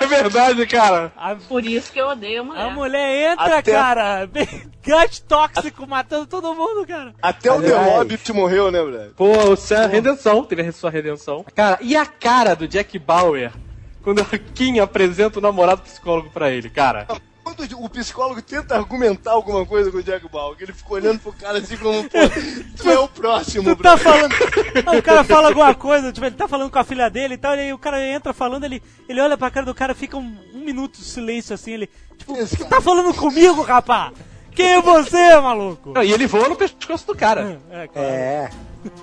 É 0.00 0.06
verdade, 0.06 0.66
cara. 0.66 1.12
A, 1.16 1.34
Por 1.34 1.64
isso 1.64 1.90
que 1.92 1.98
eu 2.00 2.08
odeio 2.08 2.42
a 2.42 2.44
mulher. 2.44 2.62
a 2.62 2.70
mulher 2.70 3.32
entra, 3.32 3.58
Até- 3.58 3.72
cara, 3.72 4.28
gás 4.86 5.18
tóxico 5.26 5.86
matando 5.86 6.26
todo 6.26 6.54
mundo, 6.54 6.86
cara. 6.86 7.14
Até 7.22 7.50
o 7.50 7.60
The 7.60 7.68
Aliás. 7.74 7.96
Hobbit 7.98 8.32
morreu, 8.32 8.70
né, 8.70 8.82
velho? 8.82 9.14
Pô, 9.16 9.30
o 9.50 9.56
Sam, 9.56 9.84
é 9.84 9.86
redenção, 9.86 10.44
teve 10.44 10.62
a 10.62 10.72
sua 10.72 10.90
redenção. 10.90 11.44
Cara, 11.54 11.78
e 11.80 11.96
a 11.96 12.04
cara 12.04 12.54
do 12.54 12.68
Jack 12.68 12.98
Bauer 12.98 13.52
quando 14.02 14.20
a 14.20 14.24
Kim 14.54 14.78
apresenta 14.78 15.38
o 15.40 15.42
namorado 15.42 15.80
psicólogo 15.82 16.30
pra 16.30 16.50
ele, 16.50 16.70
cara? 16.70 17.08
Quando 17.46 17.62
o 17.84 17.88
psicólogo 17.88 18.42
tenta 18.42 18.74
argumentar 18.74 19.30
alguma 19.30 19.64
coisa 19.64 19.88
com 19.88 19.98
o 19.98 20.02
Jack 20.02 20.28
Bauer, 20.28 20.56
ele 20.58 20.72
fica 20.72 20.94
olhando 20.94 21.20
pro 21.20 21.32
cara 21.32 21.58
assim 21.58 21.76
como, 21.76 22.02
pô, 22.02 22.18
tu 22.76 22.90
é 22.90 22.98
o 22.98 23.06
próximo, 23.06 23.76
Tu 23.76 23.82
tá 23.84 23.96
falando. 23.96 24.34
Aí 24.84 24.98
o 24.98 25.02
cara 25.02 25.22
fala 25.22 25.46
alguma 25.46 25.72
coisa, 25.72 26.12
tipo, 26.12 26.26
ele 26.26 26.34
tá 26.34 26.48
falando 26.48 26.72
com 26.72 26.78
a 26.80 26.82
filha 26.82 27.08
dele 27.08 27.34
e 27.34 27.38
tal, 27.38 27.54
e 27.54 27.60
aí 27.60 27.72
o 27.72 27.78
cara 27.78 28.04
entra 28.04 28.32
falando, 28.32 28.64
ele, 28.64 28.82
ele 29.08 29.20
olha 29.20 29.38
pra 29.38 29.48
cara 29.48 29.64
do 29.64 29.72
cara, 29.72 29.94
fica 29.94 30.16
um, 30.16 30.36
um 30.54 30.58
minuto 30.58 30.98
de 30.98 31.04
silêncio 31.04 31.54
assim, 31.54 31.74
ele. 31.74 31.88
Tipo, 32.18 32.34
você 32.34 32.64
tá 32.64 32.80
falando 32.80 33.14
comigo, 33.14 33.62
rapá? 33.62 34.12
Quem 34.56 34.72
é 34.72 34.80
você, 34.80 35.36
maluco? 35.38 35.92
Não, 35.92 36.02
e 36.02 36.10
ele 36.10 36.26
voa 36.26 36.48
no 36.48 36.56
pescoço 36.56 37.06
do 37.06 37.14
cara. 37.14 37.60
É, 37.70 37.86
cara. 37.86 38.06
É. 38.06 38.50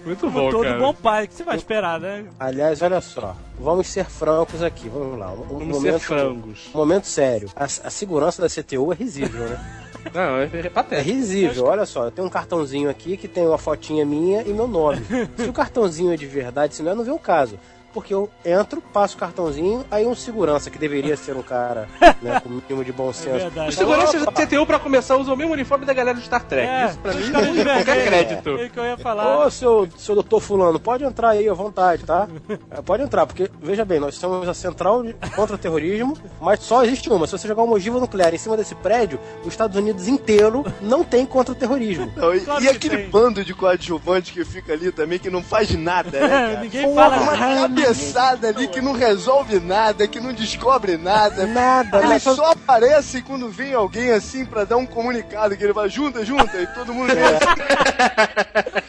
Muito 0.05 0.21
Como 0.21 0.31
bom, 0.31 0.49
todo 0.49 0.63
cara. 0.63 0.79
bom 0.79 0.93
pai, 0.93 1.27
que 1.27 1.33
você 1.35 1.43
vai 1.43 1.57
esperar, 1.57 1.99
né? 1.99 2.25
Aliás, 2.39 2.81
olha 2.81 2.99
só. 3.01 3.35
Vamos 3.59 3.87
ser 3.87 4.05
francos 4.05 4.63
aqui. 4.63 4.89
Vamos 4.89 5.19
lá. 5.19 5.31
Um 5.31 5.43
Vamos 5.43 5.67
momento, 5.67 5.99
ser 5.99 6.05
frangos. 6.05 6.69
um 6.73 6.77
momento 6.77 7.05
sério. 7.05 7.49
A, 7.55 7.65
a 7.65 7.67
segurança 7.67 8.41
da 8.41 8.49
CTU 8.49 8.91
é 8.91 8.95
risível, 8.95 9.47
né? 9.47 9.79
Não, 10.13 10.37
é, 10.37 10.45
é 10.45 10.95
É 10.97 11.01
risível. 11.01 11.65
Olha 11.65 11.85
só. 11.85 12.05
Eu 12.05 12.11
tenho 12.11 12.27
um 12.27 12.31
cartãozinho 12.31 12.89
aqui 12.89 13.15
que 13.15 13.27
tem 13.27 13.45
uma 13.45 13.57
fotinha 13.57 14.05
minha 14.05 14.41
e 14.41 14.53
meu 14.53 14.67
nome. 14.67 15.01
Se 15.37 15.47
o 15.47 15.53
cartãozinho 15.53 16.11
é 16.11 16.17
de 16.17 16.25
verdade, 16.25 16.75
se 16.75 16.83
não 16.83 16.91
é, 16.91 16.95
não 16.95 17.03
vê 17.03 17.11
o 17.11 17.19
caso. 17.19 17.59
Porque 17.93 18.13
eu 18.13 18.29
entro, 18.43 18.81
passo 18.81 19.15
o 19.15 19.19
cartãozinho, 19.19 19.85
aí 19.91 20.05
um 20.05 20.15
segurança, 20.15 20.69
que 20.69 20.77
deveria 20.79 21.15
ser 21.15 21.35
um 21.35 21.43
cara 21.43 21.87
né, 22.21 22.39
com 22.39 22.49
o 22.49 22.51
mínimo 22.53 22.83
de 22.83 22.91
bom 22.91 23.11
senso. 23.13 23.37
verdade. 23.37 23.69
Os 23.69 23.75
seguranças 23.75 24.25
da 24.25 24.31
CTU, 24.31 24.65
pra 24.65 24.79
começar, 24.79 25.15
usam 25.15 25.33
o 25.33 25.37
mesmo 25.37 25.53
uniforme 25.53 25.85
da 25.85 25.93
galera 25.93 26.17
do 26.17 26.23
Star 26.23 26.43
Trek. 26.43 26.67
É, 26.67 26.85
Isso 26.89 26.97
pra 26.99 27.13
mim 27.13 27.29
não 27.29 27.41
tem 27.53 27.63
qualquer 27.63 28.05
crédito. 28.05 28.49
É 28.49 28.65
o 28.65 28.69
que 28.69 28.79
eu 28.79 28.83
ia 28.85 28.97
falar. 28.97 29.45
Ô, 29.45 29.51
seu, 29.51 29.87
seu 29.97 30.15
doutor 30.15 30.39
fulano, 30.39 30.79
pode 30.79 31.03
entrar 31.03 31.29
aí 31.29 31.47
à 31.47 31.53
vontade, 31.53 32.03
tá? 32.03 32.27
É, 32.71 32.81
Pode 32.81 33.03
entrar, 33.03 33.25
porque, 33.25 33.49
veja 33.61 33.85
bem, 33.85 33.99
nós 33.99 34.15
somos 34.15 34.47
a 34.49 34.53
central 34.53 35.03
de- 35.03 35.13
contra 35.35 35.55
o 35.55 35.57
terrorismo, 35.59 36.17
mas 36.41 36.59
só 36.61 36.83
existe 36.83 37.09
uma. 37.09 37.25
Se 37.27 37.33
você 37.37 37.47
jogar 37.47 37.63
uma 37.63 37.73
ogiva 37.75 37.99
nuclear 37.99 38.33
em 38.33 38.37
cima 38.37 38.57
desse 38.57 38.75
prédio, 38.75 39.19
os 39.41 39.47
Estados 39.49 39.77
Unidos 39.77 40.07
inteiro 40.07 40.65
não 40.81 41.03
tem 41.03 41.25
contra 41.25 41.51
o 41.51 41.55
terrorismo. 41.55 42.11
Não, 42.15 42.33
e, 42.35 42.41
Claro 42.41 42.63
e 42.63 42.67
que 42.67 42.75
aquele 42.75 42.97
tem. 42.97 43.09
bando 43.09 43.43
de 43.45 43.53
coadjuvante 43.53 44.33
que 44.33 44.43
fica 44.43 44.73
ali 44.73 44.91
também, 44.91 45.19
que 45.19 45.29
não 45.29 45.43
faz 45.43 45.71
nada, 45.75 46.09
né, 46.19 46.27
cara? 46.27 46.59
Ninguém 46.61 46.83
Porra, 46.83 47.09
fala 47.09 47.21
uma 47.21 47.35
nada. 47.37 47.82
Cabeçada 47.83 48.47
ali 48.49 48.67
que 48.67 48.81
não 48.81 48.93
resolve 48.93 49.59
nada, 49.59 50.07
que 50.07 50.19
não 50.19 50.33
descobre 50.33 50.97
nada. 50.97 51.45
Nada, 51.45 52.03
Ele 52.03 52.19
só- 52.19 52.35
só 52.35 52.51
aparece 52.51 53.21
quando 53.21 53.49
vem 53.49 53.73
alguém 53.73 54.11
assim 54.11 54.45
pra 54.45 54.63
dar 54.63 54.77
um 54.77 54.85
comunicado, 54.85 55.55
que 55.57 55.63
ele 55.63 55.73
vai 55.73 55.89
junta, 55.89 56.25
junta, 56.25 56.57
e 56.61 56.67
todo 56.67 56.93
mundo 56.93 57.11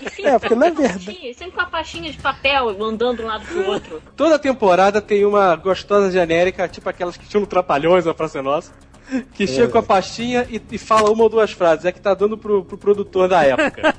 E 0.00 0.10
sempre 0.10 0.26
É, 0.26 0.38
porque 0.38 0.54
com 0.54 0.60
na 0.60 0.70
verdade- 0.70 1.34
Sempre 1.36 1.52
com 1.52 1.60
a 1.60 1.66
pastinha 1.66 2.10
de 2.10 2.18
papel 2.18 2.70
andando 2.82 3.16
de 3.18 3.22
um 3.22 3.26
lado 3.26 3.44
pro 3.44 3.66
outro. 3.66 4.02
Toda 4.16 4.38
temporada 4.38 5.00
tem 5.00 5.24
uma 5.24 5.54
gostosa 5.56 6.10
genérica, 6.10 6.68
tipo 6.68 6.88
aquelas 6.88 7.16
que 7.16 7.26
tinham 7.26 7.40
no 7.42 7.46
Trapalhões, 7.46 8.06
a 8.06 8.14
Praça 8.14 8.38
é 8.38 8.42
Nossa, 8.42 8.72
que 9.34 9.46
chega 9.46 9.68
com 9.68 9.78
a 9.78 9.82
pastinha 9.82 10.46
e, 10.50 10.60
e 10.72 10.78
fala 10.78 11.10
uma 11.10 11.24
ou 11.24 11.28
duas 11.28 11.52
frases. 11.52 11.84
É 11.84 11.92
que 11.92 12.00
tá 12.00 12.14
dando 12.14 12.36
pro, 12.36 12.64
pro 12.64 12.78
produtor 12.78 13.28
da 13.28 13.42
época. 13.44 13.94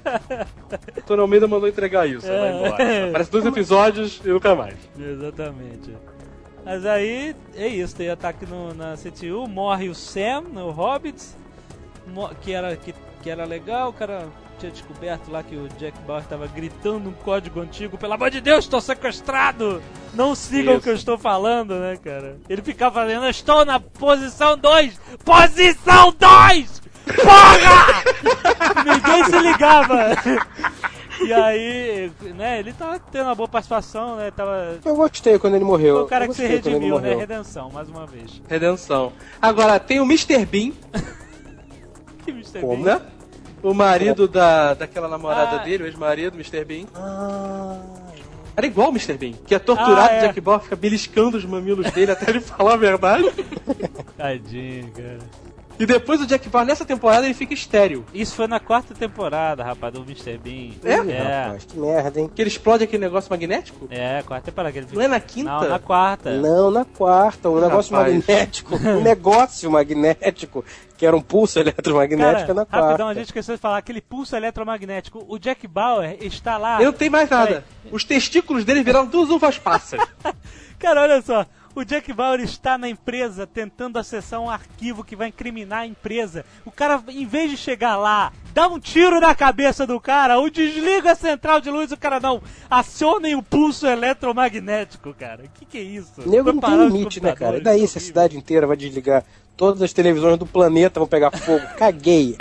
o 0.97 1.01
Tony 1.01 1.21
Almeida 1.21 1.47
mandou 1.47 1.67
entregar 1.67 2.07
isso, 2.07 2.29
aí 2.29 2.39
vai 2.39 2.55
embora. 2.55 3.09
Aparece 3.09 3.31
dois 3.31 3.45
episódios 3.45 4.21
e 4.23 4.29
nunca 4.29 4.55
mais. 4.55 4.75
Exatamente. 4.97 5.95
Mas 6.63 6.83
aí, 6.83 7.35
é 7.55 7.67
isso, 7.67 7.95
tem 7.95 8.09
ataque 8.09 8.43
no, 8.47 8.73
na 8.73 8.95
CTU, 8.95 9.47
morre 9.47 9.87
o 9.87 9.93
Sam, 9.93 10.45
o 10.55 10.71
Hobbit, 10.71 11.23
que 12.41 12.53
era, 12.53 12.75
que, 12.75 12.93
que 13.21 13.29
era 13.29 13.45
legal, 13.45 13.89
o 13.89 13.93
cara 13.93 14.27
tinha 14.57 14.71
descoberto 14.71 15.29
lá 15.29 15.43
que 15.43 15.55
o 15.55 15.69
Jack 15.77 15.95
Bauer 16.07 16.23
estava 16.23 16.47
gritando 16.47 17.09
um 17.09 17.13
código 17.13 17.59
antigo, 17.59 17.99
pelo 17.99 18.13
amor 18.13 18.31
de 18.31 18.41
Deus, 18.41 18.65
estou 18.65 18.81
sequestrado! 18.81 19.79
Não 20.15 20.33
sigam 20.35 20.73
o 20.73 20.77
Isso. 20.77 20.83
que 20.83 20.89
eu 20.89 20.95
estou 20.95 21.17
falando, 21.17 21.75
né, 21.79 21.97
cara? 22.03 22.37
Ele 22.49 22.61
ficava 22.61 22.95
falando, 23.01 23.23
eu 23.25 23.29
estou 23.29 23.65
na 23.65 23.79
posição 23.79 24.57
2! 24.57 24.99
Posição 25.23 26.13
2! 26.17 26.81
Porra! 27.05 28.03
Ninguém 28.85 29.23
se 29.25 29.39
ligava! 29.39 30.15
E 31.21 31.31
aí, 31.31 32.11
né, 32.35 32.59
ele 32.59 32.73
tava 32.73 32.99
tendo 32.99 33.25
uma 33.25 33.35
boa 33.35 33.47
participação, 33.47 34.17
né? 34.17 34.31
Tava. 34.31 34.79
Eu 34.83 34.95
gostei 34.95 35.39
quando 35.39 35.55
ele 35.55 35.63
morreu. 35.63 35.95
Foi 35.95 36.03
o 36.03 36.07
cara 36.07 36.27
que 36.27 36.33
se 36.33 36.45
redimiu, 36.45 36.99
né? 36.99 37.15
Redenção, 37.15 37.69
mais 37.71 37.87
uma 37.89 38.05
vez. 38.05 38.41
Redenção. 38.49 39.13
Agora, 39.41 39.79
tem 39.79 39.99
o 40.01 40.03
Mr. 40.03 40.45
Bean, 40.45 40.71
Que 42.25 42.31
Mr. 42.31 42.59
Como? 42.59 42.83
Bean. 42.83 42.95
né? 42.95 43.01
O 43.63 43.73
marido 43.73 44.27
da, 44.27 44.73
daquela 44.73 45.07
namorada 45.07 45.55
Ah. 45.61 45.63
dele, 45.63 45.83
o 45.83 45.87
ex-marido, 45.87 46.35
Mr. 46.35 46.65
Bean. 46.65 46.85
Ah, 46.93 47.79
Era 48.57 48.65
igual 48.65 48.87
o 48.89 48.91
Mr. 48.91 49.13
Bean, 49.17 49.33
que 49.45 49.53
é 49.53 49.59
torturado, 49.59 50.09
Ah, 50.09 50.13
é. 50.13 50.21
Jack 50.27 50.39
Bauer 50.41 50.61
fica 50.61 50.75
beliscando 50.75 51.37
os 51.37 51.45
mamilos 51.45 51.91
dele 51.91 52.11
até 52.11 52.29
ele 52.29 52.39
falar 52.41 52.73
a 52.73 52.77
verdade. 52.77 53.29
Tadinho, 54.17 54.91
cara. 54.91 55.19
E 55.77 55.85
depois 55.85 56.21
o 56.21 56.25
Jack 56.25 56.47
Bauer, 56.47 56.65
nessa 56.65 56.85
temporada, 56.85 57.25
ele 57.25 57.33
fica 57.33 57.53
estéreo. 57.53 58.05
Isso 58.13 58.33
foi 58.33 58.47
na 58.47 58.61
quarta 58.61 58.93
temporada, 58.95 59.61
rapaz, 59.61 59.93
do 59.93 60.03
Mr. 60.03 60.37
Bean. 60.37 60.71
É? 60.85 60.93
É, 60.93 61.43
rapaz, 61.43 61.65
que 61.65 61.77
merda, 61.77 62.17
hein? 62.21 62.31
Que 62.33 62.41
ele 62.41 62.47
explode 62.49 62.85
aquele 62.85 63.03
negócio 63.03 63.29
magnético. 63.29 63.85
é 63.91 64.23
quarta 64.23 64.45
temporada 64.45 64.71
que 64.71 64.79
ele 64.79 64.87
Não 64.93 65.01
é 65.01 65.07
na 65.09 65.19
quinta? 65.19 65.51
Não, 65.51 65.67
na 65.67 65.77
quarta. 65.79 66.31
Não, 66.31 66.71
na 66.71 66.85
quarta, 66.85 67.49
um 67.49 67.59
negócio 67.59 67.93
Rapaz. 67.93 68.13
magnético, 68.15 68.75
um 68.77 69.01
negócio 69.01 69.69
magnético, 69.69 70.63
que 70.97 71.05
era 71.05 71.15
um 71.15 71.21
pulso 71.21 71.57
eletromagnético 71.59 72.47
Cara, 72.47 72.53
na 72.53 72.65
quarta. 72.65 72.87
rapidão, 72.87 73.07
a 73.07 73.13
gente 73.13 73.25
esqueceu 73.25 73.55
de 73.55 73.61
falar, 73.61 73.77
aquele 73.77 74.01
pulso 74.01 74.35
eletromagnético, 74.35 75.25
o 75.27 75.37
Jack 75.37 75.67
Bauer 75.67 76.17
está 76.21 76.57
lá... 76.57 76.77
Ele 76.77 76.85
não 76.85 76.93
tem 76.93 77.09
mais 77.09 77.29
nada. 77.29 77.63
Os 77.91 78.03
testículos 78.03 78.65
dele 78.65 78.83
viraram 78.83 79.05
duas 79.05 79.29
uvas 79.29 79.57
passas. 79.57 79.99
Cara, 80.79 81.01
olha 81.01 81.21
só. 81.21 81.45
O 81.75 81.83
Jack 81.83 82.13
Bauer 82.13 82.39
está 82.39 82.77
na 82.77 82.87
empresa 82.87 83.45
tentando 83.45 83.99
acessar 83.99 84.39
um 84.39 84.49
arquivo 84.49 85.03
que 85.03 85.13
vai 85.13 85.27
incriminar 85.27 85.79
a 85.79 85.85
empresa. 85.85 86.45
O 86.63 86.71
cara, 86.71 87.03
em 87.09 87.25
vez 87.25 87.51
de 87.51 87.57
chegar 87.57 87.97
lá, 87.97 88.31
dá 88.53 88.69
um 88.69 88.79
tiro 88.79 89.19
na 89.19 89.35
cabeça 89.35 89.85
do 89.85 89.99
cara, 89.99 90.39
ou 90.39 90.49
desliga 90.49 91.11
a 91.11 91.15
central 91.15 91.59
de 91.59 91.69
luz, 91.69 91.91
o 91.91 91.97
cara 91.97 92.17
não. 92.17 92.41
Acionem 92.69 93.35
o 93.35 93.43
pulso 93.43 93.85
eletromagnético, 93.85 95.13
cara. 95.13 95.43
O 95.43 95.49
que, 95.49 95.65
que 95.65 95.77
é 95.77 95.81
isso? 95.81 96.13
Nego 96.25 96.53
não 96.53 96.61
tem 96.61 96.87
limite, 96.87 97.21
né, 97.21 97.35
cara? 97.35 97.57
E 97.57 97.61
daí 97.61 97.79
se 97.79 97.97
é 97.97 97.99
a 97.99 97.99
horrível. 97.99 98.01
cidade 98.01 98.37
inteira 98.37 98.65
vai 98.65 98.77
desligar, 98.77 99.25
todas 99.57 99.81
as 99.81 99.91
televisões 99.91 100.39
do 100.39 100.45
planeta 100.45 100.97
vão 101.01 101.07
pegar 101.07 101.31
fogo. 101.31 101.65
Caguei. 101.77 102.37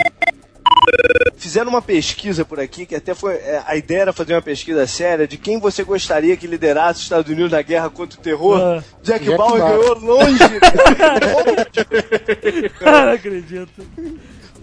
Fizeram 1.37 1.69
uma 1.69 1.81
pesquisa 1.81 2.45
por 2.45 2.59
aqui, 2.59 2.85
que 2.85 2.95
até 2.95 3.13
foi. 3.13 3.35
é, 3.35 3.61
a 3.65 3.75
ideia 3.75 4.01
era 4.03 4.13
fazer 4.13 4.33
uma 4.33 4.41
pesquisa 4.41 4.87
séria 4.87 5.27
de 5.27 5.37
quem 5.37 5.59
você 5.59 5.83
gostaria 5.83 6.35
que 6.37 6.47
liderasse 6.47 6.99
os 6.99 7.03
Estados 7.03 7.29
Unidos 7.31 7.51
na 7.51 7.61
guerra 7.61 7.89
contra 7.89 8.17
o 8.19 8.23
terror. 8.23 8.59
Ah. 8.59 8.83
Jack, 9.03 9.25
Jack 9.25 9.37
Bauer 9.37 9.61
ganhou 9.61 9.99
longe. 9.99 10.39
Não 12.81 13.11
acredito. 13.11 13.85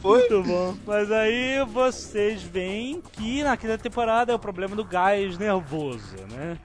Foi? 0.00 0.18
Muito 0.18 0.42
bom. 0.42 0.74
Mas 0.84 1.12
aí 1.12 1.64
vocês 1.72 2.42
veem 2.42 3.00
que 3.12 3.44
na 3.44 3.56
quinta 3.56 3.78
temporada 3.78 4.32
é 4.32 4.34
o 4.34 4.38
problema 4.38 4.74
do 4.74 4.84
gás 4.84 5.38
nervoso, 5.38 6.16
né? 6.30 6.58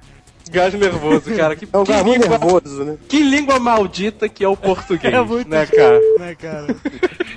Gás 0.50 0.74
nervoso, 0.74 1.36
cara. 1.36 1.56
Que, 1.56 1.66
É 1.72 1.84
que 1.84 2.04
muito 2.04 2.22
língua, 2.24 2.30
nervoso, 2.40 2.84
né? 2.84 2.98
que 3.08 3.22
língua 3.24 3.60
maldita 3.60 4.28
que 4.30 4.44
é 4.44 4.48
o 4.48 4.58
português, 4.58 5.14
É 5.14 5.22
muito 5.22 5.50
né, 5.50 5.66
cara? 5.66 6.00
Né, 6.20 6.36
cara? 6.36 6.68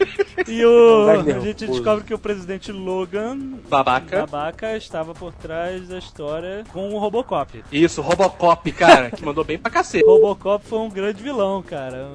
E 0.48 0.64
o, 0.64 1.06
Gás 1.06 1.28
a 1.36 1.40
gente 1.40 1.66
descobre 1.66 2.02
que 2.02 2.14
o 2.14 2.18
presidente 2.18 2.72
Logan 2.72 3.36
Babaca. 3.68 4.20
Babaca 4.26 4.76
estava 4.76 5.12
por 5.14 5.32
trás 5.34 5.86
da 5.88 5.98
história 5.98 6.64
com 6.72 6.88
o 6.92 6.98
Robocop. 6.98 7.62
Isso, 7.70 8.00
Robocop, 8.00 8.72
cara, 8.72 9.10
que 9.10 9.24
mandou 9.24 9.44
bem 9.44 9.58
pra 9.58 9.70
cacete. 9.70 10.04
Robocop 10.04 10.64
foi 10.66 10.78
um 10.78 10.88
grande 10.88 11.22
vilão, 11.22 11.62
cara. 11.62 12.08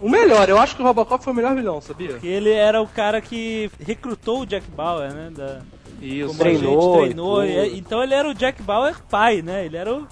O 0.00 0.08
melhor, 0.08 0.48
eu 0.48 0.58
acho 0.58 0.74
que 0.74 0.82
o 0.82 0.84
Robocop 0.86 1.22
foi 1.22 1.32
o 1.32 1.36
melhor 1.36 1.54
vilão, 1.54 1.80
sabia? 1.80 2.14
que 2.14 2.26
ele 2.26 2.50
era 2.50 2.80
o 2.80 2.88
cara 2.88 3.20
que 3.20 3.70
recrutou 3.78 4.40
o 4.40 4.46
Jack 4.46 4.66
Bauer, 4.70 5.12
né? 5.12 5.30
Da, 5.30 5.58
Isso. 6.02 6.28
como 6.28 6.38
Treinou 6.40 6.98
treinou. 6.98 7.44
e- 7.44 7.78
então 7.78 8.02
ele 8.02 8.14
era 8.14 8.28
o 8.28 8.34
Jack 8.34 8.62
Bauer 8.62 8.96
pai, 9.08 9.42
né? 9.42 9.64
Ele 9.66 9.76
era 9.76 9.94
o, 9.94 10.06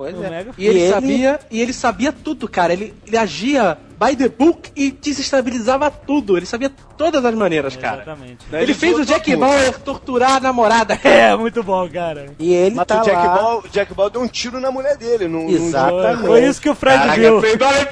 Pois 0.00 0.16
o 0.18 0.24
é. 0.24 0.30
mega 0.30 0.52
E 0.56 0.66
ele, 0.66 0.78
E 0.78 0.82
ele- 0.82 0.90
sabia, 0.90 1.40
e 1.50 1.60
ele 1.60 1.72
sabia 1.74 2.10
tudo, 2.10 2.48
cara. 2.48 2.72
Ele, 2.72 2.94
ele 3.06 3.18
agia 3.18 3.76
by 4.02 4.16
the 4.16 4.30
book 4.30 4.70
e 4.74 4.90
desestabilizava 4.90 5.90
tudo. 5.90 6.38
Ele 6.38 6.46
sabia 6.46 6.70
todas 6.96 7.22
as 7.22 7.34
maneiras, 7.34 7.76
cara. 7.76 7.96
Exatamente. 8.00 8.38
Né, 8.50 8.62
Ele 8.62 8.72
fez 8.72 8.98
o 8.98 9.04
Jack 9.04 9.30
tudo. 9.30 9.40
Bauer 9.40 9.78
torturar 9.80 10.36
a 10.36 10.40
namorada, 10.40 10.96
cara. 10.96 11.14
É, 11.20 11.36
muito 11.36 11.62
bom, 11.62 11.86
cara. 11.90 12.32
E 12.38 12.50
ele 12.50 12.76
Mas 12.76 12.86
tá 12.86 13.02
o 13.02 13.04
Jack 13.04 13.14
lá... 13.26 13.34
Bauer, 13.36 13.62
Jack 13.70 13.92
Bauer 13.92 14.10
deu 14.10 14.22
um 14.22 14.26
tiro 14.28 14.58
na 14.58 14.70
mulher 14.70 14.96
dele. 14.96 15.28
Num, 15.28 15.42
num- 15.44 15.50
Exatamente. 15.50 16.26
Foi 16.26 16.44
isso 16.46 16.62
que 16.62 16.70
o 16.70 16.74
Fred 16.74 16.98
Caraca, 16.98 17.20
viu. 17.20 17.40
foi 17.40 17.52
igual 17.52 17.70
a 17.70 17.84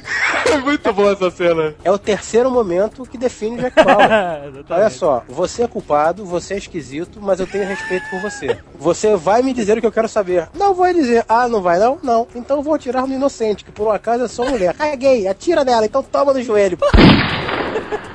cara. 0.00 0.58
Muito 0.64 0.92
boa 0.92 1.12
essa 1.12 1.30
cena. 1.30 1.74
É 1.84 1.90
o 1.90 1.98
terceiro 1.98 2.50
momento 2.50 3.04
que 3.06 3.18
define 3.18 3.58
o 3.58 3.60
Jack 3.60 3.82
Bauer. 3.82 4.64
Olha 4.68 4.90
só, 4.90 5.22
você 5.28 5.64
é 5.64 5.68
culpado, 5.68 6.24
você 6.24 6.54
é 6.54 6.58
esquisito, 6.58 7.20
mas 7.20 7.40
eu 7.40 7.46
tenho 7.46 7.66
respeito 7.66 8.08
por 8.10 8.20
você. 8.20 8.58
Você 8.78 9.16
vai 9.16 9.42
me 9.42 9.52
dizer 9.52 9.78
o 9.78 9.80
que 9.80 9.86
eu 9.86 9.92
quero 9.92 10.08
saber. 10.08 10.48
Não 10.54 10.74
vai 10.74 10.94
dizer, 10.94 11.24
ah, 11.28 11.48
não 11.48 11.60
vai 11.60 11.78
não? 11.78 11.98
Não. 12.02 12.26
Então 12.34 12.58
eu 12.58 12.62
vou 12.62 12.74
atirar 12.74 13.06
no 13.06 13.14
inocente, 13.14 13.64
que 13.64 13.72
por 13.72 13.86
um 13.86 13.90
acaso 13.90 14.24
é 14.24 14.28
só 14.28 14.44
mulher. 14.44 14.74
Caguei, 14.74 15.26
atira 15.26 15.64
nela, 15.64 15.86
então 15.86 16.02
toma 16.02 16.32
no 16.32 16.42
joelho. 16.42 16.78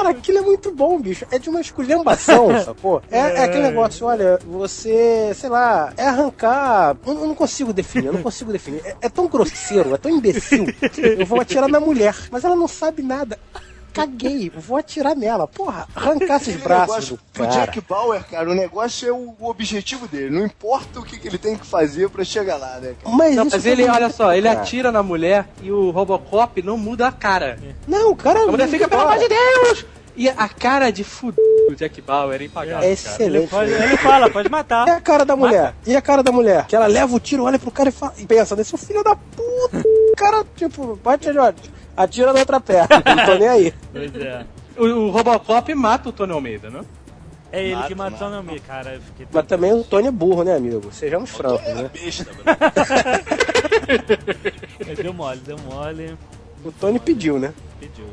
Cara, 0.00 0.10
aquilo 0.12 0.38
é 0.38 0.40
muito 0.40 0.72
bom, 0.72 0.98
bicho. 0.98 1.26
É 1.30 1.38
de 1.38 1.50
uma 1.50 1.60
esculhambação, 1.60 2.48
sacou? 2.64 3.02
É, 3.10 3.18
é 3.18 3.44
aquele 3.44 3.64
negócio, 3.64 4.06
olha, 4.06 4.38
você, 4.46 5.30
sei 5.34 5.50
lá, 5.50 5.92
é 5.94 6.04
arrancar. 6.04 6.96
Eu, 7.06 7.12
eu 7.12 7.26
não 7.26 7.34
consigo 7.34 7.70
definir, 7.70 8.06
eu 8.06 8.14
não 8.14 8.22
consigo 8.22 8.50
definir. 8.50 8.80
É, 8.82 8.96
é 9.02 9.08
tão 9.10 9.28
grosseiro, 9.28 9.94
é 9.94 9.98
tão 9.98 10.10
imbecil. 10.10 10.64
Eu 10.96 11.26
vou 11.26 11.38
atirar 11.38 11.68
na 11.68 11.78
mulher, 11.78 12.16
mas 12.30 12.44
ela 12.44 12.56
não 12.56 12.66
sabe 12.66 13.02
nada. 13.02 13.38
Caguei, 13.92 14.50
vou 14.54 14.76
atirar 14.76 15.14
nela. 15.16 15.46
Porra, 15.46 15.86
arrancar 15.94 16.36
esses 16.36 16.48
Aquele 16.56 16.62
braços 16.64 17.10
negócio, 17.10 17.18
do 17.34 17.42
o. 17.42 17.46
Jack 17.46 17.80
Bauer, 17.82 18.24
cara, 18.28 18.50
o 18.50 18.54
negócio 18.54 19.08
é 19.08 19.12
o, 19.12 19.34
o 19.38 19.48
objetivo 19.48 20.06
dele. 20.06 20.30
Não 20.30 20.44
importa 20.46 21.00
o 21.00 21.02
que, 21.04 21.18
que 21.18 21.28
ele 21.28 21.38
tem 21.38 21.56
que 21.56 21.66
fazer 21.66 22.08
pra 22.10 22.24
chegar 22.24 22.56
lá, 22.56 22.78
né? 22.78 22.94
cara? 23.02 23.16
Mas, 23.16 23.36
Não, 23.36 23.44
mas 23.46 23.66
ele, 23.66 23.88
olha 23.88 24.10
só, 24.10 24.32
ele 24.32 24.48
cara. 24.48 24.60
atira 24.60 24.92
na 24.92 25.02
mulher 25.02 25.46
e 25.62 25.70
o 25.70 25.90
Robocop 25.90 26.62
não 26.62 26.76
muda 26.78 27.08
a 27.08 27.12
cara. 27.12 27.58
Não, 27.86 28.10
o 28.12 28.16
cara. 28.16 28.44
A 28.44 28.46
mulher 28.46 28.68
fica, 28.68 28.88
pelo 28.88 29.02
amor 29.02 29.18
de 29.18 29.28
Deus! 29.28 29.86
E 30.16 30.28
a 30.28 30.48
cara 30.48 30.90
de 30.90 31.02
fudido 31.04 31.40
O 31.70 31.74
Jack 31.74 32.02
Bauer 32.02 32.42
é 32.42 32.44
impagável, 32.44 32.78
É 32.78 32.80
cara. 32.80 32.92
excelente. 32.92 33.36
Ele, 33.42 33.46
pode- 33.46 33.70
ele 33.72 33.96
fala, 33.96 34.28
pode 34.28 34.48
matar. 34.50 34.86
E 34.86 34.90
a 34.90 35.00
cara 35.00 35.24
da 35.24 35.34
mulher? 35.36 35.72
E 35.86 35.96
a 35.96 36.02
cara 36.02 36.22
da 36.22 36.30
mulher? 36.32 36.66
Que 36.66 36.76
ela 36.76 36.86
leva 36.86 37.14
o 37.14 37.20
tiro, 37.20 37.44
olha 37.44 37.58
pro 37.58 37.70
cara 37.70 37.88
e, 37.88 37.92
fala, 37.92 38.12
e 38.18 38.26
pensa? 38.26 38.62
Seu 38.64 38.76
filho 38.76 39.02
da 39.02 39.14
puta. 39.16 39.78
O 39.78 40.16
cara, 40.16 40.44
tipo, 40.56 40.96
bate 41.02 41.32
Jorge, 41.32 41.58
atira 42.02 42.32
na 42.32 42.40
outra 42.40 42.60
perna. 42.60 42.88
Não 43.16 43.24
tô 43.26 43.34
nem 43.36 43.48
aí. 43.48 43.74
Pois 43.92 44.14
é. 44.16 44.44
O, 44.76 44.84
o 44.84 45.10
Robocop 45.10 45.74
mata 45.74 46.08
o 46.08 46.12
Tony 46.12 46.32
Almeida, 46.32 46.70
né? 46.70 46.80
É 47.52 47.64
ele 47.64 47.74
Mata, 47.74 47.88
que 47.88 47.94
matou 47.96 48.12
mata. 48.12 48.26
o 48.26 48.30
Naomi, 48.30 48.60
cara. 48.60 48.94
eu 48.94 49.00
fiquei 49.00 49.26
Mas 49.32 49.46
também 49.46 49.72
o 49.72 49.82
Tony 49.82 50.06
é 50.06 50.10
burro, 50.12 50.44
né, 50.44 50.54
amigo? 50.54 50.92
Sejamos 50.92 51.30
francos, 51.30 51.66
É 51.66 51.74
né? 51.74 51.90
besta, 51.92 52.30
mano. 52.44 52.56
Deu 55.02 55.12
mole, 55.12 55.40
deu 55.40 55.58
mole. 55.58 56.16
O 56.64 56.70
Tony 56.70 57.00
pediu, 57.00 57.40
né? 57.40 57.52
Pediu. 57.80 58.06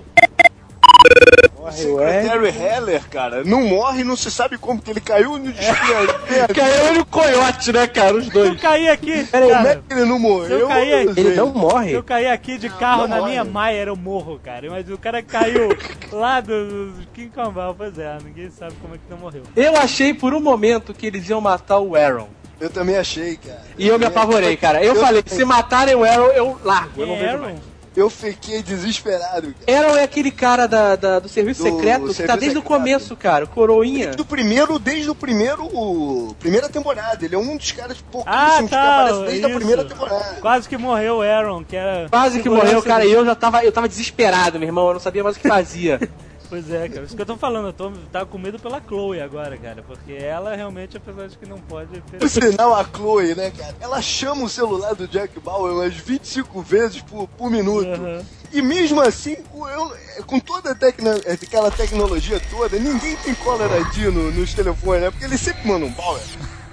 Morre 1.71 1.85
o. 1.85 1.97
Secretary 1.99 2.57
Heller, 2.57 3.09
cara, 3.09 3.43
não 3.43 3.61
morre, 3.63 4.03
não 4.03 4.15
se 4.15 4.29
sabe 4.31 4.57
como 4.57 4.81
que 4.81 4.91
ele 4.91 4.99
caiu 5.01 5.37
no 5.37 5.51
desespero. 5.53 6.07
Caiu 6.53 6.93
no 6.95 7.05
coiote, 7.05 7.71
né, 7.71 7.87
cara? 7.87 8.15
Os 8.15 8.25
Se 8.25 8.35
eu 8.37 8.45
dois. 8.49 8.61
cair 8.61 8.89
aqui, 8.89 9.23
Peraí, 9.25 9.49
Como 9.49 9.61
é 9.61 9.63
cara, 9.65 9.83
que 9.87 9.93
ele 9.93 10.05
não 10.05 10.19
morreu? 10.19 10.59
Eu 10.59 10.67
caí 10.67 10.91
Eu 10.91 11.11
aqui. 11.11 11.19
Ele 11.19 11.35
não 11.35 11.51
se 11.53 11.57
morre. 11.57 11.91
eu 11.93 12.03
cair 12.03 12.27
aqui 12.27 12.57
de 12.57 12.69
carro 12.69 13.01
não 13.03 13.07
na 13.07 13.17
morre. 13.17 13.29
minha 13.31 13.43
Maier, 13.43 13.87
eu 13.87 13.95
morro, 13.95 14.39
cara. 14.43 14.69
Mas 14.69 14.89
o 14.89 14.97
cara 14.97 15.21
caiu 15.21 15.69
lá 16.11 16.39
do, 16.41 16.91
do 16.91 17.07
King 17.13 17.29
Kong, 17.29 17.53
pois 17.77 17.97
é, 17.97 18.17
ninguém 18.23 18.49
sabe 18.49 18.73
como 18.81 18.95
é 18.95 18.97
que 18.97 19.03
não 19.09 19.17
morreu. 19.17 19.43
Eu 19.55 19.75
achei 19.77 20.13
por 20.13 20.33
um 20.33 20.39
momento 20.39 20.93
que 20.93 21.07
eles 21.07 21.27
iam 21.29 21.41
matar 21.41 21.79
o 21.79 21.95
Aaron. 21.95 22.27
Eu 22.59 22.69
também 22.71 22.97
achei, 22.97 23.37
cara. 23.37 23.61
E 23.77 23.87
eu 23.87 23.99
me 23.99 24.05
apavorei, 24.05 24.57
cara. 24.57 24.83
Eu, 24.83 24.95
falei, 24.95 25.21
se 25.25 25.45
matarem 25.45 25.93
o 25.93 26.03
Aaron, 26.03 26.27
eu 26.31 26.59
largo. 26.63 27.01
Eu 27.01 27.05
não 27.07 27.13
é 27.15 27.17
vejo 27.19 27.29
Aaron? 27.33 27.43
mais. 27.43 27.59
Eu 27.97 28.11
fiquei 28.11 28.61
desesperado, 28.61 29.55
cara. 29.65 29.79
Aaron 29.79 29.97
é 29.97 30.03
aquele 30.03 30.29
cara 30.29 30.67
da, 30.67 30.95
da- 30.95 31.17
do 31.19 31.27
serviço 31.27 31.63
Do 31.63 31.71
secreto 31.71 32.13
que 32.13 32.23
tá 32.27 32.35
desde 32.35 32.59
o 32.59 32.61
secreto. 32.61 32.63
começo, 32.63 33.15
cara. 33.15 33.45
o 33.45 33.47
Coroinha. 33.47 34.11
Do 34.11 34.23
primeiro, 34.23 34.77
desde 34.77 35.09
o 35.09 35.15
primeiro. 35.15 36.35
Primeira 36.39 36.69
temporada. 36.69 37.25
Ele 37.25 37.33
é 37.33 37.37
um 37.39 37.57
dos 37.57 37.71
caras 37.71 37.97
Ah, 37.97 38.11
pouquíssimos 38.11 38.59
que 38.65 38.69
tá. 38.69 38.93
aparece 39.01 39.23
desde 39.25 39.45
a 39.45 39.49
isso. 39.49 39.57
primeira 39.57 39.83
temporada. 39.85 40.37
Quase 40.39 40.69
que 40.69 40.77
morreu 40.77 41.15
o 41.17 41.21
Aaron, 41.23 41.63
que 41.63 41.75
era. 41.75 42.07
Quase 42.07 42.39
que 42.39 42.47
morreu, 42.49 42.83
cara. 42.83 43.03
E 43.03 43.11
eu 43.11 43.25
já 43.25 43.33
tava, 43.33 43.65
eu 43.65 43.71
tava 43.71 43.89
desesperado, 43.89 44.59
meu 44.59 44.67
irmão. 44.67 44.87
Eu 44.89 44.93
não 44.93 44.99
sabia 44.99 45.23
mais 45.23 45.35
o 45.35 45.39
que 45.39 45.47
fazia. 45.47 45.99
Pois 46.49 46.71
é, 46.71 46.87
cara. 46.87 47.05
Isso 47.05 47.15
que 47.15 47.21
eu 47.21 47.25
tô 47.25 47.35
falando, 47.35 47.67
eu 47.67 47.73
tô 47.73 47.91
tava 48.11 48.25
com 48.25 48.37
medo 48.37 48.57
pela 48.57 48.81
Chloe 48.81 49.19
agora, 49.21 49.57
cara. 49.57 49.83
Porque 49.83 50.13
ela 50.13 50.55
realmente 50.55 50.95
é 50.95 50.97
a 50.97 51.01
personagem 51.01 51.37
que 51.37 51.45
não 51.47 51.59
pode. 51.59 52.01
Por 52.01 52.29
sinal, 52.29 52.73
a 52.73 52.83
Chloe, 52.85 53.35
né, 53.35 53.51
cara? 53.51 53.75
Ela 53.81 54.01
chama 54.01 54.45
o 54.45 54.49
celular 54.49 54.95
do 54.95 55.07
Jack 55.07 55.39
Bauer 55.41 55.73
umas 55.73 55.93
25 55.95 56.61
vezes 56.61 57.01
por, 57.01 57.27
por 57.27 57.51
minuto. 57.51 57.87
Aham. 57.89 58.23
E 58.53 58.61
mesmo 58.61 59.01
assim, 59.01 59.35
eu- 59.53 60.23
com 60.25 60.39
toda 60.39 60.71
a 60.71 60.75
tecno, 60.75 61.11
aquela 61.11 61.69
tecnologia 61.69 62.39
toda, 62.49 62.79
ninguém 62.79 63.17
tem 63.17 63.35
caller 63.35 63.69
ID 63.81 64.05
no, 64.05 64.31
nos 64.31 64.53
telefones, 64.53 65.01
né? 65.03 65.11
Porque 65.11 65.25
ele 65.25 65.37
sempre 65.37 65.67
manda 65.67 65.85
um 65.85 65.91
Bauer. 65.91 66.21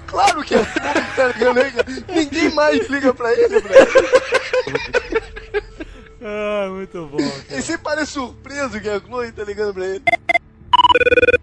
Claro 0.07 0.41
que 0.45 0.55
é 0.55 0.63
tá 1.17 1.27
ligado, 1.27 1.53
né? 1.55 1.73
Ninguém 2.07 2.49
mais 2.53 2.87
liga 2.89 3.13
pra 3.13 3.33
ele, 3.33 3.59
velho. 3.59 3.87
Ah, 6.27 6.67
muito 6.71 7.05
bom. 7.05 7.17
cara. 7.21 7.43
Ele 7.51 7.61
sempre 7.61 7.83
parece 7.83 8.13
surpreso 8.13 8.81
que 8.81 8.89
a 8.89 8.99
Chloe 8.99 9.31
tá 9.31 9.43
ligando 9.43 9.75
pra 9.75 9.85
ele. 9.85 10.03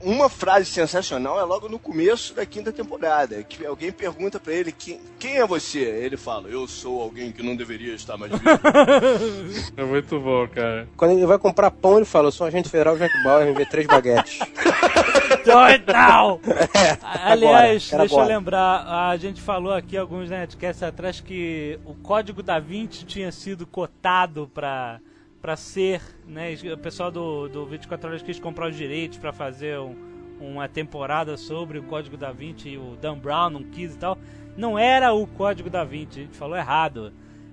Uma 0.00 0.28
frase 0.28 0.66
sensacional 0.66 1.38
é 1.38 1.44
logo 1.44 1.68
no 1.68 1.78
começo 1.78 2.34
da 2.34 2.44
quinta 2.44 2.72
temporada, 2.72 3.42
que 3.42 3.64
alguém 3.64 3.92
pergunta 3.92 4.40
pra 4.40 4.52
ele 4.52 4.72
quem, 4.72 5.00
quem 5.18 5.38
é 5.38 5.46
você? 5.46 5.78
Ele 5.78 6.16
fala, 6.16 6.48
eu 6.48 6.66
sou 6.66 7.00
alguém 7.00 7.30
que 7.30 7.42
não 7.42 7.54
deveria 7.54 7.94
estar 7.94 8.16
mais 8.16 8.32
vivo. 8.32 8.42
É 9.76 9.84
muito 9.84 10.18
bom, 10.20 10.46
cara. 10.48 10.88
Quando 10.96 11.12
ele 11.12 11.26
vai 11.26 11.38
comprar 11.38 11.70
pão, 11.70 11.96
ele 11.96 12.04
fala, 12.04 12.28
eu 12.28 12.32
sou 12.32 12.46
um 12.46 12.48
agente 12.48 12.68
federal 12.68 12.96
Jack 12.96 13.22
Bauer, 13.22 13.46
me 13.46 13.52
vê 13.52 13.64
três 13.64 13.86
baguetes. 13.86 14.38
Doidão! 15.44 16.40
É, 16.74 16.98
Aliás, 17.24 17.92
agora, 17.92 18.08
deixa 18.08 18.20
eu 18.20 18.26
lembrar, 18.26 18.86
a 18.86 19.16
gente 19.16 19.40
falou 19.40 19.72
aqui 19.72 19.96
alguns 19.96 20.30
netcasts 20.30 20.82
atrás 20.82 21.20
que 21.20 21.78
o 21.84 21.94
código 21.94 22.42
da 22.42 22.58
Vinci 22.58 23.04
tinha 23.04 23.32
sido 23.32 23.66
cotado 23.66 24.50
pra, 24.52 25.00
pra 25.42 25.56
ser, 25.56 26.00
né? 26.26 26.54
O 26.72 26.78
pessoal 26.78 27.10
do, 27.10 27.48
do 27.48 27.66
24 27.66 28.08
Horas 28.08 28.22
quis 28.22 28.38
comprar 28.38 28.68
os 28.70 28.76
direitos 28.76 29.18
pra 29.18 29.32
fazer 29.32 29.78
um- 29.80 29.96
uma 30.40 30.68
temporada 30.68 31.36
sobre 31.36 31.78
o 31.78 31.82
código 31.82 32.16
da 32.16 32.32
Vinci 32.32 32.70
e 32.70 32.78
o 32.78 32.96
Dan 33.00 33.18
Brown 33.18 33.50
não 33.50 33.62
quis 33.64 33.94
e 33.94 33.98
tal. 33.98 34.16
Não 34.56 34.78
era 34.78 35.12
o 35.12 35.26
código 35.26 35.68
da 35.68 35.84
Vinci, 35.84 36.20
a 36.20 36.22
gente 36.22 36.36
falou 36.36 36.56
errado. 36.56 37.12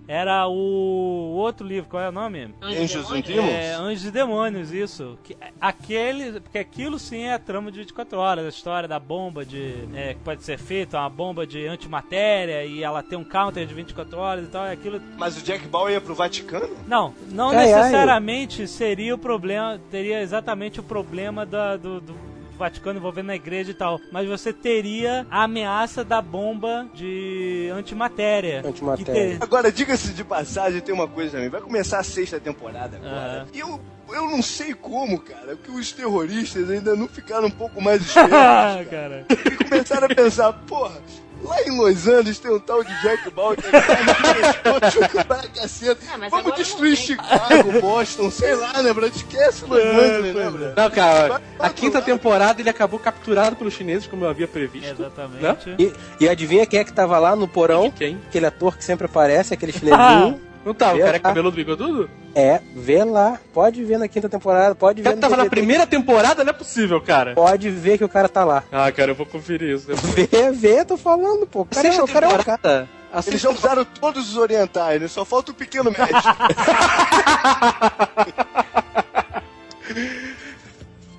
Era 0.09 0.47
o 0.47 1.35
outro 1.35 1.67
livro, 1.67 1.87
qual 1.87 2.01
é 2.01 2.09
o 2.09 2.11
nome? 2.11 2.49
Anjos 2.63 3.11
and 3.11 3.21
Demônios? 3.21 3.53
É, 3.53 3.73
Anjos 3.75 4.05
e 4.05 4.11
Demônios, 4.11 4.71
isso. 4.71 5.19
Que, 5.23 5.37
aquele, 5.61 6.39
porque 6.41 6.57
aquilo 6.57 6.97
sim 6.97 7.25
é 7.25 7.35
a 7.35 7.37
trama 7.37 7.71
de 7.71 7.77
24 7.77 8.17
horas, 8.17 8.43
a 8.43 8.49
história 8.49 8.89
da 8.89 8.99
bomba 8.99 9.45
de. 9.45 9.87
é, 9.93 10.15
que 10.15 10.21
pode 10.21 10.43
ser 10.43 10.57
feita, 10.57 10.97
uma 10.97 11.11
bomba 11.11 11.45
de 11.45 11.67
antimatéria 11.67 12.65
e 12.65 12.81
ela 12.81 13.03
tem 13.03 13.19
um 13.19 13.23
counter 13.23 13.67
de 13.67 13.73
24 13.75 14.17
horas 14.17 14.45
e 14.45 14.47
tal. 14.47 14.65
É 14.65 14.71
aquilo. 14.71 14.99
Mas 15.15 15.37
o 15.37 15.43
Jack 15.43 15.67
Bauer 15.67 15.93
ia 15.93 16.01
pro 16.01 16.15
Vaticano? 16.15 16.75
Não, 16.87 17.13
não 17.29 17.49
Ai, 17.49 17.57
ai. 17.57 17.65
necessariamente 17.65 18.67
seria 18.67 19.13
o 19.13 19.17
problema, 19.19 19.79
teria 19.91 20.21
exatamente 20.21 20.79
o 20.79 20.83
problema 20.83 21.45
da, 21.45 21.77
do, 21.77 22.01
do 22.01 22.15
Vaticano 22.59 22.99
envolvendo 22.99 23.31
a 23.31 23.35
igreja 23.35 23.71
e 23.71 23.73
tal. 23.73 23.99
Mas 24.11 24.27
você 24.27 24.53
teria 24.53 25.25
a 25.31 25.43
ameaça 25.43 26.03
da 26.03 26.21
bomba 26.21 26.87
de 26.93 27.69
antimatéria. 27.73 28.61
Antimatéria. 28.65 29.31
Que 29.33 29.37
ter- 29.37 29.43
Agora, 29.43 29.71
diga-se 29.71 30.13
de 30.13 30.23
passagem, 30.23 30.81
tem 30.81 30.93
uma 30.93 31.07
coisa 31.07 31.31
também. 31.31 31.49
Vai 31.49 31.61
começar 31.61 31.99
a 31.99 32.03
sexta 32.03 32.39
temporada 32.39 32.97
agora. 32.97 33.15
Aham. 33.41 33.47
E 33.53 33.59
eu, 33.59 33.79
eu 34.11 34.23
não 34.29 34.41
sei 34.41 34.73
como, 34.73 35.19
cara, 35.19 35.55
que 35.55 35.71
os 35.71 35.91
terroristas 35.91 36.69
ainda 36.69 36.95
não 36.95 37.07
ficaram 37.07 37.47
um 37.47 37.51
pouco 37.51 37.81
mais 37.81 38.01
espertos. 38.05 38.33
Ah, 38.33 38.83
cara. 38.89 39.25
cara. 39.27 39.41
E 39.45 39.55
começaram 39.63 40.05
a 40.05 40.15
pensar, 40.15 40.53
porra, 40.67 40.97
lá 41.43 41.61
em 41.63 41.77
Los 41.77 42.07
Angeles 42.07 42.39
tem 42.39 42.51
um 42.51 42.59
tal 42.59 42.83
de 42.83 43.01
Jack 43.01 43.29
Bauer 43.31 43.57
que 43.57 43.67
é 43.67 43.81
cara 43.81 45.23
pra 45.25 45.47
caceta. 45.47 45.99
Ah, 46.13 46.27
Vamos 46.29 46.55
destruir. 46.55 46.95
Chicago, 46.97 47.79
Boston, 47.81 48.29
sei 48.31 48.55
lá, 48.55 48.81
né, 48.83 48.93
Brad? 48.93 49.13
Esquece 49.15 49.65
Los 49.65 49.79
Angeles, 49.79 50.35
né, 50.35 50.49
Brad? 50.49 50.73
Não, 50.77 50.89
cara, 50.91 51.27
Vai- 51.29 51.41
a 51.59 51.69
quinta 51.69 52.01
temporada 52.01 52.61
ele 52.61 52.69
acabou 52.69 52.99
capturado 52.99 53.55
pelos 53.55 53.73
chineses, 53.73 54.07
como 54.07 54.25
eu 54.25 54.29
havia 54.29 54.47
previsto. 54.47 54.91
Exatamente. 55.01 55.75
E, 55.79 55.93
e 56.19 56.29
adivinha 56.29 56.65
quem 56.65 56.79
é 56.79 56.83
que 56.83 56.93
tava 56.93 57.17
lá 57.19 57.35
no 57.35 57.47
porão? 57.47 57.89
Quem? 57.91 58.19
Aquele 58.27 58.45
ator 58.45 58.77
que 58.77 58.83
sempre 58.83 59.05
aparece, 59.05 59.53
aquele 59.53 59.71
chinesinho. 59.71 60.39
Não 60.65 60.73
tá, 60.73 60.91
o 60.93 60.97
Vê 60.97 61.03
cara 61.03 61.09
é 61.11 61.13
lá. 61.13 61.19
cabeludo 61.19 61.55
bigodudo? 61.55 62.09
É, 62.35 62.59
vê 62.75 63.03
lá. 63.03 63.39
Pode 63.53 63.83
ver 63.83 63.97
na 63.97 64.07
quinta 64.07 64.27
temporada, 64.27 64.75
pode 64.75 65.01
O 65.01 65.03
ver 65.03 65.11
cara 65.11 65.15
no 65.15 65.21
tava 65.21 65.37
na 65.37 65.43
DVD. 65.43 65.55
primeira 65.55 65.87
temporada, 65.87 66.43
não 66.43 66.49
é 66.51 66.53
possível, 66.53 66.99
cara. 67.01 67.33
Pode 67.33 67.69
ver 67.69 67.97
que 67.97 68.03
o 68.03 68.09
cara 68.09 68.27
tá 68.27 68.43
lá. 68.43 68.63
Ah, 68.71 68.91
cara, 68.91 69.11
eu 69.11 69.15
vou 69.15 69.25
conferir 69.25 69.75
isso 69.75 69.87
depois. 69.87 70.13
Vê, 70.29 70.51
vê, 70.51 70.85
tô 70.85 70.97
falando, 70.97 71.47
pô. 71.47 71.61
O 71.61 71.65
cara, 71.65 71.87
é, 71.87 72.03
o 72.03 72.07
cara 72.07 72.25
é 72.25 72.29
um 72.29 72.43
cara. 72.43 72.89
Eles 73.25 73.41
já 73.41 73.49
usaram 73.49 73.83
todos 73.85 74.29
os 74.29 74.37
orientais, 74.37 75.01
né? 75.01 75.07
Só 75.07 75.25
falta 75.25 75.51
o 75.51 75.55
pequeno 75.55 75.89
mestre. 75.89 76.13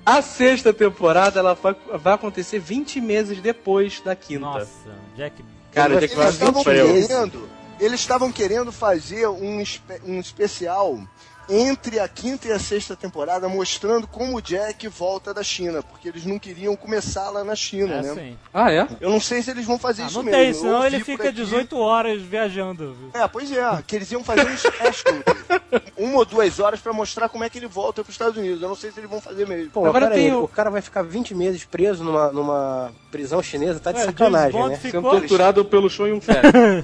A 0.05 0.21
sexta 0.21 0.73
temporada 0.73 1.39
ela 1.39 1.53
vai, 1.53 1.75
vai 1.99 2.13
acontecer 2.13 2.59
20 2.59 2.99
meses 3.01 3.39
depois 3.39 4.01
da 4.01 4.15
quinta. 4.15 4.39
Nossa, 4.39 4.67
Jack. 5.15 5.43
Cara, 5.71 5.99
Jack 5.99 6.15
vinte 6.15 6.53
sofreu. 6.53 6.87
meses. 6.87 7.09
Eles 7.81 7.99
estavam 7.99 8.31
querendo 8.31 8.71
fazer 8.71 9.27
um, 9.27 9.63
um 10.03 10.19
especial 10.19 10.99
entre 11.49 11.99
a 11.99 12.07
quinta 12.07 12.47
e 12.47 12.51
a 12.51 12.59
sexta 12.59 12.95
temporada 12.95 13.47
mostrando 13.49 14.07
como 14.07 14.37
o 14.37 14.41
Jack 14.41 14.87
volta 14.87 15.33
da 15.33 15.43
China, 15.43 15.81
porque 15.83 16.07
eles 16.07 16.25
não 16.25 16.39
queriam 16.39 16.75
começar 16.75 17.29
lá 17.29 17.43
na 17.43 17.55
China, 17.55 17.95
É 17.95 18.01
né? 18.01 18.11
assim. 18.11 18.37
Ah, 18.53 18.71
é? 18.71 18.87
Eu 18.99 19.09
não 19.09 19.19
sei 19.19 19.41
se 19.41 19.51
eles 19.51 19.65
vão 19.65 19.77
fazer 19.77 20.03
Ah, 20.03 20.05
isso 20.07 20.17
não 20.17 20.23
mesmo. 20.23 20.37
tem, 20.39 20.47
Eu 20.49 20.53
senão 20.55 20.85
ele 20.85 21.03
fica 21.03 21.23
aqui- 21.29 21.33
18 21.33 21.77
horas 21.77 22.21
viajando. 22.21 22.93
viu? 22.93 23.21
É, 23.21 23.27
pois 23.27 23.51
é, 23.51 23.83
que 23.85 23.95
eles 23.95 24.11
iam 24.11 24.23
fazer 24.23 24.47
um 24.49 24.57
special, 24.57 25.15
uma 25.97 26.17
ou 26.17 26.25
duas 26.25 26.59
horas 26.59 26.79
pra 26.79 26.93
mostrar 26.93 27.27
como 27.29 27.43
é 27.43 27.49
que 27.49 27.57
ele 27.57 27.67
volta 27.67 28.03
pros 28.03 28.13
Estados 28.15 28.37
Unidos. 28.37 28.61
Eu 28.61 28.69
não 28.69 28.75
sei 28.75 28.91
se 28.91 28.99
eles 28.99 29.09
vão 29.09 29.19
fazer 29.21 29.47
mesmo. 29.47 29.71
Pô, 29.71 29.85
Agora 29.85 30.09
tem 30.09 30.31
o- 30.33 30.43
o 30.43 30.47
cara 30.47 30.69
vai 30.69 30.81
ficar 30.81 31.01
20 31.03 31.33
meses 31.35 31.65
preso 31.65 32.03
numa, 32.03 32.31
numa 32.31 32.91
prisão 33.11 33.41
chinesa, 33.43 33.79
tá 33.79 33.91
de 33.91 33.99
Ué, 33.99 34.05
sacanagem, 34.05 34.59
né? 34.69 34.75
Sendo 34.77 34.91
Ficou- 34.93 35.11
torturado 35.11 35.65
pelo 35.65 35.89
show 35.89 36.07
e 36.07 36.13
um. 36.13 36.19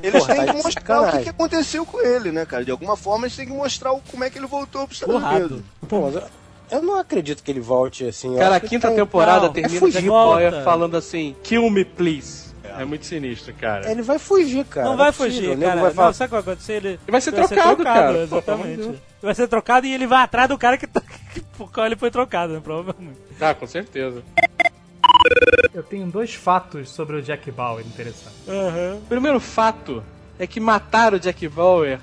Eles 0.03 0.19
Porra, 0.23 0.35
têm 0.35 0.45
tá 0.45 0.53
que 0.53 0.61
mostrar 0.61 0.61
o 0.61 0.63
que, 0.63 0.71
sacanagem. 0.73 1.23
que 1.23 1.29
aconteceu 1.29 1.85
com 1.85 2.01
ele, 2.01 2.31
né, 2.31 2.45
cara? 2.45 2.65
De 2.65 2.71
alguma 2.71 2.97
forma 2.97 3.25
eles 3.25 3.35
têm 3.35 3.45
que 3.45 3.53
mostrar 3.53 3.91
como 4.11 4.23
é 4.23 4.29
que 4.29 4.38
ele 4.38 4.46
voltou 4.47 4.85
pros 4.87 4.97
Estados 5.01 5.15
Porrado. 5.21 5.45
Unidos. 5.45 5.63
Pô, 5.87 6.01
mas 6.01 6.15
eu, 6.15 6.23
eu 6.71 6.81
não 6.83 6.99
acredito 6.99 7.43
que 7.43 7.51
ele 7.51 7.59
volte 7.61 8.05
assim. 8.05 8.35
Cara, 8.35 8.55
a 8.55 8.59
quinta 8.59 8.87
tem- 8.87 8.97
temporada 8.97 9.47
Não, 9.47 9.53
termina 9.53 9.75
é 9.75 9.77
o 9.77 9.79
fugir. 9.79 10.01
Jack 10.51 10.63
falando 10.63 10.97
assim, 10.97 11.35
kill 11.43 11.69
me 11.69 11.83
please. 11.85 12.47
É, 12.63 12.85
muito 12.85 13.05
sinistro, 13.05 13.53
cara. 13.55 13.89
Ele 13.89 14.01
vai 14.03 14.19
fugir, 14.19 14.63
cara. 14.65 14.87
não 14.89 14.97
vai 14.97 15.09
é 15.09 15.11
fugir, 15.11 15.45
O 15.49 15.55
nego 15.55 15.61
cara. 15.71 15.81
vai 15.81 15.91
falar, 15.91 16.07
Não, 16.07 16.13
sabe 16.13 16.25
o 16.25 16.37
que 16.37 16.43
vai 16.43 16.53
acontecer? 16.53 16.73
Ele, 16.73 16.87
Ele 16.89 16.99
vai 17.07 17.21
ser 17.21 17.31
trocado, 17.31 17.83
cara. 17.83 18.17
Exatamente. 18.23 18.75
Pelo 18.75 18.83
amor 18.89 18.93
de 18.95 19.01
vai 19.25 19.35
ser 19.35 19.47
trocado 19.47 19.87
e 19.87 19.93
ele 19.93 20.05
vai 20.05 20.21
atrás 20.21 20.47
do 20.49 20.57
cara 20.59 20.77
que, 20.77 20.85
tá- 20.85 21.01
que 21.33 21.41
por 21.57 21.71
qual 21.71 21.85
ele 21.87 21.95
foi 21.95 22.11
trocado, 22.11 22.53
né? 22.53 22.59
Provavelmente. 22.63 23.17
Ah, 23.41 23.53
com 23.55 23.65
certeza. 23.65 24.21
Eu 25.73 25.83
tenho 25.83 26.05
dois 26.07 26.33
fatos 26.35 26.89
sobre 26.89 27.15
o 27.17 27.21
Jack 27.21 27.49
Bauer 27.51 27.85
interessantes. 27.85 28.47
Aham. 28.47 28.97
O 29.03 29.05
primeiro 29.07 29.39
fato 29.39 30.03
é 30.37 30.45
que 30.45 30.59
matar 30.59 31.13
o 31.13 31.19
Jack 31.19 31.47
Bauer 31.47 31.99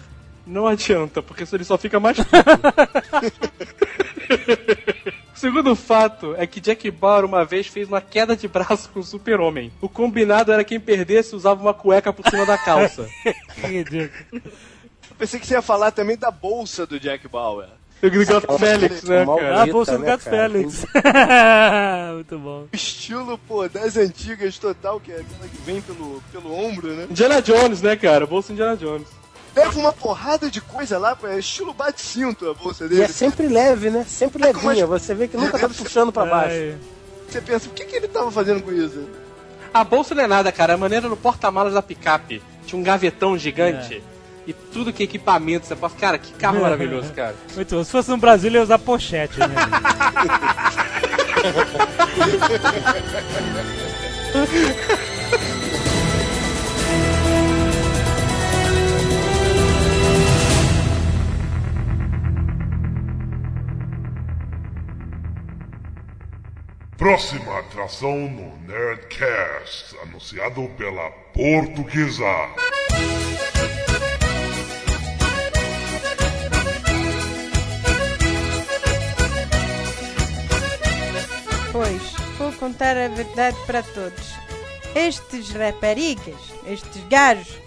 não 0.47 0.67
adianta, 0.67 1.23
porque 1.23 1.45
ele 1.53 1.65
só 1.65 1.79
fica 1.79 1.99
mais 1.99 2.19
o 2.19 2.25
segundo 5.35 5.75
fato 5.77 6.35
é 6.37 6.47
que 6.47 6.61
Jack 6.61 6.91
Bauer 6.91 7.25
uma 7.25 7.45
vez 7.45 7.67
fez 7.67 7.89
uma 7.89 8.01
queda 8.01 8.37
de 8.37 8.49
braço 8.49 8.89
com 8.91 9.01
o 9.01 9.05
super-homem. 9.05 9.73
O 9.81 9.89
combinado 9.89 10.53
era 10.53 10.65
quem 10.65 10.81
perdesse 10.81 11.35
usava 11.35 11.61
uma 11.61 11.75
cueca 11.75 12.13
por 12.13 12.29
cima 12.29 12.47
da 12.47 12.59
calça. 12.59 13.09
Ridículo. 13.57 14.11
Eu 14.33 15.17
pensei 15.19 15.41
que 15.41 15.47
você 15.47 15.55
ia 15.55 15.63
falar 15.63 15.91
também 15.91 16.17
da 16.17 16.31
bolsa 16.31 16.87
do 16.87 16.99
Jack 16.99 17.29
Bauer. 17.29 17.69
O 18.03 18.27
Gato 18.27 18.59
Félix, 18.59 19.05
né, 19.05 19.25
cara? 19.25 19.63
Ah, 19.63 19.67
bolsa 19.67 19.93
do 19.93 20.01
né, 20.01 20.07
Gato 20.09 20.25
cara? 20.25 20.37
Félix. 20.37 20.85
Muito 22.15 22.39
bom. 22.39 22.67
Estilo, 22.71 23.39
pô, 23.39 23.67
das 23.67 23.97
antigas 23.97 24.59
total, 24.59 25.01
que 25.01 25.11
é 25.11 25.21
aquela 25.21 25.49
que 25.49 25.57
vem 25.65 25.81
pelo, 25.81 26.23
pelo 26.31 26.53
ombro, 26.53 26.89
né? 26.89 27.07
Indiana 27.09 27.41
Jones, 27.41 27.81
né, 27.81 27.97
cara? 27.97 28.27
Bolsa 28.27 28.53
Indiana 28.53 28.77
Jones. 28.77 29.09
Leva 29.55 29.79
uma 29.79 29.93
porrada 29.93 30.51
de 30.51 30.61
coisa 30.61 30.99
lá, 30.99 31.15
pô, 31.15 31.29
é 31.29 31.39
estilo 31.39 31.73
bate-cinto 31.73 32.49
a 32.51 32.55
bolsa 32.55 32.87
E 32.87 32.89
dele. 32.89 33.03
é 33.03 33.09
sempre 33.09 33.47
leve, 33.47 33.89
né? 33.91 34.05
Sempre 34.09 34.43
levinha. 34.43 34.85
Você 34.87 35.15
vê 35.15 35.29
que 35.29 35.37
nunca 35.37 35.57
tá 35.59 35.69
puxando 35.69 36.11
pra 36.13 36.25
baixo. 36.27 36.57
Ai. 36.57 36.75
Você 37.29 37.41
pensa, 37.41 37.69
o 37.69 37.73
que, 37.73 37.85
que 37.85 37.95
ele 37.97 38.09
tava 38.09 38.31
fazendo 38.33 38.63
com 38.63 38.73
isso? 38.73 39.09
A 39.73 39.85
bolsa 39.85 40.15
não 40.15 40.25
é 40.25 40.27
nada, 40.27 40.51
cara. 40.53 40.75
A 40.75 40.77
maneira 40.77 41.09
no 41.09 41.17
porta-malas 41.17 41.75
da 41.75 41.83
picape. 41.83 42.43
Tinha 42.67 42.79
um 42.81 42.83
gavetão 42.83 43.39
gigante. 43.39 44.03
E 44.47 44.53
tudo 44.53 44.93
que 44.93 45.03
é 45.03 45.07
equipamento. 45.07 45.67
Você 45.67 45.75
pode... 45.77 45.95
Cara, 45.95 46.19
que 46.19 46.33
carro 46.35 46.61
maravilhoso, 46.61 47.13
cara. 47.13 47.35
Muito 47.55 47.75
bom. 47.77 47.85
Se 47.85 47.91
fosse 47.91 48.11
no 48.11 48.17
Brasil, 48.19 48.51
eu 48.51 48.57
ia 48.57 48.63
usar 48.63 48.79
pochete, 48.79 49.39
né? 49.39 49.49
Próxima 66.97 67.59
atração 67.59 68.17
no 68.17 68.57
Nerdcast, 68.69 69.97
anunciado 70.03 70.69
pela 70.79 71.11
Portuguesa. 71.33 72.25
Pois, 81.73 82.03
vou 82.39 82.53
contar 82.53 82.97
a 82.97 83.09
verdade 83.09 83.57
para 83.67 83.83
todos. 83.83 84.33
Estes 84.95 85.51
raparigas, 85.51 86.41
estes 86.69 87.03
gajos, 87.09 87.59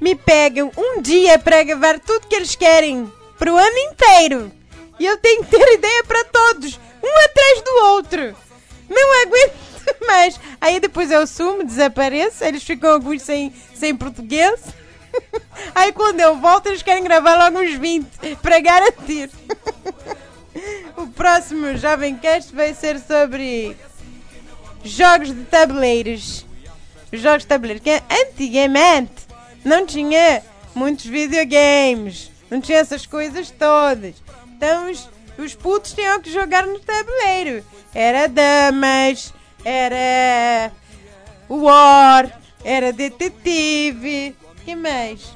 me 0.00 0.16
pegam 0.16 0.72
um 0.76 1.00
dia 1.00 1.38
para 1.38 1.62
gravar 1.62 2.00
tudo 2.00 2.26
que 2.26 2.34
eles 2.34 2.56
querem 2.56 3.10
para 3.38 3.52
o 3.52 3.56
ano 3.56 3.78
inteiro. 3.78 4.50
E 4.98 5.06
eu 5.06 5.16
tenho 5.18 5.44
que 5.44 5.50
ter 5.56 5.74
ideia 5.74 6.02
para 6.02 6.24
todos, 6.24 6.80
um 7.08 7.24
atrás 7.24 7.62
do 7.62 7.86
outro. 7.86 8.36
Não 8.88 9.22
aguento 9.22 9.56
mais. 10.06 10.40
Aí 10.60 10.80
depois 10.80 11.10
eu 11.10 11.26
sumo, 11.26 11.64
desapareço, 11.64 12.44
eles 12.44 12.62
ficam 12.62 12.90
alguns 12.90 13.22
sem, 13.22 13.52
sem 13.74 13.94
português. 13.94 14.60
Aí 15.74 15.92
quando 15.92 16.20
eu 16.20 16.36
volto, 16.36 16.66
eles 16.66 16.82
querem 16.82 17.02
gravar 17.02 17.36
logo 17.36 17.60
uns 17.60 17.74
20 17.74 18.36
para 18.42 18.60
garantir. 18.60 19.30
O 20.96 21.06
próximo 21.06 21.76
Jovem 21.76 22.16
Cast 22.16 22.52
vai 22.52 22.74
ser 22.74 22.98
sobre 22.98 23.76
jogos 24.82 25.28
de 25.28 25.44
tabuleiros. 25.44 26.44
Jogos 27.12 27.42
de 27.42 27.46
tabuleiros. 27.46 27.82
Que 27.82 28.02
antigamente 28.10 29.28
não 29.64 29.86
tinha 29.86 30.42
muitos 30.74 31.04
videogames. 31.04 32.32
Não 32.50 32.60
tinha 32.60 32.78
essas 32.78 33.06
coisas 33.06 33.50
todas. 33.50 34.16
Então 34.56 34.90
os, 34.90 35.08
os 35.38 35.54
putos 35.54 35.92
tinham 35.92 36.20
que 36.20 36.32
jogar 36.32 36.66
no 36.66 36.78
tabuleiro. 36.80 37.64
Era 37.94 38.28
damas, 38.28 39.32
era 39.64 40.72
War, 41.48 42.40
era 42.64 42.92
detetive. 42.92 44.36
que 44.64 44.74
mais? 44.74 45.34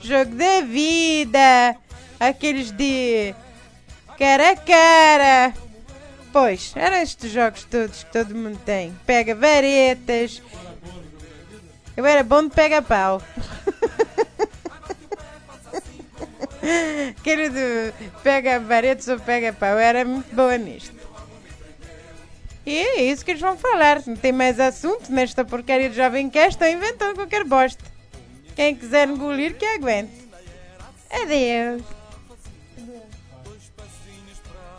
Jogo 0.00 0.34
da 0.34 0.60
vida. 0.60 1.76
Aqueles 2.20 2.72
de 2.72 3.34
cara 4.18 4.50
a 4.50 4.56
cara. 4.56 5.54
Pois, 6.32 6.72
eram 6.76 6.96
estes 6.96 7.30
jogos 7.30 7.64
todos 7.64 8.02
que 8.02 8.12
todo 8.12 8.34
mundo 8.34 8.58
tem. 8.64 8.94
Pega 9.06 9.34
varetas. 9.34 10.42
Eu 11.96 12.04
era 12.04 12.22
bom 12.22 12.42
de 12.44 12.50
pega 12.50 12.82
pau. 16.60 17.14
Aquele 17.18 17.48
do 17.48 17.94
pega 18.22 18.60
varetas 18.60 19.08
ou 19.08 19.18
pega 19.18 19.52
pau. 19.52 19.78
Era 19.78 20.04
muito 20.04 20.34
boa 20.34 20.56
nisto. 20.58 20.96
E 22.66 22.76
é 22.76 23.02
isso 23.02 23.24
que 23.24 23.30
eles 23.30 23.40
vão 23.40 23.56
falar. 23.56 24.02
Não 24.06 24.16
tem 24.16 24.32
mais 24.32 24.60
assunto 24.60 25.10
nesta 25.10 25.44
porcaria 25.44 25.88
de 25.88 25.96
Jovem 25.96 26.28
Cast. 26.28 26.50
Estão 26.50 26.68
inventando 26.68 27.14
qualquer 27.14 27.44
bosta. 27.44 27.82
Quem 28.54 28.74
quiser 28.74 29.08
engolir, 29.08 29.56
que 29.56 29.64
aguente. 29.64 30.28
Adeus. 31.10 31.82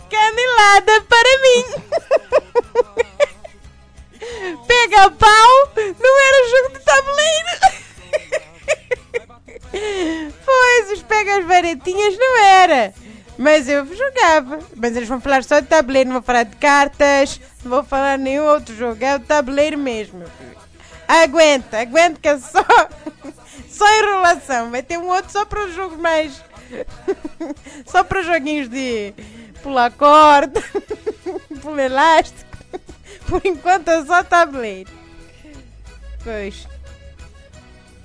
Canelada 0.09 1.01
para 1.07 1.41
mim. 1.41 1.65
Pega 4.67 5.09
pau 5.11 5.71
não 5.75 6.19
era 6.27 6.49
jogo 6.49 6.77
de 6.77 6.83
tabuleiro. 6.83 7.49
Pois, 9.71 10.91
os 10.91 11.03
pega 11.03 11.37
as 11.37 11.45
varetinhas 11.45 12.17
não 12.17 12.37
era. 12.37 12.93
Mas 13.37 13.69
eu 13.69 13.85
jogava. 13.85 14.59
Mas 14.75 14.95
eles 14.95 15.07
vão 15.07 15.21
falar 15.21 15.43
só 15.43 15.59
de 15.59 15.67
tabuleiro, 15.67 16.09
não 16.09 16.15
vou 16.15 16.23
falar 16.23 16.43
de 16.43 16.55
cartas, 16.57 17.39
não 17.63 17.71
vou 17.71 17.83
falar 17.83 18.17
nenhum 18.17 18.45
outro 18.45 18.75
jogo. 18.75 19.03
É 19.03 19.15
o 19.15 19.19
tabuleiro 19.19 19.77
mesmo. 19.77 20.25
Aguenta, 21.07 21.79
aguenta 21.79 22.19
que 22.19 22.27
é 22.27 22.37
só, 22.37 22.65
só 23.69 23.99
enrolação. 23.99 24.69
Vai 24.71 24.83
ter 24.83 24.97
um 24.97 25.07
outro 25.07 25.31
só 25.31 25.45
para 25.45 25.65
os 25.65 25.73
jogos 25.73 25.97
mais. 25.97 26.43
só 27.87 28.03
para 28.03 28.23
joguinhos 28.23 28.69
de 28.69 29.13
pular 29.63 29.91
corda, 29.91 30.61
pular 31.61 31.85
elástico. 31.85 32.49
Por 33.25 33.41
enquanto 33.45 33.87
é 33.87 34.03
só 34.05 34.23
tabuleiro. 34.23 34.91
Pois. 36.23 36.67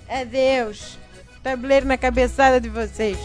Adeus. 0.09 0.99
Tabuleiro 1.45 1.85
na 1.87 1.99
cabeçada 1.99 2.59
de 2.59 2.71
vocês. 2.71 3.19